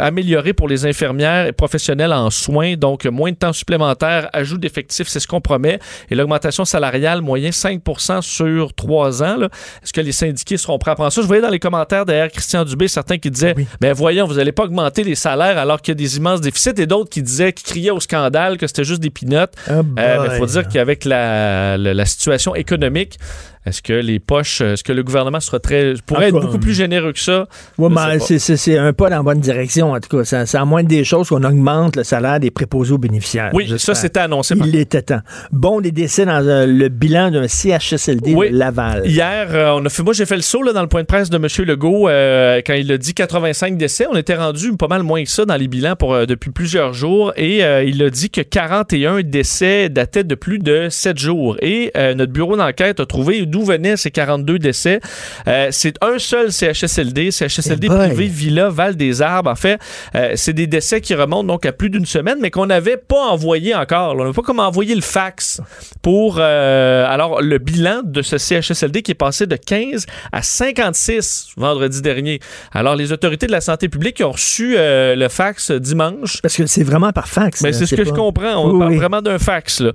améliorées 0.00 0.52
pour 0.52 0.68
les 0.68 0.86
infirmières 0.86 1.46
et 1.46 1.52
professionnels 1.52 2.12
en 2.12 2.30
soins, 2.30 2.74
donc 2.74 3.04
moins 3.06 3.30
de 3.30 3.36
temps 3.36 3.52
supplémentaire, 3.52 4.28
ajout 4.32 4.58
d'effectifs, 4.58 5.08
c'est 5.08 5.20
ce 5.20 5.26
qu'on 5.26 5.40
promet, 5.40 5.78
et 6.10 6.14
l'augmentation 6.14 6.64
salariale 6.64 7.20
moyen 7.22 7.50
5% 7.50 8.22
sur 8.22 8.74
trois 8.74 9.22
ans. 9.22 9.36
là. 9.36 9.48
Est-ce 9.82 9.92
que 9.92 10.00
les 10.00 10.12
syndiqués 10.12 10.56
seront 10.56 10.78
prêts 10.78 10.90
à 10.90 10.94
prendre 10.94 11.12
ça? 11.12 11.22
Je 11.22 11.26
voyais 11.26 11.42
dans 11.42 11.48
les 11.50 11.58
commentaires 11.58 12.04
derrière 12.04 12.30
Christian 12.30 12.64
Dubé 12.64 12.88
certains 12.88 13.18
qui 13.18 13.30
disaient, 13.30 13.54
ben 13.80 13.92
voyons, 13.92 14.26
vous 14.26 14.34
n'allez 14.34 14.52
pas 14.52 14.64
augmenter 14.64 15.04
les 15.04 15.14
salaires 15.14 15.58
alors 15.58 15.80
qu'il 15.80 15.92
y 15.92 15.96
a 15.96 15.98
des 15.98 16.16
immenses 16.16 16.40
déficits, 16.40 16.70
et 16.78 16.86
d'autres 16.86 17.10
qui 17.10 17.22
disaient, 17.22 17.52
qui 17.52 17.64
criaient 17.64 17.90
au 17.90 18.00
scandale 18.00 18.58
que 18.58 18.66
c'était 18.66 18.84
juste 18.84 19.00
des 19.00 19.10
pinottes. 19.10 19.52
Ah, 19.68 19.80
Il 19.96 20.30
faut 20.32 20.46
boy. 20.46 20.48
dire 20.48 20.68
qu'avec 20.68 21.04
la, 21.04 21.76
la, 21.78 21.94
la 21.94 22.04
situation 22.06 22.54
économique, 22.54 23.18
est-ce 23.66 23.82
que 23.82 23.92
les 23.92 24.20
poches, 24.20 24.62
est-ce 24.62 24.82
que 24.82 24.92
le 24.92 25.02
gouvernement 25.02 25.38
sera 25.40 25.58
très, 25.60 25.92
pourrait 26.06 26.28
être 26.28 26.34
cas, 26.34 26.40
beaucoup 26.46 26.58
plus 26.58 26.72
généreux 26.72 27.12
que 27.12 27.18
ça? 27.20 27.46
Je 27.78 27.84
mais 27.84 28.18
c'est- 28.18 28.78
un 28.78 28.92
pas 28.94 29.10
dans 29.10 29.16
la 29.16 29.22
bonne 29.22 29.40
direction, 29.40 29.92
en 29.92 30.00
tout 30.00 30.16
cas. 30.16 30.24
C'est 30.24 30.56
à 30.56 30.64
moins 30.64 30.82
des 30.82 31.04
choses 31.04 31.28
qu'on 31.28 31.44
augmente 31.44 31.96
le 31.96 32.04
salaire 32.04 32.40
des 32.40 32.50
préposés 32.50 32.92
aux 32.94 32.98
bénéficiaires. 32.98 33.50
Oui, 33.52 33.70
ça, 33.78 33.94
c'était 33.94 34.20
annoncé 34.20 34.54
Il 34.64 34.74
était 34.76 35.02
temps. 35.02 35.20
Bon, 35.52 35.80
des 35.80 35.92
décès 35.92 36.24
dans 36.24 36.42
euh, 36.46 36.66
le 36.66 36.88
bilan 36.88 37.30
d'un 37.30 37.48
CHSLD 37.48 38.34
Oui. 38.34 38.50
de 38.50 38.56
Laval. 38.56 39.02
Hier, 39.06 39.48
euh, 39.50 39.72
on 39.76 39.84
a 39.84 39.88
fait, 39.90 40.02
moi 40.02 40.14
j'ai 40.14 40.24
fait 40.26 40.36
le 40.36 40.42
saut 40.42 40.62
là, 40.62 40.72
dans 40.72 40.82
le 40.82 40.88
point 40.88 41.02
de 41.02 41.06
presse 41.06 41.28
de 41.28 41.36
M. 41.36 41.46
Legault 41.66 42.08
euh, 42.08 42.62
quand 42.66 42.74
il 42.74 42.90
a 42.92 42.96
dit 42.98 43.12
85 43.12 43.76
décès. 43.76 44.06
On 44.10 44.16
était 44.16 44.36
rendu 44.36 44.74
pas 44.76 44.88
mal 44.88 45.02
moins 45.02 45.22
que 45.22 45.30
ça 45.30 45.44
dans 45.44 45.56
les 45.56 45.68
bilans 45.68 45.96
pour, 45.96 46.26
depuis 46.26 46.50
plusieurs 46.50 46.94
jours 46.94 47.32
et 47.36 47.58
il 47.86 48.02
a 48.02 48.08
dit 48.10 48.30
que 48.30 48.40
41 48.40 49.20
décès 49.22 49.88
dataient 49.90 50.24
de 50.24 50.34
plus 50.34 50.58
de 50.58 50.88
7 50.88 51.18
jours. 51.18 51.56
Et 51.60 51.92
notre 52.16 52.32
bureau 52.32 52.56
d'enquête 52.56 53.00
a 53.00 53.06
trouvé 53.06 53.46
d'où 53.50 53.64
venaient 53.64 53.96
ces 53.96 54.10
42 54.10 54.58
décès. 54.58 55.00
Euh, 55.48 55.68
c'est 55.70 55.94
un 56.02 56.18
seul 56.18 56.52
CHSLD, 56.52 57.30
CHSLD 57.30 57.86
Eh 57.86 57.88
boy. 57.88 58.06
privé 58.08 58.26
Villa 58.26 58.68
Val 58.70 58.96
des 58.96 59.20
Arbres. 59.22 59.50
En 59.50 59.54
fait, 59.56 59.78
euh, 60.14 60.32
c'est 60.36 60.52
des 60.52 60.66
décès 60.66 61.00
qui 61.00 61.14
remontent 61.14 61.44
donc 61.44 61.66
à 61.66 61.72
plus 61.72 61.90
d'une 61.90 62.06
semaine, 62.06 62.38
mais 62.40 62.50
qu'on 62.50 62.66
n'avait 62.66 62.96
pas 62.96 63.26
envoyé 63.28 63.74
encore. 63.74 64.14
là. 64.14 64.22
On 64.24 64.26
n'a 64.28 64.32
pas 64.32 64.42
comme 64.42 64.60
envoyé 64.60 64.94
le 64.94 65.00
fax 65.00 65.60
pour 66.02 66.36
euh, 66.38 67.06
alors 67.08 67.42
le 67.42 67.58
bilan 67.58 68.02
de 68.04 68.22
ce 68.22 68.38
CHSLD 68.38 69.02
qui 69.02 69.10
est 69.12 69.14
passé 69.14 69.46
de 69.46 69.56
15 69.56 70.06
à 70.32 70.42
56 70.42 71.48
vendredi 71.56 72.00
dernier. 72.02 72.40
Alors 72.72 72.94
les 72.96 73.12
autorités 73.12 73.46
de 73.46 73.52
la 73.52 73.60
santé 73.60 73.88
publique 73.88 74.22
ont 74.24 74.30
reçu 74.32 74.76
le 74.78 75.28
fax 75.28 75.70
dimanche. 75.72 76.40
Parce 76.42 76.56
que 76.56 76.66
c'est 76.66 76.82
vraiment 76.84 77.12
par 77.12 77.28
fax. 77.28 77.60
Mais 77.62 77.72
c'est 77.72 77.86
ce 77.86 77.94
que 77.94 78.04
je 78.04 78.10
comprends. 78.10 78.56
On 78.64 78.70
Oui, 78.72 78.78
parle 78.78 78.92
oui. 78.92 78.98
vraiment 78.98 79.22
d'un 79.22 79.38
fax. 79.38 79.80
Là. 79.80 79.92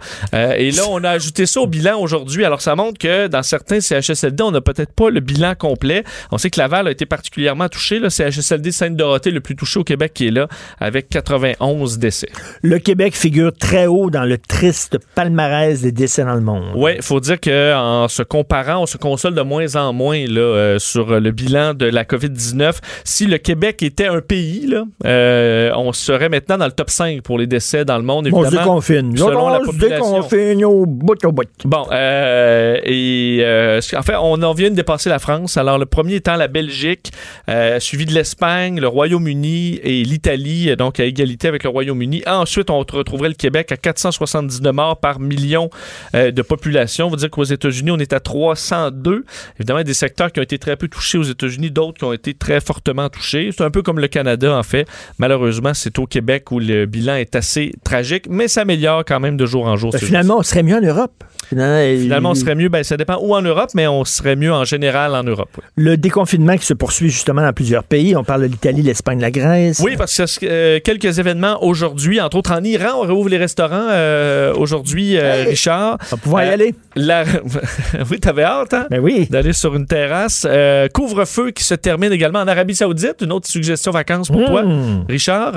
Et 0.58 0.72
là, 0.72 0.84
on 0.90 1.04
a 1.04 1.12
ajouté 1.12 1.46
ça 1.46 1.62
au 1.62 1.68
bilan 1.68 2.00
aujourd'hui. 2.00 2.44
Alors, 2.46 2.62
ça 2.62 2.76
montre 2.76 2.98
que 2.98 3.28
dans 3.28 3.44
certains 3.46 3.80
CHSLD, 3.80 4.44
on 4.44 4.52
n'a 4.52 4.62
peut-être 4.62 4.92
pas 4.94 5.10
le 5.10 5.20
bilan 5.22 5.56
complet. 5.56 6.04
On 6.32 6.38
sait 6.38 6.50
que 6.50 6.60
Laval 6.60 6.88
a 6.88 6.92
été 6.92 7.06
particulièrement 7.06 7.70
touché. 7.70 8.00
Le 8.00 8.10
CHSLD 8.10 8.72
Sainte-Dorothée, 8.72 9.32
le 9.32 9.40
plus 9.40 9.56
touché 9.56 9.80
au 9.80 9.84
Québec, 9.84 10.12
qui 10.14 10.28
est 10.28 10.32
là, 10.32 10.48
avec 10.80 11.10
91 11.10 11.98
décès. 12.00 12.30
Le 12.62 12.80
Québec 12.80 13.16
figure 13.16 13.52
très 13.54 13.86
haut 13.88 14.10
dans 14.10 14.24
le 14.24 14.38
triste 14.38 14.98
palmarès 15.16 15.82
des 15.82 15.92
décès 15.92 16.24
dans 16.26 16.36
le 16.36 16.42
monde. 16.42 16.64
Oui, 16.76 16.92
il 16.98 17.02
faut 17.04 17.20
dire 17.20 17.40
qu'en 17.40 18.08
se 18.08 18.24
comparant, 18.24 18.82
on 18.84 18.86
se 18.86 18.98
console 18.98 19.36
de 19.36 19.42
moins 19.42 19.76
en 19.76 19.94
moins 19.94 20.26
là, 20.28 20.42
euh, 20.42 20.80
sur 20.80 21.20
le 21.20 21.32
bilan 21.32 21.74
de 21.74 21.86
la 21.86 22.04
COVID-19. 22.04 22.74
Si 23.04 23.26
le 23.26 23.38
Québec 23.38 23.84
était 23.84 24.08
un 24.08 24.22
pays, 24.22 24.66
là, 24.68 24.84
euh, 25.06 25.72
on 25.76 25.94
serait 25.94 26.30
maintenant 26.30 26.58
dans 26.58 26.66
le 26.66 26.72
top 26.72 26.90
5 26.90 27.22
pour 27.22 27.38
les 27.38 27.48
décès 27.48 27.86
dans 27.86 27.98
le 27.98 28.04
monde, 28.04 28.28
On 28.32 28.44
se 28.46 28.50
déconfine. 28.52 29.16
selon 29.16 29.50
la 29.50 29.60
on 29.60 29.62
se 29.62 29.66
population. 29.68 30.16
déconfine 30.16 30.66
au 30.66 30.86
bout 30.86 31.24
au 31.26 31.32
bout. 31.32 31.44
Bon, 31.66 31.86
euh, 31.92 32.78
et 32.84 33.35
les, 33.36 33.44
euh, 33.44 33.80
en 33.96 34.02
fait, 34.02 34.16
on 34.16 34.42
en 34.42 34.54
vient 34.54 34.70
de 34.70 34.76
dépasser 34.76 35.10
la 35.10 35.20
France. 35.20 35.58
Alors, 35.58 35.78
le 35.78 35.86
premier 35.86 36.16
étant 36.16 36.36
la 36.36 36.48
Belgique, 36.48 37.12
euh, 37.50 37.80
suivi 37.80 38.06
de 38.06 38.14
l'Espagne, 38.14 38.80
le 38.80 38.88
Royaume-Uni 38.88 39.80
et 39.84 40.04
l'Italie, 40.04 40.76
donc 40.76 41.00
à 41.00 41.06
égalité 41.06 41.48
avec 41.48 41.64
le 41.64 41.70
Royaume-Uni. 41.70 42.24
Ensuite, 42.28 42.70
on 42.70 42.80
retrouverait 42.80 43.30
le 43.30 43.36
Québec 43.36 43.72
à 43.72 43.78
479 43.78 44.74
morts 44.74 45.00
par 45.00 45.20
million 45.20 45.70
euh, 46.16 46.32
de 46.32 46.42
population. 46.42 47.08
On 47.08 47.10
va 47.10 47.18
dire 47.18 47.30
qu'aux 47.30 47.44
États-Unis, 47.44 47.92
on 47.92 48.00
est 48.00 48.14
à 48.14 48.20
302. 48.20 49.26
Évidemment, 49.60 49.80
il 49.80 49.82
y 49.82 49.84
a 49.84 49.84
des 49.84 49.94
secteurs 49.94 50.32
qui 50.32 50.40
ont 50.40 50.44
été 50.44 50.58
très 50.58 50.76
peu 50.76 50.88
touchés 50.88 51.18
aux 51.18 51.24
États-Unis, 51.24 51.72
d'autres 51.72 52.00
qui 52.00 52.04
ont 52.04 52.14
été 52.14 52.34
très 52.34 52.62
fortement 52.62 53.10
touchés. 53.10 53.50
C'est 53.56 53.64
un 53.64 53.72
peu 53.72 53.82
comme 53.82 54.00
le 54.00 54.08
Canada, 54.08 54.58
en 54.58 54.64
fait. 54.64 54.88
Malheureusement, 55.20 55.74
c'est 55.74 55.98
au 56.00 56.06
Québec 56.06 56.52
où 56.52 56.60
le 56.60 56.86
bilan 56.86 57.16
est 57.16 57.36
assez 57.36 57.74
tragique, 57.84 58.26
mais 58.30 58.48
s'améliore 58.48 59.04
quand 59.06 59.20
même 59.20 59.38
de 59.38 59.46
jour 59.46 59.66
en 59.66 59.76
jour. 59.76 59.92
Ben, 59.92 60.00
finalement, 60.00 60.38
on 60.40 60.44
serait 60.44 60.64
mieux 60.64 60.76
en 60.76 60.82
Europe. 60.82 61.24
Finalement, 61.50 62.02
Finalement, 62.02 62.32
on 62.32 62.36
serait 62.36 62.56
mieux, 62.56 62.70
ben, 62.70 62.84
ça 62.84 62.98
dépend 62.98 63.20
où 63.26 63.36
en 63.36 63.42
Europe, 63.42 63.70
mais 63.74 63.88
on 63.88 64.06
serait 64.06 64.36
mieux 64.36 64.54
en 64.54 64.64
général 64.66 65.16
en 65.16 65.24
Europe. 65.24 65.50
oui. 65.58 65.64
Le 65.76 65.98
déconfinement 65.98 66.56
qui 66.58 66.66
se 66.66 66.74
poursuit 66.74 67.10
justement 67.10 67.42
dans 67.42 67.54
plusieurs 67.54 67.84
pays. 67.84 68.16
On 68.16 68.24
parle 68.24 68.42
de 68.44 68.48
l'Italie, 68.48 68.82
l'Espagne, 68.82 69.20
la 69.20 69.32
Grèce. 69.32 69.80
Oui, 69.84 69.96
parce 69.98 70.16
que 70.40 70.46
euh, 70.46 70.80
quelques 70.84 71.20
événements 71.20 71.64
aujourd'hui, 71.64 72.22
entre 72.22 72.38
autres 72.38 72.52
en 72.54 72.64
Iran, 72.64 72.90
on 72.98 73.02
réouvre 73.02 73.30
les 73.30 73.38
restaurants 73.38 73.88
euh, 73.90 74.54
aujourd'hui, 74.56 75.18
euh, 75.18 75.44
Hey, 75.44 75.50
Richard. 75.50 75.98
On 76.12 76.16
va 76.16 76.18
pouvoir 76.22 76.46
y 76.46 76.50
aller. 76.50 76.76
La... 76.96 77.24
oui, 78.12 78.20
t'avais 78.20 78.44
hâte, 78.44 78.74
hein? 78.74 78.88
Ben 78.90 79.00
oui. 79.00 79.28
D'aller 79.30 79.54
sur 79.54 79.76
une 79.76 79.86
terrasse. 79.88 80.48
Couvre-feu 80.94 81.52
qui 81.52 81.64
se 81.64 81.76
termine 81.76 82.12
également 82.12 82.40
en 82.40 82.48
Arabie 82.48 82.76
Saoudite. 82.76 83.22
Une 83.22 83.32
autre 83.32 83.48
suggestion 83.48 83.92
vacances 83.92 84.30
pour 84.30 84.46
toi, 84.46 84.64
Mmh. 84.64 85.06
Richard. 85.10 85.54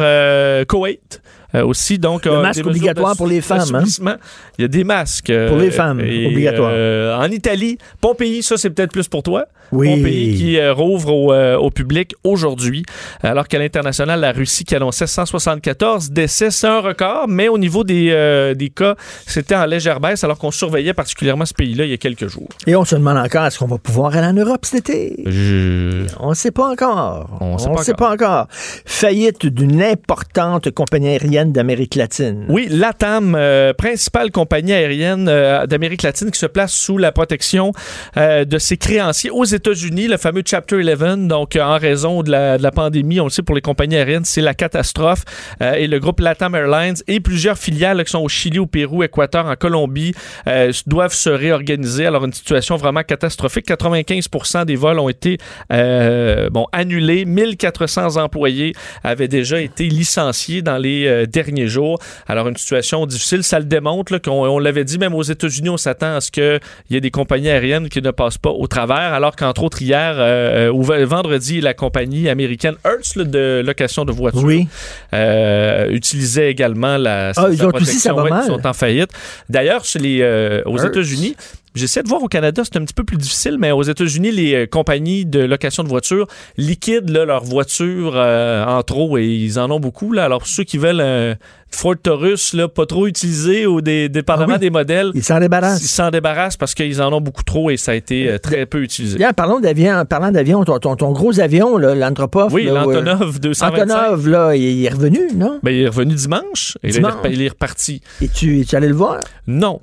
Koweït. 0.66 1.20
Euh, 1.54 1.64
aussi, 1.64 1.98
donc. 1.98 2.24
Le 2.26 2.32
euh, 2.32 2.42
masque 2.42 2.66
obligatoire 2.66 3.16
pour 3.16 3.26
les 3.26 3.40
femmes, 3.40 3.74
hein? 3.74 4.16
Il 4.58 4.62
y 4.62 4.64
a 4.64 4.68
des 4.68 4.84
masques. 4.84 5.30
euh, 5.30 5.48
Pour 5.48 5.58
les 5.58 5.70
femmes, 5.70 6.00
et, 6.00 6.26
obligatoire. 6.26 6.72
euh, 6.74 7.16
en 7.16 7.30
Italie, 7.30 7.78
Pompéi, 8.00 8.42
ça, 8.42 8.56
c'est 8.56 8.70
peut-être 8.70 8.92
plus 8.92 9.08
pour 9.08 9.22
toi. 9.22 9.46
Oui. 9.72 9.96
Pompéi 9.96 10.34
qui 10.34 10.58
euh, 10.58 10.72
rouvre 10.72 11.12
au, 11.12 11.32
euh, 11.32 11.56
au 11.56 11.70
public 11.70 12.14
aujourd'hui, 12.24 12.84
alors 13.22 13.48
qu'à 13.48 13.58
l'international, 13.58 14.20
la 14.20 14.32
Russie 14.32 14.64
qui 14.64 14.74
annonçait 14.74 15.06
174 15.06 16.10
décès, 16.10 16.50
c'est 16.50 16.66
un 16.66 16.80
record, 16.80 17.26
mais 17.28 17.48
au 17.48 17.58
niveau 17.58 17.84
des, 17.84 18.08
euh, 18.10 18.54
des 18.54 18.70
cas, 18.70 18.94
c'était 19.26 19.54
en 19.54 19.66
légère 19.66 20.00
baisse, 20.00 20.24
alors 20.24 20.38
qu'on 20.38 20.50
surveillait 20.50 20.94
particulièrement 20.94 21.44
ce 21.44 21.54
pays-là 21.54 21.84
il 21.84 21.90
y 21.90 21.94
a 21.94 21.98
quelques 21.98 22.28
jours. 22.28 22.48
Et 22.66 22.76
on 22.76 22.84
se 22.84 22.94
demande 22.94 23.18
encore, 23.18 23.44
est-ce 23.44 23.58
qu'on 23.58 23.66
va 23.66 23.78
pouvoir 23.78 24.16
aller 24.16 24.26
en 24.26 24.32
Europe 24.32 24.64
cet 24.64 24.88
été? 24.90 25.22
Je... 25.26 26.06
On 26.20 26.30
ne 26.30 26.34
sait 26.34 26.50
pas 26.50 26.68
encore. 26.68 27.28
On 27.40 27.54
ne 27.54 27.82
sait 27.82 27.94
pas 27.94 28.12
encore. 28.12 28.46
Faillite 28.50 29.46
d'une 29.46 29.82
importante 29.82 30.70
compagnie 30.70 31.08
aérienne 31.08 31.52
d'Amérique 31.52 31.94
latine. 31.94 32.46
Oui, 32.48 32.68
l'ATAM, 32.70 33.36
principale 33.76 34.30
compagnie 34.30 34.72
aérienne 34.72 35.26
d'Amérique 35.66 36.02
latine 36.02 36.30
qui 36.30 36.38
se 36.38 36.46
place 36.46 36.72
sous 36.72 36.98
la 36.98 37.12
protection 37.12 37.72
de 38.16 38.58
ses 38.58 38.76
créanciers 38.76 39.30
aux 39.30 39.44
États-Unis, 39.58 40.06
le 40.06 40.16
fameux 40.18 40.42
Chapter 40.46 40.76
11. 40.76 41.26
Donc, 41.26 41.56
euh, 41.56 41.62
en 41.62 41.78
raison 41.78 42.22
de 42.22 42.30
la, 42.30 42.70
pandémie, 42.70 43.18
on 43.18 43.24
le 43.24 43.30
sait, 43.30 43.42
pour 43.42 43.56
les 43.56 43.60
compagnies 43.60 43.96
aériennes, 43.96 44.24
c'est 44.24 44.40
la 44.40 44.54
catastrophe. 44.54 45.24
Euh, 45.60 45.72
et 45.72 45.88
le 45.88 45.98
groupe 45.98 46.20
LATAM 46.20 46.54
Airlines 46.54 46.94
et 47.08 47.18
plusieurs 47.18 47.58
filiales 47.58 48.04
qui 48.04 48.10
sont 48.10 48.20
au 48.20 48.28
Chili, 48.28 48.60
au 48.60 48.66
Pérou, 48.66 49.02
Équateur, 49.02 49.46
en 49.46 49.56
Colombie, 49.56 50.14
euh, 50.46 50.72
doivent 50.86 51.12
se 51.12 51.28
réorganiser. 51.28 52.06
Alors, 52.06 52.24
une 52.24 52.32
situation 52.32 52.76
vraiment 52.76 53.02
catastrophique. 53.02 53.66
95% 53.66 54.64
des 54.64 54.76
vols 54.76 55.00
ont 55.00 55.08
été 55.08 55.38
euh, 55.72 56.48
bon, 56.50 56.66
annulés. 56.70 57.24
1400 57.24 58.16
employés 58.16 58.74
avaient 59.02 59.28
déjà 59.28 59.60
été 59.60 59.88
licenciés 59.88 60.62
dans 60.62 60.78
les 60.78 61.26
derniers 61.26 61.66
jours. 61.66 61.98
Alors, 62.28 62.46
une 62.46 62.56
situation 62.56 63.04
difficile. 63.06 63.42
Ça 63.42 63.58
le 63.58 63.64
démontre 63.64 64.18
qu'on 64.18 64.46
on 64.46 64.58
l'avait 64.60 64.84
dit, 64.84 64.98
même 64.98 65.14
aux 65.14 65.22
États-Unis, 65.22 65.68
on 65.68 65.76
s'attend 65.76 66.14
à 66.14 66.20
ce 66.20 66.30
qu'il 66.30 66.60
y 66.90 66.96
ait 66.96 67.00
des 67.00 67.10
compagnies 67.10 67.50
aériennes 67.50 67.88
qui 67.88 68.00
ne 68.00 68.12
passent 68.12 68.38
pas 68.38 68.50
au 68.50 68.68
travers. 68.68 69.12
Alors 69.12 69.34
qu'entre 69.48 69.62
autres, 69.64 69.80
hier, 69.82 70.14
euh, 70.18 70.70
ou 70.70 70.82
v- 70.82 71.04
vendredi, 71.04 71.60
la 71.60 71.74
compagnie 71.74 72.28
américaine 72.28 72.74
Hertz 72.84 73.16
là, 73.16 73.24
de 73.24 73.62
location 73.64 74.04
de 74.04 74.12
voitures 74.12 74.44
Oui. 74.44 74.68
euh, 75.14 75.88
utilisait 75.90 76.50
également 76.50 76.96
la, 76.98 77.32
Ah, 77.36 77.48
eux 77.48 77.64
autres 77.64 77.80
aussi, 77.82 77.98
ça 77.98 78.12
va 78.12 78.24
Ouais, 78.24 78.30
mal. 78.30 78.44
Ils 78.44 78.52
sont 78.52 78.66
en 78.66 78.72
faillite. 78.72 79.10
D'ailleurs, 79.48 79.84
chez 79.84 79.98
les, 79.98 80.18
euh, 80.22 80.62
aux. 80.66 80.78
États-Unis, 80.78 81.34
J'essaie 81.78 82.02
de 82.02 82.08
voir 82.08 82.22
au 82.22 82.28
Canada, 82.28 82.62
c'est 82.64 82.76
un 82.76 82.84
petit 82.84 82.94
peu 82.94 83.04
plus 83.04 83.16
difficile, 83.16 83.56
mais 83.58 83.70
aux 83.72 83.82
États-Unis, 83.82 84.32
les 84.32 84.54
euh, 84.54 84.66
compagnies 84.66 85.24
de 85.24 85.40
location 85.40 85.82
de 85.84 85.88
voitures 85.88 86.26
liquident 86.56 87.12
là, 87.12 87.24
leurs 87.24 87.44
voitures 87.44 88.12
euh, 88.16 88.64
en 88.64 88.82
trop 88.82 89.16
et 89.18 89.26
ils 89.26 89.58
en 89.58 89.70
ont 89.70 89.80
beaucoup. 89.80 90.12
Là. 90.12 90.24
Alors, 90.24 90.46
ceux 90.46 90.64
qui 90.64 90.76
veulent 90.78 91.00
un 91.00 91.36
Ford 91.70 91.94
Taurus 92.02 92.54
là, 92.54 92.66
pas 92.66 92.86
trop 92.86 93.06
utilisé 93.06 93.66
ou 93.66 93.80
des, 93.80 94.08
dépendamment 94.08 94.54
Ah 94.54 94.56
oui. 94.56 94.60
des 94.60 94.70
modèles, 94.70 95.10
Ils 95.14 95.22
s'en 95.22 95.38
débarrassent. 95.38 95.82
ils 95.82 95.86
s'en 95.88 96.10
débarrassent 96.10 96.56
parce 96.56 96.74
qu'ils 96.74 97.00
en 97.02 97.12
ont 97.12 97.20
beaucoup 97.20 97.42
trop 97.44 97.70
et 97.70 97.76
ça 97.76 97.92
a 97.92 97.94
été 97.94 98.28
euh, 98.28 98.38
très 98.38 98.64
peu 98.66 98.82
utilisé. 98.82 99.18
Bien, 99.18 99.32
parlons 99.32 99.60
d'avion, 99.60 100.04
parlant 100.06 100.30
d'avion, 100.32 100.64
ton, 100.64 100.78
ton, 100.78 100.96
ton 100.96 101.12
gros 101.12 101.38
avion, 101.40 101.76
là, 101.76 101.94
l'Anthropoff. 101.94 102.52
Oui, 102.52 102.64
l'Antonov 102.64 103.38
225. 103.38 103.66
Antonov, 103.92 104.28
là, 104.28 104.56
il, 104.56 104.84
est 104.84 104.88
revenu, 104.88 105.20
non? 105.36 105.60
Ben, 105.62 105.70
il 105.70 105.82
est 105.82 105.88
revenu 105.88 106.14
dimanche 106.14 106.78
et 106.82 106.88
là, 106.88 106.92
il 106.92 106.96
est 106.96 106.98
Dimanche? 107.00 107.12
repa- 107.22 107.32
il 107.32 107.42
est 107.42 107.48
reparti. 107.48 108.00
Et 108.22 108.28
tu, 108.28 108.64
tu 108.66 108.74
allé 108.76 108.88
le 108.88 108.94
voir? 108.94 109.20
Non. 109.46 109.80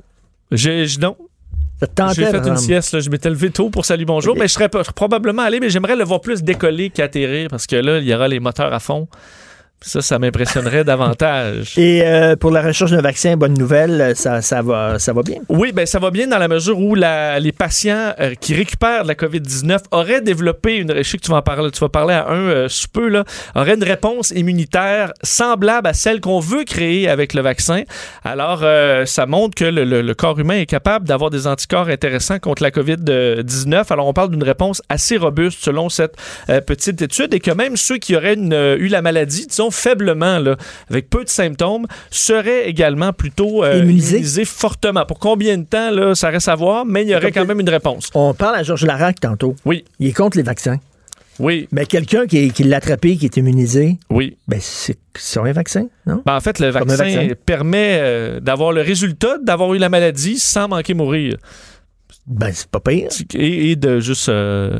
Je- 0.51 0.99
non. 0.99 1.15
J'ai 2.13 2.25
fait 2.25 2.47
une 2.47 2.57
sieste, 2.57 2.93
là. 2.93 2.99
je 2.99 3.09
m'étais 3.09 3.29
levé 3.29 3.49
tôt 3.49 3.69
pour 3.69 3.85
salut 3.85 4.05
bonjour, 4.05 4.35
mais 4.35 4.47
je 4.47 4.53
serais 4.53 4.69
probablement 4.69 5.43
allé, 5.43 5.59
mais 5.59 5.69
j'aimerais 5.69 5.95
le 5.95 6.03
voir 6.03 6.21
plus 6.21 6.41
décoller 6.41 6.89
qu'atterrir 6.89 7.49
parce 7.49 7.67
que 7.67 7.75
là, 7.75 7.99
il 7.99 8.05
y 8.05 8.13
aura 8.13 8.27
les 8.27 8.39
moteurs 8.39 8.73
à 8.73 8.79
fond. 8.79 9.07
Ça, 9.81 10.01
ça 10.01 10.17
m'impressionnerait 10.17 10.83
davantage. 10.85 11.77
Et 11.77 12.01
euh, 12.03 12.35
pour 12.35 12.49
la 12.49 12.61
recherche 12.63 12.89
d'un 12.91 13.01
vaccin, 13.01 13.37
bonne 13.37 13.53
nouvelle, 13.53 14.13
ça, 14.15 14.41
ça, 14.41 14.61
va, 14.63 14.97
ça 14.97 15.13
va 15.13 15.21
bien? 15.21 15.37
Oui, 15.47 15.71
ben 15.73 15.85
ça 15.85 15.99
va 15.99 16.09
bien 16.09 16.25
dans 16.27 16.39
la 16.39 16.47
mesure 16.47 16.79
où 16.79 16.95
la- 16.95 17.39
les 17.39 17.51
patients 17.51 18.13
euh, 18.19 18.33
qui 18.39 18.55
récupèrent 18.55 19.03
de 19.03 19.09
la 19.09 19.13
COVID-19 19.13 19.77
auraient 19.91 20.21
développé 20.21 20.77
une. 20.77 20.91
Je 20.97 21.03
sais 21.03 21.17
que 21.17 21.23
tu 21.23 21.29
vas 21.29 21.37
en 21.37 21.41
parler, 21.43 21.69
tu 21.69 21.79
vas 21.81 21.89
parler 21.89 22.15
à 22.15 22.29
un 22.29 22.35
euh, 22.47 22.67
sous 22.67 22.87
peu, 22.87 23.09
là, 23.09 23.25
auraient 23.53 23.75
une 23.75 23.83
réponse 23.83 24.31
immunitaire 24.31 25.11
semblable 25.21 25.87
à 25.87 25.93
celle 25.93 26.19
qu'on 26.19 26.39
veut 26.39 26.63
créer 26.63 27.07
avec 27.07 27.33
le 27.35 27.41
vaccin. 27.41 27.83
Alors, 28.23 28.61
euh, 28.63 29.05
ça 29.05 29.27
montre 29.27 29.53
que 29.53 29.65
le, 29.65 29.83
le- 29.83 30.01
le 30.01 30.13
corps 30.15 30.39
humain 30.39 30.57
est 30.61 30.65
capable 30.65 31.07
d'avoir 31.07 31.29
des 31.29 31.45
anticorps 31.45 31.89
intéressants 31.89 32.39
contre 32.39 32.63
la 32.63 32.71
COVID-19. 32.71 33.85
Alors, 33.91 34.07
on 34.07 34.13
parle 34.13 34.31
d'une 34.31 34.43
réponse 34.43 34.81
assez 34.89 35.17
robuste 35.17 35.59
selon 35.61 35.89
cette 35.89 36.15
petite 36.65 37.01
étude 37.03 37.33
et 37.35 37.39
que 37.39 37.51
même 37.51 37.77
ceux 37.77 37.97
qui 37.97 38.15
auraient 38.15 38.33
une- 38.33 38.53
eu 38.79 38.87
la 38.87 39.01
maladie, 39.03 39.45
disons 39.45 39.64
faiblement, 39.71 40.39
là, 40.39 40.55
avec 40.89 41.09
peu 41.09 41.23
de 41.23 41.29
symptômes, 41.29 41.85
seraient 42.11 42.67
également 42.69 43.13
plutôt 43.13 43.63
euh, 43.63 43.79
Immunisés. 43.79 44.17
immunisés 44.17 44.45
fortement. 44.45 45.05
Pour 45.05 45.19
combien 45.19 45.57
de 45.57 45.65
temps, 45.65 45.91
là, 45.91 46.15
ça 46.15 46.29
reste 46.29 46.47
à 46.47 46.55
voir, 46.55 46.85
mais 46.85 47.03
il 47.03 47.09
y 47.09 47.15
aurait 47.15 47.31
quand 47.31 47.45
même 47.45 47.59
une 47.59 47.69
réponse. 47.69 48.09
On 48.13 48.33
parle 48.33 48.55
à 48.55 48.63
Georges 48.63 48.85
Larac 48.85 49.19
tantôt. 49.19 49.55
Oui. 49.65 49.85
Il 49.99 50.07
est 50.07 50.13
contre 50.13 50.37
les 50.37 50.43
vaccins. 50.43 50.77
Oui. 51.37 51.67
Mais 51.73 51.85
quelqu'un 51.85 52.27
qui, 52.27 52.49
qui 52.51 52.63
l'a 52.63 52.77
attrapé, 52.77 53.17
qui 53.17 53.25
est 53.25 53.35
immunisé, 53.35 53.97
Oui. 54.09 54.37
ben 54.47 54.59
c'est 54.61 54.97
un 55.37 55.51
vaccin, 55.51 55.87
non? 56.05 56.21
Ben, 56.25 56.35
en 56.35 56.39
fait, 56.39 56.59
le 56.59 56.69
vaccin, 56.69 56.95
vaccin. 56.95 57.27
permet 57.45 57.97
euh, 57.99 58.39
d'avoir 58.39 58.71
le 58.71 58.79
résultat 58.81 59.37
d'avoir 59.43 59.73
eu 59.73 59.77
la 59.77 59.89
maladie 59.89 60.39
sans 60.39 60.69
manquer 60.69 60.93
mourir. 60.93 61.35
Ben, 62.25 62.51
c'est 62.53 62.67
pas 62.69 62.79
pire. 62.79 63.09
Et, 63.33 63.71
et 63.71 63.75
de 63.75 63.99
juste 63.99 64.29
euh, 64.29 64.79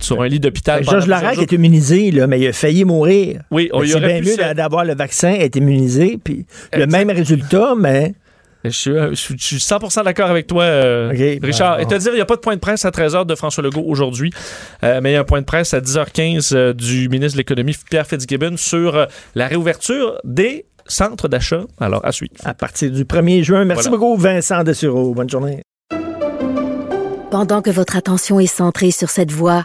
sur 0.00 0.22
un 0.22 0.28
lit 0.28 0.40
d'hôpital. 0.40 0.82
Georges 0.84 1.06
Larac 1.06 1.38
est 1.38 1.52
immunisé, 1.52 2.10
là, 2.10 2.26
mais 2.26 2.40
il 2.40 2.46
a 2.48 2.52
failli 2.52 2.84
mourir. 2.84 3.40
Oui, 3.50 3.68
on 3.72 3.82
y 3.82 3.88
c'est 3.90 4.00
bien 4.00 4.20
pu 4.20 4.28
mieux 4.28 4.54
d'avoir 4.54 4.84
le 4.84 4.94
vaccin, 4.94 5.32
être 5.32 5.56
immunisé, 5.56 6.18
puis 6.22 6.46
le 6.72 6.86
même 6.86 7.10
résultat, 7.10 7.74
mais 7.78 8.14
Je 8.64 8.70
suis, 8.70 8.90
euh, 8.92 9.10
je 9.10 9.14
suis- 9.16 9.34
je 9.38 9.44
suis 9.44 9.60
100% 9.60 10.02
d'accord 10.04 10.30
avec 10.30 10.46
toi, 10.46 10.62
euh, 10.62 11.12
ben, 11.12 11.38
Richard. 11.44 11.76
bon. 11.76 11.82
Et 11.82 11.86
te 11.86 11.94
dire, 11.98 12.12
il 12.12 12.16
n'y 12.16 12.20
a 12.22 12.24
pas 12.24 12.36
de 12.36 12.40
point 12.40 12.54
de 12.54 12.60
presse 12.60 12.86
à 12.86 12.90
13h 12.90 13.26
de 13.26 13.34
François 13.34 13.62
Legault 13.62 13.84
aujourd'hui, 13.86 14.30
euh, 14.82 15.00
mais 15.02 15.10
il 15.10 15.12
y 15.12 15.16
a 15.16 15.20
un 15.20 15.24
point 15.24 15.40
de 15.42 15.44
presse 15.46 15.74
à 15.74 15.80
10h15 15.82 16.52
euh, 16.54 16.72
du 16.72 17.10
ministre 17.10 17.34
de 17.36 17.40
l'Économie, 17.40 17.76
Pierre 17.90 18.06
Fitzgibbon, 18.06 18.56
sur 18.56 18.96
euh, 18.96 19.04
la 19.34 19.48
réouverture 19.48 20.18
des 20.24 20.64
centres 20.86 21.28
d'achat. 21.28 21.60
Alors, 21.78 22.02
à 22.06 22.12
suivre. 22.12 22.32
à 22.44 22.54
partir 22.54 22.90
du 22.90 23.04
1er 23.04 23.42
juin. 23.42 23.66
Merci 23.66 23.88
Voilà. 23.90 23.98
beaucoup, 23.98 24.16
Vincent 24.16 24.64
Dessureau. 24.64 25.12
Bonne 25.12 25.28
journée. 25.28 25.60
Pendant 27.30 27.62
que 27.62 27.70
votre 27.70 27.96
attention 27.96 28.38
est 28.40 28.46
centrée 28.46 28.92
sur 28.92 29.10
cette 29.10 29.32
voix 29.32 29.64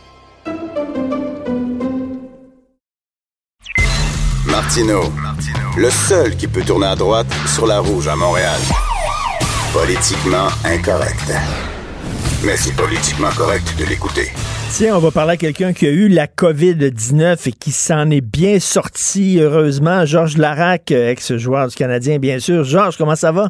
Martino, 4.71 5.01
le 5.77 5.89
seul 5.89 6.37
qui 6.37 6.47
peut 6.47 6.61
tourner 6.65 6.85
à 6.85 6.95
droite 6.95 7.27
sur 7.45 7.67
la 7.67 7.79
rouge 7.79 8.07
à 8.07 8.15
Montréal. 8.15 8.55
Politiquement 9.73 10.47
incorrect. 10.63 11.27
Mais 12.45 12.55
c'est 12.55 12.73
politiquement 12.77 13.31
correct 13.35 13.75
de 13.77 13.83
l'écouter. 13.83 14.31
Tiens, 14.69 14.95
on 14.95 14.99
va 14.99 15.11
parler 15.11 15.33
à 15.33 15.35
quelqu'un 15.35 15.73
qui 15.73 15.87
a 15.87 15.91
eu 15.91 16.07
la 16.07 16.25
COVID-19 16.27 17.49
et 17.49 17.51
qui 17.51 17.71
s'en 17.71 18.09
est 18.11 18.21
bien 18.21 18.59
sorti, 18.59 19.39
heureusement. 19.41 20.05
Georges 20.05 20.37
Larac, 20.37 20.89
ex-joueur 20.91 21.67
du 21.67 21.75
Canadien, 21.75 22.17
bien 22.17 22.39
sûr. 22.39 22.63
Georges, 22.63 22.95
comment 22.95 23.15
ça 23.15 23.33
va? 23.33 23.49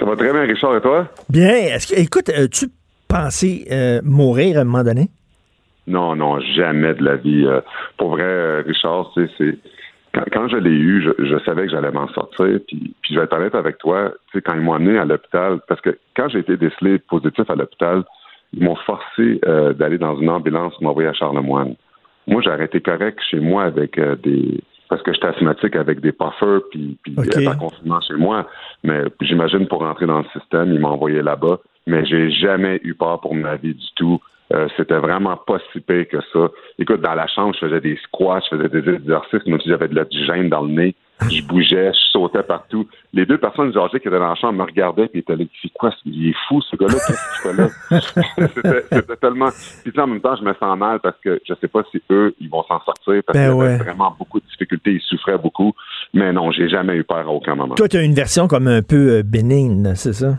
Ça 0.00 0.04
va 0.04 0.16
très 0.16 0.32
bien, 0.32 0.42
Richard, 0.42 0.76
et 0.76 0.80
toi? 0.80 1.06
Bien. 1.28 1.54
Est-ce 1.54 1.94
que, 1.94 2.00
écoute, 2.00 2.28
as-tu 2.28 2.66
pensé 3.06 3.68
euh, 3.70 4.00
mourir 4.02 4.58
à 4.58 4.62
un 4.62 4.64
moment 4.64 4.82
donné? 4.82 5.10
Non, 5.86 6.16
non, 6.16 6.40
jamais 6.56 6.94
de 6.94 7.04
la 7.04 7.14
vie. 7.14 7.46
Euh, 7.46 7.60
pour 7.96 8.10
vrai, 8.10 8.24
euh, 8.24 8.62
Richard, 8.66 9.12
c'est 9.14 9.28
quand, 10.12 10.48
je 10.48 10.56
l'ai 10.56 10.70
eu, 10.70 11.02
je, 11.02 11.38
savais 11.44 11.66
que 11.66 11.70
j'allais 11.70 11.92
m'en 11.92 12.08
sortir. 12.08 12.58
Puis, 12.66 12.94
puis 13.02 13.14
je 13.14 13.18
vais 13.18 13.24
être 13.24 13.36
honnête 13.36 13.54
avec 13.54 13.78
toi, 13.78 14.12
tu 14.30 14.38
sais, 14.38 14.42
quand 14.42 14.54
ils 14.54 14.60
m'ont 14.60 14.74
amené 14.74 14.98
à 14.98 15.04
l'hôpital, 15.04 15.60
parce 15.68 15.80
que 15.80 15.96
quand 16.16 16.28
j'ai 16.28 16.40
été 16.40 16.56
décelé 16.56 16.98
positif 16.98 17.48
à 17.48 17.54
l'hôpital, 17.54 18.04
ils 18.52 18.64
m'ont 18.64 18.76
forcé 18.76 19.40
euh, 19.46 19.72
d'aller 19.72 19.98
dans 19.98 20.16
une 20.16 20.28
ambulance 20.28 20.74
pour 20.74 20.82
m'envoyer 20.82 21.08
à 21.08 21.12
Charlemagne. 21.12 21.76
Moi, 22.26 22.42
j'ai 22.42 22.50
arrêté 22.50 22.80
correct 22.80 23.20
chez 23.30 23.40
moi 23.40 23.64
avec 23.64 23.98
euh, 23.98 24.16
des 24.16 24.60
parce 24.88 25.02
que 25.02 25.12
j'étais 25.12 25.28
asthmatique 25.28 25.76
avec 25.76 26.00
des 26.00 26.10
puffers 26.10 26.62
puis, 26.72 26.98
puis 27.04 27.14
okay. 27.16 27.44
pas 27.44 27.54
confinement 27.54 28.00
chez 28.00 28.14
moi. 28.14 28.48
Mais 28.82 29.04
j'imagine 29.20 29.68
pour 29.68 29.80
rentrer 29.80 30.06
dans 30.06 30.18
le 30.18 30.24
système, 30.36 30.72
ils 30.72 30.80
m'ont 30.80 30.88
envoyé 30.88 31.22
là-bas. 31.22 31.60
Mais 31.86 32.04
j'ai 32.04 32.30
jamais 32.32 32.80
eu 32.82 32.94
peur 32.94 33.20
pour 33.20 33.34
ma 33.36 33.54
vie 33.54 33.74
du 33.74 33.86
tout. 33.94 34.20
Euh, 34.52 34.66
c'était 34.76 34.98
vraiment 34.98 35.36
pas 35.36 35.58
si 35.72 35.80
pire 35.80 36.08
que 36.08 36.18
ça. 36.32 36.50
Écoute, 36.78 37.00
dans 37.00 37.14
la 37.14 37.28
chambre, 37.28 37.54
je 37.54 37.66
faisais 37.66 37.80
des 37.80 37.96
squats, 38.04 38.40
je 38.50 38.56
faisais 38.56 38.68
des 38.68 38.94
exercices, 38.94 39.46
même 39.46 39.60
si 39.60 39.68
j'avais 39.68 39.88
de 39.88 39.94
l'oxygène 39.94 40.48
dans 40.48 40.62
le 40.62 40.72
nez. 40.72 40.94
Je 41.30 41.42
bougeais, 41.42 41.92
je 41.92 42.00
sautais 42.12 42.42
partout. 42.42 42.88
Les 43.12 43.26
deux 43.26 43.36
personnes 43.36 43.76
âgées 43.76 44.00
qui 44.00 44.08
étaient 44.08 44.18
dans 44.18 44.30
la 44.30 44.34
chambre 44.36 44.54
me 44.54 44.64
regardaient 44.64 45.10
et 45.12 45.18
étaient 45.18 45.36
là, 45.36 45.44
c'est 45.60 45.70
quoi, 45.74 45.90
il 46.06 46.30
est 46.30 46.34
fou 46.48 46.62
ce 46.62 46.76
gars-là, 46.76 46.94
qu'est-ce 46.94 47.42
qu'il 47.42 47.50
fait 47.50 47.56
là? 47.60 48.80
c'était 48.90 49.16
tellement. 49.16 49.50
Puis 49.84 50.00
en 50.00 50.06
même 50.06 50.22
temps, 50.22 50.34
je 50.36 50.42
me 50.42 50.54
sens 50.54 50.78
mal 50.78 50.98
parce 51.00 51.18
que 51.22 51.38
je 51.46 51.52
sais 51.60 51.68
pas 51.68 51.82
si 51.92 52.02
eux, 52.10 52.34
ils 52.40 52.48
vont 52.48 52.62
s'en 52.62 52.80
sortir 52.80 53.22
parce 53.26 53.38
ben 53.38 53.52
qu'il 53.52 53.62
y 53.62 53.66
avait 53.66 53.84
vraiment 53.84 54.16
beaucoup 54.18 54.40
de 54.40 54.46
difficultés, 54.46 54.92
ils 54.92 55.00
souffraient 55.02 55.36
beaucoup. 55.36 55.74
Mais 56.14 56.32
non, 56.32 56.52
j'ai 56.52 56.70
jamais 56.70 56.96
eu 56.96 57.04
peur 57.04 57.18
à 57.18 57.30
aucun 57.30 57.54
moment. 57.54 57.74
Toi, 57.74 57.88
tu 57.88 57.98
as 57.98 58.02
une 58.02 58.14
version 58.14 58.48
comme 58.48 58.66
un 58.66 58.80
peu 58.80 59.18
euh, 59.18 59.22
bénigne, 59.22 59.94
c'est 59.96 60.14
ça? 60.14 60.38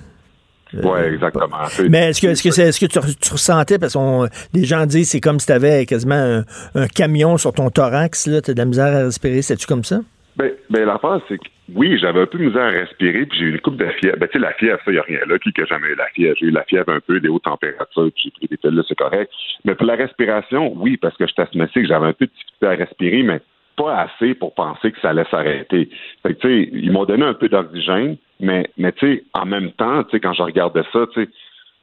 Oui, 0.73 0.99
exactement. 1.13 1.57
Mais 1.89 2.09
est-ce 2.09 2.21
que, 2.21 2.27
est-ce 2.27 2.43
que, 2.43 2.51
c'est, 2.51 2.63
est-ce 2.63 2.79
que 2.79 2.85
tu, 2.85 2.99
ressentais, 3.31 3.77
parce 3.77 3.93
que 3.93 4.57
les 4.57 4.65
gens 4.65 4.85
disent 4.85 5.09
c'est 5.09 5.19
comme 5.19 5.39
si 5.39 5.47
tu 5.47 5.53
avais 5.53 5.85
quasiment 5.85 6.43
un, 6.75 6.87
camion 6.87 7.37
sur 7.37 7.53
ton 7.53 7.69
thorax, 7.69 8.27
là, 8.27 8.41
tu 8.41 8.51
as 8.51 8.53
de 8.53 8.59
la 8.59 8.65
misère 8.65 8.95
à 8.95 9.03
respirer, 9.05 9.41
c'est-tu 9.41 9.67
comme 9.67 9.83
ça? 9.83 9.99
Ben, 10.37 10.51
ben 10.69 10.85
l'affaire, 10.85 11.19
c'est 11.27 11.37
que 11.37 11.43
oui, 11.73 11.97
j'avais 11.99 12.21
un 12.21 12.25
peu 12.25 12.37
de 12.37 12.45
misère 12.45 12.63
à 12.63 12.69
respirer, 12.69 13.25
puis 13.25 13.37
j'ai 13.37 13.45
eu 13.45 13.51
une 13.51 13.61
coupe 13.61 13.77
de 13.77 13.87
fièvre. 13.99 14.17
Ben, 14.17 14.27
tu 14.27 14.33
sais, 14.33 14.39
la 14.39 14.53
fièvre, 14.53 14.79
ça, 14.83 14.91
il 14.91 14.93
n'y 14.93 14.99
a 14.99 15.03
rien 15.03 15.19
là. 15.27 15.37
Qui 15.39 15.51
n'a 15.57 15.65
jamais 15.65 15.87
eu 15.87 15.95
la 15.95 16.07
fièvre? 16.07 16.35
J'ai 16.39 16.45
eu 16.47 16.51
la 16.51 16.63
fièvre 16.63 16.89
un 16.89 16.99
peu, 16.99 17.19
des 17.19 17.29
hautes 17.29 17.43
températures, 17.43 18.11
puis 18.13 18.23
j'ai 18.23 18.31
pris 18.31 18.47
des 18.47 18.57
pilules, 18.57 18.83
c'est 18.87 18.97
correct. 18.97 19.31
Mais 19.65 19.75
pour 19.75 19.85
la 19.85 19.95
respiration, 19.95 20.73
oui, 20.77 20.97
parce 20.97 21.15
que 21.17 21.27
j'étais 21.27 21.43
asthmatique, 21.43 21.87
j'avais 21.87 22.07
un 22.07 22.13
peu 22.13 22.25
de 22.25 22.31
difficulté 22.31 22.65
à 22.65 22.71
respirer, 22.71 23.23
mais 23.23 23.41
pas 23.75 24.01
assez 24.01 24.33
pour 24.33 24.53
penser 24.53 24.91
que 24.91 24.99
ça 25.01 25.09
allait 25.09 25.25
s'arrêter. 25.31 25.89
Fait 26.23 26.35
que, 26.35 26.47
ils 26.47 26.91
m'ont 26.91 27.05
donné 27.05 27.25
un 27.25 27.33
peu 27.33 27.49
d'oxygène, 27.49 28.17
mais, 28.39 28.69
mais 28.77 28.93
en 29.33 29.45
même 29.45 29.71
temps, 29.73 30.03
quand 30.11 30.33
je 30.33 30.43
regardais 30.43 30.83
ça, 30.91 31.05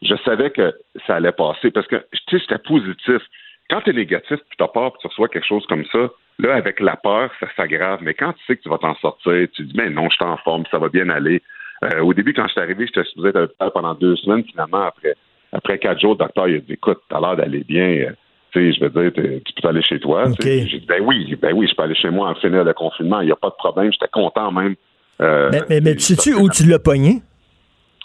je 0.03 0.15
savais 0.25 0.51
que 0.51 0.73
ça 1.07 1.17
allait 1.17 1.33
passer 1.33 1.71
parce 1.71 1.87
que, 1.87 2.05
j'étais 2.31 2.59
positif. 2.59 3.23
Quand 3.71 3.83
tu 3.83 3.91
es 3.91 3.93
négatif, 3.93 4.39
tu 4.57 4.65
as 4.65 4.69
peur, 4.69 4.93
que 4.95 4.99
tu 4.99 5.07
reçois 5.09 5.29
quelque 5.29 5.47
chose 5.47 5.67
comme 5.67 5.85
ça, 5.87 6.11
là, 6.39 6.55
avec 6.55 6.81
la 6.81 6.97
peur, 6.97 7.31
ça 7.41 7.47
s'aggrave. 7.57 8.01
Mais 8.03 8.15
quand 8.15 8.33
tu 8.33 8.45
sais 8.47 8.57
que 8.57 8.63
tu 8.63 8.69
vas 8.69 8.79
t'en 8.79 8.95
sortir, 8.97 9.47
tu 9.53 9.65
dis, 9.65 9.75
mais 9.77 9.91
non, 9.91 10.09
je 10.09 10.15
suis 10.15 10.25
en 10.25 10.37
forme, 10.39 10.65
ça 10.71 10.79
va 10.79 10.89
bien 10.89 11.09
aller. 11.11 11.43
Euh, 11.85 12.01
au 12.01 12.15
début, 12.15 12.33
quand 12.33 12.47
je 12.47 12.53
suis 12.53 12.61
arrivé, 12.61 12.87
j'étais 12.87 13.05
supposé 13.05 13.29
être 13.29 13.73
pendant 13.73 13.95
deux 13.95 14.17
semaines. 14.17 14.45
Finalement, 14.45 14.83
après, 14.83 15.15
après 15.53 15.79
quatre 15.79 16.01
jours, 16.01 16.13
le 16.13 16.19
docteur 16.19 16.49
il 16.49 16.57
a 16.57 16.59
dit, 16.61 16.73
écoute, 16.73 17.01
t'as 17.09 17.21
l'air 17.21 17.37
d'aller 17.37 17.65
bien. 17.65 18.13
Euh, 18.57 18.73
je 18.73 18.85
veux 18.85 18.91
dire, 18.91 19.13
tu 19.45 19.53
peux 19.61 19.69
aller 19.69 19.83
chez 19.83 20.01
toi. 20.01 20.25
J'ai 20.41 20.65
dit, 20.65 20.87
ben 20.89 21.03
oui, 21.03 21.37
ben 21.41 21.53
oui, 21.55 21.69
je 21.69 21.75
peux 21.75 21.83
aller 21.83 21.95
chez 21.95 22.11
moi 22.11 22.31
en 22.31 22.35
finir 22.35 22.65
le 22.65 22.73
confinement. 22.73 23.21
Il 23.21 23.27
n'y 23.27 23.33
a 23.33 23.37
pas 23.37 23.51
de 23.51 23.55
problème. 23.55 23.93
J'étais 23.93 24.09
content 24.11 24.51
même. 24.51 24.75
Euh, 25.21 25.51
mais, 25.69 25.81
mais, 25.81 25.95
tu 25.95 26.01
sais-tu 26.01 26.35
où 26.35 26.49
tu 26.49 26.65
l'as 26.65 26.79
pogné? 26.79 27.23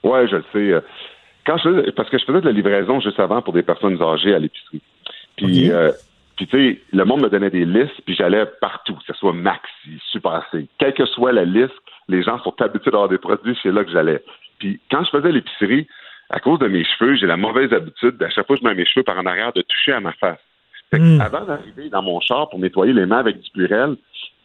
Oui, 0.03 0.19
je 0.29 0.35
le 0.37 0.43
sais. 0.51 0.83
Quand 1.45 1.57
je 1.57 1.91
parce 1.91 2.09
que 2.09 2.17
je 2.17 2.25
faisais 2.25 2.41
de 2.41 2.45
la 2.45 2.51
livraison 2.51 2.99
juste 2.99 3.19
avant 3.19 3.41
pour 3.41 3.53
des 3.53 3.63
personnes 3.63 4.01
âgées 4.01 4.33
à 4.33 4.39
l'épicerie. 4.39 4.81
Puis, 5.37 5.71
euh, 5.71 5.91
puis 6.37 6.47
tu 6.47 6.57
sais, 6.57 6.81
le 6.91 7.05
monde 7.05 7.21
me 7.21 7.29
donnait 7.29 7.49
des 7.49 7.65
listes, 7.65 8.01
puis 8.05 8.15
j'allais 8.15 8.45
partout, 8.61 8.93
que 8.95 9.03
ce 9.07 9.13
soit 9.13 9.33
Maxi, 9.33 9.99
Super 10.11 10.45
C. 10.51 10.67
Quelle 10.77 10.93
que 10.93 11.05
soit 11.05 11.31
la 11.31 11.45
liste, 11.45 11.73
les 12.07 12.23
gens 12.23 12.39
sont 12.43 12.53
habitués 12.61 12.91
d'avoir 12.91 13.09
des 13.09 13.17
produits, 13.17 13.57
c'est 13.61 13.71
là 13.71 13.83
que 13.83 13.91
j'allais. 13.91 14.23
Puis 14.59 14.79
quand 14.89 15.03
je 15.03 15.09
faisais 15.09 15.31
l'épicerie, 15.31 15.87
à 16.33 16.39
cause 16.39 16.57
de 16.57 16.67
mes 16.67 16.83
cheveux, 16.83 17.15
j'ai 17.15 17.27
la 17.27 17.37
mauvaise 17.37 17.71
habitude, 17.71 18.21
à 18.23 18.29
chaque 18.31 18.47
fois 18.47 18.55
que 18.55 18.63
je 18.63 18.67
mets 18.67 18.73
mes 18.73 18.85
cheveux 18.85 19.03
par 19.03 19.19
en 19.19 19.25
arrière, 19.27 19.53
de 19.53 19.61
toucher 19.61 19.91
à 19.91 19.99
ma 19.99 20.13
face. 20.13 20.39
Hmm. 20.91 21.21
Avant 21.21 21.45
d'arriver 21.45 21.89
dans 21.89 22.01
mon 22.01 22.19
char 22.21 22.49
pour 22.49 22.57
nettoyer 22.57 22.91
les 22.91 23.05
mains 23.05 23.19
avec 23.19 23.39
du 23.39 23.51
purel, 23.51 23.95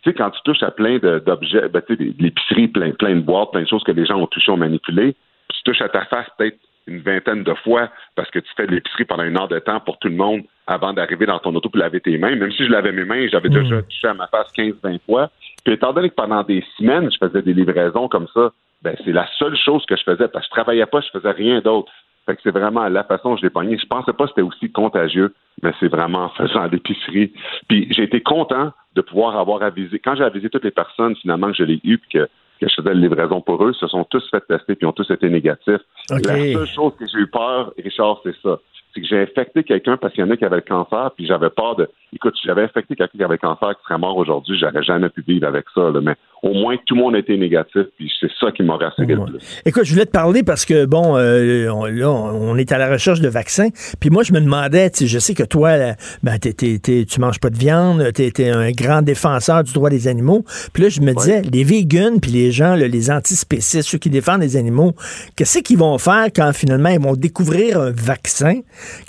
tu 0.02 0.10
sais, 0.10 0.14
quand 0.14 0.30
tu 0.30 0.40
touches 0.44 0.62
à 0.62 0.70
plein 0.70 0.98
d'objets, 0.98 1.68
ben, 1.70 1.80
tu 1.86 1.96
sais, 1.96 2.14
l'épicerie, 2.18 2.68
plein, 2.68 2.90
plein 2.90 3.16
de 3.16 3.20
boîtes, 3.20 3.52
plein 3.52 3.62
de 3.62 3.68
choses 3.68 3.82
que 3.84 3.92
les 3.92 4.04
gens 4.04 4.16
ont 4.16 4.26
touchées, 4.26 4.52
ont 4.52 4.58
manipulées, 4.58 5.16
tu 5.48 5.62
touches 5.64 5.80
à 5.80 5.88
ta 5.88 6.04
face 6.04 6.26
peut-être 6.36 6.58
une 6.86 7.00
vingtaine 7.00 7.42
de 7.42 7.54
fois 7.54 7.88
parce 8.16 8.30
que 8.30 8.38
tu 8.38 8.50
fais 8.54 8.66
de 8.66 8.74
l'épicerie 8.74 9.06
pendant 9.06 9.24
une 9.24 9.38
heure 9.38 9.48
de 9.48 9.58
temps 9.58 9.80
pour 9.80 9.98
tout 9.98 10.08
le 10.08 10.16
monde 10.16 10.42
avant 10.66 10.92
d'arriver 10.92 11.24
dans 11.24 11.38
ton 11.38 11.54
auto 11.54 11.70
pour 11.70 11.78
laver 11.78 12.00
tes 12.00 12.18
mains. 12.18 12.36
Même 12.36 12.52
si 12.52 12.66
je 12.66 12.70
lavais 12.70 12.92
mes 12.92 13.04
mains, 13.04 13.28
j'avais 13.28 13.48
déjà 13.48 13.76
hmm. 13.76 13.82
touché 13.84 14.08
à 14.08 14.14
ma 14.14 14.26
face 14.26 14.52
15-20 14.56 14.98
fois. 15.06 15.30
Puis 15.64 15.74
étant 15.74 15.94
donné 15.94 16.10
que 16.10 16.14
pendant 16.14 16.42
des 16.42 16.62
semaines, 16.76 17.10
je 17.10 17.16
faisais 17.18 17.42
des 17.42 17.54
livraisons 17.54 18.08
comme 18.08 18.26
ça, 18.34 18.52
ben 18.82 18.96
c'est 19.04 19.12
la 19.12 19.28
seule 19.38 19.56
chose 19.56 19.84
que 19.86 19.96
je 19.96 20.02
faisais 20.02 20.28
parce 20.28 20.46
que 20.46 20.50
je 20.50 20.60
travaillais 20.60 20.86
pas, 20.86 21.00
je 21.00 21.10
faisais 21.10 21.30
rien 21.30 21.60
d'autre. 21.60 21.92
Fait 22.26 22.36
que 22.36 22.42
c'est 22.42 22.50
vraiment 22.50 22.86
la 22.88 23.04
façon 23.04 23.30
dont 23.30 23.36
je 23.36 23.42
l'ai 23.42 23.50
pogné. 23.50 23.78
Je 23.78 23.86
pensais 23.86 24.12
pas 24.12 24.24
que 24.24 24.30
c'était 24.30 24.42
aussi 24.42 24.70
contagieux, 24.70 25.34
mais 25.62 25.72
c'est 25.80 25.88
vraiment 25.88 26.24
en 26.24 26.28
faisant 26.28 26.66
l'épicerie. 26.66 27.32
Puis 27.68 27.88
j'ai 27.90 28.02
été 28.02 28.20
content 28.20 28.72
de 28.94 29.00
pouvoir 29.00 29.38
avoir 29.38 29.62
avisé. 29.62 29.98
Quand 29.98 30.14
j'ai 30.14 30.24
avisé 30.24 30.50
toutes 30.50 30.64
les 30.64 30.70
personnes, 30.70 31.16
finalement, 31.16 31.48
que 31.48 31.56
je 31.56 31.62
l'ai 31.62 31.80
eu, 31.84 31.96
puis 31.96 32.10
que, 32.10 32.28
que 32.60 32.68
je 32.68 32.74
faisais 32.74 32.92
la 32.92 33.00
livraison 33.00 33.40
pour 33.40 33.64
eux, 33.64 33.72
se 33.72 33.86
sont 33.86 34.04
tous 34.04 34.28
fait 34.30 34.46
tester, 34.46 34.74
puis 34.74 34.86
ont 34.86 34.92
tous 34.92 35.10
été 35.10 35.30
négatifs. 35.30 35.80
La 36.10 36.18
seule 36.18 36.66
chose 36.66 36.92
que 36.98 37.06
j'ai 37.06 37.18
eu 37.18 37.28
peur, 37.28 37.72
Richard, 37.78 38.20
c'est 38.22 38.36
ça 38.42 38.58
c'est 38.94 39.00
que 39.00 39.06
j'ai 39.06 39.20
infecté 39.20 39.64
quelqu'un 39.64 39.96
parce 39.96 40.14
qu'il 40.14 40.24
y 40.24 40.26
en 40.26 40.30
a 40.30 40.36
qui 40.36 40.44
avait 40.44 40.56
le 40.56 40.62
cancer, 40.62 41.10
puis 41.14 41.26
j'avais 41.26 41.50
peur 41.50 41.76
de. 41.76 41.88
Écoute, 42.12 42.36
si 42.36 42.46
j'avais 42.46 42.62
infecté 42.62 42.96
quelqu'un 42.96 43.16
qui 43.16 43.22
avait 43.22 43.34
le 43.34 43.38
cancer 43.38 43.76
qui 43.76 43.84
serait 43.84 43.98
mort 43.98 44.16
aujourd'hui, 44.16 44.58
j'aurais 44.58 44.82
jamais 44.82 45.08
pu 45.08 45.22
vivre 45.22 45.46
avec 45.46 45.66
ça. 45.74 45.90
mais 46.02 46.16
au 46.42 46.54
moins, 46.54 46.76
tout 46.86 46.94
le 46.94 47.02
monde 47.02 47.14
a 47.14 47.18
été 47.18 47.36
négatif, 47.36 47.82
puis 47.96 48.10
c'est 48.20 48.30
ça 48.40 48.52
qui 48.52 48.62
m'a 48.62 48.76
rassuré 48.76 49.06
le 49.06 49.24
plus. 49.24 49.60
Écoute, 49.64 49.84
je 49.84 49.92
voulais 49.92 50.06
te 50.06 50.10
parler 50.10 50.42
parce 50.42 50.64
que, 50.64 50.84
bon, 50.84 51.16
euh, 51.16 51.68
on, 51.68 51.86
là, 51.86 52.10
on 52.10 52.56
est 52.56 52.72
à 52.72 52.78
la 52.78 52.88
recherche 52.90 53.20
de 53.20 53.28
vaccins, 53.28 53.68
puis 54.00 54.10
moi, 54.10 54.22
je 54.22 54.32
me 54.32 54.40
demandais, 54.40 54.90
tu 54.90 54.98
sais, 54.98 55.06
je 55.06 55.18
sais 55.18 55.34
que 55.34 55.42
toi, 55.42 55.94
ben, 56.22 56.38
t'es, 56.38 56.52
t'es, 56.52 57.04
tu 57.04 57.20
manges 57.20 57.40
pas 57.40 57.50
de 57.50 57.58
viande, 57.58 58.12
tu 58.14 58.22
es 58.22 58.50
un 58.50 58.70
grand 58.70 59.02
défenseur 59.02 59.64
du 59.64 59.72
droit 59.72 59.90
des 59.90 60.08
animaux, 60.08 60.44
puis 60.72 60.84
là, 60.84 60.88
je 60.88 61.00
me 61.00 61.12
disais, 61.12 61.42
les 61.42 61.64
vegans, 61.64 62.18
puis 62.20 62.30
les 62.30 62.52
gens, 62.52 62.74
les 62.74 63.10
antispécistes, 63.10 63.88
ceux 63.88 63.98
qui 63.98 64.10
défendent 64.10 64.42
les 64.42 64.56
animaux, 64.56 64.94
qu'est-ce 65.36 65.58
qu'ils 65.60 65.78
vont 65.78 65.98
faire 65.98 66.26
quand 66.34 66.52
finalement 66.52 66.90
ils 66.90 67.00
vont 67.00 67.14
découvrir 67.14 67.80
un 67.80 67.90
vaccin 67.90 68.60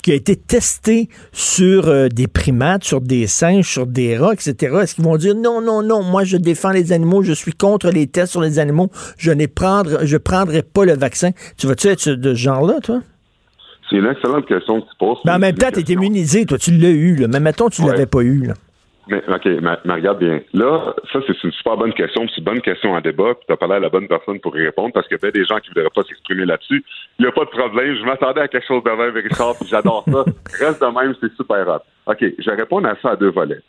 qui 0.02 0.12
a 0.12 0.14
été 0.14 0.36
testé 0.36 1.08
sur 1.32 1.88
euh, 1.88 2.08
des 2.08 2.26
primates, 2.26 2.84
sur 2.84 3.00
des 3.00 3.26
singes, 3.26 3.68
sur 3.68 3.86
des 3.86 4.16
rats, 4.16 4.32
etc. 4.32 4.76
Est-ce 4.82 4.94
qu'ils 4.94 5.04
vont 5.04 5.16
dire 5.16 5.34
non, 5.34 5.60
non, 5.60 5.82
non, 5.82 6.02
moi 6.02 6.24
je 6.24 6.36
défends 6.36 6.70
les 6.70 6.92
animaux, 6.92 7.19
je 7.22 7.32
suis 7.32 7.52
contre 7.52 7.90
les 7.90 8.06
tests 8.06 8.32
sur 8.32 8.40
les 8.40 8.58
animaux, 8.58 8.88
je 9.18 9.30
ne 9.30 9.46
prendre, 9.46 10.04
je 10.04 10.16
prendrai 10.16 10.62
pas 10.62 10.84
le 10.84 10.94
vaccin. 10.94 11.30
Tu 11.58 11.66
vas-tu 11.66 11.88
être 11.88 12.10
de 12.10 12.34
ce 12.34 12.38
genre-là, 12.38 12.80
toi? 12.82 13.00
C'est 13.88 13.96
une 13.96 14.06
excellente 14.06 14.46
question 14.46 14.80
que 14.80 14.86
tu 14.86 14.96
poses. 14.98 15.18
Mais 15.24 15.32
en 15.32 15.38
même 15.38 15.56
temps, 15.56 15.70
tu 15.72 15.80
es 15.80 15.94
immunisé, 15.94 16.46
toi, 16.46 16.58
tu 16.58 16.70
l'as 16.70 16.90
eu, 16.90 17.16
là. 17.16 17.26
mais 17.28 17.40
mettons, 17.40 17.68
tu 17.68 17.82
ne 17.82 17.90
l'avais 17.90 18.06
pas 18.06 18.20
eu. 18.20 18.46
Là. 18.46 18.54
Mais, 19.08 19.22
OK, 19.26 19.44
mais, 19.44 19.92
regarde 19.92 20.20
bien. 20.20 20.40
Là, 20.54 20.94
ça, 21.12 21.18
c'est 21.26 21.42
une 21.42 21.50
super 21.50 21.76
bonne 21.76 21.92
question. 21.92 22.26
C'est 22.28 22.38
une 22.38 22.44
bonne 22.44 22.60
question 22.60 22.92
en 22.92 23.00
débat. 23.00 23.34
Puis 23.34 23.44
tu 23.48 23.52
as 23.52 23.56
parlé 23.56 23.74
à 23.74 23.80
la 23.80 23.88
bonne 23.88 24.06
personne 24.06 24.38
pour 24.38 24.56
y 24.56 24.64
répondre 24.64 24.92
parce 24.94 25.08
qu'il 25.08 25.18
y 25.20 25.26
a 25.26 25.30
des 25.32 25.44
gens 25.44 25.58
qui 25.58 25.70
ne 25.70 25.74
voudraient 25.74 25.90
pas 25.92 26.02
s'exprimer 26.04 26.44
là-dessus. 26.44 26.84
Il 27.18 27.22
n'y 27.24 27.28
a 27.28 27.32
pas 27.32 27.44
de 27.44 27.50
problème. 27.50 27.96
Je 27.96 28.04
m'attendais 28.04 28.42
à 28.42 28.48
quelque 28.48 28.66
chose 28.68 28.84
de 28.84 28.90
même, 28.90 29.12
Richard, 29.14 29.56
puis 29.58 29.68
j'adore 29.68 30.04
ça. 30.06 30.24
Reste 30.64 30.80
de 30.80 30.86
même, 30.86 31.14
c'est 31.20 31.32
super 31.34 31.66
hot. 31.66 31.82
OK, 32.06 32.18
je 32.20 32.50
vais 32.50 32.56
répondre 32.56 32.88
à 32.88 32.94
ça 33.02 33.10
à 33.10 33.16
deux 33.16 33.30
volets. 33.30 33.60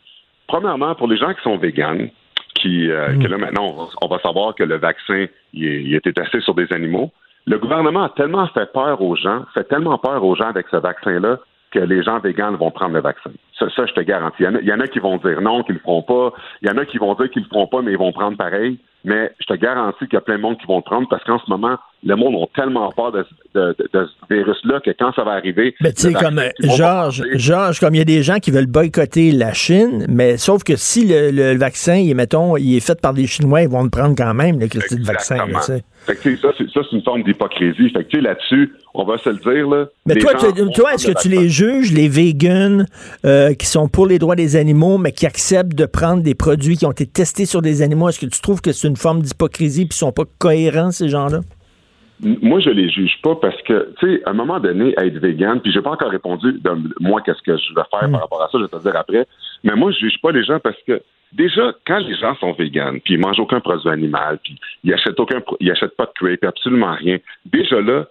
Premièrement, 0.46 0.94
pour 0.94 1.08
les 1.08 1.16
gens 1.16 1.34
qui 1.34 1.42
sont 1.42 1.56
véganes, 1.56 2.10
qui, 2.54 2.90
euh, 2.90 3.12
mm. 3.12 3.22
que 3.22 3.28
là, 3.28 3.38
maintenant, 3.38 3.88
on 4.00 4.06
va, 4.06 4.18
savoir 4.20 4.54
que 4.54 4.64
le 4.64 4.76
vaccin, 4.76 5.26
il, 5.52 5.94
a 5.94 5.98
été 5.98 6.12
testé 6.12 6.40
sur 6.40 6.54
des 6.54 6.72
animaux. 6.72 7.10
Le 7.46 7.58
gouvernement 7.58 8.04
a 8.04 8.08
tellement 8.10 8.46
fait 8.48 8.70
peur 8.72 9.00
aux 9.02 9.16
gens, 9.16 9.44
fait 9.54 9.64
tellement 9.64 9.98
peur 9.98 10.24
aux 10.24 10.36
gens 10.36 10.48
avec 10.48 10.66
ce 10.70 10.76
vaccin-là, 10.76 11.38
que 11.72 11.78
les 11.78 12.02
gens 12.02 12.18
véganes 12.20 12.56
vont 12.56 12.70
prendre 12.70 12.94
le 12.94 13.00
vaccin. 13.00 13.30
Ça, 13.58 13.86
je 13.86 13.92
te 13.92 14.00
garantis. 14.00 14.42
Il 14.42 14.68
y, 14.68 14.72
en 14.72 14.80
a, 14.80 14.88
qui 14.88 14.98
vont 14.98 15.16
dire 15.18 15.40
non, 15.40 15.62
qu'ils 15.62 15.76
le 15.76 15.80
feront 15.80 16.02
pas. 16.02 16.32
Il 16.62 16.68
y 16.68 16.70
en 16.72 16.78
a 16.78 16.84
qui 16.84 16.98
vont 16.98 17.14
dire 17.14 17.30
qu'ils 17.30 17.42
le 17.42 17.48
feront 17.48 17.66
pas, 17.68 17.80
mais 17.82 17.92
ils 17.92 17.98
vont 17.98 18.12
prendre 18.12 18.36
pareil. 18.36 18.78
mais 19.04 19.32
je 19.40 19.46
te 19.46 19.54
garantis 19.54 20.04
qu'il 20.06 20.14
y 20.14 20.16
a 20.16 20.20
plein 20.20 20.36
de 20.36 20.42
monde 20.42 20.58
qui 20.58 20.66
vont 20.66 20.76
le 20.78 20.82
prendre 20.82 21.08
parce 21.08 21.22
qu'en 21.24 21.38
ce 21.38 21.48
moment, 21.48 21.76
le 22.04 22.16
monde 22.16 22.34
a 22.42 22.46
tellement 22.60 22.90
peur 22.90 23.12
de, 23.12 23.24
de, 23.54 23.76
de, 23.78 23.88
de 23.92 24.06
ce 24.06 24.34
virus-là 24.34 24.80
que 24.80 24.90
quand 24.98 25.12
ça 25.14 25.22
va 25.24 25.32
arriver. 25.32 25.74
Mais 25.80 25.92
tu 25.92 26.02
sais, 26.02 26.12
comme 26.12 26.40
Georges, 26.76 27.22
Georges, 27.34 27.80
comme 27.80 27.94
il 27.94 27.98
y 27.98 28.02
a 28.02 28.04
des 28.04 28.22
gens 28.22 28.38
qui 28.38 28.50
veulent 28.50 28.66
boycotter 28.66 29.30
la 29.32 29.52
Chine, 29.52 30.06
mais 30.08 30.36
sauf 30.36 30.64
que 30.64 30.74
si 30.76 31.06
le, 31.06 31.30
le 31.30 31.56
vaccin, 31.56 31.96
il 31.96 32.10
est, 32.10 32.14
mettons, 32.14 32.56
il 32.56 32.76
est 32.76 32.84
fait 32.86 33.00
par 33.00 33.14
des 33.14 33.26
Chinois, 33.26 33.62
ils 33.62 33.68
vont 33.68 33.84
le 33.84 33.90
prendre 33.90 34.14
quand 34.16 34.34
même, 34.34 34.58
le 34.58 35.04
vaccin. 35.04 35.46
là. 35.46 35.60
Fait 36.04 36.16
que, 36.16 36.36
ça, 36.36 36.48
c'est, 36.58 36.68
ça, 36.70 36.80
c'est 36.88 36.96
une 36.96 37.02
forme 37.02 37.22
d'hypocrisie. 37.22 37.90
Fait 37.90 38.02
que, 38.02 38.08
tu 38.08 38.16
sais, 38.16 38.22
là-dessus, 38.22 38.72
on 38.94 39.04
va 39.04 39.18
se 39.18 39.30
le 39.30 39.36
dire, 39.36 39.68
là. 39.68 39.86
Mais 40.06 40.16
toi, 40.16 40.32
toi 40.34 40.94
est-ce 40.94 41.10
que 41.10 41.20
tu 41.20 41.28
les 41.28 41.48
juges, 41.48 41.92
les 41.92 42.08
vegans, 42.08 42.84
euh, 43.24 43.54
qui 43.54 43.66
sont 43.66 43.88
pour 43.88 44.06
les 44.06 44.18
droits 44.18 44.36
des 44.36 44.56
animaux, 44.56 44.98
mais 44.98 45.12
qui 45.12 45.26
acceptent 45.26 45.74
de 45.74 45.86
prendre 45.86 46.22
des 46.22 46.34
produits 46.34 46.76
qui 46.76 46.86
ont 46.86 46.92
été 46.92 47.06
testés 47.06 47.46
sur 47.46 47.62
des 47.62 47.82
animaux? 47.82 48.08
Est-ce 48.08 48.20
que 48.20 48.26
tu 48.26 48.40
trouves 48.40 48.60
que 48.60 48.72
c'est 48.72 48.88
une 48.88 48.96
forme 48.96 49.22
d'hypocrisie 49.22 49.86
puis 49.86 49.96
ils 49.96 49.98
sont 49.98 50.12
pas 50.12 50.24
cohérents, 50.38 50.90
ces 50.90 51.08
gens-là? 51.08 51.40
Moi, 52.20 52.60
je 52.60 52.70
les 52.70 52.88
juge 52.88 53.18
pas 53.22 53.34
parce 53.34 53.60
que, 53.62 53.94
tu 53.98 54.06
sais, 54.06 54.22
à 54.24 54.30
un 54.30 54.34
moment 54.34 54.60
donné, 54.60 54.94
être 54.96 55.18
vegan, 55.18 55.60
puis 55.60 55.72
j'ai 55.72 55.82
pas 55.82 55.90
encore 55.90 56.10
répondu 56.10 56.52
de 56.52 56.70
moi 57.00 57.20
qu'est-ce 57.20 57.42
que 57.42 57.56
je 57.56 57.74
vais 57.74 57.82
faire 57.90 58.08
par 58.10 58.20
rapport 58.20 58.42
à 58.42 58.48
ça, 58.48 58.58
je 58.58 58.62
vais 58.62 58.68
te 58.68 58.76
le 58.76 58.82
dire 58.82 58.96
après. 58.96 59.26
Mais 59.64 59.74
moi, 59.74 59.90
je 59.90 59.98
juge 59.98 60.20
pas 60.22 60.30
les 60.30 60.44
gens 60.44 60.60
parce 60.60 60.76
que 60.86 61.02
déjà, 61.32 61.72
quand 61.84 61.98
les 61.98 62.14
gens 62.14 62.36
sont 62.36 62.52
véganes, 62.52 63.00
puis 63.00 63.14
ils 63.14 63.20
mangent 63.20 63.40
aucun 63.40 63.58
produit 63.58 63.90
animal, 63.90 64.38
puis 64.44 64.56
ils 64.84 64.94
achètent 64.94 65.18
aucun, 65.18 65.40
ils 65.58 65.70
achètent 65.72 65.96
pas 65.96 66.06
de 66.06 66.12
crepe, 66.14 66.44
absolument 66.44 66.94
rien. 66.94 67.18
Déjà 67.46 67.80
là, 67.80 68.06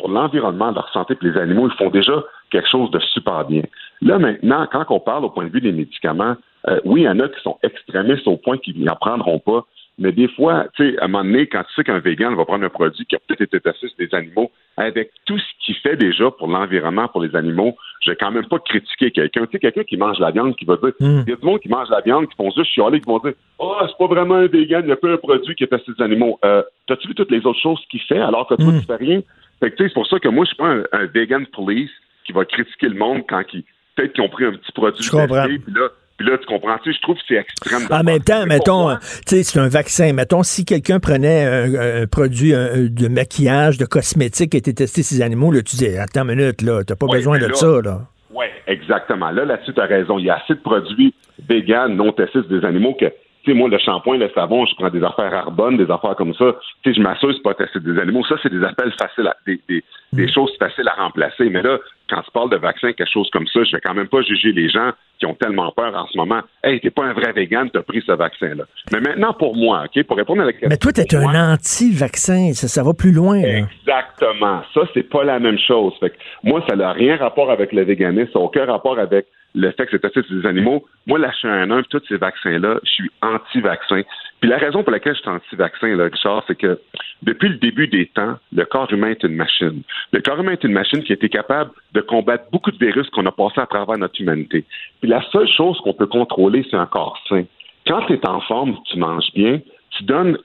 pour 0.00 0.08
l'environnement, 0.08 0.70
leur 0.70 0.90
santé, 0.92 1.14
puis 1.14 1.30
les 1.30 1.38
animaux, 1.38 1.68
ils 1.68 1.76
font 1.76 1.90
déjà 1.90 2.24
quelque 2.50 2.68
chose 2.68 2.90
de 2.90 2.98
super 3.00 3.44
bien. 3.44 3.62
Là 4.00 4.18
maintenant, 4.18 4.66
quand 4.72 4.86
on 4.88 4.98
parle 4.98 5.26
au 5.26 5.30
point 5.30 5.44
de 5.44 5.50
vue 5.50 5.60
des 5.60 5.72
médicaments, 5.72 6.36
euh, 6.68 6.80
oui, 6.84 7.02
il 7.02 7.04
y 7.04 7.08
en 7.08 7.20
a 7.20 7.28
qui 7.28 7.40
sont 7.42 7.58
extrémistes 7.62 8.26
au 8.26 8.36
point 8.36 8.56
qu'ils 8.56 8.82
n'en 8.82 8.96
prendront 8.96 9.38
pas. 9.38 9.66
Mais 9.98 10.12
des 10.12 10.28
fois, 10.28 10.64
tu 10.74 10.92
sais, 10.92 10.98
à 10.98 11.04
un 11.04 11.08
moment 11.08 11.24
donné, 11.24 11.46
quand 11.46 11.62
tu 11.64 11.74
sais 11.74 11.84
qu'un 11.84 11.98
végan 11.98 12.34
va 12.34 12.46
prendre 12.46 12.64
un 12.64 12.70
produit 12.70 13.04
qui 13.04 13.16
a 13.16 13.18
peut-être 13.18 13.42
été 13.42 13.60
testé 13.60 13.88
sur 13.88 13.96
des 13.98 14.14
animaux, 14.14 14.50
avec 14.78 15.10
tout 15.26 15.38
ce 15.38 15.44
qu'il 15.62 15.74
fait 15.74 15.96
déjà 15.96 16.30
pour 16.30 16.48
l'environnement, 16.48 17.06
pour 17.08 17.20
les 17.20 17.36
animaux, 17.36 17.76
je 18.00 18.10
vais 18.10 18.16
quand 18.16 18.30
même 18.30 18.46
pas 18.46 18.58
critiquer 18.60 19.10
quelqu'un. 19.10 19.44
Tu 19.44 19.52
sais, 19.52 19.58
quelqu'un 19.58 19.84
qui 19.84 19.98
mange 19.98 20.18
la 20.18 20.30
viande, 20.30 20.56
qui 20.56 20.64
va 20.64 20.76
dire, 20.76 20.92
il 21.00 21.28
y 21.28 21.32
a 21.32 21.36
du 21.36 21.44
monde 21.44 21.60
qui 21.60 21.68
mange 21.68 21.90
la 21.90 22.00
viande, 22.00 22.28
qui 22.28 22.36
font 22.36 22.50
juste 22.50 22.72
chialer, 22.72 23.00
qui 23.00 23.06
vont 23.06 23.18
dire, 23.18 23.34
oh, 23.58 23.76
c'est 23.82 23.98
pas 23.98 24.06
vraiment 24.06 24.36
un 24.36 24.46
végan, 24.46 24.80
il 24.80 24.86
n'y 24.86 24.92
a 24.92 24.96
pas 24.96 25.10
un 25.10 25.18
produit 25.18 25.54
qui 25.54 25.64
est 25.64 25.66
testé 25.66 25.84
sur 25.84 25.96
des 25.96 26.02
animaux. 26.02 26.38
Euh, 26.46 26.62
T'as-tu 26.86 27.08
vu 27.08 27.14
toutes 27.14 27.30
les 27.30 27.44
autres 27.44 27.60
choses 27.60 27.80
qu'il 27.90 28.00
fait 28.00 28.20
alors 28.20 28.46
que 28.46 28.54
toi, 28.54 28.72
tu 28.80 28.86
fais 28.86 28.96
rien? 28.96 29.20
Fait 29.60 29.70
que, 29.70 29.76
tu 29.76 29.82
sais, 29.82 29.88
c'est 29.88 29.94
pour 29.94 30.06
ça 30.06 30.18
que 30.18 30.28
moi, 30.28 30.44
je 30.44 30.48
suis 30.48 30.56
pas 30.56 30.68
un, 30.68 30.82
un 30.92 31.06
vegan 31.06 31.46
police 31.46 31.90
qui 32.26 32.32
va 32.32 32.44
critiquer 32.44 32.88
le 32.88 32.94
monde 32.96 33.22
quand 33.28 33.42
ils, 33.52 33.62
peut-être 33.96 34.12
qu'ils 34.14 34.24
ont 34.24 34.28
pris 34.28 34.44
un 34.46 34.52
petit 34.52 34.72
produit 34.72 35.02
Je 35.04 35.10
comprends. 35.10 35.46
testé, 35.46 35.58
puis 35.58 35.72
là, 35.74 35.88
puis 36.16 36.28
là, 36.28 36.36
tu 36.38 36.46
comprends, 36.46 36.76
tu 36.78 36.90
sais, 36.92 36.96
je 36.98 37.02
trouve 37.02 37.16
que 37.16 37.22
c'est 37.28 37.34
extrême. 37.36 37.82
En 37.90 38.02
même 38.02 38.20
temps, 38.22 38.44
mettons, 38.46 38.90
euh, 38.90 38.94
tu 39.26 39.36
sais, 39.36 39.42
c'est 39.42 39.58
un 39.58 39.68
vaccin. 39.68 40.12
Mettons, 40.12 40.42
si 40.42 40.64
quelqu'un 40.66 41.00
prenait 41.00 41.44
un, 41.44 42.02
un 42.02 42.06
produit 42.06 42.54
un- 42.54 42.76
de 42.90 43.08
maquillage, 43.08 43.78
de 43.78 43.86
cosmétique 43.86 44.50
qui 44.50 44.58
été 44.58 44.74
testé 44.74 45.02
sur 45.02 45.16
les 45.16 45.22
animaux, 45.22 45.50
là, 45.50 45.62
tu 45.62 45.76
dis, 45.76 45.86
attends 45.96 46.28
une 46.28 46.34
minute, 46.36 46.60
là, 46.62 46.82
t'as 46.84 46.94
pas 46.96 47.06
Ouais, 47.06 47.16
besoin 47.18 47.38
de 47.38 47.46
là- 47.46 47.54
ça, 47.54 47.80
là. 47.82 48.00
Oui, 48.34 48.44
exactement. 48.66 49.30
Là, 49.30 49.44
là-dessus, 49.46 49.72
tu 49.72 49.80
as 49.80 49.86
raison. 49.86 50.18
Il 50.18 50.26
y 50.26 50.30
a 50.30 50.36
assez 50.36 50.54
de 50.54 50.60
produits 50.60 51.14
véganes, 51.48 51.96
non 51.96 52.12
testés 52.12 52.40
sur 52.42 52.48
des 52.48 52.66
animaux 52.66 52.94
que, 53.00 53.06
sais, 53.52 53.58
moi, 53.58 53.68
le 53.68 53.78
shampoing, 53.78 54.18
le 54.18 54.30
savon, 54.34 54.66
je 54.66 54.74
prends 54.76 54.90
des 54.90 55.02
affaires 55.02 55.32
arbonnes, 55.34 55.76
des 55.76 55.90
affaires 55.90 56.16
comme 56.16 56.34
ça. 56.34 56.56
Tu 56.82 56.90
sais, 56.90 56.96
je 56.96 57.02
m'assure 57.02 57.32
c'est 57.34 57.42
pas 57.42 57.54
testé 57.54 57.80
sur 57.80 57.92
des 57.92 58.00
animaux. 58.00 58.24
Ça, 58.24 58.36
c'est 58.42 58.52
des 58.52 58.64
appels 58.64 58.92
faciles, 59.00 59.26
à, 59.26 59.36
des, 59.46 59.60
des, 59.68 59.84
des 60.12 60.32
choses 60.32 60.50
faciles 60.58 60.88
à 60.88 61.02
remplacer. 61.02 61.48
Mais 61.50 61.62
là, 61.62 61.78
quand 62.08 62.22
tu 62.22 62.30
parles 62.32 62.50
de 62.50 62.56
vaccin, 62.56 62.92
quelque 62.92 63.10
chose 63.10 63.28
comme 63.30 63.46
ça, 63.46 63.62
je 63.64 63.72
vais 63.72 63.80
quand 63.80 63.94
même 63.94 64.08
pas 64.08 64.22
juger 64.22 64.52
les 64.52 64.68
gens 64.68 64.90
qui 65.18 65.26
ont 65.26 65.34
tellement 65.34 65.70
peur 65.72 65.94
en 65.94 66.06
ce 66.06 66.16
moment. 66.16 66.40
Hey, 66.64 66.80
t'es 66.80 66.90
pas 66.90 67.04
un 67.04 67.12
vrai 67.12 67.32
vegan, 67.32 67.70
t'as 67.70 67.82
pris 67.82 68.02
ce 68.06 68.12
vaccin-là. 68.12 68.64
Mais 68.92 69.00
maintenant, 69.00 69.32
pour 69.34 69.54
moi, 69.54 69.84
OK, 69.84 70.02
pour 70.04 70.16
répondre 70.16 70.42
à 70.42 70.46
la 70.46 70.52
question. 70.52 70.68
Mais 70.68 70.76
toi, 70.76 70.92
t'es 70.92 71.14
un 71.14 71.52
anti-vaccin. 71.52 72.52
Ça, 72.54 72.68
ça 72.68 72.82
va 72.82 72.94
plus 72.94 73.12
loin, 73.12 73.40
là. 73.40 73.58
Exactement. 73.58 74.62
Ça, 74.74 74.80
c'est 74.94 75.08
pas 75.08 75.24
la 75.24 75.38
même 75.38 75.58
chose. 75.58 75.92
Fait 76.00 76.10
que 76.10 76.16
moi, 76.42 76.64
ça 76.68 76.76
n'a 76.76 76.92
rien 76.92 77.16
rapport 77.16 77.50
avec 77.50 77.72
le 77.72 77.82
véganisme, 77.82 78.30
ça 78.32 78.38
n'a 78.38 78.44
aucun 78.44 78.64
rapport 78.64 78.98
avec 78.98 79.26
le 79.54 79.70
fait 79.72 79.86
que 79.86 79.92
c'est 79.92 80.00
testé 80.00 80.22
sur 80.22 80.40
des 80.40 80.46
animaux. 80.46 80.84
Moi, 81.06 81.18
la 81.18 81.30
H1N1 81.30 81.84
tous 81.88 82.02
ces 82.08 82.16
vaccins-là, 82.16 82.78
je 82.84 82.90
suis 82.90 83.10
anti-vaccin. 83.22 84.02
Puis 84.40 84.48
la 84.48 84.58
raison 84.58 84.82
pour 84.82 84.92
laquelle 84.92 85.14
je 85.14 85.20
suis 85.20 85.30
anti-vaccin, 85.30 85.96
là, 85.96 86.04
Richard, 86.04 86.44
c'est 86.46 86.56
que 86.56 86.80
depuis 87.22 87.48
le 87.48 87.56
début 87.56 87.88
des 87.88 88.06
temps, 88.06 88.38
le 88.52 88.64
corps 88.64 88.92
humain 88.92 89.10
est 89.10 89.22
une 89.22 89.34
machine. 89.34 89.82
Le 90.12 90.20
corps 90.20 90.38
humain 90.40 90.52
est 90.52 90.64
une 90.64 90.72
machine 90.72 91.02
qui 91.02 91.12
a 91.12 91.14
été 91.14 91.28
capable 91.28 91.72
de 91.92 92.00
combattre 92.00 92.44
beaucoup 92.52 92.70
de 92.70 92.78
virus 92.78 93.08
qu'on 93.10 93.26
a 93.26 93.32
passés 93.32 93.60
à 93.60 93.66
travers 93.66 93.98
notre 93.98 94.20
humanité. 94.20 94.64
Puis 95.00 95.10
la 95.10 95.22
seule 95.30 95.48
chose 95.48 95.78
qu'on 95.82 95.94
peut 95.94 96.06
contrôler, 96.06 96.64
c'est 96.70 96.76
un 96.76 96.86
corps 96.86 97.20
sain. 97.28 97.44
Quand 97.86 98.06
tu 98.06 98.14
es 98.14 98.28
en 98.28 98.40
forme, 98.42 98.76
tu 98.84 98.98
manges 98.98 99.32
bien, 99.34 99.60
tu 99.96 100.04
donnes, 100.04 100.38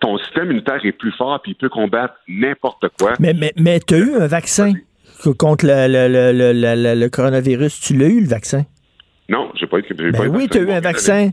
ton 0.00 0.18
système 0.18 0.46
immunitaire 0.46 0.84
est 0.84 0.92
plus 0.92 1.12
fort 1.12 1.40
puis 1.40 1.52
il 1.52 1.54
peut 1.54 1.68
combattre 1.68 2.14
n'importe 2.26 2.86
quoi. 2.98 3.14
Mais, 3.20 3.32
mais, 3.32 3.52
mais 3.56 3.78
t'as 3.80 3.98
eu 3.98 4.16
un 4.16 4.26
vaccin? 4.26 4.72
Contre 5.38 5.66
le, 5.66 5.86
le, 5.88 6.52
le, 6.52 6.94
le, 6.94 7.08
coronavirus. 7.08 7.80
Tu 7.80 7.96
l'as 7.96 8.06
eu, 8.08 8.20
le 8.20 8.28
vaccin? 8.28 8.64
Non, 9.28 9.50
j'ai 9.58 9.66
pas 9.66 9.78
eu, 9.78 9.84
Ben 9.94 10.12
pas 10.12 10.24
eu 10.24 10.28
oui, 10.28 10.44
vaccin. 10.46 10.48
t'as 10.48 10.60
eu 10.60 10.70
un 10.72 10.80
vaccin. 10.80 11.30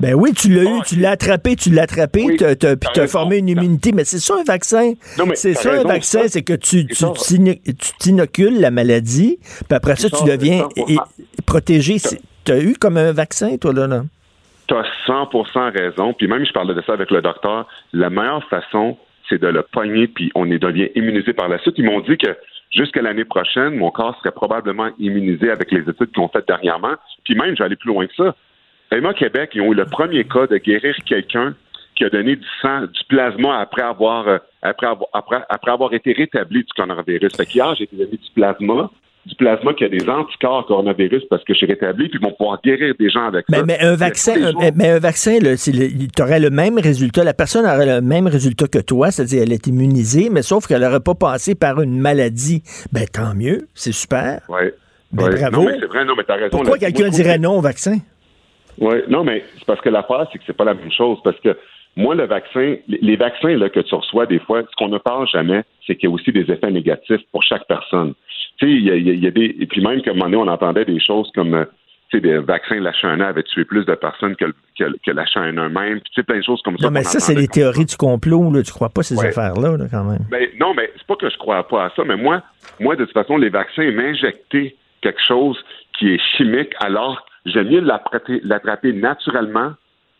Ben 0.00 0.14
oui, 0.14 0.32
tu 0.32 0.48
l'as 0.48 0.62
eu, 0.62 0.80
tu 0.86 0.96
l'as 0.96 1.10
attrapé, 1.10 1.56
tu 1.56 1.70
l'as 1.70 1.82
attrapé, 1.82 2.22
Oui, 2.24 2.36
puis 2.36 2.56
t'as 2.56 2.76
raison. 2.94 3.06
formé 3.08 3.38
une 3.38 3.48
immunité. 3.48 3.90
Mais 3.92 4.04
c'est 4.04 4.20
ça 4.20 4.34
un 4.40 4.44
vaccin. 4.44 4.92
C'est 5.34 5.54
ça 5.54 5.72
un 5.72 5.82
vaccin, 5.82 6.22
c'est 6.28 6.42
que 6.42 6.52
tu, 6.52 6.86
tu, 6.86 6.94
tu 7.14 7.92
t'inocules 7.98 8.60
la 8.60 8.70
maladie, 8.70 9.38
puis 9.40 9.64
après 9.76 9.96
ça, 9.96 10.08
tu 10.08 10.24
deviens 10.24 10.68
protégé. 11.46 11.98
C'est- 11.98 12.20
T'as 12.44 12.60
eu 12.60 12.74
comme 12.80 12.96
un 12.96 13.12
vaccin, 13.12 13.56
toi, 13.58 13.72
là? 13.74 13.86
là? 13.86 14.04
Tu 14.68 14.74
as 14.74 14.84
100% 15.06 15.70
raison. 15.70 16.14
Puis 16.14 16.28
même, 16.28 16.46
je 16.46 16.52
parlais 16.52 16.74
de 16.74 16.82
ça 16.86 16.92
avec 16.94 17.10
le 17.10 17.20
docteur. 17.20 17.66
La 17.92 18.08
meilleure 18.08 18.42
façon, 18.48 18.96
c'est 19.28 19.38
de 19.40 19.48
le 19.48 19.62
pogner, 19.70 20.06
puis 20.08 20.30
on 20.34 20.50
est 20.50 20.58
devient 20.58 20.88
immunisé 20.94 21.32
par 21.34 21.48
la 21.48 21.58
suite. 21.58 21.74
Ils 21.76 21.84
m'ont 21.84 22.00
dit 22.00 22.16
que 22.16 22.28
jusqu'à 22.70 23.02
l'année 23.02 23.24
prochaine, 23.24 23.76
mon 23.76 23.90
corps 23.90 24.16
serait 24.18 24.32
probablement 24.32 24.90
immunisé 24.98 25.50
avec 25.50 25.70
les 25.70 25.80
études 25.80 26.12
qu'ils 26.12 26.22
ont 26.22 26.28
faites 26.28 26.46
dernièrement. 26.46 26.94
Puis 27.24 27.34
même, 27.34 27.54
je 27.54 27.58
vais 27.58 27.64
aller 27.64 27.76
plus 27.76 27.88
loin 27.88 28.06
que 28.06 28.14
ça. 28.14 28.34
Emma 28.90 29.12
Québec, 29.12 29.50
ils 29.54 29.60
ont 29.60 29.72
eu 29.72 29.76
le 29.76 29.84
premier 29.84 30.24
cas 30.24 30.46
de 30.46 30.56
guérir 30.56 30.94
quelqu'un 31.04 31.54
qui 31.94 32.04
a 32.04 32.10
donné 32.10 32.36
du 32.36 32.46
sang, 32.62 32.82
du 32.82 33.04
plasma 33.08 33.58
après 33.58 33.82
avoir, 33.82 34.28
euh, 34.28 34.38
après 34.62 34.86
avoir, 34.86 35.08
après, 35.12 35.70
avoir 35.70 35.92
été 35.92 36.12
rétabli 36.12 36.60
du 36.60 36.72
coronavirus. 36.74 37.36
Fait 37.36 37.44
qu'hier, 37.44 37.74
j'ai 37.74 37.84
été 37.84 37.96
donné 37.96 38.16
du 38.16 38.30
plasma, 38.34 38.90
du 39.26 39.34
plasma 39.34 39.74
qui 39.74 39.84
a 39.84 39.88
des 39.88 40.08
anticorps 40.08 40.64
coronavirus 40.66 41.22
parce 41.28 41.44
que 41.44 41.52
je 41.52 41.58
suis 41.58 41.66
rétabli, 41.66 42.08
puis 42.08 42.18
ils 42.20 42.24
vont 42.26 42.32
pouvoir 42.34 42.60
guérir 42.64 42.94
des 42.98 43.10
gens 43.10 43.26
avec 43.26 43.44
Mais, 43.50 43.58
ça. 43.58 43.64
mais 43.66 43.78
un 43.80 43.94
vaccin, 43.94 44.42
un- 44.42 44.52
mais, 44.58 44.72
mais 44.74 44.88
un 44.90 44.98
vaccin, 44.98 45.38
tu 45.40 46.22
aurais 46.22 46.40
le 46.40 46.50
même 46.50 46.78
résultat. 46.78 47.24
La 47.24 47.34
personne 47.34 47.66
aurait 47.66 47.86
le 47.86 48.00
même 48.00 48.26
résultat 48.26 48.66
que 48.68 48.78
toi, 48.78 49.10
c'est-à-dire 49.10 49.42
elle 49.42 49.52
est 49.52 49.66
immunisée, 49.66 50.30
mais 50.30 50.42
sauf 50.42 50.66
qu'elle 50.66 50.80
n'aurait 50.80 51.00
pas 51.00 51.14
passé 51.14 51.54
par 51.54 51.80
une 51.82 51.98
maladie. 52.00 52.62
Ben 52.92 53.04
tant 53.06 53.34
mieux, 53.34 53.68
c'est 53.74 53.92
super. 53.92 54.40
Ouais. 54.48 54.72
Ben, 55.12 55.24
Ouais. 55.24 55.38
bravo. 55.40 55.62
Non, 55.62 55.70
mais 55.70 55.76
c'est 55.80 55.86
vrai, 55.86 56.04
non, 56.04 56.14
mais 56.16 56.24
t'as 56.24 56.34
raison. 56.36 56.48
Pourquoi 56.50 56.78
quelqu'un 56.78 57.08
dirait 57.10 57.38
non 57.38 57.58
au 57.58 57.60
vaccin? 57.60 57.98
Oui, 58.80 58.96
non, 59.08 59.24
mais 59.24 59.42
c'est 59.58 59.64
parce 59.66 59.80
que 59.80 59.88
l'affaire, 59.88 60.26
c'est 60.32 60.38
que 60.38 60.44
c'est 60.46 60.56
pas 60.56 60.64
la 60.64 60.74
même 60.74 60.92
chose. 60.92 61.18
Parce 61.24 61.38
que 61.40 61.56
moi, 61.96 62.14
le 62.14 62.26
vaccin, 62.26 62.76
les, 62.86 62.98
les 63.02 63.16
vaccins 63.16 63.56
là, 63.56 63.68
que 63.68 63.80
tu 63.80 63.94
reçois 63.94 64.26
des 64.26 64.38
fois, 64.38 64.62
ce 64.62 64.76
qu'on 64.76 64.88
ne 64.88 64.98
parle 64.98 65.26
jamais, 65.28 65.62
c'est 65.86 65.96
qu'il 65.96 66.08
y 66.08 66.12
a 66.12 66.14
aussi 66.14 66.30
des 66.32 66.50
effets 66.50 66.70
négatifs 66.70 67.20
pour 67.32 67.42
chaque 67.42 67.66
personne. 67.66 68.14
Tu 68.58 68.66
sais, 68.66 68.72
il 68.72 68.84
y 68.84 69.24
a, 69.26 69.28
a- 69.28 69.30
des. 69.30 69.56
Et 69.60 69.66
puis 69.66 69.80
même 69.82 70.02
qu'à 70.02 70.10
un 70.10 70.14
moment 70.14 70.26
donné, 70.26 70.36
on 70.36 70.48
entendait 70.48 70.84
des 70.84 71.00
choses 71.00 71.30
comme 71.34 71.54
euh, 71.54 71.64
tu 72.10 72.16
sais, 72.16 72.20
des 72.22 72.38
vaccins 72.38 72.76
de 72.76 72.80
la 72.80 72.90
H1N1 72.92 73.20
avaient 73.22 73.42
tué 73.42 73.64
plus 73.64 73.84
de 73.84 73.94
personnes 73.94 74.34
que, 74.36 74.46
que, 74.78 74.84
que 75.04 75.10
la 75.10 75.24
H1N1 75.24 75.68
même. 75.68 76.00
Puis 76.00 76.10
tu 76.14 76.20
sais, 76.20 76.22
plein 76.22 76.38
de 76.38 76.42
choses 76.44 76.60
comme 76.64 76.76
ça. 76.78 76.86
Non, 76.86 76.92
mais 76.92 77.04
ça, 77.04 77.20
c'est 77.20 77.34
les 77.34 77.48
théories 77.48 77.84
du 77.84 77.96
complot. 77.96 78.50
Là. 78.52 78.62
Tu 78.62 78.72
crois 78.72 78.88
pas 78.88 79.02
ces 79.02 79.16
Ouais. 79.16 79.26
affaires-là, 79.28 79.76
là, 79.76 79.84
quand 79.90 80.04
même. 80.04 80.20
Ben, 80.30 80.48
non, 80.58 80.72
mais 80.74 80.90
c'est 80.96 81.06
pas 81.06 81.16
que 81.16 81.28
je 81.30 81.36
crois 81.36 81.66
pas 81.68 81.84
à 81.86 81.90
ça, 81.94 82.02
mais 82.04 82.16
moi, 82.16 82.42
moi, 82.80 82.96
de 82.96 83.04
toute 83.04 83.14
façon, 83.14 83.36
les 83.36 83.50
vaccins 83.50 83.90
m'injecter 83.92 84.76
quelque 85.02 85.20
chose 85.26 85.56
qui 85.98 86.14
est 86.14 86.20
chimique, 86.36 86.72
alors 86.80 87.24
j'aime 87.46 87.68
mieux 87.68 87.80
l'attraper 87.80 88.40
l'attraper 88.42 88.92
naturellement 88.92 89.72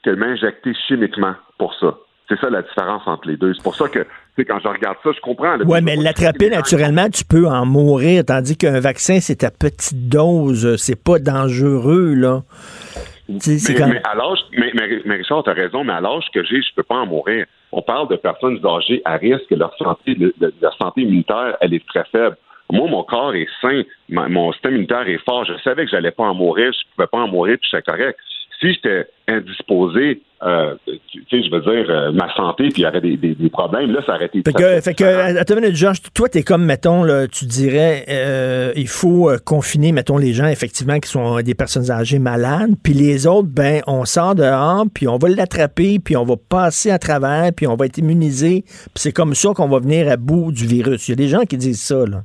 que 0.05 0.11
m'injecter 0.11 0.73
chimiquement 0.87 1.35
pour 1.59 1.75
ça. 1.75 1.95
C'est 2.29 2.39
ça 2.39 2.51
la 2.51 2.63
différence 2.63 3.03
entre 3.07 3.27
les 3.29 3.37
deux. 3.37 3.55
C'est 3.55 3.63
pour 3.63 3.75
ça 3.75 3.89
que, 3.89 4.07
sais, 4.43 4.45
quand 4.45 4.59
je 4.61 4.69
regarde 4.69 4.97
ça, 5.05 5.11
je 5.15 5.21
comprends. 5.21 5.57
Oui, 5.67 5.79
mais 5.83 5.97
l'attraper 5.97 6.51
naturellement, 6.51 7.09
tu 7.11 7.25
peux 7.25 7.47
en 7.47 7.67
mourir, 7.67 8.25
tandis 8.25 8.57
qu'un 8.57 8.81
vaccin, 8.81 9.19
c'est 9.21 9.45
à 9.45 9.51
petite 9.51 10.09
dose. 10.09 10.77
C'est 10.77 11.03
pas 11.03 11.19
dangereux, 11.19 12.15
là. 12.15 12.43
Mais, 13.29 14.01
à 14.05 14.15
l'âge, 14.15 14.39
mais, 14.57 14.71
mais, 14.75 15.03
mais 15.05 15.17
Richard, 15.17 15.45
tu 15.45 15.51
as 15.51 15.55
raison, 15.55 15.85
mais 15.85 15.93
à 15.93 16.01
l'âge 16.01 16.25
que 16.33 16.43
j'ai, 16.45 16.63
je 16.63 16.75
peux 16.75 16.83
pas 16.83 16.97
en 16.97 17.07
mourir. 17.07 17.45
On 17.73 17.83
parle 17.83 18.09
de 18.09 18.17
personnes 18.17 18.59
âgées 18.65 19.03
à 19.05 19.17
risque, 19.17 19.51
leur 19.51 19.77
santé, 19.77 20.15
le- 20.15 20.33
le- 20.41 20.55
leur 20.63 20.75
santé 20.79 21.03
immunitaire, 21.03 21.57
elle 21.61 21.75
est 21.75 21.87
très 21.87 22.05
faible. 22.11 22.37
Moi, 22.73 22.89
mon 22.89 23.03
corps 23.03 23.35
est 23.35 23.47
sain, 23.61 23.83
ma- 24.09 24.29
mon 24.29 24.53
système 24.53 24.73
immunitaire 24.73 25.07
est 25.07 25.23
fort. 25.25 25.45
Je 25.45 25.53
savais 25.63 25.85
que 25.85 25.91
j'allais 25.91 26.11
pas 26.11 26.25
en 26.25 26.35
mourir, 26.35 26.73
je 26.73 26.79
pouvais 26.97 27.07
pas 27.07 27.19
en 27.19 27.29
mourir, 27.29 27.59
puis 27.61 27.69
c'est 27.71 27.85
correct. 27.85 28.19
Si 28.61 28.73
j'étais 28.73 29.07
indisposé, 29.29 30.23
euh, 30.43 30.75
tu 30.87 31.21
sais, 31.31 31.43
je 31.43 31.51
veux 31.51 31.61
dire, 31.61 31.87
euh, 31.89 32.13
ma 32.13 32.33
santé, 32.35 32.69
puis 32.69 32.83
il 32.83 32.85
y 32.85 32.87
aurait 32.87 33.01
des, 33.01 33.17
des, 33.17 33.35
des 33.35 33.51
problèmes, 33.51 33.91
là, 33.93 34.01
ça 34.07 34.15
aurait 34.15 34.27
été... 34.27 34.43
Fait 34.45 34.53
que, 34.53 34.81
fait 34.81 34.95
que 34.95 35.39
attends 35.39 35.55
une 35.55 35.63
minute, 35.63 35.77
Georges, 35.77 36.01
toi, 36.15 36.29
t'es 36.29 36.43
comme, 36.43 36.65
mettons, 36.65 37.03
là, 37.03 37.27
tu 37.27 37.45
dirais, 37.47 38.05
euh, 38.09 38.73
il 38.77 38.89
faut 38.89 39.31
confiner, 39.45 39.93
mettons, 39.93 40.17
les 40.17 40.33
gens, 40.33 40.47
effectivement, 40.47 40.99
qui 41.01 41.09
sont 41.09 41.41
des 41.41 41.55
personnes 41.55 41.91
âgées 41.91 42.21
malades, 42.21 42.75
puis 42.83 42.93
les 42.93 43.27
autres, 43.27 43.49
ben, 43.49 43.81
on 43.87 44.05
sort 44.05 44.35
dehors, 44.35 44.85
puis 44.95 45.09
on 45.09 45.19
va 45.19 45.29
l'attraper, 45.29 45.99
puis 45.99 46.17
on 46.17 46.25
va 46.25 46.35
passer 46.37 46.91
à 46.91 46.99
travers, 46.99 47.51
puis 47.57 47.67
on 47.67 47.75
va 47.75 47.87
être 47.87 47.99
immunisé, 47.99 48.63
puis 48.67 48.91
c'est 48.95 49.13
comme 49.13 49.35
ça 49.35 49.51
qu'on 49.55 49.69
va 49.69 49.81
venir 49.81 50.09
à 50.09 50.17
bout 50.17 50.53
du 50.53 50.67
virus. 50.67 51.09
Il 51.09 51.13
y 51.13 51.15
a 51.15 51.17
des 51.17 51.29
gens 51.29 51.43
qui 51.43 51.57
disent 51.57 51.83
ça, 51.83 52.07
là. 52.07 52.23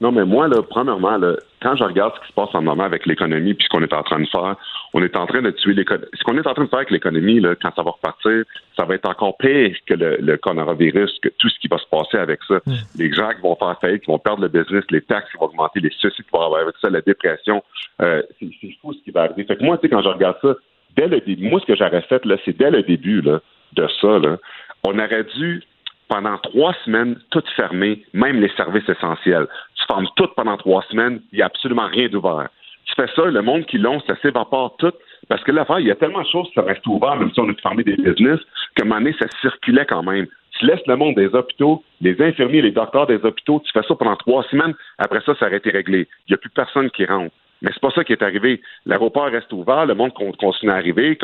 Non, 0.00 0.12
mais 0.12 0.24
moi, 0.24 0.48
là, 0.48 0.62
premièrement, 0.62 1.18
là, 1.18 1.34
quand 1.60 1.76
je 1.76 1.84
regarde 1.84 2.14
ce 2.14 2.20
qui 2.20 2.28
se 2.28 2.32
passe 2.32 2.48
en 2.54 2.60
ce 2.60 2.64
moment 2.64 2.84
avec 2.84 3.04
l'économie, 3.04 3.52
puis 3.52 3.66
ce 3.66 3.68
qu'on 3.68 3.82
est 3.82 3.92
en 3.92 4.02
train 4.02 4.18
de 4.18 4.26
faire, 4.26 4.56
on 4.92 5.02
est 5.02 5.16
en 5.16 5.26
train 5.26 5.42
de 5.42 5.50
tuer 5.50 5.74
l'économie. 5.74 6.08
Ce 6.14 6.24
qu'on 6.24 6.36
est 6.36 6.46
en 6.46 6.54
train 6.54 6.64
de 6.64 6.68
faire 6.68 6.80
avec 6.80 6.90
l'économie, 6.90 7.40
là, 7.40 7.54
quand 7.54 7.72
ça 7.74 7.82
va 7.82 7.92
repartir, 7.92 8.44
ça 8.76 8.84
va 8.84 8.94
être 8.94 9.08
encore 9.08 9.36
pire 9.38 9.76
que 9.86 9.94
le, 9.94 10.16
le 10.20 10.36
coronavirus, 10.36 11.18
que 11.22 11.28
tout 11.38 11.48
ce 11.48 11.58
qui 11.60 11.68
va 11.68 11.78
se 11.78 11.86
passer 11.90 12.18
avec 12.18 12.40
ça. 12.48 12.60
Les 12.96 13.12
gens 13.12 13.30
qui 13.30 13.40
vont 13.40 13.56
faire 13.56 13.78
faillite, 13.80 14.02
qui 14.02 14.10
vont 14.10 14.18
perdre 14.18 14.42
le 14.42 14.48
business, 14.48 14.84
les 14.90 15.02
taxes 15.02 15.30
qui 15.30 15.38
vont 15.38 15.46
augmenter, 15.46 15.80
les 15.80 15.90
soucis 15.90 16.22
qui 16.22 16.30
vont 16.32 16.40
avoir 16.40 16.62
avec 16.62 16.74
ça, 16.80 16.90
la 16.90 17.00
dépression, 17.00 17.62
euh, 18.02 18.22
c'est 18.38 18.48
c'est 18.60 18.76
fou 18.80 18.92
ce 18.92 19.02
qui 19.04 19.10
va 19.10 19.22
arriver. 19.22 19.44
Fait 19.44 19.56
que 19.56 19.64
moi, 19.64 19.78
tu 19.78 19.82
sais, 19.82 19.88
quand 19.90 20.02
je 20.02 20.08
regarde 20.08 20.36
ça, 20.42 20.56
dès 20.96 21.06
le 21.06 21.20
début, 21.20 21.48
moi, 21.48 21.60
ce 21.60 21.66
que 21.66 21.76
j'aurais 21.76 22.02
fait, 22.02 22.24
là, 22.24 22.36
c'est 22.44 22.56
dès 22.56 22.70
le 22.70 22.82
début, 22.82 23.20
là, 23.20 23.40
de 23.74 23.86
ça, 24.00 24.18
là, 24.18 24.38
on 24.84 24.98
aurait 24.98 25.24
dû 25.36 25.62
pendant 26.08 26.36
trois 26.38 26.74
semaines, 26.84 27.16
tout 27.30 27.42
fermer, 27.54 28.04
même 28.12 28.40
les 28.40 28.50
services 28.56 28.88
essentiels. 28.88 29.46
Tu 29.76 29.84
fermes 29.86 30.08
tout 30.16 30.28
pendant 30.36 30.56
trois 30.56 30.82
semaines, 30.90 31.20
il 31.32 31.36
n'y 31.36 31.42
a 31.42 31.46
absolument 31.46 31.86
rien 31.86 32.08
d'ouvert. 32.08 32.48
Tu 32.84 32.94
fais 32.94 33.06
ça, 33.14 33.24
le 33.24 33.42
monde 33.42 33.66
qui 33.66 33.78
l'ont, 33.78 34.00
ça 34.00 34.16
s'évapore 34.20 34.76
tout. 34.78 34.92
Parce 35.28 35.44
que 35.44 35.52
l'affaire, 35.52 35.78
il 35.78 35.86
y 35.86 35.90
a 35.90 35.94
tellement 35.94 36.22
de 36.22 36.26
choses 36.26 36.50
qui 36.52 36.60
restent 36.60 36.86
ouvertes, 36.86 37.20
même 37.20 37.32
si 37.32 37.40
on 37.40 37.48
a 37.48 37.54
fermé 37.54 37.84
des 37.84 37.96
business, 37.96 38.40
qu'à 38.74 38.82
un 38.82 38.86
moment 38.86 39.00
donné, 39.00 39.14
ça 39.18 39.26
circulait 39.40 39.86
quand 39.86 40.02
même. 40.02 40.26
Tu 40.58 40.66
laisses 40.66 40.84
le 40.86 40.96
monde 40.96 41.14
des 41.14 41.28
hôpitaux, 41.28 41.84
les 42.00 42.20
infirmiers, 42.20 42.62
les 42.62 42.72
docteurs 42.72 43.06
des 43.06 43.24
hôpitaux, 43.24 43.62
tu 43.64 43.70
fais 43.72 43.86
ça 43.86 43.94
pendant 43.94 44.16
trois 44.16 44.42
semaines, 44.44 44.74
après 44.98 45.20
ça, 45.24 45.34
ça 45.36 45.46
aurait 45.46 45.58
été 45.58 45.70
réglé. 45.70 46.08
Il 46.26 46.32
n'y 46.32 46.34
a 46.34 46.38
plus 46.38 46.50
personne 46.50 46.90
qui 46.90 47.04
rentre. 47.04 47.32
Mais 47.62 47.70
c'est 47.72 47.80
pas 47.80 47.90
ça 47.90 48.04
qui 48.04 48.12
est 48.12 48.22
arrivé. 48.22 48.60
L'aéroport 48.86 49.26
reste 49.26 49.52
ouvert, 49.52 49.86
le 49.86 49.94
monde 49.94 50.12
continue 50.14 50.72
à 50.72 50.74
arriver, 50.74 51.16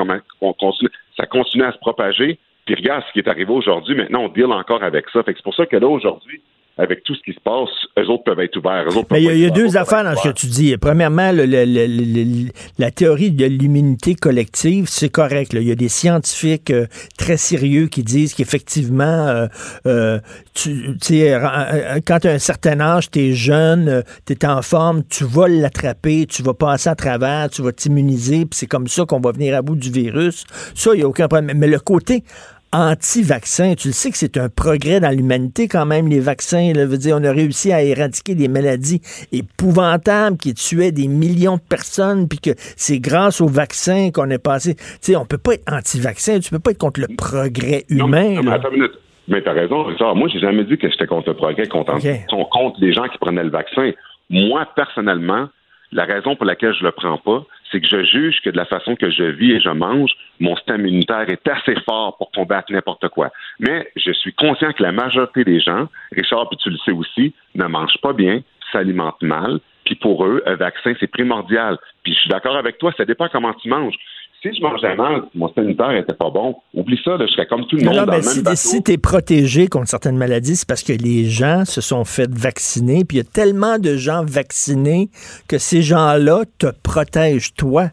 ça 1.16 1.26
continue 1.26 1.64
à 1.64 1.72
se 1.72 1.78
propager. 1.78 2.38
Puis 2.66 2.74
regarde 2.74 3.04
ce 3.08 3.12
qui 3.12 3.20
est 3.20 3.28
arrivé 3.28 3.52
aujourd'hui. 3.52 3.94
Maintenant, 3.94 4.24
on 4.24 4.28
deal 4.28 4.46
encore 4.46 4.82
avec 4.82 5.08
ça. 5.10 5.22
Fait 5.22 5.32
que 5.32 5.38
c'est 5.38 5.44
pour 5.44 5.54
ça 5.54 5.66
que 5.66 5.76
là, 5.76 5.86
aujourd'hui, 5.86 6.42
avec 6.78 7.02
tout 7.04 7.14
ce 7.14 7.20
qui 7.22 7.32
se 7.32 7.40
passe, 7.42 7.70
eux 7.98 8.10
autres 8.10 8.24
peuvent 8.24 8.40
être 8.40 8.54
ouverts. 8.58 8.84
Eux 8.88 8.96
autres 8.98 9.08
Mais 9.10 9.22
il 9.22 9.24
y 9.24 9.44
a, 9.44 9.48
y 9.48 9.50
deux 9.50 9.78
affaires 9.78 10.04
dans 10.04 10.14
ce 10.14 10.28
que 10.28 10.34
tu 10.34 10.46
dis. 10.46 10.76
Premièrement, 10.76 11.32
le- 11.32 11.46
le- 11.46 11.64
le- 11.64 12.48
la 12.78 12.90
théorie 12.90 13.30
de 13.30 13.46
l'immunité 13.46 14.14
collective, 14.14 14.86
c'est 14.86 15.08
correct. 15.08 15.54
là. 15.54 15.60
Il 15.60 15.68
y 15.68 15.72
a 15.72 15.74
des 15.74 15.88
scientifiques 15.88 16.70
euh, 16.70 16.86
très 17.16 17.38
sérieux 17.38 17.86
qui 17.86 18.02
disent 18.02 18.34
qu'effectivement, 18.34 19.26
euh, 19.26 19.46
euh, 19.86 20.18
tu 20.54 20.94
euh, 21.22 21.38
euh, 21.40 22.00
quand 22.06 22.18
tu 22.20 22.28
as 22.28 22.32
un 22.32 22.38
certain 22.38 22.78
âge, 22.80 23.10
tu 23.10 23.20
es 23.20 23.32
jeune, 23.32 24.02
tu 24.26 24.34
es 24.34 24.44
en 24.46 24.60
forme, 24.60 25.02
tu 25.08 25.24
vas 25.24 25.48
l'attraper, 25.48 26.26
tu 26.26 26.42
vas 26.42 26.52
passer 26.54 26.90
à 26.90 26.94
travers, 26.94 27.48
tu 27.48 27.62
vas 27.62 27.72
t'immuniser, 27.72 28.40
puis 28.44 28.50
c'est 28.58 28.66
comme 28.66 28.86
ça 28.88 29.04
qu'on 29.06 29.20
va 29.20 29.32
venir 29.32 29.56
à 29.56 29.62
bout 29.62 29.76
du 29.76 29.90
virus. 29.90 30.44
Ça, 30.74 30.90
il 30.92 30.98
n'y 30.98 31.02
a 31.04 31.08
aucun 31.08 31.26
problème. 31.28 31.56
Mais 31.56 31.66
le 31.68 31.78
côté 31.78 32.22
anti-vaccin. 32.72 33.74
Tu 33.74 33.88
le 33.88 33.92
sais 33.94 34.10
que 34.10 34.16
c'est 34.18 34.36
un 34.36 34.48
progrès 34.48 35.00
dans 35.00 35.10
l'humanité 35.10 35.68
quand 35.68 35.86
même, 35.86 36.08
les 36.08 36.20
vaccins. 36.20 36.72
Là, 36.74 36.86
veut 36.86 36.98
dire, 36.98 37.16
on 37.20 37.24
a 37.24 37.32
réussi 37.32 37.72
à 37.72 37.82
éradiquer 37.82 38.34
des 38.34 38.48
maladies 38.48 39.00
épouvantables 39.32 40.36
qui 40.36 40.54
tuaient 40.54 40.92
des 40.92 41.08
millions 41.08 41.56
de 41.56 41.60
personnes, 41.62 42.28
puis 42.28 42.38
que 42.38 42.50
c'est 42.76 42.98
grâce 42.98 43.40
aux 43.40 43.48
vaccins 43.48 44.10
qu'on 44.12 44.30
est 44.30 44.38
passé. 44.38 44.74
Tu 44.74 44.82
sais, 45.00 45.16
on 45.16 45.24
peut 45.24 45.38
pas 45.38 45.54
être 45.54 45.72
anti-vaccin, 45.72 46.38
tu 46.40 46.50
peux 46.50 46.58
pas 46.58 46.72
être 46.72 46.78
contre 46.78 47.00
le 47.00 47.08
progrès 47.16 47.84
Non, 47.90 48.06
humain. 48.06 48.30
non, 48.34 48.42
mais 48.42 48.50
là. 48.50 48.56
attends 48.56 48.68
une 48.70 48.74
minute. 48.76 48.92
Mais 49.28 49.42
t'as 49.42 49.52
raison, 49.52 49.82
Richard. 49.84 50.14
Moi, 50.14 50.28
j'ai 50.32 50.38
jamais 50.38 50.64
dit 50.64 50.78
que 50.78 50.88
j'étais 50.88 51.06
contre 51.06 51.30
le 51.30 51.34
progrès, 51.36 51.66
contre, 51.66 51.94
Ok. 51.94 52.06
contre 52.50 52.76
les 52.80 52.92
gens 52.92 53.08
qui 53.08 53.18
prenaient 53.18 53.42
le 53.42 53.50
vaccin. 53.50 53.90
Moi, 54.30 54.64
personnellement, 54.76 55.48
la 55.92 56.04
raison 56.04 56.36
pour 56.36 56.46
laquelle 56.46 56.74
je 56.74 56.84
le 56.84 56.92
prends 56.92 57.18
pas, 57.18 57.44
c'est 57.70 57.80
que 57.80 57.86
je 57.86 58.04
juge 58.04 58.40
que 58.42 58.50
de 58.50 58.56
la 58.56 58.64
façon 58.64 58.96
que 58.96 59.10
je 59.10 59.24
vis 59.24 59.52
et 59.52 59.60
je 59.60 59.70
mange, 59.70 60.10
mon 60.40 60.56
système 60.56 60.86
immunitaire 60.86 61.28
est 61.28 61.46
assez 61.48 61.74
fort 61.88 62.16
pour 62.16 62.30
combattre 62.30 62.72
n'importe 62.72 63.08
quoi. 63.08 63.30
Mais 63.60 63.90
je 63.96 64.12
suis 64.12 64.32
conscient 64.32 64.72
que 64.72 64.82
la 64.82 64.92
majorité 64.92 65.44
des 65.44 65.60
gens, 65.60 65.88
Richard, 66.12 66.48
puis 66.48 66.58
tu 66.58 66.70
le 66.70 66.78
sais 66.78 66.92
aussi, 66.92 67.34
ne 67.54 67.66
mangent 67.66 68.00
pas 68.02 68.12
bien, 68.12 68.42
s'alimentent 68.72 69.22
mal, 69.22 69.60
puis 69.84 69.94
pour 69.94 70.26
eux, 70.26 70.42
un 70.46 70.56
vaccin, 70.56 70.92
c'est 70.98 71.06
primordial. 71.06 71.78
Puis 72.02 72.12
je 72.12 72.20
suis 72.20 72.28
d'accord 72.30 72.56
avec 72.56 72.78
toi, 72.78 72.92
ça 72.96 73.04
dépend 73.04 73.28
comment 73.28 73.54
tu 73.54 73.68
manges. 73.68 73.94
Si 74.42 74.54
je 74.54 74.62
mangeais 74.62 74.94
mal, 74.94 75.22
mon 75.34 75.50
immunitaire 75.56 75.92
était 75.92 76.12
pas 76.12 76.30
bon, 76.30 76.56
oublie 76.74 77.00
ça, 77.02 77.16
là, 77.16 77.26
je 77.26 77.32
serais 77.32 77.46
comme 77.46 77.66
tout 77.66 77.76
le 77.76 77.84
monde 77.84 77.94
non, 77.94 78.04
dans 78.04 78.12
mais 78.12 78.18
le 78.18 78.24
même 78.24 78.32
si, 78.34 78.42
bateau. 78.42 78.56
si 78.56 78.82
tu 78.82 78.92
es 78.92 78.98
protégé 78.98 79.66
contre 79.66 79.88
certaines 79.88 80.16
maladies, 80.16 80.56
c'est 80.56 80.68
parce 80.68 80.82
que 80.82 80.92
les 80.92 81.24
gens 81.24 81.64
se 81.64 81.80
sont 81.80 82.04
fait 82.04 82.30
vacciner. 82.30 83.04
Puis 83.04 83.16
il 83.16 83.24
y 83.24 83.26
a 83.26 83.30
tellement 83.30 83.78
de 83.78 83.96
gens 83.96 84.24
vaccinés 84.24 85.08
que 85.48 85.58
ces 85.58 85.82
gens-là 85.82 86.42
te 86.58 86.66
protègent, 86.82 87.54
toi. 87.54 87.86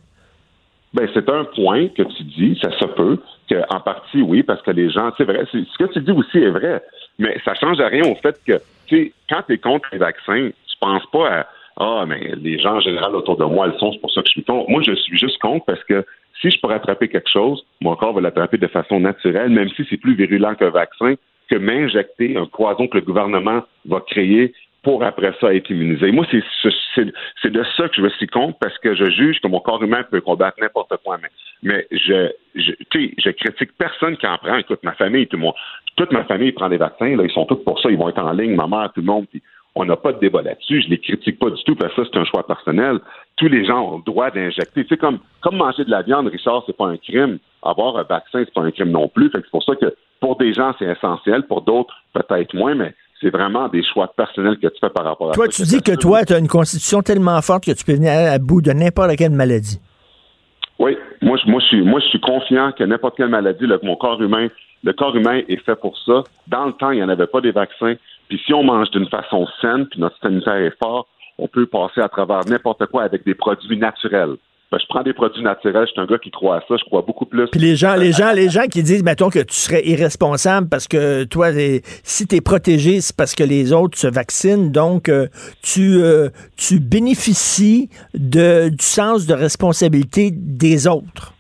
Ben, 0.94 1.07
c'est 1.14 1.28
un 1.30 1.45
point 1.56 1.88
que 1.88 2.03
tu 2.03 2.24
dis, 2.24 2.60
ça 2.61 2.70
se 2.78 2.86
peut, 2.86 3.18
que 3.49 3.56
en 3.74 3.80
partie, 3.80 4.22
oui, 4.22 4.44
parce 4.44 4.61
que 4.61 4.72
les 4.72 4.91
gens, 4.91 5.11
c'est 5.18 5.24
vrai, 5.24 5.45
ce 5.52 5.57
que 5.78 5.91
tu 5.91 6.02
dis 6.02 6.11
aussi 6.11 6.38
est 6.38 6.52
vrai, 6.52 6.84
mais 7.18 7.36
ça 7.44 7.56
change 7.56 7.80
à 7.80 7.88
rien 7.88 8.03
au 8.03 8.15
fait 8.15 8.40
que, 8.45 8.61
tu 8.88 8.98
sais, 8.98 9.14
quand 9.30 9.41
tu 9.48 9.53
es 9.53 9.57
contre 9.57 9.88
les 9.91 9.98
vaccins, 9.98 10.49
tu 10.49 10.78
penses 10.80 11.06
pas 11.11 11.30
à, 11.30 11.48
ah, 11.78 12.06
mais 12.07 12.34
les 12.36 12.60
gens 12.60 12.76
en 12.76 12.80
général 12.82 13.15
autour 13.15 13.38
de 13.38 13.45
moi 13.45 13.68
le 13.68 13.74
sont, 13.80 13.91
c'est 13.91 13.99
pour 13.99 14.11
ça 14.11 14.22
que 14.22 14.28
je 14.28 14.34
suis 14.34 14.44
contre. 14.44 14.70
Moi, 14.70 14.82
je 14.86 14.94
suis 14.94 15.18
juste 15.18 15.40
contre 15.40 15.65
parce 15.65 15.84
que 15.86 16.06
si 16.41 16.49
je 16.49 16.60
pourrais 16.60 16.76
attraper 16.76 17.07
quelque 17.07 17.30
chose, 17.30 17.65
mon 17.81 17.95
corps 17.95 18.14
va 18.14 18.22
l'attraper 18.22 18.57
de 18.57 18.68
façon 18.68 18.99
naturelle, 18.99 19.49
même 19.49 19.69
si 19.69 19.85
c'est 19.89 19.97
plus 19.97 20.15
virulent 20.15 20.55
qu'un 20.55 20.69
vaccin, 20.69 21.15
que 21.49 21.55
m'injecter 21.57 22.38
un 22.38 22.45
poison 22.45 22.88
que 22.88 22.97
le 22.97 23.03
gouvernement 23.03 23.64
va 23.85 24.01
créer 24.01 24.53
pour 24.84 25.03
après 25.03 25.34
ça 25.39 25.53
être 25.53 25.69
immunisé. 25.69 26.11
Moi, 26.11 26.26
c'est 26.30 27.49
de 27.49 27.64
ça 27.77 27.88
que 27.88 28.01
je 28.01 28.07
suis 28.18 28.27
contre 28.27 28.57
parce 28.60 28.77
que 28.80 28.93
je 28.93 29.10
juge 29.10 29.39
que 29.39 29.47
mon 29.47 29.61
corps 29.61 29.81
humain 29.81 30.03
peut 30.03 30.19
combattre 30.19 30.57
n'importe 30.60 30.93
quoi. 31.03 31.18
Mais, 31.22 31.30
mais 31.64 31.88
je, 31.89 32.30
je, 32.55 32.73
je 32.91 33.30
critique 33.30 33.72
personne 33.77 34.18
qui 34.18 34.27
en 34.27 34.38
prend. 34.38 34.57
Écoute, 34.57 34.84
ma 34.84 34.91
famille, 34.93 35.26
tout 35.27 35.38
le 35.38 35.43
monde, 35.43 35.53
toute 35.95 36.11
ma 36.11 36.26
famille 36.26 36.51
prend 36.51 36.68
des 36.68 36.77
vaccins. 36.77 37.15
Là, 37.15 37.23
ils 37.23 37.31
sont 37.31 37.45
tous 37.45 37.64
pour 37.64 37.80
ça. 37.80 37.89
Ils 37.89 37.97
vont 37.97 38.10
être 38.10 38.22
en 38.22 38.34
ligne, 38.34 38.55
ma 38.55 38.68
mère, 38.68 38.91
tout 38.93 38.99
le 38.99 39.07
monde. 39.07 39.26
puis 39.30 39.41
on 39.75 39.85
n'a 39.85 39.95
pas 39.95 40.13
de 40.13 40.19
débat 40.19 40.41
là-dessus. 40.41 40.81
Je 40.83 40.89
les 40.89 40.99
critique 40.99 41.39
pas 41.39 41.49
du 41.49 41.63
tout 41.63 41.75
parce 41.75 41.93
que 41.95 42.03
ça, 42.03 42.09
c'est 42.13 42.19
un 42.19 42.25
choix 42.25 42.45
personnel. 42.45 42.99
Tous 43.37 43.47
les 43.47 43.65
gens 43.65 43.93
ont 43.93 43.97
le 43.97 44.03
droit 44.03 44.29
d'injecter. 44.29 44.83
Tu 44.83 44.89
sais, 44.89 44.97
comme, 44.97 45.19
comme 45.41 45.57
manger 45.57 45.83
de 45.83 45.89
la 45.91 46.03
viande, 46.03 46.27
Richard, 46.27 46.63
c'est 46.67 46.77
pas 46.77 46.85
un 46.87 46.97
crime. 46.97 47.39
Avoir 47.63 47.97
un 47.97 48.03
vaccin, 48.03 48.43
c'est 48.45 48.53
pas 48.53 48.61
un 48.61 48.71
crime 48.71 48.91
non 48.91 49.07
plus. 49.07 49.29
Fait 49.31 49.39
que 49.39 49.45
c'est 49.45 49.51
pour 49.51 49.63
ça 49.63 49.75
que 49.75 49.95
pour 50.19 50.37
des 50.37 50.53
gens, 50.53 50.73
c'est 50.77 50.85
essentiel. 50.85 51.43
Pour 51.47 51.61
d'autres, 51.61 51.95
peut-être 52.13 52.53
moins, 52.53 52.75
mais 52.75 52.93
c'est 53.19 53.31
vraiment 53.31 53.67
des 53.69 53.83
choix 53.83 54.13
personnels 54.15 54.57
que 54.59 54.67
tu 54.67 54.77
fais 54.79 54.89
par 54.91 55.05
rapport 55.05 55.29
à 55.31 55.33
Toi, 55.33 55.45
ça. 55.49 55.63
tu 55.63 55.69
dis 55.69 55.81
que 55.81 55.95
toi, 55.99 56.23
tu 56.23 56.33
as 56.33 56.37
une 56.39 56.47
constitution 56.47 57.01
tellement 57.01 57.41
forte 57.41 57.63
que 57.65 57.71
tu 57.71 57.83
peux 57.83 57.93
venir 57.93 58.11
à 58.11 58.37
bout 58.37 58.61
de 58.61 58.71
n'importe 58.73 59.15
quelle 59.15 59.31
maladie. 59.31 59.79
Oui, 60.79 60.97
moi, 61.21 61.37
je- 61.43 61.49
moi, 61.49 61.59
je 61.61 61.65
suis, 61.67 61.81
moi, 61.81 61.99
je 61.99 62.07
suis 62.07 62.19
confiant 62.19 62.71
que 62.73 62.83
n'importe 62.83 63.15
quelle 63.17 63.29
maladie, 63.29 63.65
que 63.67 63.85
mon 63.85 63.95
corps 63.95 64.21
humain, 64.21 64.49
le 64.83 64.91
corps 64.93 65.15
humain 65.15 65.41
est 65.47 65.63
fait 65.63 65.75
pour 65.79 65.97
ça. 66.05 66.23
Dans 66.47 66.65
le 66.65 66.73
temps, 66.73 66.91
il 66.91 66.97
n'y 66.97 67.03
en 67.03 67.09
avait 67.09 67.27
pas 67.27 67.41
des 67.41 67.51
vaccins. 67.51 67.93
Puis 68.29 68.41
si 68.45 68.53
on 68.53 68.63
mange 68.63 68.89
d'une 68.91 69.07
façon 69.07 69.47
saine, 69.61 69.87
puis 69.87 69.99
notre 69.99 70.17
immunitaire 70.23 70.55
est 70.55 70.77
fort, 70.81 71.07
on 71.37 71.47
peut 71.47 71.65
passer 71.65 72.01
à 72.01 72.09
travers 72.09 72.41
n'importe 72.47 72.85
quoi 72.87 73.03
avec 73.03 73.25
des 73.25 73.35
produits 73.35 73.77
naturels. 73.77 74.37
Ben, 74.71 74.79
je 74.81 74.87
prends 74.89 75.03
des 75.03 75.13
produits 75.13 75.43
naturels, 75.43 75.85
je 75.85 75.91
suis 75.91 76.01
un 76.01 76.07
gars 76.07 76.17
qui 76.17 76.31
croit 76.31 76.55
à 76.55 76.59
ça, 76.61 76.75
je 76.79 76.83
crois 76.85 77.03
beaucoup 77.03 77.27
plus. 77.27 77.47
Puis 77.51 77.59
les 77.59 77.75
gens, 77.75 77.93
les 77.93 78.11
gens, 78.11 78.31
les 78.31 78.49
gens 78.49 78.65
qui 78.65 78.81
disent, 78.81 79.03
mettons, 79.03 79.29
que 79.29 79.37
tu 79.37 79.53
serais 79.53 79.85
irresponsable 79.85 80.67
parce 80.67 80.87
que 80.87 81.25
toi, 81.25 81.49
si 82.01 82.25
tu 82.25 82.35
es 82.37 82.41
protégé, 82.41 82.99
c'est 82.99 83.15
parce 83.15 83.35
que 83.35 83.43
les 83.43 83.71
autres 83.71 83.99
se 83.99 84.07
vaccinent. 84.07 84.71
Donc, 84.71 85.09
euh, 85.09 85.27
tu, 85.61 86.01
euh, 86.01 86.29
tu 86.57 86.79
bénéficies 86.79 87.89
de, 88.15 88.69
du 88.69 88.83
sens 88.83 89.27
de 89.27 89.35
responsabilité 89.35 90.31
des 90.33 90.87
autres. 90.87 91.32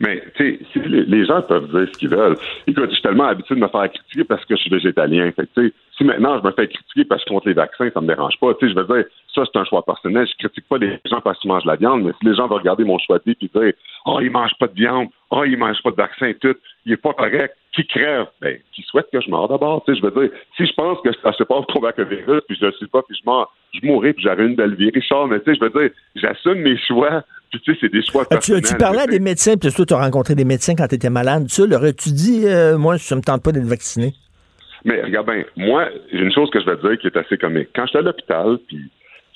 Mais, 0.00 0.22
tu 0.34 0.58
sais, 0.72 0.80
les, 0.86 1.26
gens 1.26 1.42
peuvent 1.42 1.70
dire 1.70 1.86
ce 1.92 1.98
qu'ils 1.98 2.08
veulent. 2.08 2.36
Écoute, 2.66 2.86
je 2.88 2.94
suis 2.94 3.02
tellement 3.02 3.26
habitué 3.26 3.54
de 3.54 3.60
me 3.60 3.68
faire 3.68 3.92
critiquer 3.92 4.24
parce 4.24 4.42
que 4.46 4.56
je 4.56 4.62
suis 4.62 4.70
végétalien. 4.70 5.30
Fait 5.32 5.46
tu 5.54 5.68
sais, 5.68 5.74
si 5.98 6.04
maintenant 6.04 6.40
je 6.40 6.46
me 6.46 6.52
fais 6.52 6.68
critiquer 6.68 7.04
parce 7.04 7.22
que 7.22 7.28
je 7.28 7.34
contre 7.34 7.48
les 7.48 7.54
vaccins, 7.54 7.90
ça 7.92 8.00
me 8.00 8.06
dérange 8.06 8.38
pas. 8.40 8.54
Tu 8.54 8.66
sais, 8.66 8.72
je 8.72 8.78
veux 8.78 8.86
dire, 8.86 9.04
ça, 9.34 9.42
c'est 9.44 9.58
un 9.58 9.64
choix 9.66 9.84
personnel. 9.84 10.26
Je 10.26 10.46
critique 10.46 10.66
pas 10.70 10.78
les 10.78 10.98
gens 11.04 11.20
parce 11.20 11.38
qu'ils 11.38 11.50
mangent 11.50 11.64
de 11.64 11.68
la 11.68 11.76
viande, 11.76 12.02
mais 12.04 12.12
si 12.18 12.26
les 12.26 12.34
gens 12.34 12.48
vont 12.48 12.56
regarder 12.56 12.84
mon 12.84 12.98
choix 12.98 13.18
de 13.18 13.24
vie 13.26 13.36
et 13.42 13.58
dire, 13.58 13.72
oh, 14.06 14.20
il 14.22 14.30
mange 14.30 14.52
pas 14.58 14.68
de 14.68 14.74
viande, 14.74 15.08
oh, 15.30 15.44
il 15.44 15.58
mange 15.58 15.82
pas 15.82 15.90
de 15.90 15.96
vaccin, 15.96 16.32
tout, 16.40 16.56
il 16.86 16.92
est 16.92 16.96
pas 16.96 17.12
correct, 17.12 17.54
qui 17.72 17.86
crève? 17.86 18.26
Ben, 18.40 18.58
qui 18.72 18.82
souhaite 18.82 19.08
que 19.12 19.20
je 19.20 19.30
meure 19.30 19.48
d'abord? 19.48 19.84
Tu 19.84 19.92
sais, 19.92 20.00
je 20.00 20.06
veux 20.06 20.20
dire, 20.22 20.36
si 20.56 20.66
je 20.66 20.72
pense 20.72 20.98
que 21.02 21.10
ça 21.22 21.32
se 21.32 21.42
passe 21.44 21.64
pour 21.66 21.86
le 21.86 22.04
virus, 22.04 22.42
puis 22.48 22.56
je 22.58 22.66
le 22.66 22.72
suis 22.72 22.86
pas, 22.86 23.02
puis 23.02 23.16
je 23.16 23.28
meurs, 23.28 23.52
je 23.74 23.86
mourrai, 23.86 24.12
puis 24.12 24.24
j'aurai 24.24 24.46
une 24.46 24.56
belle 24.56 24.74
vie. 24.74 24.90
Richard, 24.90 25.28
mais 25.28 25.40
tu 25.40 25.52
sais, 25.52 25.58
je 25.60 25.64
veux 25.64 25.80
dire, 25.80 25.90
j'assume 26.16 26.60
mes 26.62 26.78
choix, 26.78 27.22
puis 27.50 27.60
tu 27.60 27.72
sais, 27.72 27.78
c'est 27.80 27.92
des 27.92 28.02
choix 28.04 28.24
Ah, 28.30 28.38
tu, 28.38 28.60
tu 28.62 28.76
parlais 28.76 29.02
à 29.02 29.06
des 29.06 29.20
médecins, 29.20 29.56
puis 29.56 29.72
toi, 29.72 29.84
tu 29.84 29.94
as 29.94 29.98
rencontré 29.98 30.34
des 30.34 30.44
médecins 30.44 30.74
quand 30.76 30.86
tu 30.86 30.94
étais 30.94 31.10
malade. 31.10 31.46
Tu 31.48 31.66
leur 31.66 31.82
as-tu 31.84 32.10
dit, 32.10 32.46
euh, 32.46 32.78
moi, 32.78 32.98
ça 32.98 33.16
me 33.16 33.22
tente 33.22 33.42
pas 33.42 33.52
d'être 33.52 33.64
vacciné? 33.64 34.14
Mais 34.84 35.02
regarde 35.02 35.26
bien, 35.26 35.44
moi, 35.56 35.88
j'ai 36.12 36.20
une 36.20 36.32
chose 36.32 36.48
que 36.50 36.60
je 36.60 36.66
vais 36.66 36.76
te 36.76 36.86
dire 36.86 36.98
qui 36.98 37.06
est 37.08 37.16
assez 37.16 37.36
comique. 37.36 37.68
Quand 37.74 37.86
j'étais 37.86 37.98
à 37.98 38.02
l'hôpital, 38.02 38.58
puis 38.66 38.90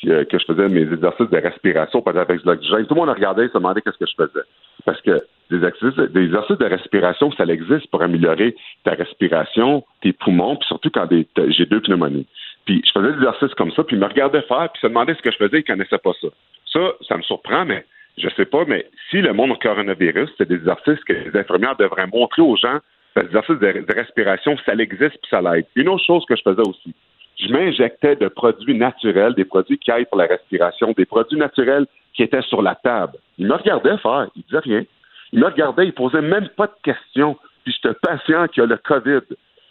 euh, 0.06 0.24
que 0.24 0.38
je 0.38 0.44
faisais 0.44 0.68
mes 0.68 0.82
exercices 0.82 1.30
de 1.30 1.38
respiration 1.38 2.02
pendant 2.02 2.20
avec 2.20 2.42
de 2.42 2.50
l'oxygène. 2.50 2.84
Tout 2.86 2.94
le 2.94 3.00
monde 3.00 3.10
regardait 3.10 3.46
et 3.46 3.48
se 3.48 3.54
demandait 3.54 3.80
qu'est-ce 3.80 3.96
que 3.96 4.06
je 4.06 4.14
faisais. 4.16 4.44
Parce 4.84 5.00
que 5.00 5.24
des 5.50 5.64
exercices, 5.64 6.12
des 6.12 6.24
exercices 6.24 6.58
de 6.58 6.66
respiration, 6.66 7.32
ça 7.32 7.44
existe 7.44 7.86
pour 7.90 8.02
améliorer 8.02 8.54
ta 8.84 8.92
respiration, 8.92 9.84
tes 10.02 10.12
poumons, 10.12 10.56
puis 10.56 10.66
surtout 10.66 10.90
quand 10.90 11.08
j'ai 11.10 11.66
deux 11.66 11.80
pneumonies. 11.80 12.26
Puis 12.66 12.82
je 12.84 12.92
faisais 12.92 13.12
des 13.12 13.18
exercices 13.18 13.54
comme 13.54 13.72
ça, 13.72 13.84
puis 13.84 13.96
ils 13.96 14.00
me 14.00 14.06
regardaient 14.06 14.42
faire, 14.42 14.68
puis 14.72 14.80
se 14.80 14.86
demandaient 14.88 15.14
ce 15.14 15.22
que 15.22 15.30
je 15.30 15.36
faisais, 15.36 15.60
ils 15.60 15.64
connaissaient 15.64 15.98
pas 15.98 16.12
ça. 16.20 16.28
Ça, 16.70 16.80
ça 17.08 17.16
me 17.16 17.22
surprend, 17.22 17.64
mais 17.64 17.86
je 18.16 18.28
sais 18.36 18.44
pas, 18.44 18.64
mais 18.66 18.86
si 19.10 19.20
le 19.20 19.32
monde 19.32 19.50
au 19.50 19.56
coronavirus, 19.56 20.30
c'est 20.38 20.48
des 20.48 20.56
exercices 20.56 21.02
que 21.04 21.12
les 21.12 21.36
infirmières 21.36 21.76
devraient 21.76 22.06
montrer 22.06 22.42
aux 22.42 22.56
gens, 22.56 22.78
des 23.16 23.22
exercices 23.22 23.58
de, 23.58 23.94
respiration, 23.94 24.56
ça 24.64 24.74
existe, 24.74 25.18
puis 25.18 25.30
ça 25.30 25.40
l'aide. 25.40 25.66
Une 25.74 25.88
autre 25.88 26.04
chose 26.04 26.24
que 26.26 26.36
je 26.36 26.42
faisais 26.42 26.66
aussi, 26.68 26.94
je 27.40 27.52
m'injectais 27.52 28.16
de 28.16 28.28
produits 28.28 28.76
naturels, 28.76 29.34
des 29.34 29.44
produits 29.44 29.78
qui 29.78 29.90
aident 29.90 30.08
pour 30.08 30.18
la 30.18 30.26
respiration, 30.26 30.92
des 30.92 31.04
produits 31.04 31.38
naturels 31.38 31.86
qui 32.14 32.22
étaient 32.22 32.42
sur 32.42 32.62
la 32.62 32.76
table. 32.76 33.18
Ils 33.38 33.46
me 33.46 33.54
regardaient 33.54 33.98
faire, 33.98 34.28
ils 34.36 34.42
disaient 34.44 34.58
rien. 34.58 34.84
Ils 35.32 35.40
me 35.40 35.46
regardaient, 35.46 35.86
ils 35.86 35.92
posaient 35.92 36.22
même 36.22 36.48
pas 36.56 36.68
de 36.68 36.76
questions. 36.82 37.36
Puis 37.64 37.74
j'étais 37.74 37.96
patient 38.00 38.46
qui 38.46 38.60
a 38.60 38.66
le 38.66 38.76
COVID. 38.76 39.20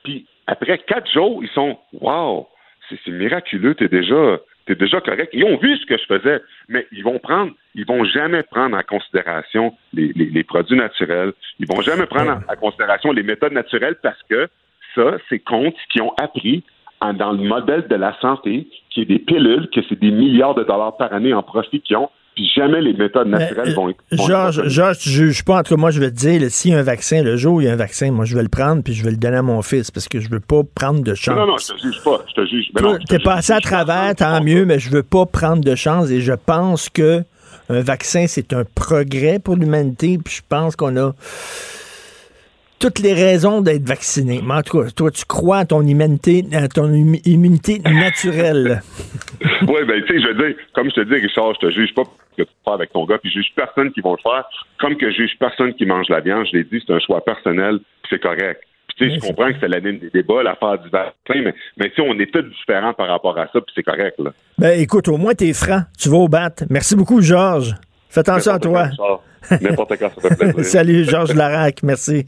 Puis 0.04 0.26
après 0.48 0.78
quatre 0.80 1.10
jours, 1.10 1.42
ils 1.42 1.50
sont 1.50 1.78
Wow, 1.94 2.48
c'est 2.90 3.12
miraculeux, 3.12 3.76
t'es 3.76 3.88
déjà 3.88 4.40
t'es 4.66 4.76
déjà 4.76 5.02
correct. 5.02 5.30
Ils 5.34 5.44
ont 5.44 5.58
vu 5.58 5.78
ce 5.78 5.86
que 5.86 5.98
je 5.98 6.06
faisais, 6.06 6.42
mais 6.70 6.88
ils 6.92 7.04
vont 7.04 7.20
prendre, 7.20 7.52
ils 7.76 7.86
vont 7.86 8.04
jamais 8.06 8.44
prendre 8.44 8.78
en 8.78 8.84
considération 8.84 9.76
les, 9.94 10.44
produits 10.44 10.78
naturels. 10.78 11.34
Ils 11.60 11.68
vont 11.68 11.82
jamais 11.82 12.06
prendre 12.06 12.40
en, 12.48 12.56
considération 12.56 13.12
les 13.12 13.24
méthodes 13.24 13.54
naturelles 13.54 13.98
parce 14.02 14.22
que 14.30 14.48
ça, 14.96 15.18
c'est 15.28 15.44
ce 15.46 15.88
qu'ils 15.92 16.02
ont 16.02 16.14
appris 16.18 16.64
dans 17.02 17.34
le 17.34 17.44
modèle 17.44 17.88
de 17.90 17.96
la 17.96 18.18
santé, 18.22 18.68
qui 18.90 19.02
est 19.02 19.06
des 19.06 19.20
pilules, 19.20 19.70
que 19.70 19.82
c'est 19.90 20.00
des 20.00 20.12
milliards 20.12 20.56
de 20.56 20.64
dollars 20.64 20.96
par 20.96 21.12
année 21.12 21.34
en 21.34 21.44
profit 21.44 21.82
qu'ils 21.82 21.98
ont, 21.98 22.10
puis 22.36 22.50
jamais 22.56 22.82
les 22.82 22.94
méthodes 22.94 23.28
naturelles 23.28 23.74
vont 23.74 23.90
être. 23.90 23.98
vont 24.12 24.24
être 24.26 24.28
Georges, 24.28 24.68
Georges, 24.68 24.98
tu 25.00 25.10
juges 25.10 25.44
pas. 25.44 25.60
En 25.60 25.64
tout 25.64 25.76
cas, 25.76 25.80
moi, 25.80 25.92
je 25.92 26.00
vais 26.00 26.10
te 26.12 26.16
dire, 26.16 26.42
s'il 26.50 26.72
y 26.72 26.74
a 26.74 26.80
un 26.80 26.84
vaccin, 26.84 27.22
le 27.22 27.38
jour 27.38 27.56
où 27.56 27.62
il 27.62 27.66
y 27.66 27.70
a 27.70 27.74
un 27.74 27.78
vaccin, 27.78 28.12
moi, 28.12 28.26
je 28.26 28.36
vais 28.36 28.44
le 28.44 28.50
prendre 28.50 28.82
puis 28.84 28.94
je 28.94 29.04
vais 29.04 29.12
le 29.12 29.18
donner 29.18 29.38
à 29.38 29.42
mon 29.42 29.62
fils 29.62 29.92
parce 29.92 30.08
que 30.08 30.20
je 30.20 30.30
veux 30.30 30.40
pas 30.40 30.62
prendre 30.76 31.02
de 31.02 31.14
chance. 31.14 31.36
Non, 31.36 31.46
non, 31.48 31.58
je 31.58 31.74
te 31.74 31.80
juge 31.80 32.04
pas. 32.04 32.24
Je 32.30 32.42
te 32.42 32.48
juge. 32.48 32.66
Toi, 32.76 32.82
non, 32.94 32.98
je 33.00 33.06
te 33.06 33.08
T'es 33.08 33.16
juge. 33.18 33.24
passé 33.24 33.54
à 33.54 33.60
travers, 33.60 34.16
tant 34.16 34.44
mieux, 34.44 34.66
mais 34.66 34.80
je 34.80 34.90
veux 34.90 35.04
pas 35.04 35.26
prendre 35.26 35.64
de 35.64 35.76
chance 35.76 36.10
et 36.10 36.22
je 36.22 36.34
pense 36.34 36.90
que 36.90 37.24
un 37.70 37.82
vaccin, 37.82 38.26
c'est 38.28 38.52
un 38.54 38.64
progrès 38.76 39.40
pour 39.40 39.56
l'humanité, 39.56 40.18
puis 40.24 40.36
je 40.36 40.42
pense 40.48 40.76
qu'on 40.76 40.98
a 40.98 41.14
toutes 42.84 43.00
les 43.00 43.14
raisons 43.14 43.62
d'être 43.62 43.88
vacciné. 43.88 44.42
Mais 44.46 44.56
en 44.56 44.62
tout 44.62 44.82
cas, 44.82 44.90
toi, 44.92 45.10
tu 45.10 45.24
crois 45.26 45.60
à 45.60 45.66
ton 45.66 45.82
immunité, 45.84 46.44
à 46.52 46.68
ton 46.68 46.90
immu- 46.92 47.22
immunité 47.26 47.80
naturelle. 47.80 48.82
Oui, 49.68 49.80
ben, 49.88 50.02
tu 50.06 50.14
sais, 50.14 50.22
je 50.22 50.28
veux 50.28 50.34
dire, 50.48 50.56
comme 50.74 50.90
je 50.90 50.96
te 50.96 51.02
dis, 51.02 51.16
Richard, 51.22 51.54
je 51.56 51.68
te 51.68 51.72
juge 51.72 51.94
pas 51.96 52.04
ce 52.04 52.44
que 52.44 52.48
tu 52.48 52.54
fais 52.66 52.72
avec 52.72 52.92
ton 52.92 53.06
gars, 53.06 53.18
puis 53.18 53.30
je 53.30 53.40
juge 53.40 53.52
personne 53.56 53.92
qui 53.92 54.02
va 54.02 54.12
le 54.12 54.18
faire, 54.22 54.44
comme 54.80 54.96
que 54.98 55.10
je 55.10 55.16
juge 55.18 55.32
personne 55.40 55.74
qui 55.74 55.86
mange 55.86 56.08
la 56.10 56.20
viande. 56.20 56.46
Je 56.52 56.58
l'ai 56.58 56.64
dit, 56.66 56.84
c'est 56.86 56.94
un 56.94 57.00
choix 57.00 57.24
personnel, 57.24 57.78
puis 57.80 58.10
c'est 58.10 58.22
correct. 58.22 58.62
Puis, 58.90 58.96
tu 58.98 59.10
sais, 59.10 59.16
je 59.16 59.20
comprends 59.28 59.50
que 59.52 59.58
c'est 59.62 59.68
l'année 59.70 59.94
des 59.94 60.10
débats, 60.10 60.44
l'affaire 60.44 60.78
du 60.80 60.90
vaccin, 60.90 61.14
mais, 61.44 61.54
mais 61.78 61.90
tu 61.90 61.96
sais, 61.96 62.02
on 62.08 62.18
est 62.20 62.32
tous 62.32 62.42
différents 62.44 62.94
par 62.94 63.08
rapport 63.08 63.38
à 63.38 63.46
ça, 63.48 63.62
puis 63.62 63.72
c'est 63.74 63.84
correct, 63.84 64.16
là. 64.20 64.32
Ben, 64.58 64.80
écoute, 64.80 65.08
au 65.08 65.18
moins, 65.18 65.34
t'es 65.34 65.54
franc. 65.54 65.82
Tu 65.98 66.10
vas 66.10 66.18
au 66.18 66.28
bat. 66.28 66.52
Merci 66.70 66.96
beaucoup, 66.98 67.22
Georges. 67.22 67.74
Fais 68.10 68.20
attention 68.20 68.52
à 68.54 68.60
toi. 68.60 68.88
N'importe 68.90 68.98
quand, 68.98 69.20
Richard. 69.50 69.62
N'importe 69.62 69.98
quand, 70.00 70.12
ça 70.22 70.30
fait 70.36 70.36
plaisir. 70.54 70.66
Salut, 70.66 71.04
Georges 71.06 71.34
Larac. 71.34 71.82
Merci. 71.84 72.28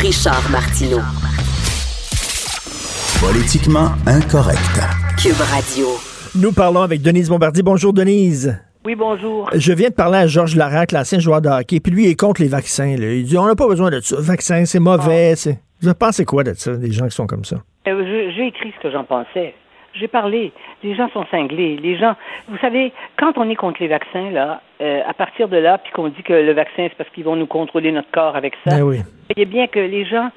Richard 0.00 0.42
Martineau. 0.50 1.00
Politiquement 3.20 3.90
incorrect. 4.06 4.58
Cube 5.22 5.40
Radio. 5.40 5.86
Nous 6.34 6.52
parlons 6.52 6.82
avec 6.82 7.00
Denise 7.02 7.28
Bombardier. 7.28 7.62
Bonjour, 7.62 7.92
Denise. 7.92 8.58
Oui, 8.84 8.94
bonjour. 8.96 9.48
Je 9.54 9.72
viens 9.72 9.88
de 9.88 9.94
parler 9.94 10.18
à 10.18 10.26
Georges 10.26 10.56
Larac, 10.56 10.92
l'ancien 10.92 11.18
joueur 11.18 11.40
de 11.40 11.48
hockey, 11.48 11.80
puis 11.80 11.92
lui, 11.92 12.04
il 12.04 12.10
est 12.10 12.20
contre 12.20 12.42
les 12.42 12.48
vaccins. 12.48 12.96
là. 12.96 13.12
Il 13.12 13.24
dit 13.24 13.38
on 13.38 13.46
n'a 13.46 13.54
pas 13.54 13.68
besoin 13.68 13.90
de 13.90 14.00
ça. 14.00 14.16
Vaccin, 14.18 14.64
c'est 14.66 14.80
mauvais. 14.80 15.34
c'est- 15.36 15.58
Vous 15.80 15.94
pensez 15.94 16.24
quoi 16.24 16.44
de 16.44 16.54
ça, 16.54 16.76
des 16.76 16.90
gens 16.92 17.06
qui 17.06 17.14
sont 17.14 17.26
comme 17.26 17.44
ça? 17.44 17.56
Euh, 17.86 18.30
J'ai 18.36 18.48
écrit 18.48 18.72
ce 18.76 18.82
que 18.82 18.90
j'en 18.92 19.04
pensais. 19.04 19.54
J'ai 19.94 20.08
parlé. 20.08 20.52
Les 20.82 20.94
gens 20.94 21.08
sont 21.10 21.24
cinglés. 21.30 21.76
Les 21.76 21.96
gens, 21.96 22.14
vous 22.48 22.58
savez, 22.58 22.92
quand 23.16 23.38
on 23.38 23.48
est 23.48 23.54
contre 23.54 23.80
les 23.80 23.88
vaccins, 23.88 24.30
là, 24.30 24.60
euh, 24.80 25.02
à 25.06 25.14
partir 25.14 25.48
de 25.48 25.56
là, 25.56 25.78
puis 25.78 25.92
qu'on 25.92 26.08
dit 26.08 26.22
que 26.22 26.32
le 26.32 26.52
vaccin, 26.52 26.86
c'est 26.88 26.96
parce 26.96 27.10
qu'ils 27.10 27.24
vont 27.24 27.36
nous 27.36 27.46
contrôler 27.46 27.92
notre 27.92 28.10
corps 28.10 28.34
avec 28.36 28.54
ça, 28.64 28.76
Ben 28.76 28.82
oui. 28.82 28.98
voyez 29.34 29.46
bien 29.46 29.66
que 29.68 29.78
les 29.78 30.04
gens, 30.04 30.30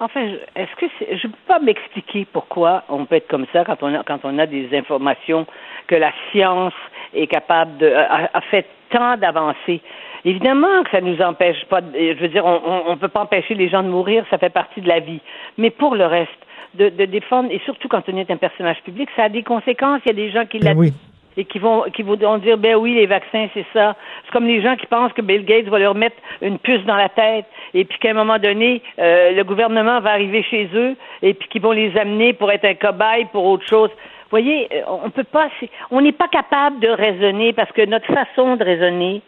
enfin, 0.00 0.22
est-ce 0.56 0.74
que 0.76 0.86
c'est- 0.98 1.16
je 1.18 1.26
ne 1.26 1.32
peux 1.32 1.38
pas 1.46 1.58
m'expliquer 1.58 2.26
pourquoi 2.32 2.84
on 2.88 3.04
peut 3.04 3.16
être 3.16 3.28
comme 3.28 3.46
ça 3.52 3.64
quand 3.64 3.82
on 3.82 3.94
a, 3.94 4.02
quand 4.02 4.20
on 4.24 4.38
a 4.38 4.46
des 4.46 4.74
informations 4.76 5.46
que 5.88 5.94
la 5.94 6.12
science 6.30 6.72
est 7.14 7.26
capable 7.26 7.76
de, 7.76 7.92
a, 7.92 8.30
a 8.32 8.40
fait 8.40 8.66
tant 8.90 9.16
d'avancées. 9.18 9.82
Évidemment 10.24 10.84
que 10.84 10.90
ça 10.90 11.00
nous 11.00 11.20
empêche 11.20 11.62
pas, 11.66 11.80
de- 11.82 11.92
je 11.94 12.18
veux 12.20 12.28
dire, 12.28 12.46
on 12.46 12.90
ne 12.92 12.96
peut 12.96 13.08
pas 13.08 13.22
empêcher 13.22 13.54
les 13.54 13.68
gens 13.68 13.82
de 13.82 13.88
mourir, 13.88 14.24
ça 14.30 14.38
fait 14.38 14.50
partie 14.52 14.80
de 14.80 14.88
la 14.88 15.00
vie. 15.00 15.20
Mais 15.58 15.70
pour 15.70 15.94
le 15.96 16.06
reste, 16.06 16.30
de, 16.74 16.88
de 16.88 17.04
défendre, 17.04 17.50
et 17.50 17.60
surtout 17.64 17.88
quand 17.88 18.02
on 18.08 18.16
est 18.16 18.30
un 18.30 18.36
personnage 18.36 18.82
public, 18.82 19.08
ça 19.16 19.24
a 19.24 19.28
des 19.28 19.42
conséquences. 19.42 20.00
Il 20.04 20.08
y 20.08 20.12
a 20.12 20.14
des 20.14 20.30
gens 20.30 20.46
qui 20.46 20.58
Ben 20.58 20.76
la 20.78 20.90
et 21.36 21.44
qui 21.44 21.58
vont 21.58 21.84
qui 21.94 22.02
vont 22.02 22.16
dire 22.38 22.58
ben 22.58 22.76
oui 22.76 22.94
les 22.94 23.06
vaccins 23.06 23.48
c'est 23.54 23.64
ça. 23.72 23.96
C'est 24.24 24.32
comme 24.32 24.46
les 24.46 24.62
gens 24.62 24.76
qui 24.76 24.86
pensent 24.86 25.12
que 25.12 25.22
Bill 25.22 25.44
Gates 25.44 25.66
va 25.66 25.78
leur 25.78 25.94
mettre 25.94 26.16
une 26.40 26.58
puce 26.58 26.84
dans 26.84 26.96
la 26.96 27.08
tête 27.08 27.46
et 27.74 27.84
puis 27.84 27.98
qu'à 27.98 28.10
un 28.10 28.14
moment 28.14 28.38
donné 28.38 28.82
euh, 28.98 29.32
le 29.32 29.44
gouvernement 29.44 30.00
va 30.00 30.10
arriver 30.10 30.42
chez 30.42 30.68
eux 30.74 30.96
et 31.22 31.34
puis 31.34 31.48
qu'ils 31.48 31.62
vont 31.62 31.72
les 31.72 31.96
amener 31.96 32.32
pour 32.32 32.50
être 32.50 32.64
un 32.64 32.74
cobaye 32.74 33.26
pour 33.32 33.44
autre 33.44 33.66
chose. 33.66 33.90
Vous 33.90 34.30
voyez 34.30 34.68
euh, 34.72 34.82
on 34.86 35.10
peut 35.10 35.24
pas 35.24 35.48
on 35.90 36.00
n'est 36.00 36.12
pas 36.12 36.28
capable 36.28 36.80
de 36.80 36.88
raisonner 36.88 37.52
parce 37.52 37.72
que 37.72 37.84
notre 37.86 38.12
façon 38.12 38.56
de 38.56 38.64
raisonner 38.64 39.22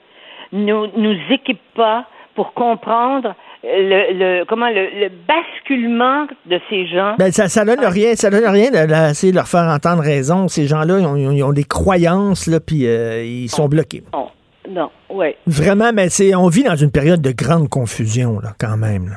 nous 0.53 0.89
nous 0.97 1.17
équipe 1.31 1.63
pas 1.75 2.05
pour 2.35 2.53
comprendre 2.53 3.35
le, 3.65 4.13
le 4.41 4.45
comment 4.47 4.69
le, 4.69 5.01
le 5.01 5.09
basculement 5.27 6.27
de 6.49 6.61
ces 6.69 6.87
gens 6.87 7.15
Ben, 7.19 7.33
ça, 7.33 7.49
ça 7.49 7.65
donne 7.65 7.81
rien, 7.85 8.15
ça 8.15 8.31
donne 8.31 8.45
rien 8.47 8.71
de- 8.71 8.87
d'essayer 8.87 9.33
de 9.33 9.37
leur 9.37 9.49
faire 9.49 9.63
entendre 9.65 10.03
raison. 10.03 10.49
Ces 10.49 10.67
gens-là, 10.67 10.99
ils 11.01 11.07
ont, 11.07 11.17
ils 11.17 11.43
ont 11.43 11.53
des 11.53 11.65
croyances, 11.65 12.47
là, 12.47 12.61
puis 12.61 12.87
euh, 12.87 13.25
ils 13.25 13.49
sont 13.49 13.69
bloqués. 13.69 14.03
non 14.13 14.29
non 14.69 14.91
ouais 15.11 15.37
Vraiment, 15.47 15.93
mais 15.93 16.09
c'est, 16.09 16.35
on 16.35 16.49
vit 16.49 16.63
dans 16.63 16.75
une 16.77 16.91
période 16.91 17.21
de 17.21 17.33
grande 17.33 17.69
confusion, 17.69 18.41
là, 18.41 18.55
quand 18.59 18.77
même. 18.77 19.09
là. 19.09 19.17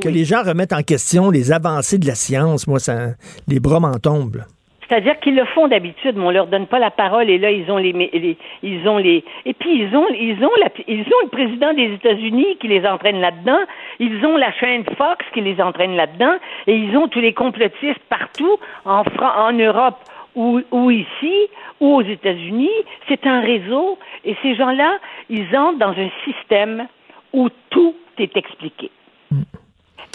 Que 0.00 0.08
les 0.08 0.24
gens 0.24 0.42
remettent 0.42 0.72
en 0.72 0.82
question 0.82 1.30
les 1.30 1.52
avancées 1.52 1.98
de 1.98 2.06
la 2.06 2.14
science, 2.14 2.66
moi, 2.66 2.78
ça, 2.78 3.08
les 3.48 3.60
bras 3.60 3.78
m'en 3.80 3.98
tombent. 3.98 4.36
là. 4.36 4.44
C'est-à-dire 4.92 5.18
qu'ils 5.20 5.36
le 5.36 5.46
font 5.46 5.68
d'habitude, 5.68 6.16
mais 6.18 6.26
on 6.26 6.30
leur 6.30 6.48
donne 6.48 6.66
pas 6.66 6.78
la 6.78 6.90
parole 6.90 7.30
et 7.30 7.38
là 7.38 7.50
ils 7.50 7.70
ont 7.70 7.78
les, 7.78 7.92
les- 7.92 8.36
ils 8.62 8.86
ont 8.86 8.98
les 8.98 9.24
et 9.46 9.54
puis 9.54 9.74
ils 9.84 9.96
ont 9.96 10.06
ils 10.10 10.44
ont 10.44 10.50
la, 10.60 10.68
ils 10.86 11.00
ont 11.00 11.22
le 11.24 11.28
président 11.30 11.72
des 11.72 11.94
États-Unis 11.94 12.58
qui 12.60 12.68
les 12.68 12.86
entraîne 12.86 13.18
là-dedans, 13.18 13.60
ils 14.00 14.22
ont 14.26 14.36
la 14.36 14.52
chaîne 14.52 14.84
Fox 14.98 15.24
qui 15.32 15.40
les 15.40 15.62
entraîne 15.62 15.96
là-dedans 15.96 16.34
et 16.66 16.76
ils 16.76 16.94
ont 16.94 17.08
tous 17.08 17.20
les 17.20 17.32
complotistes 17.32 18.02
partout 18.10 18.58
en 18.84 19.02
Fran- 19.04 19.46
en 19.48 19.52
Europe 19.54 19.96
ou, 20.34 20.60
ou 20.70 20.90
ici 20.90 21.34
ou 21.80 21.94
aux 21.96 22.02
États-Unis, 22.02 22.68
c'est 23.08 23.26
un 23.26 23.40
réseau 23.40 23.98
et 24.26 24.36
ces 24.42 24.54
gens-là, 24.56 24.98
ils 25.30 25.56
entrent 25.56 25.78
dans 25.78 25.94
un 25.98 26.10
système 26.26 26.86
où 27.32 27.48
tout 27.70 27.94
est 28.18 28.36
expliqué. 28.36 28.90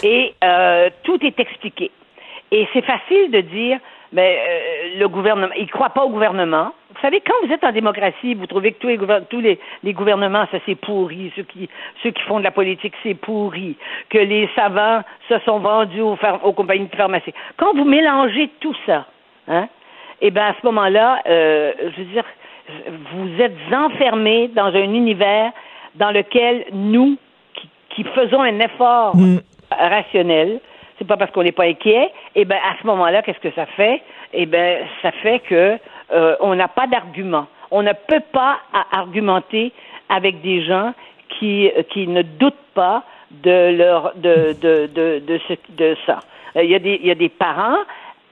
Et 0.04 0.34
euh, 0.44 0.88
tout 1.02 1.18
est 1.26 1.40
expliqué. 1.40 1.90
Et 2.52 2.66
c'est 2.72 2.84
facile 2.84 3.32
de 3.32 3.40
dire, 3.40 3.78
mais 4.12 4.38
euh, 4.38 4.98
le 4.98 5.08
gouvernement, 5.08 5.52
ils 5.56 5.64
ne 5.64 5.70
croient 5.70 5.90
pas 5.90 6.04
au 6.04 6.10
gouvernement. 6.10 6.72
Vous 6.94 7.00
savez, 7.02 7.20
quand 7.20 7.46
vous 7.46 7.52
êtes 7.52 7.62
en 7.62 7.72
démocratie, 7.72 8.34
vous 8.34 8.46
trouvez 8.46 8.72
que 8.72 8.78
tous 8.78 8.88
les, 8.88 8.98
tous 9.28 9.40
les, 9.40 9.58
les 9.84 9.92
gouvernements, 9.92 10.46
ça 10.50 10.58
c'est 10.66 10.74
pourri, 10.74 11.32
ceux 11.36 11.42
qui, 11.42 11.68
ceux 12.02 12.10
qui 12.10 12.22
font 12.22 12.38
de 12.38 12.44
la 12.44 12.50
politique, 12.50 12.94
c'est 13.02 13.14
pourri, 13.14 13.76
que 14.08 14.18
les 14.18 14.48
savants 14.56 15.02
se 15.28 15.38
sont 15.40 15.58
vendus 15.58 16.00
aux, 16.00 16.18
aux 16.42 16.52
compagnies 16.52 16.88
de 16.88 16.96
pharmacie. 16.96 17.34
Quand 17.56 17.74
vous 17.76 17.84
mélangez 17.84 18.50
tout 18.60 18.74
ça, 18.86 19.06
hein, 19.46 19.68
eh 20.20 20.30
bien 20.30 20.46
à 20.46 20.54
ce 20.60 20.66
moment-là, 20.66 21.22
euh, 21.28 21.72
je 21.78 22.02
veux 22.02 22.08
dire, 22.12 22.24
vous 23.12 23.40
êtes 23.40 23.54
enfermés 23.72 24.48
dans 24.48 24.66
un 24.66 24.92
univers 24.94 25.52
dans 25.94 26.10
lequel 26.10 26.64
nous, 26.72 27.16
qui, 27.54 27.68
qui 27.90 28.04
faisons 28.04 28.42
un 28.42 28.58
effort 28.60 29.14
rationnel, 29.70 30.60
c'est 30.98 31.06
pas 31.06 31.16
parce 31.16 31.30
qu'on 31.30 31.42
n'est 31.42 31.52
pas 31.52 31.64
inquiet. 31.64 32.10
Et 32.34 32.44
ben 32.44 32.58
à 32.58 32.76
ce 32.80 32.86
moment-là, 32.86 33.22
qu'est-ce 33.22 33.40
que 33.40 33.52
ça 33.52 33.66
fait? 33.66 34.02
Eh 34.32 34.46
ben 34.46 34.84
ça 35.02 35.12
fait 35.12 35.40
que 35.40 35.78
euh, 36.12 36.36
on 36.40 36.54
n'a 36.54 36.68
pas 36.68 36.86
d'argument. 36.86 37.46
On 37.70 37.82
ne 37.82 37.92
peut 37.92 38.22
pas 38.32 38.58
argumenter 38.92 39.72
avec 40.08 40.40
des 40.40 40.62
gens 40.64 40.92
qui 41.28 41.70
qui 41.90 42.06
ne 42.06 42.22
doutent 42.22 42.54
pas 42.74 43.02
de 43.30 43.76
leur 43.76 44.14
de 44.16 44.54
de 44.60 44.86
de 44.86 45.22
de 45.70 45.96
ça. 46.06 46.20
Euh, 46.56 46.64
Il 46.64 46.70
y 46.70 46.74
a 46.74 46.78
des 46.78 46.98
il 47.02 47.06
y 47.06 47.10
a 47.10 47.14
des 47.14 47.28
parents 47.28 47.78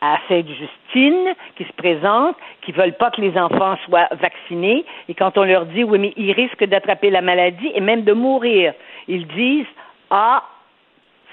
à 0.01 0.19
Sainte-Justine 0.29 1.35
qui 1.57 1.65
se 1.65 1.73
présentent, 1.73 2.37
qui 2.63 2.73
veulent 2.73 2.97
pas 2.97 3.11
que 3.11 3.21
les 3.21 3.37
enfants 3.39 3.77
soient 3.87 4.09
vaccinés, 4.13 4.85
et 5.09 5.15
quand 5.15 5.39
on 5.39 5.45
leur 5.45 5.67
dit 5.67 5.85
oui 5.85 5.99
mais 5.99 6.13
ils 6.17 6.33
risquent 6.33 6.65
d'attraper 6.65 7.11
la 7.11 7.23
maladie 7.23 7.71
et 7.75 7.81
même 7.81 8.05
de 8.05 8.13
mourir, 8.13 8.75
ils 9.09 9.27
disent 9.27 9.67
ah 10.11 10.43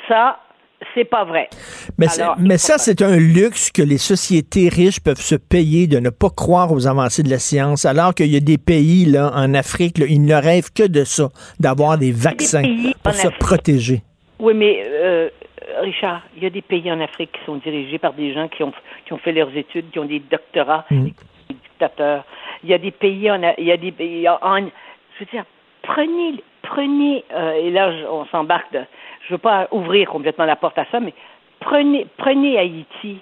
ça 0.08 0.40
c'est 0.94 1.06
pas 1.06 1.24
vrai. 1.26 1.50
Mais, 1.98 2.08
c'est- 2.08 2.22
Alors, 2.22 2.36
mais 2.40 2.58
ça, 2.58 2.78
c'est 2.78 3.02
un 3.02 3.18
luxe 3.18 3.72
que 3.72 3.82
les 3.82 3.98
sociétés 3.98 4.70
riches 4.70 5.00
peuvent 5.00 5.22
se 5.22 5.36
payer 5.36 5.88
de 5.88 6.00
ne 6.00 6.10
pas 6.10 6.30
croire 6.30 6.72
aux 6.72 6.88
avancées 6.88 7.24
de 7.24 7.30
la 7.30 7.40
science, 7.40 7.86
alors 7.86 8.14
qu'il 8.14 8.28
y 8.28 8.38
a 8.38 8.40
des 8.40 8.58
pays 8.58 9.06
là, 9.06 9.32
en 9.36 9.54
Afrique, 9.54 9.98
là, 9.98 10.06
ils 10.08 10.24
ne 10.24 10.36
rêvent 10.36 10.72
que 10.74 10.88
de 10.88 11.04
ça, 11.04 11.30
d'avoir 11.60 11.98
des 11.98 12.12
vaccins 12.12 12.64
pour 13.04 13.14
se 13.14 13.28
Afrique. 13.28 13.40
protéger. 13.40 14.02
Oui, 14.40 14.54
mais 14.54 14.84
euh, 14.86 15.30
Richard, 15.82 16.22
il 16.36 16.44
y 16.44 16.46
a 16.46 16.50
des 16.50 16.62
pays 16.62 16.92
en 16.92 17.00
Afrique 17.02 17.32
qui 17.32 17.46
sont 17.46 17.56
dirigés 17.56 17.98
par 17.98 18.14
des 18.14 18.34
gens 18.34 18.48
qui 18.50 18.64
ont, 18.64 18.74
qui 19.06 19.14
ont 19.14 19.18
fait 19.20 19.32
leurs 19.32 19.56
études, 19.56 19.90
qui 19.92 20.00
ont 20.00 20.06
des 20.06 20.20
doctorats, 20.20 20.86
Mm. 20.92 21.04
des 21.06 21.14
dictateurs. 21.50 22.26
Il 22.64 22.70
y 22.70 22.74
a 22.74 22.78
des 22.78 22.92
pays 22.92 23.30
en, 23.32 23.42
il 23.58 23.66
y 23.66 23.72
a 23.72 23.78
des 23.78 23.92
pays 23.92 24.28
en, 24.28 24.58
je 24.58 25.20
veux 25.20 25.26
dire, 25.32 25.46
prenez, 25.82 26.44
prenez, 26.62 27.24
euh, 27.34 27.54
et 27.54 27.72
là 27.72 27.92
on 28.12 28.26
s'embarque, 28.28 28.72
de- 28.74 28.80
je 29.28 29.34
veux 29.34 29.40
pas 29.40 29.68
ouvrir 29.72 30.10
complètement 30.10 30.46
la 30.46 30.56
porte 30.56 30.78
à 30.78 30.86
ça, 30.92 31.00
mais 31.00 31.14
prenez, 31.60 32.08
prenez 32.18 32.58
Haïti, 32.58 33.18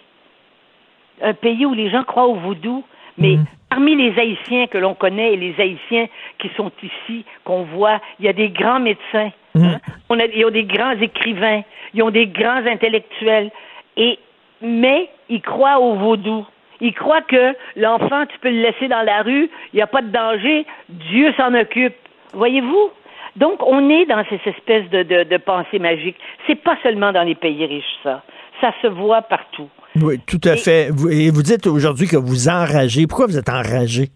un 1.21 1.33
pays 1.33 1.65
où 1.65 1.73
les 1.73 1.89
gens 1.89 2.03
croient 2.03 2.27
au 2.27 2.35
vaudou, 2.35 2.83
mais 3.17 3.37
parmi 3.69 3.95
les 3.95 4.19
Haïtiens 4.19 4.67
que 4.67 4.77
l'on 4.77 4.95
connaît 4.95 5.33
et 5.33 5.37
les 5.37 5.53
Haïtiens 5.59 6.07
qui 6.39 6.49
sont 6.55 6.71
ici, 6.81 7.25
qu'on 7.43 7.63
voit, 7.63 7.99
il 8.19 8.25
y 8.25 8.29
a 8.29 8.33
des 8.33 8.49
grands 8.49 8.79
médecins, 8.79 9.31
hein. 9.55 9.77
on 10.09 10.19
a, 10.19 10.25
ils 10.25 10.45
ont 10.45 10.51
des 10.51 10.63
grands 10.63 10.99
écrivains, 10.99 11.61
ils 11.93 12.01
ont 12.01 12.09
des 12.09 12.27
grands 12.27 12.65
intellectuels, 12.65 13.51
et 13.97 14.17
mais 14.61 15.09
ils 15.29 15.41
croient 15.41 15.79
au 15.79 15.95
vaudou. 15.95 16.45
Ils 16.79 16.93
croient 16.93 17.21
que 17.21 17.55
l'enfant, 17.75 18.25
tu 18.25 18.39
peux 18.39 18.49
le 18.49 18.61
laisser 18.61 18.87
dans 18.87 19.03
la 19.03 19.21
rue, 19.21 19.49
il 19.71 19.75
n'y 19.75 19.81
a 19.81 19.87
pas 19.87 20.01
de 20.01 20.09
danger, 20.09 20.65
Dieu 20.89 21.31
s'en 21.37 21.53
occupe. 21.53 21.95
Voyez-vous? 22.33 22.89
Donc, 23.35 23.65
on 23.65 23.89
est 23.89 24.05
dans 24.05 24.23
ces 24.29 24.39
espèces 24.49 24.89
de, 24.89 25.03
de, 25.03 25.23
de 25.23 25.37
pensées 25.37 25.79
magiques. 25.79 26.17
C'est 26.47 26.61
pas 26.61 26.77
seulement 26.83 27.11
dans 27.11 27.23
les 27.23 27.35
pays 27.35 27.65
riches, 27.65 27.83
ça. 28.03 28.23
Ça 28.59 28.73
se 28.81 28.87
voit 28.87 29.21
partout. 29.23 29.69
Oui, 30.01 30.19
tout 30.27 30.39
à 30.43 30.55
fait. 30.55 30.89
Et 31.11 31.31
vous 31.31 31.43
dites 31.43 31.65
aujourd'hui 31.67 32.07
que 32.07 32.17
vous 32.17 32.47
enragez. 32.49 33.07
Pourquoi 33.07 33.25
vous 33.27 33.37
êtes 33.37 33.49
enragé, 33.49 34.09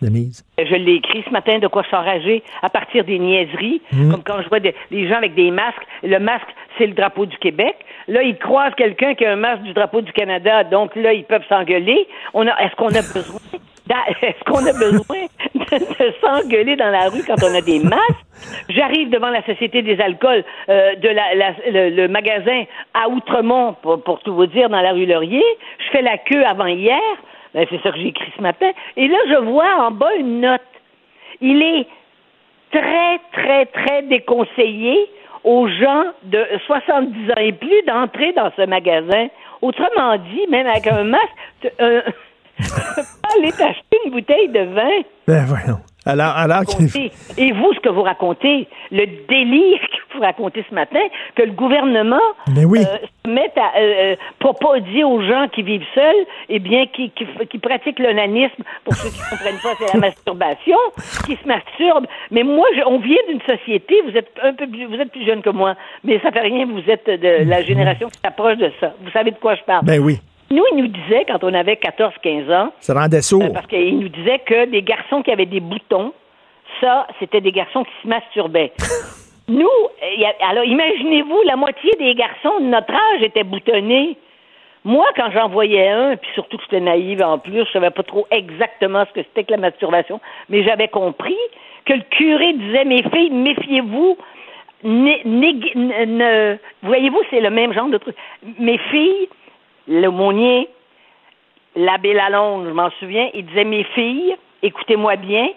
Denise? 0.00 0.44
Je 0.58 0.74
l'ai 0.74 0.94
écrit 0.94 1.22
ce 1.26 1.30
matin 1.30 1.58
de 1.58 1.66
quoi 1.66 1.82
je 1.82 1.88
suis 1.88 1.96
enragée 1.96 2.42
à 2.62 2.68
partir 2.70 3.04
des 3.04 3.18
niaiseries, 3.18 3.82
Mm. 3.92 4.10
comme 4.10 4.22
quand 4.24 4.42
je 4.42 4.48
vois 4.48 4.60
des, 4.60 4.74
des 4.90 5.08
gens 5.08 5.16
avec 5.16 5.34
des 5.34 5.50
masques. 5.50 5.82
Le 6.02 6.18
masque, 6.18 6.46
c'est 6.78 6.86
le 6.86 6.94
drapeau 6.94 7.26
du 7.26 7.36
Québec. 7.38 7.76
Là, 8.08 8.22
ils 8.22 8.38
croisent 8.38 8.74
quelqu'un 8.76 9.14
qui 9.14 9.24
a 9.26 9.32
un 9.32 9.36
masque 9.36 9.62
du 9.62 9.72
drapeau 9.72 10.00
du 10.00 10.12
Canada, 10.12 10.64
donc 10.64 10.96
là, 10.96 11.12
ils 11.12 11.24
peuvent 11.24 11.44
s'engueuler. 11.48 12.08
On 12.34 12.46
a, 12.46 12.56
est-ce 12.64 12.74
qu'on 12.76 12.88
a 12.88 13.02
besoin, 13.02 13.38
est-ce 14.22 14.44
qu'on 14.44 14.64
a 14.66 14.72
besoin 14.72 15.26
de, 15.54 16.14
s'engueuler 16.20 16.76
dans 16.76 16.90
la 16.90 17.08
rue 17.08 17.22
quand 17.26 17.42
on 17.42 17.54
a 17.54 17.60
des 17.60 17.80
masques? 17.80 18.26
J'arrive 18.68 19.10
devant 19.10 19.30
la 19.30 19.44
Société 19.44 19.82
des 19.82 20.00
alcools 20.00 20.44
euh, 20.68 20.94
de 20.96 21.08
la, 21.08 21.90
le, 21.90 22.06
magasin 22.08 22.64
à 22.94 23.08
Outremont, 23.08 23.74
pour, 23.82 24.02
pour 24.02 24.20
tout 24.20 24.34
vous 24.34 24.46
dire, 24.46 24.68
dans 24.68 24.80
la 24.80 24.92
rue 24.92 25.06
Laurier. 25.06 25.44
Je 25.78 25.90
fais 25.90 26.02
la 26.02 26.18
queue 26.18 26.44
avant 26.44 26.66
hier. 26.66 27.00
Ben, 27.54 27.66
c'est 27.68 27.82
ça 27.82 27.90
que 27.90 27.98
j'ai 27.98 28.08
écrit 28.08 28.32
ce 28.36 28.42
matin. 28.42 28.70
Et 28.96 29.08
là, 29.08 29.18
je 29.28 29.36
vois 29.36 29.84
en 29.84 29.90
bas 29.90 30.14
une 30.18 30.40
note. 30.40 30.60
Il 31.40 31.62
est 31.62 31.86
très, 32.70 33.18
très, 33.32 33.66
très 33.66 34.02
déconseillé 34.02 35.08
aux 35.42 35.66
gens 35.68 36.04
de 36.24 36.46
70 36.66 37.30
ans 37.30 37.40
et 37.40 37.52
plus 37.52 37.82
d'entrer 37.86 38.32
dans 38.32 38.52
ce 38.56 38.62
magasin. 38.66 39.28
Autrement 39.62 40.16
dit, 40.16 40.46
même 40.48 40.66
avec 40.66 40.86
un 40.86 41.04
masque, 41.04 41.26
tu 41.62 41.68
euh, 42.72 42.94
tu 42.94 42.94
peux 42.96 43.02
pas 43.22 43.28
aller 43.38 43.52
t'acheter 43.52 43.98
une 44.04 44.12
bouteille 44.12 44.48
de 44.48 44.60
vin. 44.74 45.00
Ben 45.26 45.44
voyons. 45.46 45.78
Alors, 46.06 46.34
alors. 46.34 46.62
Et 47.36 47.52
vous, 47.52 47.74
ce 47.74 47.80
que 47.80 47.90
vous 47.90 48.02
racontez, 48.02 48.66
le 48.90 49.04
délire 49.28 49.78
que 49.80 50.16
vous 50.16 50.22
racontez 50.22 50.64
ce 50.68 50.74
matin, 50.74 50.98
que 51.36 51.42
le 51.42 51.52
gouvernement 51.52 52.18
Mais 52.56 52.64
oui. 52.64 52.80
euh, 52.80 52.96
se 53.24 53.30
mette 53.30 53.56
à 53.58 53.78
euh, 53.78 54.16
pour 54.38 54.58
pas 54.58 54.80
dire 54.80 55.08
aux 55.08 55.20
gens 55.22 55.46
qui 55.52 55.62
vivent 55.62 55.84
seuls, 55.94 56.24
eh 56.48 56.58
bien, 56.58 56.86
qui, 56.86 57.10
qui, 57.10 57.26
qui 57.50 57.58
pratiquent 57.58 57.98
l'onanisme, 57.98 58.62
pour 58.84 58.94
ceux 58.94 59.10
qui 59.10 59.20
ne 59.20 59.30
comprennent 59.30 59.60
pas, 59.62 59.74
c'est 59.78 59.92
la 59.94 60.00
masturbation, 60.00 60.78
qui 61.26 61.36
se 61.36 61.46
masturbent. 61.46 62.06
Mais 62.30 62.44
moi, 62.44 62.66
je- 62.74 62.82
on 62.86 62.98
vient 62.98 63.20
d'une 63.28 63.42
société, 63.42 63.94
vous 64.08 64.16
êtes 64.16 64.30
un 64.42 64.54
peu 64.54 64.66
plus, 64.66 64.86
vous 64.86 64.94
êtes 64.96 65.12
plus 65.12 65.26
jeune 65.26 65.42
que 65.42 65.50
moi, 65.50 65.74
mais 66.02 66.18
ça 66.20 66.32
fait 66.32 66.40
rien, 66.40 66.64
vous 66.66 66.90
êtes 66.90 67.06
de 67.06 67.44
la 67.48 67.62
génération 67.62 68.08
qui 68.08 68.18
s'approche 68.24 68.56
de 68.56 68.72
ça. 68.80 68.94
Vous 69.02 69.10
savez 69.10 69.32
de 69.32 69.36
quoi 69.38 69.54
je 69.54 69.62
parle. 69.64 69.84
ben 69.84 70.00
oui. 70.00 70.18
Nous, 70.52 70.64
il 70.72 70.78
nous 70.78 70.88
disait, 70.88 71.24
quand 71.28 71.44
on 71.44 71.54
avait 71.54 71.74
14-15 71.74 72.52
ans, 72.52 72.72
Ça 72.80 72.92
rendait 72.94 73.22
sourd. 73.22 73.42
euh, 73.44 73.50
parce 73.52 73.66
qu'il 73.68 73.98
nous 74.00 74.08
disait 74.08 74.40
que 74.40 74.64
des 74.66 74.82
garçons 74.82 75.22
qui 75.22 75.30
avaient 75.30 75.46
des 75.46 75.60
boutons, 75.60 76.12
ça, 76.80 77.06
c'était 77.20 77.40
des 77.40 77.52
garçons 77.52 77.84
qui 77.84 77.92
se 78.02 78.08
masturbaient. 78.08 78.72
Nous, 79.48 79.68
alors 80.48 80.64
imaginez-vous, 80.64 81.42
la 81.44 81.56
moitié 81.56 81.90
des 81.98 82.14
garçons 82.14 82.58
de 82.60 82.66
notre 82.66 82.92
âge 82.92 83.22
étaient 83.22 83.44
boutonnés. 83.44 84.16
Moi, 84.84 85.06
quand 85.16 85.30
j'en 85.32 85.48
voyais 85.48 85.88
un, 85.88 86.16
puis 86.16 86.30
surtout 86.34 86.56
que 86.56 86.62
j'étais 86.64 86.80
naïve 86.80 87.22
en 87.22 87.38
plus, 87.38 87.64
je 87.66 87.70
savais 87.72 87.90
pas 87.90 88.02
trop 88.02 88.26
exactement 88.30 89.04
ce 89.06 89.12
que 89.20 89.22
c'était 89.26 89.44
que 89.44 89.50
la 89.52 89.56
masturbation, 89.58 90.20
mais 90.48 90.62
j'avais 90.64 90.88
compris 90.88 91.36
que 91.84 91.92
le 91.94 92.02
curé 92.10 92.52
disait, 92.54 92.84
mes 92.84 93.02
filles, 93.10 93.30
méfiez-vous, 93.30 94.16
voyez-vous, 96.82 97.20
c'est 97.30 97.40
le 97.40 97.50
même 97.50 97.72
genre 97.72 97.88
de 97.88 97.98
truc. 97.98 98.16
Mes 98.58 98.78
filles, 98.78 99.28
l'aumônier, 99.88 100.68
l'abbé 101.76 102.12
Lalonde, 102.12 102.66
je 102.66 102.72
m'en 102.72 102.90
souviens, 102.98 103.28
il 103.34 103.46
disait 103.46 103.64
Mes 103.64 103.84
filles, 103.84 104.36
écoutez-moi 104.62 105.16
bien, 105.16 105.48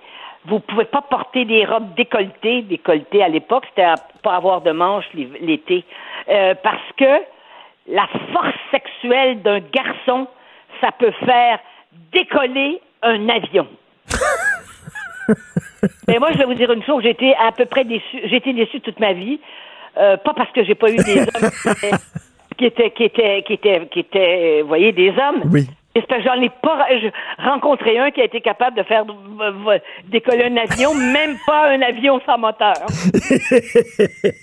vous 0.46 0.60
pouvez 0.60 0.86
pas 0.86 1.02
porter 1.02 1.46
des 1.46 1.66
robes 1.66 1.94
décolletées. 1.96 2.64
Décolletées 2.64 3.24
à 3.24 3.30
l'époque, 3.30 3.66
c'était 3.70 3.84
à 3.84 3.96
pas 4.22 4.36
avoir 4.36 4.62
de 4.62 4.72
manches 4.72 5.06
l'été. 5.14 5.86
Euh, 6.30 6.54
parce 6.62 6.92
que 6.98 7.22
la 7.88 8.08
force 8.32 8.56
sexuelle 8.72 9.42
d'un 9.42 9.60
garçon, 9.60 10.28
ça 10.82 10.92
peut 10.92 11.14
faire 11.26 11.60
décoller 12.12 12.82
un 13.02 13.30
avion. 13.30 13.68
Mais 16.08 16.20
moi, 16.20 16.32
je 16.32 16.38
vais 16.38 16.46
vous 16.46 16.54
dire 16.54 16.72
une 16.72 16.84
chose, 16.84 17.04
j'ai 17.04 17.12
été 17.12 17.36
à 17.36 17.52
peu 17.52 17.66
près 17.66 17.84
déçue. 17.84 18.22
J'ai 18.26 18.38
été 18.38 18.54
déçue 18.54 18.82
toute 18.82 19.00
ma 19.00 19.14
vie. 19.14 19.40
Euh, 19.98 20.18
pas 20.18 20.34
parce 20.34 20.52
que 20.52 20.64
j'ai 20.64 20.76
pas 20.76 20.90
eu 20.92 20.98
des 20.98 21.22
hommes 21.36 21.50
qui 22.58 22.66
étaient, 22.66 22.92
qui 22.92 23.04
étaient, 23.04 23.44
qui 23.46 23.54
étaient, 23.54 23.88
qui 23.92 24.00
étaient, 24.00 24.62
vous 24.62 24.68
voyez, 24.68 24.92
des 24.92 25.10
hommes. 25.10 25.44
Oui. 25.52 25.68
J'en 25.96 26.42
ai 26.42 26.50
pas 26.50 26.88
rencontré 27.38 28.00
un 28.00 28.10
qui 28.10 28.22
a 28.22 28.24
été 28.24 28.42
capable 28.42 28.78
de 28.78 28.84
faire 28.84 29.04
euh, 29.08 29.52
euh, 29.68 29.78
décoller 30.10 30.46
un 30.46 30.58
avion, 30.58 30.94
même 30.96 31.36
pas 31.46 31.70
un 31.70 31.82
avion 31.82 32.20
sans 32.26 32.38
moteur. 32.40 32.74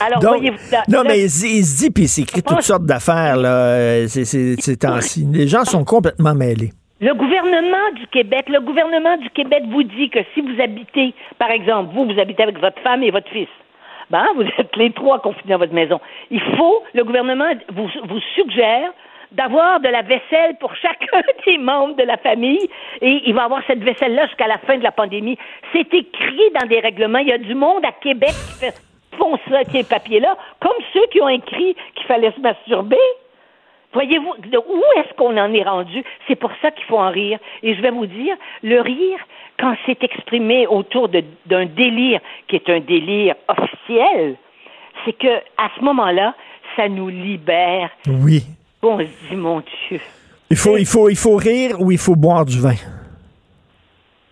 Alors, 0.00 0.20
Donc, 0.20 0.36
voyez-vous, 0.38 0.70
là- 0.72 0.84
non, 0.88 1.02
là- 1.02 1.08
mais 1.08 1.20
il, 1.24 1.30
se 1.30 1.78
dit- 1.84 1.90
puis 1.90 2.04
il 2.04 2.08
s'écrit 2.08 2.42
toutes 2.42 2.62
sortes 2.62 2.84
d'affaires, 2.84 3.36
là, 3.36 3.48
euh, 3.48 4.06
ces 4.08 4.76
temps-ci. 4.76 5.26
Les 5.32 5.46
gens 5.48 5.64
sont 5.64 5.84
complètement 5.84 6.34
mêlés. 6.34 6.70
Le 7.00 7.14
gouvernement 7.14 7.92
du 7.94 8.06
Québec, 8.08 8.46
le 8.48 8.60
gouvernement 8.60 9.16
du 9.18 9.30
Québec 9.30 9.62
vous 9.70 9.84
dit 9.84 10.10
que 10.10 10.18
si 10.34 10.40
vous 10.40 10.60
habitez, 10.60 11.14
par 11.38 11.50
exemple, 11.50 11.94
vous, 11.94 12.06
vous 12.06 12.18
habitez 12.20 12.42
avec 12.42 12.58
votre 12.58 12.80
femme 12.82 13.02
et 13.04 13.10
votre 13.12 13.28
fils, 13.30 13.46
ben, 14.10 14.26
vous 14.36 14.42
êtes 14.42 14.76
les 14.76 14.90
trois 14.92 15.20
confinés 15.20 15.52
dans 15.52 15.58
votre 15.58 15.74
maison. 15.74 16.00
Il 16.30 16.40
faut, 16.40 16.82
le 16.94 17.04
gouvernement 17.04 17.50
vous, 17.68 17.88
vous 18.04 18.20
suggère 18.34 18.90
d'avoir 19.32 19.80
de 19.80 19.88
la 19.88 20.02
vaisselle 20.02 20.56
pour 20.60 20.74
chacun 20.82 21.22
des 21.46 21.58
membres 21.58 21.96
de 21.96 22.02
la 22.02 22.16
famille 22.16 22.68
et 23.00 23.22
il 23.26 23.34
va 23.34 23.44
avoir 23.44 23.62
cette 23.66 23.82
vaisselle-là 23.82 24.26
jusqu'à 24.26 24.46
la 24.46 24.58
fin 24.58 24.78
de 24.78 24.82
la 24.82 24.92
pandémie. 24.92 25.38
C'est 25.72 25.92
écrit 25.92 26.50
dans 26.58 26.66
des 26.66 26.80
règlements. 26.80 27.18
Il 27.18 27.28
y 27.28 27.32
a 27.32 27.38
du 27.38 27.54
monde 27.54 27.84
à 27.84 27.92
Québec 27.92 28.30
qui 28.30 28.60
fait, 28.60 28.74
font 29.18 29.38
ça, 29.50 29.60
ces 29.70 29.84
papiers-là, 29.84 30.36
comme 30.60 30.76
ceux 30.92 31.06
qui 31.10 31.20
ont 31.20 31.28
écrit 31.28 31.76
qu'il 31.94 32.06
fallait 32.06 32.32
se 32.32 32.40
masturber. 32.40 32.96
Voyez-vous, 33.92 34.28
où 34.28 34.82
est-ce 34.98 35.14
qu'on 35.14 35.36
en 35.38 35.52
est 35.52 35.62
rendu? 35.62 36.04
C'est 36.26 36.36
pour 36.36 36.50
ça 36.60 36.70
qu'il 36.70 36.84
faut 36.84 36.98
en 36.98 37.10
rire. 37.10 37.38
Et 37.62 37.74
je 37.74 37.80
vais 37.80 37.90
vous 37.90 38.06
dire, 38.06 38.36
le 38.62 38.80
rire, 38.80 39.18
quand 39.58 39.74
c'est 39.86 40.02
exprimé 40.04 40.66
autour 40.66 41.08
d'un 41.08 41.66
délire 41.66 42.20
qui 42.48 42.56
est 42.56 42.68
un 42.70 42.80
délire 42.80 43.34
officiel, 43.48 44.36
c'est 45.04 45.12
que 45.12 45.36
à 45.56 45.68
ce 45.78 45.84
moment-là, 45.84 46.34
ça 46.76 46.88
nous 46.88 47.08
libère. 47.08 47.90
Oui. 48.06 48.44
On 48.82 48.98
se 48.98 49.04
dit, 49.28 49.36
mon 49.36 49.60
Dieu. 49.88 50.00
Il 50.50 50.56
faut, 50.56 50.76
il, 50.76 50.86
faut, 50.86 51.08
il 51.08 51.16
faut 51.16 51.36
rire 51.36 51.80
ou 51.80 51.90
il 51.90 51.98
faut 51.98 52.14
boire 52.16 52.44
du 52.44 52.60
vin? 52.60 52.74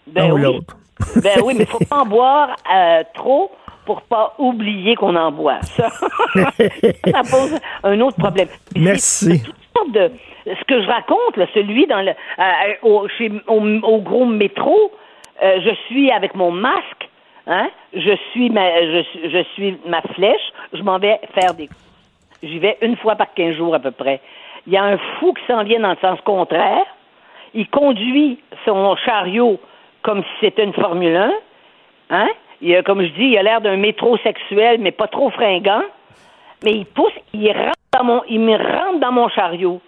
Ben 0.06 0.32
oui. 0.32 0.42
l'autre. 0.42 0.76
Ben 1.22 1.40
oui, 1.44 1.54
mais 1.58 1.64
il 1.64 1.66
faut 1.66 1.84
pas 1.84 1.98
en 1.98 2.06
boire 2.06 2.56
euh, 2.74 3.02
trop 3.14 3.50
pour 3.84 4.00
pas 4.02 4.34
oublier 4.38 4.94
qu'on 4.94 5.14
en 5.14 5.30
boit. 5.30 5.60
Ça, 5.62 5.90
ça 6.34 7.22
pose 7.30 7.58
un 7.84 8.00
autre 8.00 8.16
problème. 8.16 8.48
Merci. 8.74 9.42
de 9.92 10.10
ce 10.46 10.64
que 10.64 10.80
je 10.82 10.86
raconte, 10.86 11.36
là, 11.36 11.46
celui 11.52 11.86
dans 11.86 12.00
le 12.00 12.10
euh, 12.12 12.42
au, 12.82 13.06
chez- 13.18 13.30
au, 13.46 13.60
au 13.82 14.00
gros 14.00 14.24
métro, 14.24 14.90
euh, 15.42 15.60
je 15.64 15.74
suis 15.86 16.10
avec 16.10 16.34
mon 16.34 16.50
masque, 16.50 17.08
hein, 17.46 17.68
je 17.92 18.16
suis 18.32 18.50
ma 18.50 18.80
je, 18.82 19.02
je 19.28 19.42
suis 19.54 19.78
ma 19.86 20.02
flèche, 20.14 20.52
je 20.72 20.82
m'en 20.82 20.98
vais 20.98 21.20
faire 21.34 21.54
des 21.54 21.68
J'y 22.42 22.58
vais 22.58 22.76
une 22.82 22.96
fois 22.96 23.16
par 23.16 23.32
15 23.34 23.56
jours 23.56 23.74
à 23.74 23.78
peu 23.78 23.90
près. 23.90 24.20
Il 24.66 24.72
y 24.72 24.76
a 24.76 24.84
un 24.84 24.98
fou 24.98 25.32
qui 25.32 25.42
s'en 25.46 25.64
vient 25.64 25.80
dans 25.80 25.90
le 25.90 25.96
sens 26.00 26.20
contraire. 26.22 26.84
Il 27.54 27.68
conduit 27.68 28.38
son 28.64 28.94
chariot 28.96 29.58
comme 30.02 30.22
si 30.22 30.28
c'était 30.40 30.64
une 30.64 30.74
Formule 30.74 31.16
1. 31.16 31.32
Hein? 32.10 32.28
Il 32.60 32.74
a, 32.74 32.82
comme 32.82 33.02
je 33.02 33.08
dis, 33.08 33.24
il 33.24 33.38
a 33.38 33.42
l'air 33.42 33.60
d'un 33.60 33.76
métrosexuel, 33.76 34.80
mais 34.80 34.92
pas 34.92 35.08
trop 35.08 35.30
fringant. 35.30 35.82
Mais 36.64 36.72
il 36.72 36.86
pousse, 36.86 37.12
il 37.32 37.50
rentre 37.52 37.72
dans 37.96 38.04
mon, 38.04 38.22
il 38.28 38.40
me 38.40 38.56
rentre 38.56 39.00
dans 39.00 39.12
mon 39.12 39.28
chariot. 39.28 39.80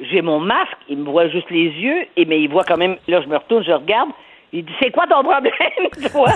J'ai 0.00 0.22
mon 0.22 0.40
masque, 0.40 0.78
il 0.88 0.98
me 0.98 1.10
voit 1.10 1.28
juste 1.28 1.50
les 1.50 1.68
yeux, 1.68 2.06
et 2.16 2.24
mais 2.24 2.40
il 2.40 2.48
voit 2.48 2.64
quand 2.64 2.76
même. 2.76 2.96
Là, 3.08 3.20
je 3.20 3.28
me 3.28 3.36
retourne, 3.36 3.64
je 3.64 3.72
regarde. 3.72 4.10
Il 4.54 4.64
dit, 4.66 4.72
c'est 4.82 4.90
quoi 4.90 5.04
ton 5.08 5.22
problème, 5.22 6.10
toi? 6.12 6.32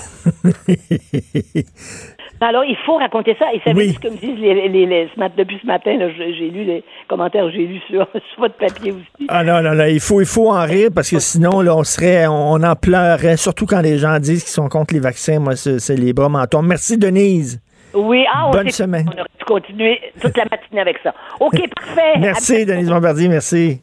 Alors, 2.41 2.65
il 2.65 2.77
faut 2.85 2.97
raconter 2.97 3.35
ça. 3.39 3.47
Et 3.55 3.61
savez 3.65 3.93
ce 3.93 3.99
que 3.99 4.09
me 4.09 4.17
disent 4.17 4.39
les, 4.39 4.69
les, 4.69 4.87
les- 4.87 5.11
ce 5.15 5.19
mat- 5.19 5.35
depuis 5.37 5.59
ce 5.61 5.67
matin? 5.67 5.97
là, 5.99 6.09
J'ai 6.17 6.35
j'ai 6.35 6.49
lu 6.51 6.65
les 6.65 6.85
commentaires, 7.09 7.51
j'ai 7.51 7.67
lu 7.67 7.79
sur, 7.91 8.07
sur 8.13 8.39
votre 8.41 8.55
papier 8.57 8.93
aussi. 8.93 9.27
Ah 9.29 9.43
non, 9.45 9.61
non, 9.63 9.75
non, 9.75 9.85
il 9.85 10.01
faut, 10.01 10.21
il 10.21 10.27
faut 10.27 10.51
en 10.51 10.65
rire 10.65 10.91
parce 10.95 11.11
que 11.11 11.19
sinon, 11.19 11.61
là, 11.61 11.75
on 11.77 11.85
serait, 11.85 12.27
on 12.27 12.63
en 12.63 12.75
pleurerait, 12.77 13.37
surtout 13.37 13.65
quand 13.67 13.81
les 13.81 13.99
gens 13.99 14.19
disent 14.19 14.45
qu'ils 14.45 14.53
sont 14.53 14.69
contre 14.69 14.95
les 14.95 15.01
vaccins. 15.01 15.39
Moi, 15.39 15.57
c'est 15.57 15.79
c'est 15.79 15.97
les 15.97 16.13
bras 16.13 16.29
m'en 16.29 16.47
tombent. 16.47 16.67
Merci, 16.69 16.99
Denise. 16.99 17.61
Oui, 17.95 18.25
ah, 18.33 18.49
on 18.49 18.51
Bonne 18.51 18.71
semaine. 18.71 19.07
On 19.09 19.19
aurait 19.19 19.29
pu 19.39 19.45
continuer 19.47 20.01
toute 20.21 20.37
la 20.37 20.45
matinée 20.51 20.81
avec 20.83 20.97
ça. 21.03 21.15
OK, 21.41 21.59
parfait. 21.75 22.19
Merci, 22.19 22.67
Denise 22.67 22.91
Bombardier, 22.91 23.29
merci. 23.29 23.81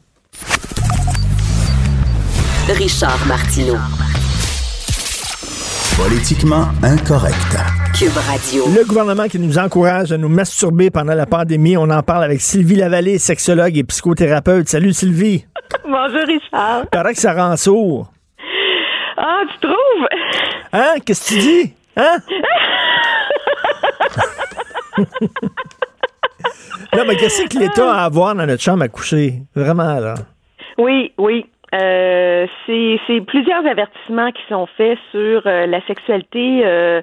Richard 2.68 3.18
Martineau. 3.26 3.76
Politiquement 5.96 6.66
incorrect. 6.82 7.56
Cube 7.96 8.16
Radio. 8.16 8.64
Le 8.66 8.84
gouvernement 8.84 9.28
qui 9.28 9.38
nous 9.38 9.58
encourage 9.58 10.10
à 10.10 10.18
nous 10.18 10.28
masturber 10.28 10.90
pendant 10.90 11.14
la 11.14 11.24
pandémie, 11.26 11.76
on 11.76 11.88
en 11.88 12.02
parle 12.02 12.24
avec 12.24 12.40
Sylvie 12.40 12.74
Lavallée, 12.74 13.18
sexologue 13.18 13.76
et 13.78 13.84
psychothérapeute. 13.84 14.68
Salut 14.68 14.92
Sylvie. 14.92 15.46
Bonjour, 15.84 16.22
Richard. 16.26 16.88
Paraît 16.90 17.14
que 17.14 17.20
ça 17.20 17.32
rend 17.32 17.56
sourd. 17.56 18.10
Ah, 19.16 19.42
tu 19.52 19.58
trouves? 19.60 20.08
Hein? 20.72 20.94
Qu'est-ce 21.06 21.28
que 21.28 21.34
tu 21.34 21.40
dis? 21.40 21.72
Hein? 21.96 22.16
non, 26.96 27.04
mais 27.06 27.16
qu'est-ce 27.16 27.44
que 27.44 27.58
l'État 27.58 27.92
a 27.94 28.04
à 28.04 28.08
voir 28.08 28.34
dans 28.34 28.46
notre 28.46 28.62
chambre 28.62 28.82
à 28.82 28.88
coucher? 28.88 29.42
Vraiment, 29.54 30.00
là. 30.00 30.14
Oui, 30.76 31.12
oui. 31.18 31.46
Euh, 31.74 32.46
c'est 32.66 33.00
c'est 33.06 33.20
plusieurs 33.22 33.66
avertissements 33.66 34.30
qui 34.30 34.42
sont 34.48 34.66
faits 34.76 34.98
sur 35.10 35.42
euh, 35.46 35.66
la 35.66 35.80
sexualité 35.86 36.62
euh, 36.64 37.00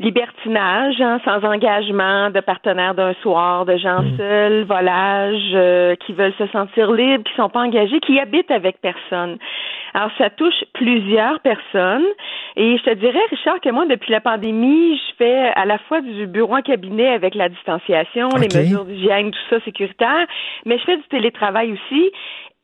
libertinage, 0.00 0.98
hein, 1.00 1.20
sans 1.26 1.44
engagement, 1.44 2.30
de 2.30 2.40
partenaires 2.40 2.94
d'un 2.94 3.12
soir, 3.22 3.66
de 3.66 3.76
gens 3.76 4.02
seuls, 4.16 4.64
volage, 4.64 5.50
euh, 5.52 5.94
qui 5.96 6.14
veulent 6.14 6.34
se 6.38 6.46
sentir 6.46 6.90
libres, 6.90 7.22
qui 7.22 7.34
sont 7.36 7.50
pas 7.50 7.60
engagés, 7.60 8.00
qui 8.00 8.18
habitent 8.18 8.50
avec 8.50 8.80
personne. 8.80 9.36
Alors, 9.92 10.10
ça 10.16 10.30
touche 10.30 10.64
plusieurs 10.72 11.40
personnes. 11.40 12.06
Et 12.56 12.78
je 12.78 12.82
te 12.82 12.94
dirais, 12.94 13.20
Richard, 13.30 13.60
que 13.60 13.68
moi, 13.70 13.84
depuis 13.86 14.10
la 14.10 14.20
pandémie, 14.20 14.96
je 14.96 15.16
fais 15.18 15.52
à 15.54 15.66
la 15.66 15.78
fois 15.78 16.00
du 16.00 16.26
bureau 16.26 16.56
en 16.56 16.62
cabinet 16.62 17.08
avec 17.08 17.34
la 17.34 17.50
distanciation, 17.50 18.28
les 18.40 18.48
mesures 18.58 18.86
d'hygiène, 18.86 19.30
tout 19.30 19.38
ça 19.50 19.60
sécuritaire, 19.64 20.26
mais 20.64 20.78
je 20.78 20.84
fais 20.84 20.96
du 20.96 21.02
télétravail 21.04 21.72
aussi. 21.72 22.10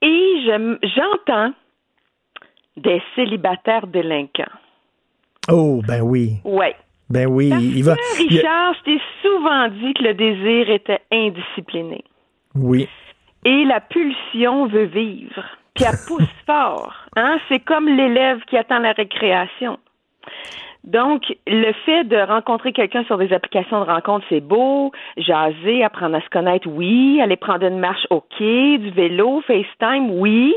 Et 0.02 0.42
je- 0.46 0.78
j'entends 0.94 1.52
des 2.76 3.02
célibataires 3.14 3.86
délinquants. 3.86 4.44
Oh, 5.50 5.80
ben 5.86 6.02
oui. 6.02 6.34
Ouais. 6.44 6.74
Ben 7.08 7.26
oui. 7.26 7.50
il 7.76 7.84
va. 7.84 7.94
Richard, 8.18 8.74
je 8.74 8.82
t'ai 8.82 9.00
souvent 9.22 9.68
dit 9.68 9.94
que 9.94 10.02
le 10.02 10.14
désir 10.14 10.70
était 10.70 11.00
indiscipliné. 11.12 12.04
Oui. 12.54 12.88
Et 13.44 13.64
la 13.64 13.80
pulsion 13.80 14.66
veut 14.66 14.86
vivre. 14.86 15.44
Puis 15.74 15.84
elle 15.84 15.98
pousse 16.08 16.28
fort. 16.46 16.94
Hein? 17.16 17.38
C'est 17.48 17.60
comme 17.60 17.88
l'élève 17.88 18.40
qui 18.48 18.56
attend 18.56 18.78
la 18.80 18.92
récréation. 18.92 19.78
Donc, 20.86 21.22
le 21.48 21.72
fait 21.84 22.04
de 22.04 22.16
rencontrer 22.16 22.72
quelqu'un 22.72 23.04
sur 23.04 23.18
des 23.18 23.32
applications 23.32 23.80
de 23.80 23.86
rencontre, 23.86 24.24
c'est 24.28 24.40
beau. 24.40 24.92
Jaser, 25.16 25.82
apprendre 25.82 26.16
à 26.16 26.20
se 26.20 26.28
connaître, 26.30 26.68
oui. 26.68 27.20
Aller 27.20 27.36
prendre 27.36 27.66
une 27.66 27.78
marche, 27.78 28.06
OK. 28.10 28.38
Du 28.38 28.90
vélo, 28.90 29.42
FaceTime, 29.46 30.10
oui. 30.12 30.54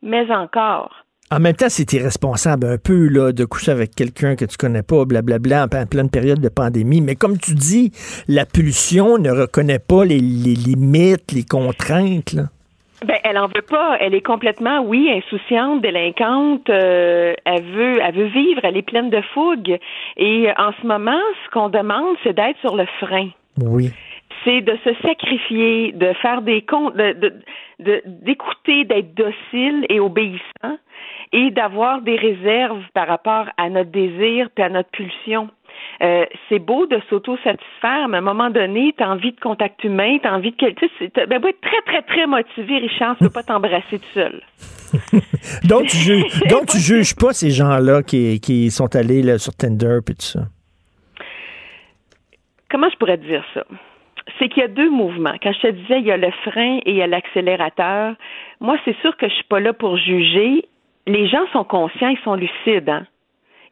Mais 0.00 0.30
encore. 0.30 0.94
En 1.32 1.40
même 1.40 1.56
temps, 1.56 1.68
c'est 1.68 1.92
irresponsable 1.92 2.66
un 2.66 2.78
peu 2.78 3.08
là, 3.08 3.32
de 3.32 3.44
coucher 3.44 3.72
avec 3.72 3.96
quelqu'un 3.96 4.36
que 4.36 4.44
tu 4.44 4.56
connais 4.56 4.82
pas, 4.82 5.04
blablabla, 5.04 5.64
en 5.64 5.86
pleine 5.86 6.10
période 6.10 6.38
de 6.38 6.48
pandémie. 6.48 7.00
Mais 7.00 7.16
comme 7.16 7.38
tu 7.38 7.54
dis, 7.54 7.90
la 8.28 8.46
pulsion 8.46 9.18
ne 9.18 9.30
reconnaît 9.30 9.80
pas 9.80 10.04
les, 10.04 10.20
les 10.20 10.54
limites, 10.54 11.32
les 11.32 11.44
contraintes. 11.44 12.34
Là. 12.34 12.44
Ben, 13.04 13.18
elle 13.24 13.38
en 13.38 13.46
veut 13.46 13.62
pas. 13.62 13.96
Elle 14.00 14.14
est 14.14 14.22
complètement, 14.22 14.80
oui, 14.80 15.10
insouciante, 15.10 15.80
délinquante. 15.82 16.68
euh, 16.70 17.34
elle 17.44 17.62
veut, 17.62 17.98
elle 18.02 18.14
veut 18.14 18.26
vivre. 18.26 18.60
Elle 18.64 18.76
est 18.76 18.82
pleine 18.82 19.10
de 19.10 19.20
fougue. 19.32 19.78
Et 20.16 20.48
en 20.56 20.72
ce 20.80 20.86
moment, 20.86 21.20
ce 21.44 21.50
qu'on 21.50 21.68
demande, 21.68 22.16
c'est 22.22 22.34
d'être 22.34 22.58
sur 22.60 22.76
le 22.76 22.86
frein. 23.00 23.28
Oui. 23.60 23.90
C'est 24.44 24.60
de 24.60 24.76
se 24.84 24.94
sacrifier, 25.02 25.92
de 25.92 26.12
faire 26.14 26.42
des 26.42 26.62
comptes, 26.62 26.96
de, 26.96 27.32
d'écouter, 27.78 28.84
d'être 28.84 29.14
docile 29.14 29.86
et 29.88 30.00
obéissant, 30.00 30.76
et 31.32 31.50
d'avoir 31.50 32.02
des 32.02 32.16
réserves 32.16 32.84
par 32.92 33.06
rapport 33.06 33.46
à 33.56 33.70
notre 33.70 33.90
désir 33.90 34.48
puis 34.54 34.64
à 34.64 34.68
notre 34.68 34.90
pulsion. 34.90 35.48
Euh, 36.02 36.24
c'est 36.48 36.58
beau 36.58 36.86
de 36.86 37.00
s'auto-satisfaire, 37.08 38.08
mais 38.08 38.16
à 38.16 38.18
un 38.18 38.22
moment 38.22 38.50
donné, 38.50 38.94
tu 38.96 39.02
as 39.02 39.10
envie 39.10 39.32
de 39.32 39.40
contact 39.40 39.82
humain, 39.84 40.18
tu 40.20 40.28
as 40.28 40.34
envie 40.34 40.50
de 40.50 40.56
quelqu'un. 40.56 40.86
Ben, 41.28 41.40
beau 41.40 41.48
être 41.48 41.60
très, 41.60 41.80
très, 41.86 42.02
très 42.02 42.26
motivé, 42.26 42.78
Richard, 42.78 43.16
tu 43.16 43.24
peux 43.24 43.30
pas 43.30 43.42
t'embrasser 43.42 43.98
tout 43.98 44.14
seul. 44.14 44.40
Donc, 45.64 45.86
tu 45.86 45.96
juges, 45.96 46.40
donc, 46.48 46.66
tu 46.66 46.78
juges 46.78 47.16
pas 47.16 47.32
ces 47.32 47.50
gens-là 47.50 48.02
qui, 48.02 48.40
qui 48.40 48.70
sont 48.70 48.94
allés 48.94 49.22
là, 49.22 49.38
sur 49.38 49.52
Tinder 49.54 49.98
et 50.08 50.14
tout 50.14 50.20
ça? 50.20 50.40
Comment 52.70 52.88
je 52.90 52.96
pourrais 52.96 53.18
te 53.18 53.24
dire 53.24 53.44
ça? 53.54 53.64
C'est 54.38 54.48
qu'il 54.48 54.62
y 54.62 54.64
a 54.64 54.68
deux 54.68 54.90
mouvements. 54.90 55.34
Quand 55.42 55.52
je 55.52 55.60
te 55.60 55.70
disais, 55.70 55.98
il 56.00 56.06
y 56.06 56.12
a 56.12 56.16
le 56.16 56.30
frein 56.44 56.78
et 56.84 56.90
il 56.90 56.96
y 56.96 57.02
a 57.02 57.06
l'accélérateur. 57.06 58.14
Moi, 58.60 58.76
c'est 58.84 58.96
sûr 59.00 59.16
que 59.16 59.28
je 59.28 59.34
suis 59.34 59.44
pas 59.44 59.60
là 59.60 59.72
pour 59.72 59.96
juger. 59.96 60.64
Les 61.06 61.28
gens 61.28 61.46
sont 61.52 61.64
conscients, 61.64 62.08
ils 62.08 62.18
sont 62.24 62.34
lucides. 62.34 62.88
Hein? 62.88 63.06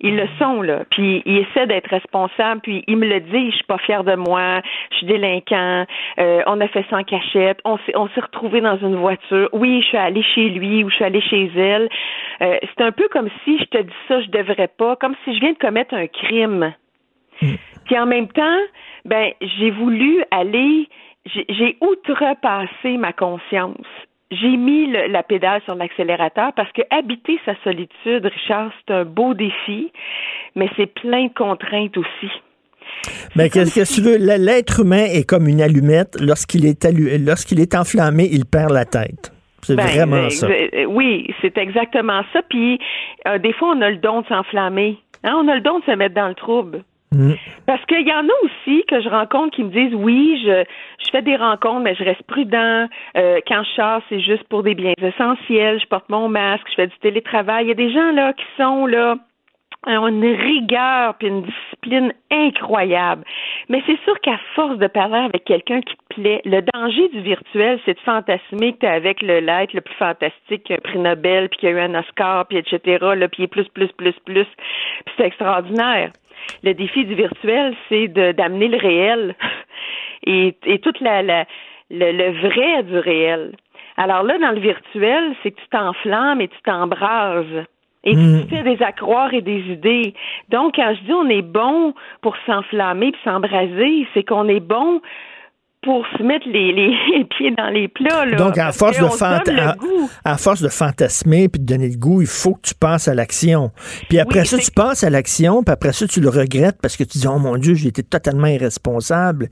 Ils 0.02 0.16
le 0.16 0.28
sont, 0.38 0.62
là. 0.62 0.82
Puis 0.90 1.22
ils 1.24 1.38
essaient 1.38 1.66
d'être 1.66 1.88
responsables, 1.88 2.60
puis 2.60 2.84
ils 2.88 2.96
me 2.96 3.06
le 3.06 3.20
disent, 3.20 3.52
je 3.52 3.56
suis 3.56 3.64
pas 3.64 3.78
fière 3.78 4.04
de 4.04 4.16
moi, 4.16 4.60
je 4.90 4.96
suis 4.98 5.06
délinquant, 5.06 5.86
euh, 6.18 6.42
on 6.46 6.60
a 6.60 6.68
fait 6.68 6.84
en 6.92 7.04
cachette, 7.04 7.60
on 7.64 7.78
s'est, 7.78 7.96
on 7.96 8.08
s'est 8.08 8.20
retrouvés 8.20 8.60
dans 8.60 8.78
une 8.78 8.96
voiture. 8.96 9.48
Oui, 9.52 9.80
je 9.82 9.86
suis 9.86 9.96
allée 9.96 10.22
chez 10.22 10.48
lui 10.50 10.84
ou 10.84 10.90
je 10.90 10.96
suis 10.96 11.04
allée 11.04 11.20
chez 11.20 11.50
elle. 11.56 11.88
Euh, 12.42 12.58
c'est 12.62 12.84
un 12.84 12.92
peu 12.92 13.08
comme 13.08 13.28
si 13.44 13.58
je 13.58 13.64
te 13.64 13.78
dis 13.78 13.94
ça, 14.08 14.20
je 14.20 14.28
devrais 14.30 14.68
pas, 14.68 14.96
comme 14.96 15.14
si 15.24 15.34
je 15.34 15.40
viens 15.40 15.52
de 15.52 15.58
commettre 15.58 15.94
un 15.94 16.06
crime. 16.08 16.74
Puis 17.84 17.98
en 17.98 18.06
même 18.06 18.28
temps, 18.28 18.58
ben 19.04 19.32
j'ai 19.40 19.70
voulu 19.70 20.24
aller, 20.30 20.88
j'ai 21.26 21.44
j'ai 21.48 21.76
outrepassé 21.80 22.96
ma 22.96 23.12
conscience. 23.12 23.86
J'ai 24.40 24.56
mis 24.56 24.86
le- 24.86 25.08
la 25.08 25.22
pédale 25.22 25.60
sur 25.64 25.74
l'accélérateur 25.74 26.52
parce 26.54 26.72
que 26.72 26.82
habiter 26.90 27.38
sa 27.44 27.54
solitude, 27.64 28.24
Richard, 28.24 28.70
c'est 28.80 28.94
un 28.94 29.04
beau 29.04 29.34
défi, 29.34 29.92
mais 30.56 30.68
c'est 30.76 30.86
plein 30.86 31.26
de 31.26 31.32
contraintes 31.34 31.96
aussi. 31.98 32.30
Mais 33.36 33.48
qu'est-ce 33.50 33.74
que 33.74 33.94
tu 33.94 34.00
veux? 34.00 34.16
L'être 34.16 34.80
humain 34.80 35.04
est 35.04 35.28
comme 35.28 35.48
une 35.48 35.60
allumette. 35.60 36.16
Lorsqu'il 36.20 36.64
est, 36.66 36.84
allu- 36.84 37.18
lorsqu'il 37.24 37.60
est 37.60 37.74
enflammé, 37.74 38.28
il 38.30 38.44
perd 38.46 38.70
la 38.72 38.84
tête. 38.84 39.32
C'est 39.62 39.76
Ben, 39.76 39.84
vraiment 39.86 40.16
euh, 40.16 40.28
ça. 40.30 40.48
euh, 40.48 40.84
Oui, 40.86 41.28
c'est 41.40 41.56
exactement 41.58 42.22
ça. 42.32 42.40
Puis 42.48 42.78
euh, 43.28 43.38
des 43.38 43.52
fois, 43.52 43.74
on 43.76 43.80
a 43.82 43.90
le 43.90 43.96
don 43.98 44.22
de 44.22 44.26
s'enflammer. 44.26 44.98
Hein, 45.24 45.34
on 45.36 45.46
a 45.48 45.54
le 45.54 45.60
don 45.60 45.78
de 45.78 45.84
se 45.84 45.92
mettre 45.92 46.14
dans 46.14 46.28
le 46.28 46.34
trouble. 46.34 46.82
Mm. 47.12 47.34
Parce 47.66 47.84
qu'il 47.86 48.06
y 48.06 48.12
en 48.12 48.26
a 48.26 48.32
aussi 48.44 48.84
que 48.88 49.00
je 49.00 49.08
rencontre 49.08 49.54
qui 49.56 49.64
me 49.64 49.70
disent 49.70 49.94
oui, 49.94 50.40
je, 50.44 50.64
je 51.04 51.10
fais 51.10 51.22
des 51.22 51.36
rencontres, 51.36 51.80
mais 51.80 51.94
je 51.94 52.04
reste 52.04 52.22
prudent. 52.24 52.88
Euh, 53.16 53.40
quand 53.46 53.62
je 53.64 53.70
sors, 53.70 54.02
c'est 54.08 54.20
juste 54.20 54.44
pour 54.44 54.62
des 54.62 54.74
biens 54.74 54.94
essentiels. 55.00 55.80
Je 55.80 55.86
porte 55.86 56.08
mon 56.08 56.28
masque, 56.28 56.66
je 56.70 56.74
fais 56.74 56.86
du 56.86 56.98
télétravail. 57.00 57.66
Il 57.66 57.68
y 57.68 57.72
a 57.72 57.74
des 57.74 57.92
gens 57.92 58.12
là 58.12 58.32
qui 58.32 58.44
sont 58.56 58.86
là 58.86 59.16
une 59.86 60.24
rigueur 60.24 61.14
puis 61.14 61.28
une 61.28 61.42
discipline 61.42 62.12
incroyable. 62.30 63.24
Mais 63.68 63.82
c'est 63.86 63.98
sûr 64.04 64.18
qu'à 64.20 64.38
force 64.54 64.78
de 64.78 64.86
parler 64.86 65.18
avec 65.18 65.44
quelqu'un 65.44 65.80
qui 65.80 65.96
te 65.96 66.14
plaît, 66.14 66.40
le 66.44 66.62
danger 66.72 67.08
du 67.08 67.20
virtuel, 67.20 67.80
c'est 67.84 67.94
de 67.94 68.00
fantasmer 68.00 68.74
que 68.74 68.78
tu 68.78 68.86
es 68.86 68.88
avec 68.88 69.22
le 69.22 69.40
l'être 69.40 69.72
le 69.72 69.80
plus 69.80 69.94
fantastique 69.94 70.64
qui 70.64 70.72
a 70.72 70.76
un 70.76 70.78
prix 70.78 70.98
Nobel, 70.98 71.48
puis 71.48 71.58
qui 71.58 71.66
a 71.66 71.70
eu 71.70 71.80
un 71.80 71.94
Oscar, 71.94 72.46
puis 72.46 72.58
etc., 72.58 72.98
là, 73.16 73.28
puis 73.28 73.46
plus, 73.48 73.68
plus, 73.68 73.90
plus, 73.92 74.14
plus, 74.24 74.46
puis 75.04 75.14
c'est 75.16 75.26
extraordinaire. 75.26 76.12
Le 76.62 76.74
défi 76.74 77.04
du 77.04 77.14
virtuel, 77.14 77.74
c'est 77.88 78.08
d'amener 78.08 78.68
le 78.68 78.78
réel 78.78 79.34
et, 80.26 80.56
et 80.64 80.78
toute 80.78 81.00
la, 81.00 81.22
la 81.22 81.46
le, 81.90 82.10
le 82.12 82.48
vrai 82.48 82.82
du 82.84 82.98
réel. 82.98 83.52
Alors 83.96 84.22
là, 84.22 84.38
dans 84.38 84.50
le 84.52 84.60
virtuel, 84.60 85.34
c'est 85.42 85.50
que 85.50 85.60
tu 85.60 85.68
t'enflammes 85.68 86.40
et 86.40 86.48
tu 86.48 86.60
t'embrases. 86.64 87.64
Et 88.04 88.16
Hmm. 88.16 88.40
tu 88.40 88.48
fais 88.48 88.62
des 88.64 88.82
accroires 88.82 89.32
et 89.32 89.42
des 89.42 89.60
idées. 89.70 90.14
Donc, 90.48 90.74
quand 90.74 90.92
je 90.94 91.04
dis 91.04 91.12
on 91.12 91.28
est 91.28 91.42
bon 91.42 91.94
pour 92.20 92.36
s'enflammer 92.46 93.12
puis 93.12 93.20
s'embraser, 93.22 94.08
c'est 94.12 94.24
qu'on 94.24 94.48
est 94.48 94.60
bon 94.60 95.00
pour 95.82 96.06
se 96.16 96.22
mettre 96.22 96.48
les, 96.48 96.72
les, 96.72 96.96
les 97.16 97.24
pieds 97.24 97.50
dans 97.50 97.68
les 97.68 97.88
plats. 97.88 98.24
Là, 98.24 98.36
Donc, 98.36 98.56
à 98.56 98.72
force, 98.72 98.98
de 98.98 99.04
à, 100.24 100.36
force 100.38 100.62
de 100.62 100.68
fantasmer 100.68 101.48
puis 101.48 101.60
de 101.60 101.66
donner 101.66 101.88
le 101.88 101.98
goût, 101.98 102.20
il 102.20 102.26
faut 102.26 102.54
que 102.54 102.68
tu 102.68 102.74
passes 102.74 103.08
à 103.08 103.14
l'action. 103.14 103.70
Puis 104.08 104.18
après 104.18 104.40
Oui, 104.40 104.46
ça, 104.46 104.58
tu 104.58 104.70
passes 104.70 105.04
à 105.04 105.10
l'action, 105.10 105.62
puis 105.62 105.72
après 105.72 105.92
ça, 105.92 106.06
tu 106.06 106.20
le 106.20 106.28
regrettes 106.28 106.78
parce 106.80 106.96
que 106.96 107.04
tu 107.04 107.18
dis, 107.18 107.26
oh 107.26 107.38
mon 107.38 107.56
Dieu, 107.56 107.74
j'ai 107.74 107.88
été 107.88 108.02
totalement 108.02 108.46
irresponsable. 108.46 109.48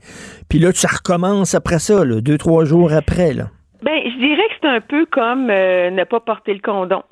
Puis 0.49 0.59
là, 0.59 0.71
ça 0.73 0.87
recommence 0.87 1.53
après 1.53 1.79
ça, 1.79 2.05
là, 2.05 2.21
deux, 2.21 2.37
trois 2.37 2.65
jours 2.65 2.93
après. 2.93 3.33
Là. 3.33 3.45
Ben, 3.83 3.99
je 4.05 4.17
dirais 4.17 4.47
que 4.49 4.53
c'est 4.61 4.67
un 4.67 4.81
peu 4.81 5.05
comme 5.05 5.49
euh, 5.49 5.89
ne 5.89 6.03
pas 6.03 6.19
porter 6.19 6.53
le 6.53 6.59
condom. 6.59 7.03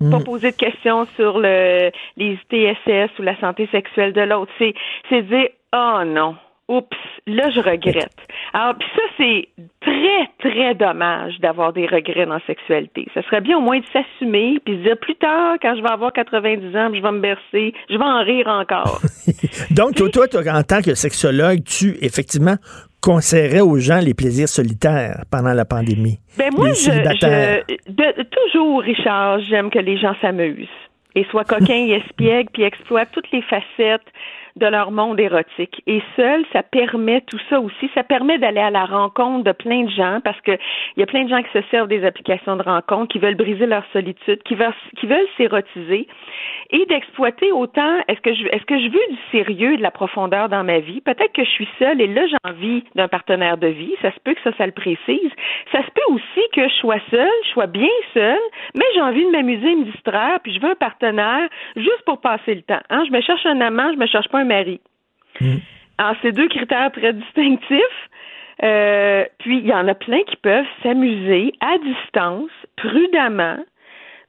Mm. 0.00 0.10
Pas 0.10 0.20
poser 0.20 0.50
de 0.52 0.56
questions 0.56 1.06
sur 1.16 1.38
le, 1.38 1.90
les 2.16 2.38
ITSS 2.52 3.18
ou 3.18 3.22
la 3.22 3.38
santé 3.40 3.68
sexuelle 3.72 4.12
de 4.12 4.20
l'autre. 4.20 4.52
C'est, 4.58 4.74
c'est 5.08 5.22
dire, 5.22 5.48
oh 5.72 6.02
non, 6.06 6.36
oups, 6.68 6.96
là, 7.26 7.50
je 7.50 7.60
regrette. 7.60 8.12
Alors, 8.52 8.74
puis 8.76 8.88
ça, 8.94 9.02
c'est 9.16 9.48
très, 9.80 10.50
très 10.50 10.74
dommage 10.74 11.38
d'avoir 11.40 11.72
des 11.72 11.86
regrets 11.86 12.26
dans 12.26 12.34
la 12.34 12.46
sexualité. 12.46 13.06
Ça 13.14 13.22
serait 13.22 13.40
bien 13.40 13.56
au 13.58 13.60
moins 13.60 13.78
de 13.78 13.84
s'assumer 13.92 14.58
puis 14.64 14.76
de 14.76 14.82
dire 14.82 14.96
plus 14.98 15.14
tard, 15.16 15.56
quand 15.62 15.74
je 15.76 15.82
vais 15.82 15.90
avoir 15.90 16.12
90 16.12 16.76
ans, 16.76 16.90
je 16.94 17.00
vais 17.02 17.12
me 17.12 17.20
bercer, 17.20 17.74
je 17.90 17.96
vais 17.96 18.04
en 18.04 18.22
rire 18.22 18.46
encore. 18.48 19.00
Donc, 19.70 19.94
toi, 19.94 20.08
toi, 20.10 20.28
toi, 20.28 20.42
en 20.52 20.62
tant 20.62 20.82
que 20.82 20.94
sexologue, 20.94 21.62
tu, 21.64 21.96
effectivement, 22.02 22.56
conseillerais 23.00 23.60
aux 23.60 23.78
gens 23.78 24.00
les 24.00 24.14
plaisirs 24.14 24.48
solitaires 24.48 25.22
pendant 25.30 25.52
la 25.54 25.64
pandémie. 25.64 26.18
Ben 26.36 26.50
moi, 26.56 26.68
je, 26.70 26.74
célibataires. 26.74 27.62
je- 27.68 27.92
de- 27.92 28.22
toujours, 28.24 28.82
Richard, 28.82 29.40
j'aime 29.40 29.70
que 29.70 29.78
les 29.78 29.96
gens 29.98 30.14
s'amusent 30.20 30.66
et 31.14 31.24
soient 31.30 31.44
coquins 31.44 31.86
et 31.86 31.92
espiègles, 32.06 32.50
puis 32.52 32.62
exploitent 32.64 33.10
toutes 33.12 33.30
les 33.32 33.42
facettes 33.42 34.02
de 34.56 34.66
leur 34.66 34.90
monde 34.90 35.20
érotique. 35.20 35.82
Et 35.86 36.02
seul, 36.16 36.44
ça 36.52 36.62
permet 36.62 37.20
tout 37.22 37.38
ça 37.50 37.60
aussi. 37.60 37.90
Ça 37.94 38.02
permet 38.02 38.38
d'aller 38.38 38.60
à 38.60 38.70
la 38.70 38.84
rencontre 38.84 39.44
de 39.44 39.52
plein 39.52 39.84
de 39.84 39.90
gens 39.90 40.20
parce 40.22 40.40
que 40.40 40.52
il 40.96 41.00
y 41.00 41.02
a 41.02 41.06
plein 41.06 41.24
de 41.24 41.28
gens 41.28 41.42
qui 41.42 41.50
se 41.52 41.62
servent 41.70 41.88
des 41.88 42.04
applications 42.04 42.56
de 42.56 42.62
rencontre, 42.62 43.12
qui 43.12 43.18
veulent 43.18 43.36
briser 43.36 43.66
leur 43.66 43.84
solitude, 43.92 44.42
qui 44.42 44.54
veulent, 44.54 44.74
s'érotiser 45.36 46.06
et 46.70 46.86
d'exploiter 46.86 47.52
autant 47.52 47.98
est-ce 48.08 48.20
que 48.20 48.34
je 48.34 48.46
est-ce 48.48 48.64
que 48.64 48.78
je 48.78 48.88
veux 48.88 49.14
du 49.14 49.18
sérieux 49.32 49.74
et 49.74 49.76
de 49.76 49.82
la 49.82 49.90
profondeur 49.90 50.48
dans 50.48 50.64
ma 50.64 50.80
vie? 50.80 51.00
Peut-être 51.00 51.32
que 51.32 51.44
je 51.44 51.50
suis 51.50 51.68
seule 51.78 52.00
et 52.00 52.06
là 52.06 52.26
j'ai 52.26 52.36
envie 52.44 52.84
d'un 52.94 53.08
partenaire 53.08 53.56
de 53.56 53.68
vie 53.68 53.94
ça 54.02 54.12
se 54.12 54.20
peut 54.20 54.34
que 54.34 54.40
ça 54.42 54.50
ça 54.56 54.66
le 54.66 54.72
précise 54.72 55.30
ça 55.72 55.78
se 55.82 55.90
peut 55.90 56.12
aussi 56.12 56.42
que 56.52 56.68
je 56.68 56.74
sois 56.74 57.00
seule 57.10 57.28
je 57.44 57.48
sois 57.50 57.66
bien 57.66 57.88
seule 58.12 58.38
mais 58.74 58.84
j'ai 58.94 59.00
envie 59.00 59.24
de 59.24 59.30
m'amuser 59.30 59.74
me 59.74 59.84
distraire 59.84 60.38
puis 60.42 60.54
je 60.54 60.60
veux 60.60 60.70
un 60.70 60.74
partenaire 60.74 61.48
juste 61.76 62.02
pour 62.04 62.20
passer 62.20 62.54
le 62.54 62.62
temps 62.62 62.80
hein? 62.90 63.04
Je 63.06 63.12
me 63.12 63.20
cherche 63.20 63.46
un 63.46 63.60
amant 63.60 63.92
je 63.92 63.98
me 63.98 64.06
cherche 64.06 64.28
pas 64.28 64.37
un 64.38 64.44
mari 64.44 64.80
alors 65.98 66.14
c'est 66.22 66.32
deux 66.32 66.48
critères 66.48 66.90
très 66.92 67.12
distinctifs 67.12 68.10
euh, 68.62 69.24
puis 69.38 69.58
il 69.58 69.66
y 69.66 69.72
en 69.72 69.86
a 69.86 69.94
plein 69.94 70.22
qui 70.24 70.36
peuvent 70.36 70.66
s'amuser 70.82 71.52
à 71.60 71.78
distance 71.78 72.50
prudemment 72.76 73.58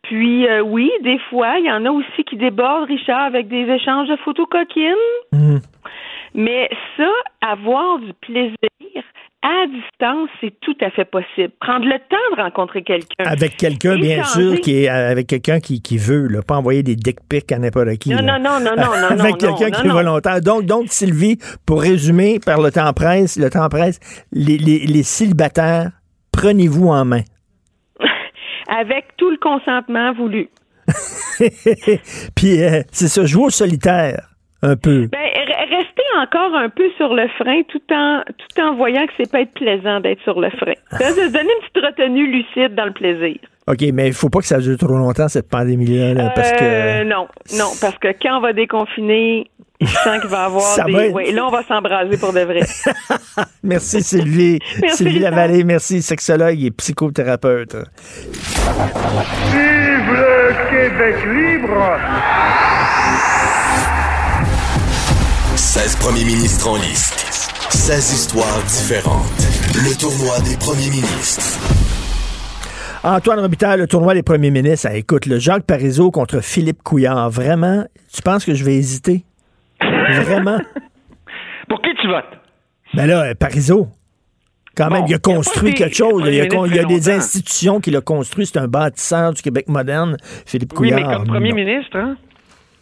puis 0.03 0.48
euh, 0.48 0.61
oui, 0.61 0.91
des 1.02 1.19
fois, 1.30 1.60
il 1.60 1.65
y 1.65 1.72
en 1.72 1.86
a 1.86 1.91
aussi 1.91 2.23
qui 2.23 2.38
débordent, 2.38 2.88
Richard, 2.88 3.22
avec 3.22 3.48
des 3.48 3.69
échanges 3.69 4.07
de 4.07 4.15
photos 4.18 4.48
coquines. 4.49 4.95
Mhm. 5.34 5.60
Mais 6.34 6.69
ça, 6.95 7.10
avoir 7.41 7.99
du 7.99 8.14
plaisir 8.14 8.99
à 9.41 9.68
distance, 9.68 10.30
c'est 10.41 10.53
tout 10.60 10.76
à 10.82 10.90
fait 10.91 11.06
possible. 11.06 11.53
Prendre 11.61 11.86
le 11.86 11.98
temps 12.10 12.36
de 12.36 12.41
rencontrer 12.41 12.84
quelqu'un. 12.84 13.24
Avec 13.24 13.56
quelqu'un, 13.56 13.95
bien 13.95 14.24
sûr, 14.24 14.60
qui 14.60 14.84
est 14.84 14.90
avec 14.90 15.28
quelqu'un 15.28 15.61
qui, 15.61 15.82
qui 15.82 15.98
veut, 15.98 16.28
là, 16.28 16.41
pas 16.41 16.57
envoyer 16.57 16.84
des 16.84 16.98
dick 16.98 17.20
pics 17.30 17.49
à 17.53 17.57
n'importe 17.57 17.98
qui. 17.99 18.10
Non, 18.10 18.18
là. 18.18 18.38
non, 18.38 18.60
non, 18.60 18.76
non, 18.76 18.76
non, 18.76 18.84
non, 19.16 19.20
Avec 19.24 19.38
quelqu'un 19.38 19.70
non, 19.70 19.72
qui 19.72 19.88
est 19.88 19.91
volontaire. 19.91 20.41
Donc, 20.41 20.66
donc, 20.66 20.88
Sylvie, 20.90 21.38
pour 21.66 21.82
résumer, 21.82 22.40
par 22.45 22.60
le 22.61 22.70
temps 22.70 22.91
presse, 22.91 23.40
le 23.40 23.49
temps 23.49 23.70
presse, 23.70 23.99
les, 24.34 24.57
les, 24.57 24.80
les 24.80 25.03
célibataires, 25.03 25.91
prenez-vous 26.34 26.90
en 26.90 27.06
main. 27.06 27.22
Avec 28.68 29.16
tout 29.16 29.30
le 29.30 29.38
consentement 29.38 30.14
voulu. 30.14 30.49
Puis, 32.36 32.61
euh, 32.61 32.82
c'est 32.91 33.07
ça, 33.07 33.26
jouer 33.26 33.45
au 33.45 33.49
solitaire, 33.49 34.32
un 34.61 34.76
peu. 34.76 35.07
Ben, 35.07 35.28
encore 36.18 36.56
un 36.56 36.69
peu 36.69 36.90
sur 36.98 37.14
le 37.14 37.27
frein 37.38 37.61
tout 37.69 37.81
en 37.94 38.22
tout 38.26 38.61
en 38.61 38.76
voyant 38.76 39.06
que 39.06 39.14
c'est 39.18 39.31
pas 39.31 39.41
être 39.41 39.53
plaisant 39.53 39.99
d'être 39.99 40.22
sur 40.23 40.40
le 40.40 40.49
frein. 40.52 40.73
Ça, 40.91 41.10
se 41.10 41.31
donner 41.31 41.49
une 41.61 41.68
petite 41.72 41.86
retenue 41.86 42.27
lucide 42.31 42.76
dans 42.76 42.86
le 42.86 42.94
plaisir. 42.94 43.38
OK, 43.68 43.84
mais 43.94 44.07
il 44.07 44.14
faut 44.14 44.30
pas 44.30 44.40
que 44.40 44.45
ça 44.48 44.57
dure 44.60 44.77
trop 44.77 44.98
longtemps, 44.98 45.27
cette 45.27 45.48
pandémie-là, 45.49 46.14
là, 46.15 46.30
parce 46.36 46.52
Euh, 46.60 47.02
que... 47.02 47.03
non, 47.03 47.27
non, 47.57 47.69
parce 47.80 47.98
que 47.99 48.07
quand 48.19 48.38
on 48.38 48.41
va 48.41 48.52
déconfiner, 48.53 49.45
je 49.80 49.86
sens 49.86 50.19
qu'il 50.22 50.30
va 50.30 50.38
y 50.41 50.45
avoir 50.45 50.61
Ça 50.64 50.84
des. 50.86 50.91
va 50.91 51.06
être- 51.06 51.14
Oui, 51.14 51.31
là, 51.31 51.45
on 51.45 51.52
va 51.52 51.61
s'embraser 51.64 52.18
pour 52.18 52.34
de 52.34 52.40
vrai. 52.40 52.61
Merci, 53.64 54.02
Sylvie. 54.02 54.57
Merci, 54.81 54.98
Sylvie. 55.03 55.19
Lavallée, 55.19 55.64
merci, 55.64 56.02
sexologue 56.02 56.61
et 56.64 56.72
psychothérapeute. 56.72 57.76
Vive 59.52 60.14
le 60.14 60.69
Québec 60.72 61.15
libre 61.26 61.98
16 65.80 65.95
premiers 66.01 66.26
ministres 66.26 66.68
en 66.68 66.76
liste. 66.76 67.26
16 67.69 68.11
histoires 68.14 68.61
différentes. 68.64 69.23
Le 69.76 69.97
tournoi 69.97 70.38
des 70.41 70.57
premiers 70.57 70.89
ministres. 70.89 71.57
Antoine 73.01 73.39
Robitaille, 73.39 73.80
le 73.80 73.88
tournoi 73.88 74.14
des 74.14 74.22
premiers 74.22 74.51
ministres. 74.51 74.89
Ah, 74.91 74.97
écoute, 74.97 75.26
le 75.26 75.39
Jacques 75.39 75.64
Parizeau 75.64 76.11
contre 76.11 76.41
Philippe 76.41 76.84
Couillard. 76.84 77.30
Vraiment, 77.30 77.85
tu 78.14 78.22
penses 78.22 78.43
que 78.43 78.53
je 78.56 78.65
vais 78.65 78.76
hésiter? 78.76 79.23
Vraiment? 79.80 80.60
Pour 81.69 81.81
qui 81.81 81.91
tu 82.01 82.07
votes? 82.10 82.26
Ben 82.93 83.06
là, 83.06 83.22
euh, 83.27 83.34
Parizeau. 83.35 83.88
Quand 84.76 84.89
même, 84.89 85.06
il 85.07 85.14
a 85.14 85.19
construit 85.19 85.76
quelque 85.76 85.95
chose. 85.95 86.23
il 86.26 86.41
a, 86.41 86.65
y 86.76 86.80
a 86.80 86.84
des 86.84 87.10
institutions 87.10 87.80
qu'il 87.80 87.95
a 87.95 88.01
construit. 88.01 88.45
C'est 88.45 88.60
un 88.60 88.68
bâtisseur 88.68 89.31
du 89.34 89.41
Québec 89.41 89.69
moderne, 89.69 90.18
Philippe 90.45 90.73
Oui, 90.73 90.89
Couillard. 90.89 91.10
mais 91.10 91.15
comme 91.15 91.27
premier 91.27 91.49
Non. 91.51 91.56
ministre, 91.56 91.95
hein? 91.97 92.18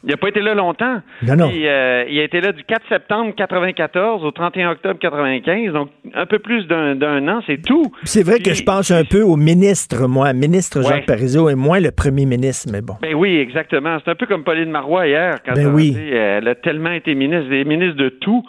Il 0.07 0.11
n'a 0.11 0.17
pas 0.17 0.29
été 0.29 0.39
là 0.41 0.55
longtemps. 0.55 1.01
Non, 1.21 1.35
non. 1.35 1.49
Puis, 1.49 1.67
euh, 1.67 2.05
il 2.09 2.17
a 2.19 2.23
été 2.23 2.39
là 2.39 2.53
du 2.53 2.63
4 2.63 2.81
septembre 2.87 3.33
94 3.35 4.23
au 4.23 4.31
31 4.31 4.71
octobre 4.71 4.97
95, 4.99 5.73
donc 5.73 5.89
un 6.13 6.25
peu 6.25 6.39
plus 6.39 6.65
d'un 6.65 7.27
an, 7.27 7.41
c'est 7.45 7.61
tout. 7.61 7.91
C'est 8.03 8.23
vrai 8.23 8.39
que 8.39 8.53
je 8.53 8.63
pense 8.63 8.89
un 8.89 9.03
peu 9.03 9.21
au 9.21 9.35
ministre, 9.35 10.07
moi, 10.07 10.31
ministre 10.31 10.81
Jacques 10.81 10.97
Ouais. 10.97 11.01
Parizeau, 11.01 11.49
et 11.49 11.55
moins 11.55 11.81
le 11.81 11.91
premier 11.91 12.25
ministre, 12.25 12.69
mais 12.71 12.81
bon. 12.81 12.93
Ben 13.01 13.13
oui, 13.15 13.37
exactement. 13.37 13.97
C'est 14.03 14.09
un 14.09 14.15
peu 14.15 14.25
comme 14.25 14.45
Pauline 14.45 14.71
Marois 14.71 15.07
hier, 15.07 15.39
quand 15.45 15.53
Ben 15.53 15.67
oui. 15.67 15.91
dit, 15.91 16.13
euh, 16.13 16.37
elle 16.37 16.47
a 16.47 16.55
tellement 16.55 16.91
été 16.91 17.13
ministre, 17.13 17.49
des 17.49 17.65
ministres 17.65 17.97
de 17.97 18.07
tout. 18.09 18.43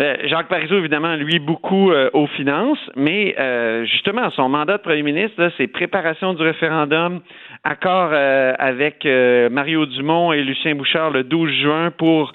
Euh, 0.00 0.16
Jacques 0.24 0.48
Parizeau, 0.48 0.78
évidemment, 0.78 1.14
lui, 1.16 1.38
beaucoup 1.38 1.90
euh, 1.90 2.08
aux 2.14 2.26
finances, 2.26 2.78
mais 2.96 3.34
euh, 3.38 3.84
justement, 3.84 4.30
son 4.30 4.48
mandat 4.48 4.78
de 4.78 4.82
premier 4.82 5.02
ministre, 5.02 5.50
c'est 5.56 5.66
préparation 5.66 6.34
du 6.34 6.42
référendum, 6.42 7.20
accord 7.64 8.10
euh, 8.12 8.54
avec 8.58 9.06
euh, 9.06 9.48
Mario 9.50 9.86
Dumont 9.86 10.32
et 10.32 10.42
Lucien 10.42 10.74
Bouchard 10.74 11.10
le 11.10 11.24
12 11.24 11.50
juin 11.62 11.90
pour... 11.90 12.32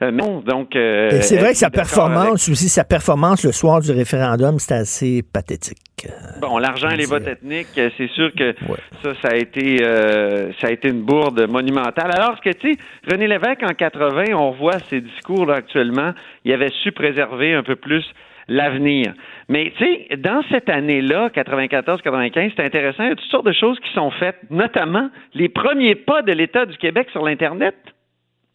Non, 0.00 0.40
donc... 0.40 0.74
euh, 0.74 1.10
Et 1.10 1.22
c'est 1.22 1.36
vrai 1.36 1.50
que 1.52 1.58
sa 1.58 1.70
performance 1.70 2.48
aussi, 2.48 2.68
sa 2.68 2.82
performance 2.82 3.44
le 3.44 3.52
soir 3.52 3.80
du 3.80 3.92
référendum, 3.92 4.58
c'était 4.58 4.80
assez 4.80 5.22
pathétique. 5.22 6.08
Bon, 6.40 6.58
l'argent 6.58 6.88
et 6.90 6.96
les 6.96 7.06
votes 7.06 7.28
ethniques, 7.28 7.68
c'est 7.74 8.10
sûr 8.10 8.32
que 8.36 8.52
ça, 9.00 9.12
ça 9.22 9.28
a 9.28 9.36
été, 9.36 9.78
euh, 9.84 10.52
ça 10.60 10.66
a 10.66 10.70
été 10.72 10.88
une 10.88 11.02
bourde 11.02 11.48
monumentale. 11.48 12.10
Alors 12.12 12.40
que 12.40 12.50
tu 12.50 12.72
sais, 12.72 12.78
René 13.08 13.28
Lévesque 13.28 13.62
en 13.62 13.74
80, 13.74 14.34
on 14.34 14.50
voit 14.50 14.80
ses 14.90 15.00
discours 15.00 15.46
là, 15.46 15.54
actuellement, 15.54 16.10
il 16.44 16.52
avait 16.52 16.72
su 16.82 16.90
préserver 16.90 17.54
un 17.54 17.62
peu 17.62 17.76
plus 17.76 18.04
l'avenir. 18.48 19.14
Mais 19.48 19.72
tu 19.76 19.84
sais, 19.84 20.16
dans 20.16 20.42
cette 20.50 20.68
année-là, 20.68 21.28
94-95, 21.30 22.52
c'est 22.56 22.64
intéressant, 22.64 23.04
il 23.04 23.08
y 23.10 23.12
a 23.12 23.16
toutes 23.16 23.30
sortes 23.30 23.46
de 23.46 23.52
choses 23.52 23.78
qui 23.80 23.92
sont 23.92 24.10
faites, 24.10 24.38
notamment 24.50 25.10
les 25.34 25.48
premiers 25.48 25.94
pas 25.94 26.22
de 26.22 26.32
l'État 26.32 26.66
du 26.66 26.76
Québec 26.76 27.08
sur 27.12 27.24
l'internet. 27.24 27.74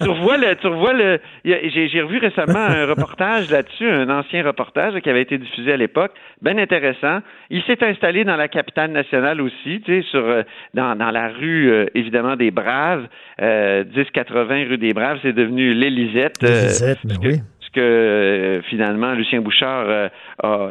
tu 0.00 0.08
revois 0.08 0.36
le, 0.36 0.54
tu 0.54 0.68
revois 0.68 0.92
le. 0.92 1.18
J'ai 1.44 2.00
revu 2.00 2.18
récemment 2.18 2.60
un 2.60 2.86
reportage 2.86 3.50
là-dessus, 3.50 3.90
un 3.90 4.08
ancien 4.08 4.44
reportage 4.44 4.98
qui 5.00 5.10
avait 5.10 5.22
été 5.22 5.36
diffusé 5.36 5.72
à 5.72 5.76
l'époque, 5.76 6.12
bien 6.40 6.56
intéressant. 6.58 7.18
Il 7.50 7.60
s'est 7.64 7.82
installé 7.84 8.22
dans 8.22 8.36
la 8.36 8.46
capitale 8.46 8.92
nationale 8.92 9.40
aussi, 9.40 9.82
tu 9.84 10.02
sais, 10.02 10.08
sur 10.10 10.24
euh, 10.24 10.42
dans, 10.74 10.96
dans 10.96 11.10
la 11.10 11.28
rue 11.28 11.70
euh, 11.70 11.86
évidemment 11.96 12.36
des 12.36 12.52
Braves, 12.52 13.08
euh, 13.42 13.84
1080 13.84 14.54
rue 14.68 14.78
des 14.78 14.92
Braves, 14.94 15.18
c'est 15.22 15.32
devenu 15.34 15.74
l'Élisette. 15.74 16.36
euh, 16.44 16.62
Lisette, 16.66 16.98
mais 17.04 17.14
oui. 17.20 17.40
Que 17.72 17.80
euh, 17.80 18.62
finalement 18.62 19.12
Lucien 19.12 19.40
Bouchard 19.40 19.84
euh, 19.88 20.08
a, 20.42 20.70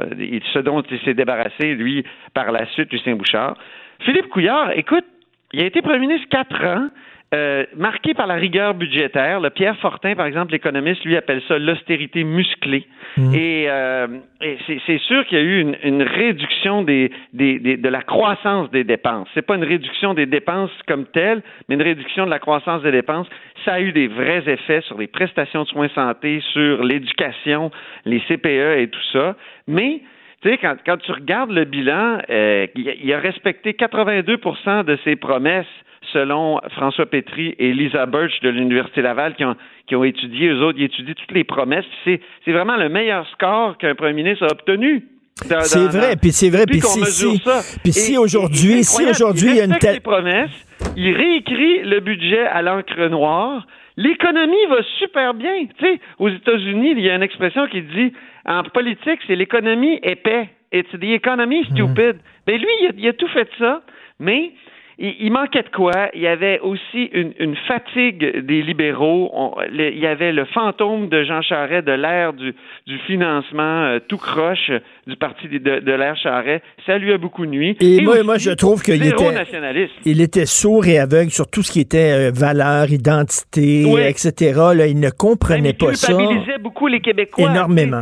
ce 0.54 0.60
dont 0.60 0.82
il 0.82 1.00
s'est 1.02 1.14
débarrassé 1.14 1.76
lui 1.76 2.04
par 2.34 2.52
la 2.52 2.66
suite 2.68 2.92
Lucien 2.92 3.16
Bouchard. 3.16 3.56
Philippe 4.02 4.30
Couillard, 4.30 4.72
écoute, 4.76 5.06
il 5.54 5.62
a 5.62 5.66
été 5.66 5.82
premier 5.82 6.00
ministre 6.00 6.28
quatre 6.30 6.64
ans. 6.64 6.90
Euh, 7.34 7.66
marqué 7.78 8.14
par 8.14 8.26
la 8.28 8.36
rigueur 8.36 8.74
budgétaire. 8.74 9.40
Le 9.40 9.50
Pierre 9.52 9.78
Fortin, 9.78 10.16
par 10.16 10.26
exemple, 10.26 10.52
l'économiste, 10.52 11.04
lui 11.06 11.16
appelle 11.16 11.42
ça 11.48 11.60
l'austérité 11.60 12.24
musclée. 12.24 12.88
Et, 13.36 13.66
euh, 13.70 14.08
et 14.42 14.58
c'est, 14.66 14.80
c'est 14.88 14.98
sûr 15.00 15.26
qu'il 15.26 15.38
y 15.38 15.42
a 15.42 15.44
eu 15.44 15.60
une, 15.62 15.76
une 15.84 16.02
réduction 16.04 16.82
des, 16.84 17.12
des, 17.34 17.60
des- 17.60 17.78
de 17.78 17.90
la 17.90 18.02
croissance 18.02 18.72
des 18.72 18.84
dépenses. 18.84 19.28
C'est 19.34 19.46
pas 19.46 19.56
une 19.56 19.64
réduction 19.64 20.14
des 20.14 20.26
dépenses 20.26 20.72
comme 20.88 21.06
telle, 21.06 21.42
mais 21.68 21.76
une 21.76 21.82
réduction 21.82 22.26
de 22.26 22.32
la 22.32 22.40
croissance 22.40 22.82
des 22.82 22.92
dépenses. 22.92 23.28
Ça 23.66 23.74
a 23.74 23.80
eu 23.82 23.92
des 23.92 24.08
vrais 24.08 24.44
effets 24.48 24.82
sur 24.82 24.98
les 24.98 25.08
prestations 25.08 25.64
de 25.64 25.68
soins 25.68 25.90
santé, 25.90 26.42
sur 26.54 26.84
l'éducation, 26.84 27.72
les 28.06 28.22
CPE 28.22 28.78
et 28.80 28.88
tout 28.90 29.04
ça. 29.12 29.36
Mais 29.68 30.02
tu 30.42 30.50
sais, 30.50 30.58
quand, 30.58 30.76
quand 30.86 30.98
tu 30.98 31.12
regardes 31.12 31.52
le 31.52 31.66
bilan, 31.66 32.20
euh, 32.30 32.68
il, 32.76 33.14
a, 33.14 33.20
respecté 33.20 33.74
82% 33.74 34.86
de 34.86 34.98
ses 35.04 35.16
promesses 35.16 35.66
selon 36.14 36.60
François 36.72 37.06
Pétry 37.06 37.56
et 37.60 37.74
Lisa 37.74 38.06
Birch 38.06 38.40
de 38.42 38.50
l'Université 38.50 39.02
Laval 39.02 39.36
qui 39.36 39.44
ont, 39.46 39.56
qui 39.88 39.96
ont 39.96 40.04
étudié, 40.04 40.48
eux 40.48 40.64
autres, 40.64 40.78
ils 40.80 40.86
étudient 40.86 41.14
toutes 41.14 41.32
les 41.34 41.44
promesses. 41.44 41.86
C'est, 42.06 42.20
vraiment 42.48 42.78
le 42.78 42.90
meilleur 42.90 43.28
score 43.32 43.78
qu'un 43.78 43.96
premier 43.96 44.14
ministre 44.14 44.46
a 44.46 44.52
obtenu. 44.52 45.06
C'est 45.36 45.78
vrai, 45.88 46.16
puis 46.16 46.32
c'est 46.32 46.50
vrai, 46.50 46.66
puis 46.66 46.82
si- 46.82 47.06
si- 47.06 47.42
puis 47.84 47.92
si 47.94 48.18
aujourd'hui- 48.18 48.84
si 48.84 49.06
aujourd'hui 49.06 49.50
il 49.52 49.56
y 49.56 49.62
a 49.62 49.66
une 49.66 49.78
telle- 49.78 49.96
ses 49.96 50.00
promesses, 50.02 50.50
il 50.98 51.16
réécrit 51.16 51.84
le 51.84 52.00
budget 52.02 52.46
à 52.46 52.62
l'encre 52.62 53.08
noire. 53.08 53.66
L'économie 54.00 54.66
va 54.70 54.82
super 54.98 55.34
bien. 55.34 55.66
Tu 55.78 55.86
sais, 55.86 56.00
aux 56.20 56.30
États-Unis, 56.30 56.92
il 56.92 57.02
y 57.02 57.10
a 57.10 57.16
une 57.16 57.22
expression 57.22 57.68
qui 57.68 57.82
dit 57.82 58.14
en 58.46 58.64
politique, 58.64 59.20
c'est 59.28 59.36
l'économie 59.36 60.00
épais. 60.04 60.48
It's 60.72 60.90
the 60.92 61.04
economy 61.04 61.66
stupid. 61.66 62.16
Ben 62.48 62.58
lui, 62.58 62.68
il 62.82 62.88
a, 62.88 62.92
il 62.96 63.08
a 63.10 63.14
tout 63.14 63.28
fait 63.28 63.50
ça, 63.60 63.82
mais 64.18 64.54
il, 65.00 65.16
il 65.20 65.32
manquait 65.32 65.64
de 65.64 65.70
quoi? 65.70 66.10
Il 66.14 66.22
y 66.22 66.28
avait 66.28 66.60
aussi 66.60 67.06
une, 67.14 67.34
une 67.40 67.56
fatigue 67.68 68.46
des 68.46 68.62
libéraux. 68.62 69.30
On- 69.34 69.56
le- 69.72 69.92
il 69.94 70.00
y 70.00 70.06
avait 70.08 70.32
le 70.34 70.46
fantôme 70.46 71.08
de 71.10 71.24
Jean 71.24 71.42
Charest 71.42 71.86
de 71.88 71.94
l'ère 71.94 72.34
du, 72.34 72.54
du 72.86 72.98
financement 73.08 73.84
euh, 73.84 74.00
tout 74.08 74.18
croche 74.18 74.72
du 75.08 75.16
parti 75.16 75.48
de, 75.48 75.58
de, 75.58 75.80
de 75.80 75.92
l'ère 75.94 76.18
Charest. 76.18 76.64
Ça 76.86 76.98
lui 76.98 77.14
a 77.14 77.18
beaucoup 77.18 77.46
nuit. 77.46 77.76
Et, 77.80 78.02
moi, 78.02 78.16
aussi, 78.16 78.26
moi, 78.26 78.38
je 78.38 78.52
trouve 78.52 78.82
qu'il 78.84 79.06
était, 79.06 79.32
nationaliste. 79.32 79.94
il 80.06 80.22
était 80.22 80.46
sourd 80.46 80.86
et 80.88 81.00
aveugle 81.00 81.32
sur 81.32 81.48
tout 81.50 81.64
ce 81.64 81.72
qui 81.72 81.80
était 81.80 82.30
euh, 82.30 82.32
valeur, 82.34 82.92
identité, 82.92 83.86
Oui. 83.88 84.02
etc. 84.02 84.60
Là, 84.76 84.86
il 84.88 85.00
ne 85.00 85.10
comprenait 85.10 85.74
pas 85.74 85.94
ça 85.94 86.14
culpabilisait 86.14 86.58
beaucoup 86.60 86.88
les 86.88 87.00
Québécois. 87.00 87.50
énormément. 87.50 88.02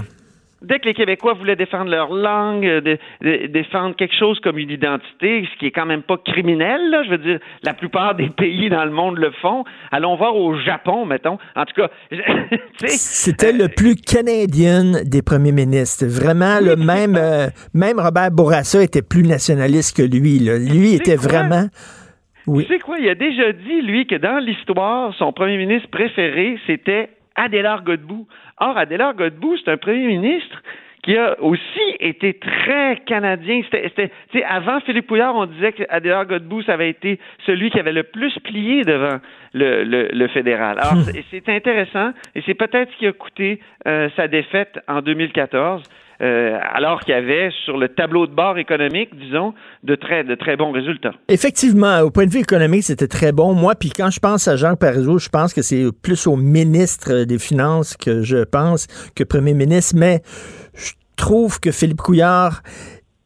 Dès 0.63 0.79
que 0.79 0.85
les 0.85 0.95
Québécois 0.95 1.33
voulaient 1.33 1.55
défendre 1.55 1.91
leur 1.91 2.11
langue, 2.11 2.65
euh, 2.65 2.81
de- 2.81 2.97
de- 3.21 3.45
défendre 3.47 3.95
quelque 3.95 4.15
chose 4.17 4.39
comme 4.39 4.57
une 4.57 4.71
identité, 4.71 5.47
ce 5.53 5.59
qui 5.59 5.67
est 5.67 5.71
quand 5.71 5.85
même 5.85 6.01
pas 6.01 6.17
criminel, 6.17 6.89
là, 6.89 7.03
je 7.03 7.09
veux 7.11 7.17
dire, 7.19 7.39
la 7.61 7.75
plupart 7.75 8.15
des 8.15 8.29
pays 8.29 8.67
dans 8.69 8.83
le 8.83 8.89
monde 8.89 9.17
le 9.19 9.29
font. 9.39 9.63
Allons 9.91 10.15
voir 10.15 10.35
au 10.35 10.57
Japon, 10.57 11.05
mettons. 11.05 11.37
En 11.55 11.65
tout 11.65 11.75
cas, 11.75 11.89
C'était 12.87 13.51
le 13.53 13.67
plus 13.67 13.95
canadien 13.95 15.03
des 15.03 15.21
premiers 15.21 15.51
ministres. 15.51 16.05
Vraiment, 16.07 16.59
le 16.61 16.75
même, 16.75 17.15
euh, 17.17 17.47
même 17.73 17.99
Robert 17.99 18.31
Bourassa 18.31 18.81
était 18.83 19.01
plus 19.01 19.23
nationaliste 19.23 19.97
que 19.97 20.03
lui. 20.03 20.39
là. 20.39 20.57
Lui 20.57 20.93
était 20.95 21.17
quoi? 21.17 21.27
vraiment. 21.27 21.67
Oui. 22.47 22.65
Tu 22.65 22.73
sais 22.73 22.79
quoi, 22.79 22.97
il 22.99 23.09
a 23.09 23.15
déjà 23.15 23.51
dit, 23.51 23.81
lui, 23.81 24.07
que 24.07 24.15
dans 24.15 24.39
l'histoire, 24.39 25.13
son 25.17 25.33
premier 25.33 25.57
ministre 25.57 25.89
préféré, 25.89 26.57
c'était 26.65 27.09
Adélard 27.35 27.83
Godbout. 27.83 28.25
Or, 28.59 28.77
Adélard 28.77 29.15
Godbout, 29.15 29.57
c'est 29.63 29.71
un 29.71 29.77
premier 29.77 30.07
ministre 30.07 30.61
qui 31.03 31.15
a 31.15 31.39
aussi 31.41 31.95
été 31.99 32.33
très 32.33 32.97
canadien. 33.05 33.61
C'était, 33.63 33.83
c'était- 33.89 34.11
tu 34.31 34.39
sais, 34.39 34.43
avant 34.43 34.79
Philippe 34.81 35.07
Pouillard, 35.07 35.35
on 35.35 35.45
disait 35.45 35.71
que 35.71 35.83
Adélard 35.89 36.25
Godbout, 36.25 36.63
ça 36.63 36.73
avait 36.73 36.89
été 36.89 37.19
celui 37.45 37.69
qui 37.69 37.79
avait 37.79 37.93
le 37.93 38.03
plus 38.03 38.37
plié 38.39 38.83
devant 38.83 39.19
le, 39.53 39.83
le- 39.83 40.09
le 40.11 40.27
fédéral. 40.27 40.77
Alors, 40.79 41.01
c'est, 41.03 41.23
c'est 41.31 41.47
intéressant 41.49 42.11
et 42.35 42.41
c'est 42.45 42.55
peut-être 42.55 42.91
ce 42.91 42.97
qui 42.97 43.07
a 43.07 43.13
coûté 43.13 43.59
euh, 43.87 44.09
sa 44.17 44.27
défaite 44.27 44.79
en 44.87 45.01
2014. 45.01 45.83
Euh, 46.21 46.57
alors 46.73 47.01
qu'il 47.01 47.13
y 47.13 47.17
avait 47.17 47.51
sur 47.65 47.77
le 47.77 47.89
tableau 47.89 48.25
de 48.25 48.33
bord 48.33 48.57
économique, 48.57 49.09
disons, 49.17 49.53
de 49.83 49.95
très, 49.95 50.23
de 50.23 50.35
très 50.35 50.55
bons 50.57 50.71
résultats. 50.71 51.13
Effectivement, 51.27 51.99
au 51.99 52.09
point 52.09 52.25
de 52.25 52.31
vue 52.31 52.39
économique, 52.39 52.83
c'était 52.83 53.07
très 53.07 53.31
bon. 53.31 53.53
Moi, 53.53 53.75
puis 53.75 53.89
quand 53.89 54.09
je 54.09 54.19
pense 54.19 54.47
à 54.47 54.55
Jean 54.55 54.75
Parizeau, 54.75 55.19
je 55.19 55.29
pense 55.29 55.53
que 55.53 55.61
c'est 55.61 55.85
plus 56.01 56.27
au 56.27 56.35
ministre 56.35 57.23
des 57.23 57.37
Finances 57.37 57.95
que 57.95 58.21
je 58.21 58.43
pense 58.43 58.87
que 59.15 59.23
premier 59.23 59.53
ministre, 59.53 59.95
mais 59.97 60.21
je 60.73 60.93
trouve 61.15 61.59
que 61.59 61.71
Philippe 61.71 62.01
Couillard 62.01 62.61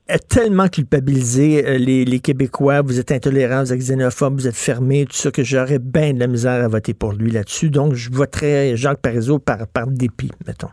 a 0.09 0.19
tellement 0.19 0.67
culpabilisé 0.67 1.65
euh, 1.65 1.77
les, 1.77 2.19
Québécois. 2.19 2.81
Vous 2.81 2.99
êtes 2.99 3.11
intolérants, 3.11 3.63
vous 3.63 3.73
êtes 3.73 3.79
xénophobes, 3.79 4.33
vous 4.33 4.47
êtes 4.47 4.55
fermés, 4.55 5.05
tout 5.05 5.15
ça, 5.15 5.31
que 5.31 5.43
j'aurais 5.43 5.79
bien 5.79 6.13
de 6.13 6.19
la 6.19 6.27
misère 6.27 6.63
à 6.63 6.67
voter 6.67 6.93
pour 6.93 7.13
lui 7.13 7.31
là-dessus. 7.31 7.69
Donc, 7.69 7.93
je 7.93 8.11
voterais 8.11 8.75
Jacques 8.75 9.01
Parizeau 9.01 9.39
par, 9.39 9.67
par 9.67 9.87
dépit, 9.87 10.31
mettons. 10.45 10.69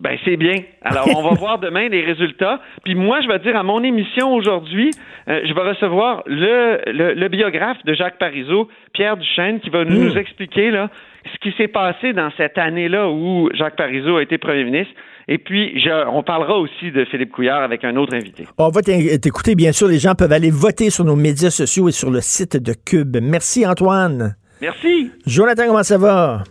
Ben 0.00 0.16
c'est 0.24 0.36
bien. 0.36 0.62
Alors 0.82 1.08
on 1.16 1.22
va 1.22 1.34
voir 1.38 1.58
demain 1.58 1.88
les 1.88 2.02
résultats. 2.02 2.60
Puis 2.84 2.94
moi 2.94 3.20
je 3.20 3.28
vais 3.28 3.38
dire 3.40 3.56
à 3.56 3.62
mon 3.62 3.82
émission 3.82 4.32
aujourd'hui, 4.34 4.90
euh, 5.28 5.40
je 5.44 5.52
vais 5.52 5.68
recevoir 5.68 6.22
le, 6.26 6.80
le, 6.92 7.14
le 7.14 7.28
biographe 7.28 7.78
de 7.84 7.94
Jacques 7.94 8.18
Parizeau, 8.18 8.68
Pierre 8.92 9.16
Duchesne, 9.16 9.60
qui 9.60 9.70
va 9.70 9.84
nous, 9.84 10.04
nous 10.04 10.16
expliquer 10.16 10.70
là 10.70 10.88
ce 11.32 11.38
qui 11.40 11.54
s'est 11.56 11.68
passé 11.68 12.12
dans 12.12 12.30
cette 12.36 12.58
année-là 12.58 13.10
où 13.10 13.50
Jacques 13.54 13.76
Parizeau 13.76 14.16
a 14.16 14.22
été 14.22 14.38
premier 14.38 14.64
ministre. 14.64 14.92
Et 15.26 15.38
puis 15.38 15.78
je, 15.78 16.08
on 16.08 16.22
parlera 16.22 16.58
aussi 16.58 16.90
de 16.90 17.04
Philippe 17.04 17.32
Couillard 17.32 17.62
avec 17.62 17.84
un 17.84 17.96
autre 17.96 18.14
invité. 18.14 18.46
On 18.56 18.70
va 18.70 18.80
t'écouter, 18.82 19.54
bien 19.54 19.72
sûr. 19.72 19.88
Les 19.88 19.98
gens 19.98 20.14
peuvent 20.14 20.32
aller 20.32 20.50
voter 20.50 20.90
sur 20.90 21.04
nos 21.04 21.16
médias 21.16 21.50
sociaux 21.50 21.88
et 21.88 21.92
sur 21.92 22.10
le 22.10 22.20
site 22.20 22.56
de 22.56 22.72
Cube. 22.72 23.18
Merci, 23.20 23.66
Antoine. 23.66 24.36
Merci. 24.62 25.10
Jonathan, 25.26 25.66
comment 25.66 25.82
ça 25.82 25.98
va? 25.98 26.44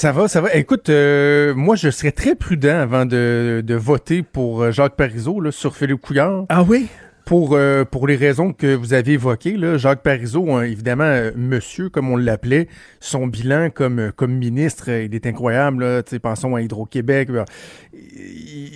Ça 0.00 0.12
va, 0.12 0.28
ça 0.28 0.40
va. 0.40 0.54
Écoute, 0.54 0.88
euh, 0.88 1.54
moi, 1.54 1.76
je 1.76 1.90
serais 1.90 2.10
très 2.10 2.34
prudent 2.34 2.78
avant 2.78 3.04
de, 3.04 3.62
de 3.62 3.74
voter 3.74 4.22
pour 4.22 4.62
euh, 4.62 4.70
Jacques 4.70 4.96
Parizeau 4.96 5.42
là, 5.42 5.52
sur 5.52 5.76
Philippe 5.76 6.00
Couillard. 6.00 6.46
Ah 6.48 6.62
oui? 6.66 6.86
Pour, 7.26 7.50
euh, 7.52 7.84
pour 7.84 8.06
les 8.06 8.16
raisons 8.16 8.54
que 8.54 8.74
vous 8.74 8.94
avez 8.94 9.12
évoquées, 9.12 9.58
là, 9.58 9.76
Jacques 9.76 10.02
Parizeau, 10.02 10.52
hein, 10.52 10.62
évidemment, 10.62 11.04
euh, 11.04 11.32
monsieur, 11.36 11.90
comme 11.90 12.08
on 12.10 12.16
l'appelait, 12.16 12.66
son 12.98 13.26
bilan 13.26 13.68
comme, 13.68 13.98
euh, 13.98 14.10
comme 14.10 14.32
ministre, 14.32 14.88
il 14.88 15.14
est 15.14 15.26
incroyable. 15.26 15.84
Là, 15.84 16.02
pensons 16.22 16.54
à 16.54 16.62
Hydro-Québec. 16.62 17.28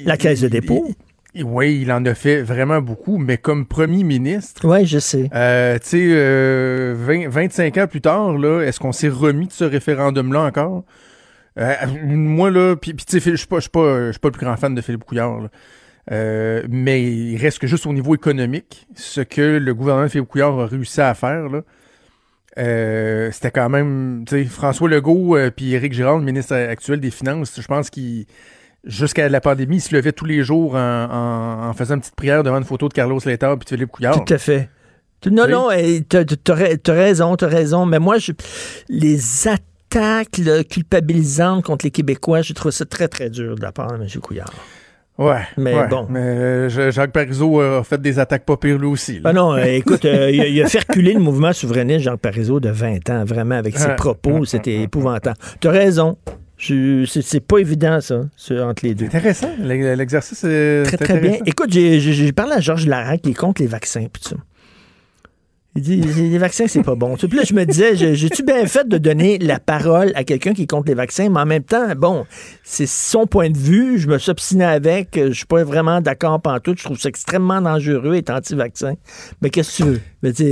La 0.05 0.18
caisse 0.18 0.42
de 0.42 0.48
dépôt. 0.48 0.86
il- 1.34 1.44
oui, 1.44 1.78
il 1.80 1.90
en 1.90 2.05
a 2.05 2.12
fait 2.14 2.42
vraiment 2.42 2.82
beaucoup, 2.82 3.16
mais 3.16 3.38
comme 3.38 3.64
premier 3.64 4.05
ministre, 4.05 4.68
Oui, 4.68 4.84
je 4.84 4.98
sais. 4.98 5.30
euh, 5.34 5.78
tu 5.78 5.88
sais, 5.88 6.06
euh, 6.10 6.94
20 6.98 7.28
25 7.30 7.78
ans 7.78 7.86
plus 7.86 8.02
tard, 8.02 8.36
là, 8.36 8.60
est-ce 8.60 8.78
qu'on 8.78 8.92
s'est 8.92 9.09
remis 9.09 9.46
de 9.46 9.52
ce 9.52 9.64
référendum-là 9.64 10.42
encore? 10.42 10.84
Euh, 11.59 11.74
moi, 12.02 12.51
là, 12.51 12.74
puis 12.76 12.94
tu 12.94 13.20
sais, 13.20 13.31
je 13.31 13.36
suis 13.36 13.47
pas, 13.47 13.59
pas, 13.60 14.10
pas 14.20 14.28
le 14.28 14.31
plus 14.32 14.44
grand 14.44 14.56
fan 14.56 14.74
de 14.74 14.81
Philippe 14.81 15.05
Couillard, 15.05 15.40
là. 15.43 15.48
Euh, 16.12 16.62
mais 16.68 17.02
il 17.02 17.39
reste 17.39 17.59
que 17.60 17.66
juste 17.66 17.86
au 17.86 17.93
niveau 17.94 18.14
économique, 18.14 18.86
ce 18.94 19.22
que 19.22 19.56
le 19.56 19.74
gouvernement 19.74 20.05
de 20.06 20.10
Philippe 20.10 20.28
Couillard 20.28 20.59
a 20.60 20.66
réussi 20.66 21.01
à 21.01 21.14
faire, 21.14 21.48
là, 21.48 21.62
euh, 22.59 23.31
c'était 23.32 23.51
quand 23.51 23.68
même, 23.70 24.24
tu 24.28 24.36
sais, 24.43 24.44
François 24.44 24.89
Legault 24.89 25.36
euh, 25.36 25.51
puis 25.51 25.72
Éric 25.74 25.93
Girard, 25.94 26.18
le 26.18 26.24
ministre 26.24 26.55
actuel 26.55 27.01
des 27.01 27.10
Finances, 27.10 27.59
je 27.60 27.66
pense 27.66 27.89
qu'il, 27.90 28.26
jusqu'à 28.85 29.28
la 29.28 29.40
pandémie, 29.40 29.76
il 29.76 29.81
se 29.81 29.94
levait 29.94 30.12
tous 30.12 30.26
les 30.26 30.43
jours 30.44 30.74
en, 30.76 30.78
en- 31.10 31.68
en 31.68 31.72
faisant 31.72 31.94
une 31.94 32.01
petite 32.01 32.14
prière 32.16 32.43
devant 32.43 32.59
une 32.59 32.64
photo 32.64 32.89
de 32.89 32.94
Carlos 32.94 33.18
Letard 33.24 33.59
puis 33.59 33.64
de 33.64 33.68
Philippe 33.70 33.90
Couillard. 33.90 34.24
Tout 34.24 34.35
à 34.35 34.39
fait. 34.39 34.68
Non, 35.31 35.44
Oui. 35.47 35.51
non, 35.51 35.68
t'as 36.06 36.24
t'as 36.24 36.93
raison, 36.93 37.35
t'as 37.35 37.47
raison. 37.48 37.86
Mais 37.86 37.98
moi, 37.98 38.18
je, 38.18 38.32
les 38.90 39.48
attaques 39.48 39.62
là, 39.94 40.64
culpabilisantes 40.64 41.64
contre 41.64 41.84
les 41.86 41.90
Québécois, 41.90 42.42
je 42.42 42.52
trouve 42.52 42.72
ça 42.72 42.84
très, 42.84 43.08
très 43.08 43.30
dur 43.30 43.56
de 43.56 43.62
la 43.62 43.72
part 43.72 43.96
de 43.98 44.02
M. 44.02 44.08
Couillard. 44.22 44.52
Ouais. 45.16 45.42
Mais 45.56 45.74
ouais. 45.74 45.86
bon. 45.88 46.06
Mais 46.10 46.18
euh, 46.20 46.90
Jacques 46.90 47.12
Parizeau 47.12 47.60
a 47.60 47.84
fait 47.84 48.00
des 48.02 48.18
attaques 48.18 48.44
pas 48.44 48.56
pires 48.56 48.78
lui 48.78 48.88
aussi. 48.88 49.14
là. 49.20 49.20
Ah 49.26 49.32
non, 49.32 49.54
euh, 49.54 49.62
écoute, 49.64 50.04
euh, 50.04 50.30
il, 50.30 50.40
a, 50.40 50.46
il 50.48 50.60
a 50.62 50.66
fait 50.68 50.80
reculer 50.80 51.12
le 51.12 51.20
mouvement 51.20 51.52
souverainiste 51.52 52.00
Jean 52.00 52.16
Parizeau 52.16 52.58
de 52.58 52.68
20 52.70 53.08
ans, 53.10 53.24
vraiment, 53.24 53.54
avec 53.54 53.78
ses 53.78 53.94
propos, 53.94 54.44
c'était 54.44 54.80
épouvantable. 54.82 55.36
T'as 55.60 55.70
raison. 55.70 56.16
Je- 56.56 57.04
C'est 57.04 57.40
pas 57.40 57.58
évident, 57.58 58.00
ça, 58.00 58.22
ce- 58.36 58.54
entre 58.62 58.84
les 58.86 58.94
deux. 58.94 59.06
Intéressant. 59.06 59.50
L'e- 59.60 59.94
L'exercice 59.96 60.42
est 60.44 60.82
Très, 60.84 60.96
très 60.96 61.18
bien. 61.20 61.38
Écoute, 61.46 61.70
j'ai 61.70 62.32
parlé 62.32 62.52
à 62.54 62.60
Georges 62.60 62.86
Larac 62.86 63.22
qui 63.22 63.30
est 63.30 63.34
contre 63.34 63.60
les 63.62 63.68
vaccins, 63.68 64.06
puis 64.12 64.22
ça. 64.24 64.36
Il 65.76 65.82
dit, 65.82 65.96
les 65.96 66.38
vaccins, 66.38 66.66
c'est 66.68 66.84
pas 66.84 66.94
bon. 66.94 67.16
Puis 67.16 67.26
là, 67.36 67.42
je 67.44 67.52
me 67.52 67.64
disais, 67.64 67.96
j'ai- 67.96 68.14
j'ai-tu 68.14 68.44
bien 68.44 68.64
fait 68.66 68.86
de 68.88 68.96
donner 68.96 69.38
la 69.38 69.59
parole 69.59 70.12
à 70.14 70.22
quelqu'un 70.22 70.52
qui 70.52 70.62
est 70.62 70.70
contre 70.70 70.86
les 70.86 70.94
vaccins, 70.94 71.28
mais 71.28 71.40
en 71.40 71.46
même 71.46 71.64
temps, 71.64 71.88
bon, 71.96 72.26
c'est 72.62 72.86
son 72.86 73.26
point 73.26 73.51
de 73.51 73.59
vue, 73.59 73.98
je 73.98 74.06
me 74.06 74.18
suis 74.18 74.30
obstiné 74.30 74.64
avec, 74.64 75.09
je 75.16 75.32
suis 75.32 75.46
pas 75.46 75.64
vraiment 75.64 76.01
d'accord 76.01 76.40
pantoute, 76.40 76.78
je 76.78 76.84
trouve 76.84 76.98
ça 77.01 77.09
extrêmement 77.09 77.60
dangereux 77.60 78.14
être 78.14 78.30
anti-vaccin. 78.30 78.94
Mais 79.42 79.51
qu'est-ce 79.51 79.78
que 79.78 79.82
tu 79.82 79.88
veux? 79.90 80.01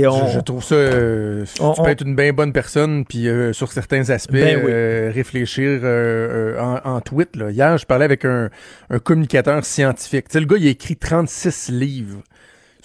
On- 0.07 0.27
Je, 0.27 0.33
je 0.33 0.39
trouve 0.41 0.61
ça. 0.63 0.75
euh, 0.75 1.45
On- 1.61 1.71
tu 1.73 1.79
on- 1.79 1.83
peux 1.85 1.89
être 1.91 2.05
une 2.05 2.15
bien 2.17 2.33
bonne 2.33 2.51
personne, 2.51 3.05
puis 3.05 3.29
euh, 3.29 3.53
sur 3.53 3.71
certains 3.71 4.09
aspects, 4.09 4.33
Ben 4.33 4.57
oui. 4.57 4.71
euh, 4.71 5.09
réfléchir 5.15 5.79
euh, 5.83 6.57
euh, 6.57 6.61
en, 6.61 6.95
en 6.95 6.99
tweet. 7.01 7.37
Là. 7.37 7.49
Hier, 7.49 7.77
je 7.77 7.85
parlais 7.85 8.05
avec 8.05 8.25
un, 8.25 8.49
un 8.89 8.99
communicateur 8.99 9.63
scientifique. 9.65 10.27
Tu 10.27 10.33
sais, 10.33 10.39
le 10.41 10.45
gars, 10.47 10.57
il 10.59 10.67
a 10.67 10.71
écrit 10.71 10.97
36 10.97 11.69
livres 11.69 12.21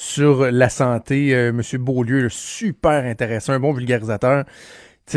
sur 0.01 0.51
la 0.53 0.69
santé, 0.69 1.35
euh, 1.35 1.49
M. 1.51 1.61
Beaulieu, 1.83 2.23
là, 2.23 2.29
super 2.31 3.05
intéressant, 3.05 3.53
un 3.53 3.59
bon 3.59 3.73
vulgarisateur. 3.73 4.45
Tu 4.45 4.53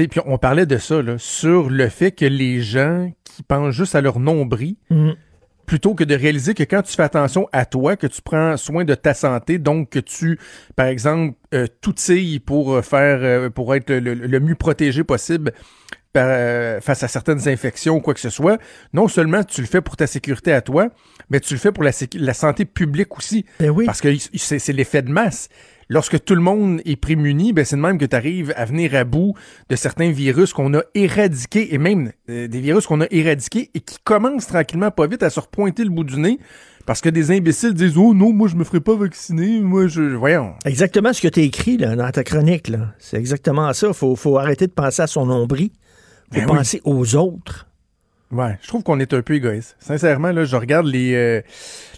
sais, 0.02 0.08
Puis 0.08 0.20
on 0.26 0.38
parlait 0.40 0.66
de 0.66 0.78
ça, 0.78 1.02
là, 1.04 1.16
sur 1.20 1.70
le 1.70 1.88
fait 1.88 2.12
que 2.12 2.26
les 2.26 2.62
gens 2.62 3.12
qui 3.24 3.44
pensent 3.44 3.76
juste 3.76 3.94
à 3.94 4.02
leur 4.02 4.20
nombril, 4.20 4.76
Mhm. 4.90 5.14
plutôt 5.68 5.94
que 5.94 6.04
de 6.04 6.16
réaliser 6.16 6.54
que 6.56 6.64
quand 6.64 6.82
tu 6.82 6.94
fais 6.96 7.04
attention 7.04 7.48
à 7.52 7.66
toi, 7.66 7.96
que 7.96 8.08
tu 8.08 8.22
prends 8.24 8.58
soin 8.58 8.84
de 8.84 8.96
ta 8.96 9.14
santé, 9.14 9.60
donc 9.60 9.90
que 9.92 10.00
tu, 10.00 10.40
par 10.76 10.88
exemple, 10.88 11.36
euh, 11.54 11.68
t'outilles 11.82 12.40
pour 12.40 12.74
euh, 12.74 12.82
faire, 12.82 13.20
euh, 13.22 13.50
pour 13.52 13.76
être 13.76 13.90
le, 13.92 14.00
le- 14.00 14.28
le 14.28 14.40
mieux 14.40 14.56
protégé 14.56 15.04
possible 15.04 15.54
par, 16.14 16.28
euh, 16.28 16.82
face 16.82 17.04
à 17.04 17.08
certaines 17.08 17.48
infections 17.48 17.96
ou 17.96 18.02
quoi 18.02 18.14
que 18.14 18.20
ce 18.20 18.30
soit, 18.30 18.60
non 18.94 19.08
seulement 19.08 19.44
tu 19.44 19.62
le 19.62 19.68
fais 19.68 19.82
pour 19.82 19.98
ta 19.98 20.08
sécurité 20.08 20.52
à 20.52 20.62
toi, 20.62 20.90
mais 21.30 21.40
tu 21.40 21.54
le 21.54 21.60
fais 21.60 21.72
pour 21.72 21.84
la, 21.84 22.34
santé 22.34 22.66
publique 22.66 23.18
aussi. 23.18 23.46
Parce 23.86 24.02
que 24.02 24.10
c'est 24.36 24.74
l'effet 24.74 25.02
de 25.02 25.12
masse. 25.12 25.50
Lorsque 25.90 26.24
tout 26.24 26.36
le 26.36 26.42
monde 26.42 26.80
est 26.86 26.96
prémuni, 26.96 27.52
ben 27.52 27.66
c'est 27.66 27.76
de 27.76 27.82
même 27.82 27.98
que 27.98 28.06
tu 28.06 28.16
arrives 28.16 28.54
à 28.56 28.64
venir 28.64 28.96
à 28.96 29.04
bout 29.04 29.34
de 29.70 29.76
certains 29.76 30.10
virus 30.10 30.54
qu'on 30.54 30.74
a 30.74 30.84
éradiqués, 30.96 31.74
et 31.74 31.78
même 31.78 32.14
euh, 32.30 32.48
des 32.48 32.62
virus 32.62 32.88
qu'on 32.88 33.02
a 33.02 33.08
éradiqués 33.12 33.72
et 33.74 33.82
qui 33.82 33.98
commencent 34.06 34.48
tranquillement 34.48 34.90
pas 34.90 35.06
vite 35.08 35.22
à 35.22 35.30
se 35.30 35.42
repointer 35.42 35.84
le 35.84 35.90
bout 35.90 36.06
du 36.06 36.18
nez. 36.18 36.40
Parce 36.86 37.02
que 37.02 37.10
des 37.10 37.32
imbéciles 37.32 37.74
disent 37.74 37.98
Oh 37.98 38.14
non, 38.14 38.32
moi 38.32 38.48
je 38.48 38.56
me 38.56 38.64
ferai 38.64 38.80
pas 38.80 38.96
vacciner, 38.96 39.60
moi 39.60 39.88
je. 39.88 40.02
Voyons. 40.02 40.54
Exactement 40.64 41.12
ce 41.12 41.22
que 41.22 41.28
tu 41.28 41.42
as 41.42 41.44
écrit 41.44 41.76
là, 41.76 41.96
dans 41.98 42.10
ta 42.10 42.24
chronique. 42.24 42.70
là. 42.70 42.94
C'est 42.98 43.18
exactement 43.18 43.74
ça. 43.74 43.92
Faut, 43.92 44.16
faut 44.16 44.38
arrêter 44.38 44.68
de 44.68 44.72
penser 44.72 45.02
à 45.02 45.08
son 45.08 45.26
nombril. 45.26 45.72
Ben 46.32 46.46
oui. 46.50 46.58
penser 46.58 46.82
aux 46.86 47.16
autres. 47.16 47.68
Ouais, 48.32 48.58
je 48.62 48.68
trouve 48.70 48.82
qu'on 48.82 48.98
est 49.02 49.14
un 49.14 49.22
peu 49.22 49.34
égoïste. 49.34 49.76
Sincèrement, 49.80 50.32
là, 50.32 50.46
je 50.46 50.56
regarde 50.56 50.86
les, 50.86 51.16
euh, 51.16 51.42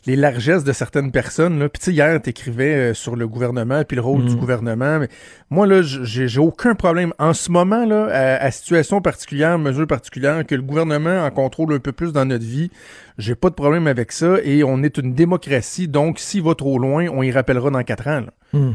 les 0.08 0.16
largesses 0.16 0.64
de 0.64 0.74
certaines 0.74 1.12
personnes. 1.12 1.60
Là. 1.60 1.70
Puis 1.70 1.80
tu 1.80 1.86
sais, 1.86 1.92
hier, 1.94 2.20
t'écrivais 2.20 2.74
euh, 2.74 2.94
sur 2.96 3.16
le 3.16 3.28
gouvernement 3.28 3.84
puis 3.84 3.96
le 3.96 4.02
rôle 4.02 4.26
du 4.26 4.36
gouvernement. 4.36 4.98
Mais 4.98 5.10
moi, 5.52 5.68
là, 5.68 5.84
j'ai 5.84 6.40
aucun 6.40 6.74
problème. 6.74 7.14
En 7.20 7.36
ce 7.36 7.52
moment, 7.52 7.86
là, 7.86 8.08
à, 8.08 8.44
à 8.46 8.50
situation 8.50 9.00
particulière, 9.00 9.60
mesure 9.60 9.86
particulière, 9.86 10.44
que 10.44 10.56
le 10.56 10.64
gouvernement 10.64 11.24
en 11.24 11.30
contrôle 11.30 11.72
un 11.72 11.80
peu 11.80 11.92
plus 11.92 12.12
dans 12.14 12.26
notre 12.26 12.46
vie, 12.46 12.72
j'ai 13.20 13.36
pas 13.36 13.52
de 13.52 13.56
problème 13.56 13.86
avec 13.86 14.12
ça. 14.12 14.38
Et 14.44 14.64
on 14.64 14.82
est 14.82 14.98
une 14.98 15.14
démocratie, 15.14 15.88
donc 15.88 16.18
s'il 16.18 16.42
va 16.42 16.56
trop 16.56 16.80
loin, 16.80 17.06
on 17.14 17.22
y 17.22 17.32
rappellera 17.32 17.70
dans 17.70 17.84
quatre 17.84 18.08
ans. 18.08 18.22
là. 18.22 18.34
Hmm. 18.54 18.74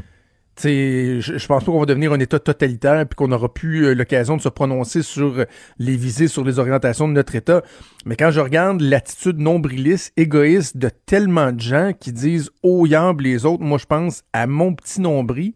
Je, 0.61 1.21
je 1.21 1.47
pense 1.47 1.65
pas 1.65 1.71
qu'on 1.71 1.79
va 1.79 1.87
devenir 1.87 2.13
un 2.13 2.19
État 2.19 2.39
totalitaire 2.39 3.07
puis 3.07 3.15
qu'on 3.15 3.29
n'aura 3.29 3.53
plus 3.53 3.87
euh, 3.87 3.95
l'occasion 3.95 4.37
de 4.37 4.43
se 4.43 4.49
prononcer 4.49 5.03
sur 5.03 5.39
euh, 5.39 5.45
les 5.79 5.97
visées, 5.97 6.29
sur 6.29 6.45
les 6.45 6.59
orientations 6.59 7.07
de 7.07 7.13
notre 7.13 7.35
État. 7.35 7.63
Mais 8.07 8.17
quand 8.17 8.31
je 8.31 8.41
regarde 8.41 8.81
l'attitude 8.81 9.39
nombriliste, 9.39 10.13
égoïste 10.17 10.77
de 10.77 10.91
tellement 11.07 11.53
de 11.53 11.61
gens 11.61 11.93
qui 11.99 12.13
disent 12.13 12.51
«Oh, 12.63 12.87
yambe 12.87 13.21
les 13.21 13.47
autres», 13.47 13.63
moi 13.65 13.79
je 13.79 13.87
pense 13.87 14.23
à 14.33 14.47
mon 14.47 14.75
petit 14.75 15.01
nombril. 15.01 15.53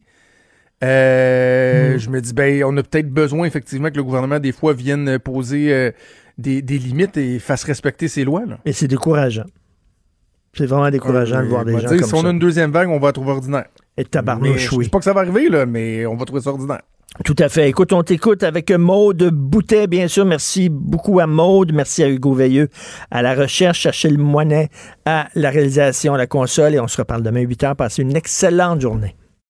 Euh, 0.85 1.99
Je 1.99 2.11
me 2.11 2.20
dis, 2.20 2.33
ben, 2.33 2.65
on 2.65 2.77
a 2.77 2.83
peut-être 2.83 3.09
besoin 3.09 3.47
effectivement 3.47 3.91
que 3.91 3.97
le 3.97 4.05
gouvernement 4.05 4.41
des 4.41 4.53
fois 4.53 4.73
vienne 4.73 5.19
poser 5.19 5.73
euh, 5.73 5.91
des, 6.39 6.61
des 6.62 6.79
limites 6.79 7.16
et 7.16 7.39
fasse 7.39 7.65
respecter 7.65 8.09
ses 8.09 8.24
lois. 8.24 8.45
Là. 8.47 8.59
Et 8.65 8.73
c'est 8.73 8.89
décourageant. 8.89 9.47
C'est 10.55 10.66
vraiment 10.66 10.91
décourageant 10.91 11.43
de 11.43 11.49
voir 11.49 11.65
des 11.65 11.73
gens 11.73 11.89
dire, 11.89 12.01
comme 12.01 12.09
si 12.09 12.15
on 12.15 12.20
ça. 12.23 12.29
a 12.29 12.31
une 12.31 12.39
deuxième 12.39 12.73
vague, 12.73 12.89
on 12.89 12.99
va 12.99 13.09
la 13.09 13.12
trouver 13.12 13.31
ordinaire. 13.31 13.66
Et 13.97 14.05
tabarnouche, 14.05 14.70
Je 14.70 14.78
dis 14.81 14.89
pas 14.89 14.98
que 14.98 15.05
ça 15.05 15.12
va 15.12 15.20
arriver, 15.20 15.48
là, 15.48 15.66
mais 15.66 16.06
on 16.06 16.16
va 16.16 16.24
trouver 16.24 16.40
ça 16.40 16.51
ordinaire. 16.51 16.82
Tout 17.24 17.36
à 17.39 17.51
fait. 17.51 17.69
Écoute, 17.69 17.93
on 17.93 18.02
t'écoute 18.02 18.43
avec 18.43 18.70
Maude 18.70 19.28
Boutet, 19.31 19.86
bien 19.86 20.09
sûr. 20.09 20.24
Merci 20.24 20.70
beaucoup 20.70 21.20
à 21.20 21.27
Maude. 21.27 21.73
Merci 21.74 22.02
à 22.02 22.09
Hugo 22.09 22.32
Veilleux 22.32 22.69
à 23.10 23.20
la 23.20 23.35
recherche, 23.35 23.85
à 23.85 23.90
Achille 23.90 24.16
Moinet 24.16 24.70
à 25.05 25.28
la 25.35 25.51
réalisation, 25.51 26.14
à 26.14 26.19
la 26.19 26.27
console. 26.27 26.74
Et 26.74 26.81
on 26.81 26.89
se 26.89 26.97
reparle 26.97 27.23
demain 27.23 27.40
8 27.40 27.64
h. 27.64 27.74
Passez 27.74 28.01
une 28.01 28.16
excellente 28.16 28.81
journée. 28.81 29.14